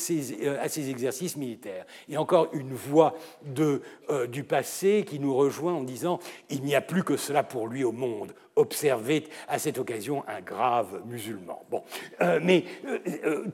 euh, 0.43 0.57
à 0.61 0.69
ces 0.69 0.89
exercices 0.89 1.35
militaires. 1.35 1.85
Et 2.07 2.17
encore 2.17 2.49
une 2.53 2.73
voix 2.73 3.15
de, 3.45 3.81
euh, 4.09 4.27
du 4.27 4.43
passé 4.43 5.05
qui 5.07 5.19
nous 5.19 5.35
rejoint 5.35 5.73
en 5.73 5.83
disant 5.83 6.19
Il 6.49 6.63
n'y 6.63 6.75
a 6.75 6.81
plus 6.81 7.03
que 7.03 7.17
cela 7.17 7.43
pour 7.43 7.67
lui 7.67 7.83
au 7.83 7.91
monde. 7.91 8.33
Observez 8.59 9.23
à 9.47 9.57
cette 9.57 9.77
occasion 9.77 10.23
un 10.27 10.41
grave 10.41 11.01
musulman. 11.05 11.63
Bon, 11.71 11.83
euh, 12.21 12.39
mais 12.43 12.65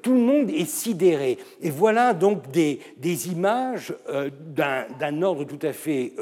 tout 0.01 0.13
le 0.13 0.19
monde 0.19 0.49
est 0.49 0.65
sidéré. 0.65 1.37
Et 1.61 1.69
voilà 1.69 2.13
donc 2.13 2.49
des, 2.49 2.79
images 3.31 3.93
d'un 4.55 5.21
ordre 5.21 5.43
tout 5.43 5.59
à 5.61 5.73
fait 5.73 6.13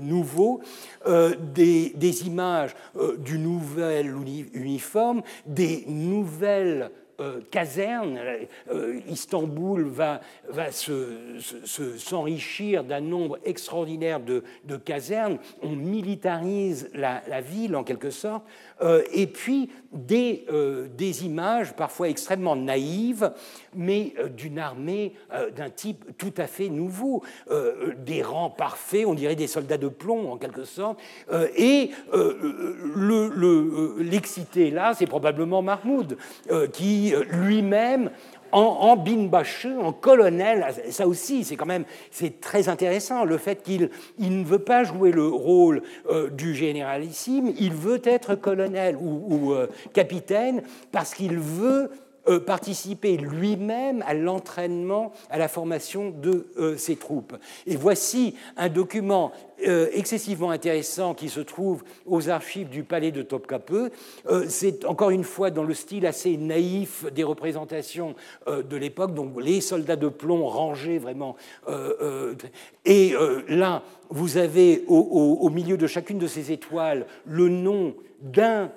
nouveau, 0.00 0.60
des, 1.06 1.92
des, 1.94 2.26
images 2.26 2.74
du 3.18 3.38
nouvel 3.38 4.12
uniforme, 4.54 5.22
des 5.46 5.84
nouvelles 5.86 6.90
euh, 7.20 7.40
caserne. 7.50 8.18
Euh, 8.70 9.00
Istanbul 9.08 9.84
va, 9.84 10.20
va 10.48 10.66
s'enrichir 10.72 12.84
d'un 12.84 13.00
nombre 13.00 13.38
extraordinaire 13.44 14.20
de, 14.20 14.42
casernes. 14.84 15.38
On 15.62 15.76
militarise 15.76 16.90
la, 16.94 17.40
ville 17.40 17.76
en 17.76 17.84
quelque 17.84 18.10
sorte. 18.10 18.44
Euh, 18.82 19.02
et 19.12 19.26
puis 19.26 19.70
des, 19.92 20.46
des, 20.96 21.26
images 21.26 21.74
parfois 21.74 22.08
extrêmement 22.08 22.56
naïves, 22.56 23.30
mais 23.74 24.14
d'une 24.34 24.58
armée 24.58 25.12
d'un 25.54 25.68
type 25.68 26.16
tout 26.16 26.32
à 26.38 26.46
fait 26.46 26.70
nouveau. 26.70 27.22
des 27.98 28.22
rangs 28.22 28.48
parfaits, 28.48 29.04
on 29.04 29.12
dirait 29.12 29.36
des 29.36 29.46
soldats 29.46 29.76
de 29.76 29.88
plomb 29.88 30.32
en 30.32 30.38
quelque 30.38 30.64
sorte. 30.64 30.98
et 31.58 31.90
l'excité 33.98 34.70
le, 34.70 34.76
là, 34.76 34.94
c'est 34.94 35.04
probablement 35.04 35.60
Mahmoud, 35.60 36.16
qui 36.72 37.12
lui-même 37.28 38.10
en, 38.52 38.60
en 38.60 39.04
en 39.80 39.92
colonel, 39.92 40.66
ça 40.90 41.06
aussi, 41.06 41.44
c'est 41.44 41.56
quand 41.56 41.66
même 41.66 41.84
c'est 42.10 42.40
très 42.40 42.68
intéressant, 42.68 43.24
le 43.24 43.38
fait 43.38 43.62
qu'il 43.62 43.90
il 44.18 44.38
ne 44.38 44.44
veut 44.44 44.58
pas 44.58 44.84
jouer 44.84 45.10
le 45.10 45.26
rôle 45.26 45.82
euh, 46.10 46.28
du 46.30 46.54
généralissime, 46.54 47.52
il 47.58 47.72
veut 47.72 48.00
être 48.04 48.34
colonel 48.34 48.96
ou, 48.96 49.52
euh, 49.52 49.68
capitaine 49.92 50.62
parce 50.92 51.14
qu'il 51.14 51.38
veut 51.38 51.90
euh, 52.28 52.38
participer 52.38 53.16
lui-même 53.16 54.04
à 54.06 54.14
l'entraînement, 54.14 55.12
à 55.28 55.38
la 55.38 55.48
formation 55.48 56.10
de 56.10 56.46
euh, 56.56 56.76
ses 56.76 56.94
troupes. 56.94 57.34
Et 57.66 57.74
voici 57.74 58.36
un 58.56 58.68
document 58.68 59.32
euh, 59.66 59.88
excessivement 59.92 60.52
intéressant 60.52 61.14
qui 61.14 61.28
se 61.28 61.40
trouve 61.40 61.82
aux 62.06 62.28
archives 62.28 62.68
du 62.68 62.84
palais 62.84 63.10
de 63.10 63.22
Topkapi. 63.22 63.88
C'est 64.48 64.84
encore 64.84 65.10
une 65.10 65.24
fois 65.24 65.50
dans 65.50 65.64
le 65.64 65.74
style 65.74 66.06
assez 66.06 66.36
naïf 66.36 67.04
des 67.12 67.24
représentations 67.24 68.14
de 68.46 68.76
l'époque, 68.76 69.14
donc 69.14 69.32
les 69.40 69.60
soldats 69.60 69.96
de 69.96 70.08
plomb 70.08 70.46
rangés 70.46 70.98
vraiment. 70.98 71.36
et 72.84 73.14
là, 73.48 73.82
vous 74.10 74.36
avez 74.36 74.84
au, 74.86 75.48
milieu 75.50 75.76
de 75.76 75.86
chacune 75.86 76.18
de 76.18 76.26
ces 76.26 76.52
étoiles 76.52 77.06
le 77.26 77.48
nom 77.48 77.94
d'un 78.20 78.70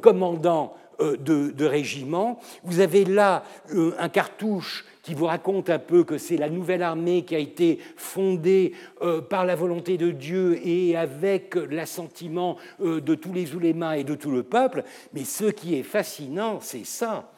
commandant 0.00 0.74
euh, 1.00 1.16
de, 1.16 1.64
régiment. 1.64 2.40
Vous 2.64 2.80
avez 2.80 3.04
là 3.04 3.44
euh, 3.74 3.92
un 3.98 4.08
cartouche 4.08 4.84
qui 5.02 5.14
vous 5.14 5.26
raconte 5.26 5.70
un 5.70 5.78
peu 5.78 6.04
que 6.04 6.18
c'est 6.18 6.36
la 6.36 6.50
nouvelle 6.50 6.82
armée 6.82 7.22
qui 7.24 7.34
a 7.34 7.38
été 7.38 7.78
fondée 7.96 8.72
euh, 9.02 9.20
par 9.20 9.44
la 9.44 9.54
volonté 9.54 9.96
de 9.98 10.10
Dieu 10.10 10.58
et 10.66 10.96
avec 10.96 11.54
l'assentiment 11.54 12.56
de 12.80 13.14
tous 13.14 13.32
les 13.32 13.54
oulémas 13.54 13.98
et 13.98 14.04
de 14.04 14.14
tout 14.14 14.30
le 14.30 14.42
peuple. 14.42 14.84
Mais 15.12 15.24
ce 15.24 15.44
qui 15.44 15.74
est 15.74 15.82
fascinant, 15.82 16.58
c'est 16.60 16.86
ça 16.86 17.30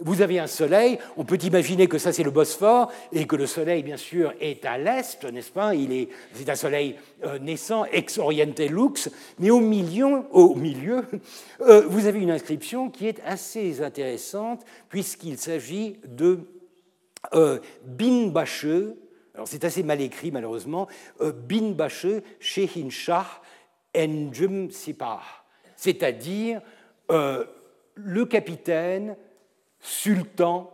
vous 0.00 0.22
avez 0.22 0.38
un 0.38 0.46
soleil, 0.46 0.98
on 1.16 1.24
peut 1.24 1.38
imaginer 1.42 1.88
que 1.88 1.98
ça 1.98 2.12
c'est 2.12 2.22
le 2.22 2.30
Bosphore 2.30 2.92
et 3.12 3.26
que 3.26 3.36
le 3.36 3.46
soleil 3.46 3.82
bien 3.82 3.96
sûr 3.96 4.32
est 4.40 4.64
à 4.64 4.78
l'est, 4.78 5.24
n'est-ce 5.24 5.50
pas? 5.50 5.74
Il 5.74 5.92
est, 5.92 6.08
c'est 6.34 6.48
un 6.48 6.54
soleil 6.54 6.96
euh, 7.24 7.38
naissant, 7.38 7.84
ex 7.86 8.18
oriente 8.18 8.60
lux, 8.60 9.10
mais 9.38 9.50
au 9.50 9.60
milieu, 9.60 10.22
au 10.30 10.54
milieu 10.54 11.04
euh, 11.60 11.82
vous 11.88 12.06
avez 12.06 12.20
une 12.20 12.30
inscription 12.30 12.90
qui 12.90 13.08
est 13.08 13.20
assez 13.24 13.82
intéressante 13.82 14.64
puisqu'il 14.88 15.36
s'agit 15.38 15.96
de 16.06 16.40
euh, 17.34 17.58
Binbache, 17.84 18.66
alors 19.34 19.48
c'est 19.48 19.64
assez 19.64 19.82
mal 19.82 20.00
écrit 20.00 20.30
malheureusement, 20.30 20.86
euh, 21.20 21.32
Binbache 21.32 22.06
Shehin 22.38 22.90
Shah 22.90 23.26
Enjum 23.96 24.70
Sipah, 24.70 25.22
c'est-à-dire 25.76 26.60
le 27.10 28.24
capitaine 28.26 29.16
sultan 29.80 30.70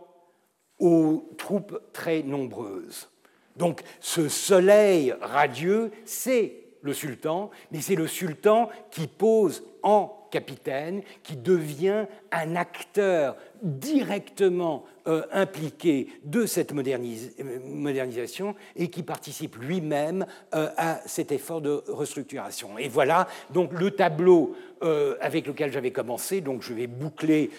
aux 0.79 1.29
troupes 1.37 1.79
très 1.93 2.23
nombreuses. 2.23 3.09
Donc 3.55 3.81
ce 3.99 4.27
soleil 4.27 5.13
radieux, 5.21 5.91
c'est 6.05 6.65
le 6.81 6.93
sultan, 6.93 7.49
mais 7.71 7.81
c'est 7.81 7.95
le 7.95 8.07
sultan 8.07 8.69
qui 8.91 9.07
pose 9.07 9.63
en 9.81 10.27
capitaine, 10.31 11.01
qui 11.23 11.37
devient 11.37 12.05
un 12.31 12.55
acteur 12.55 13.37
directement 13.65 14.85
euh, 15.07 15.23
impliqué 15.31 16.07
de 16.23 16.45
cette 16.45 16.71
modernisation 16.71 18.55
et 18.75 18.89
qui 18.89 19.01
participe 19.01 19.55
lui-même 19.57 20.25
euh, 20.53 20.69
à 20.77 20.99
cet 21.07 21.31
effort 21.31 21.61
de 21.61 21.83
restructuration. 21.87 22.77
Et 22.77 22.87
voilà 22.87 23.27
donc 23.51 23.73
le 23.73 23.91
tableau 23.91 24.55
euh, 24.83 25.15
avec 25.19 25.47
lequel 25.47 25.71
j'avais 25.71 25.91
commencé, 25.91 26.41
donc 26.41 26.61
je 26.61 26.73
vais 26.73 26.87
boucler 26.87 27.49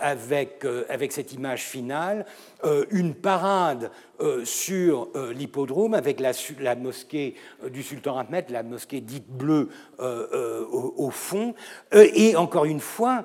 avec, 0.00 0.64
avec 0.88 1.12
cette 1.12 1.32
image 1.32 1.62
finale, 1.62 2.24
une 2.90 3.14
parade 3.14 3.90
sur 4.44 5.08
l'hippodrome 5.34 5.94
avec 5.94 6.20
la, 6.20 6.32
mosquée 6.76 7.34
du 7.70 7.82
sultan 7.82 8.18
Ahmed, 8.18 8.50
la 8.50 8.62
mosquée 8.62 9.00
dite 9.00 9.28
bleue 9.28 9.68
au, 9.98 11.10
fond, 11.10 11.54
et 11.92 12.36
encore 12.36 12.66
une 12.66 12.80
fois, 12.80 13.24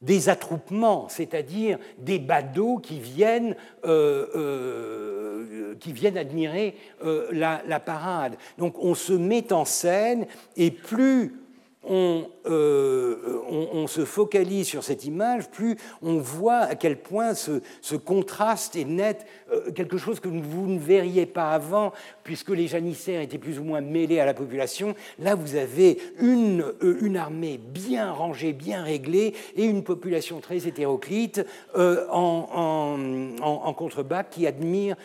des 0.00 0.28
attroupements, 0.28 1.08
c'est-à-dire 1.08 1.78
des 1.98 2.18
badauds 2.18 2.78
qui 2.78 2.98
viennent, 2.98 3.54
euh, 3.84 4.26
euh, 4.34 5.74
admirer 6.16 6.76
euh, 7.04 7.28
la, 7.32 7.80
parade. 7.80 8.36
Donc 8.58 8.74
on 8.78 8.94
se 8.94 9.12
met 9.12 9.52
en 9.52 9.64
scène 9.64 10.26
et 10.56 10.70
plus 10.70 11.39
euh, 11.88 13.40
on, 13.48 13.86
se 13.86 14.04
focalise 14.04 14.66
sur 14.66 14.84
cette 14.84 15.06
image, 15.06 15.50
plus 15.50 15.76
on 16.02 16.18
voit 16.18 16.58
à 16.58 16.74
quel 16.74 16.98
point 16.98 17.32
ce, 17.34 17.96
contraste 17.96 18.76
est 18.76 18.84
net, 18.84 19.26
euh, 19.50 19.72
quelque 19.72 19.96
chose 19.96 20.20
que 20.20 20.28
vous 20.28 20.66
ne 20.66 20.78
verriez 20.78 21.24
pas 21.24 21.52
avant, 21.52 21.92
puisque 22.22 22.50
les 22.50 22.68
janissaires 22.68 23.22
étaient 23.22 23.38
plus 23.38 23.58
ou 23.58 23.64
moins 23.64 23.80
mêlés 23.80 24.20
à 24.20 24.26
la 24.26 24.34
population. 24.34 24.94
Là, 25.18 25.34
vous 25.34 25.56
avez 25.56 25.98
une, 26.20 26.64
euh, 26.82 26.98
une 27.00 27.16
armée 27.16 27.58
bien 27.58 28.12
rangée, 28.12 28.52
bien 28.52 28.82
réglée, 28.82 29.34
et 29.56 29.64
une 29.64 29.82
population 29.82 30.40
très 30.40 30.68
hétéroclite 30.68 31.44
en, 31.74 33.72
contrebas 33.76 34.24
qui 34.24 34.46
admire 34.46 34.96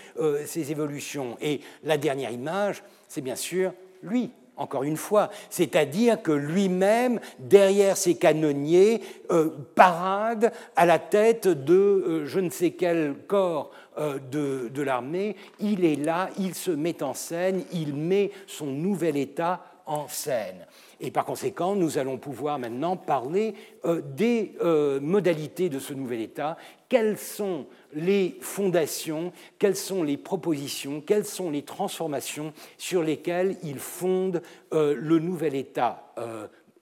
ces 0.46 0.72
évolutions. 0.72 1.38
Et 1.42 1.62
la 1.84 1.98
dernière 1.98 2.32
image, 2.32 2.84
c'est 3.08 3.22
bien 3.22 3.36
sûr 3.36 3.74
lui, 4.04 4.32
encore 4.58 4.84
une 4.84 4.98
fois, 4.98 5.30
c'est-à-dire 5.50 6.22
que 6.22 6.32
lui-même, 6.32 7.20
derrière 7.40 7.98
ses 7.98 8.16
canonniers, 8.16 9.02
euh, 9.32 9.50
parade 9.76 10.52
à 10.76 10.86
la 10.86 11.00
tête 11.00 11.48
de 11.48 11.74
euh, 11.74 12.26
je 12.26 12.40
ne 12.40 12.50
sais 12.50 12.72
quel 12.72 13.16
corps 13.28 13.72
euh, 13.98 14.20
de, 14.32 14.82
l'armée, 14.82 15.36
il 15.60 15.84
est 15.86 15.96
là, 15.96 16.30
il 16.38 16.54
se 16.54 16.72
met 16.72 17.02
en 17.04 17.14
scène, 17.14 17.64
il 17.74 17.96
met 17.96 18.32
son 18.48 18.68
nouvel 18.68 19.18
État 19.18 19.64
en 19.86 20.08
scène. 20.08 20.66
Et 21.00 21.12
par 21.12 21.26
conséquent, 21.26 21.76
nous 21.76 21.98
allons 21.98 22.18
pouvoir 22.18 22.58
maintenant 22.58 22.96
parler 22.96 23.54
des 23.84 24.54
modalités 25.02 25.68
de 25.68 25.78
ce 25.78 25.94
nouvel 25.94 26.22
État. 26.22 26.58
Quelles 26.88 27.18
sont 27.18 27.66
les 27.96 28.38
fondations, 28.42 29.32
quelles 29.58 29.76
sont 29.76 30.04
les 30.04 30.18
propositions, 30.18 31.02
quelles 31.02 31.26
sont 31.26 31.50
les 31.50 31.64
transformations 31.64 32.54
sur 32.78 33.02
lesquelles 33.02 33.58
il 33.64 33.80
fonde 33.80 34.44
le 34.72 35.20
nouvel 35.20 35.56
État 35.56 36.14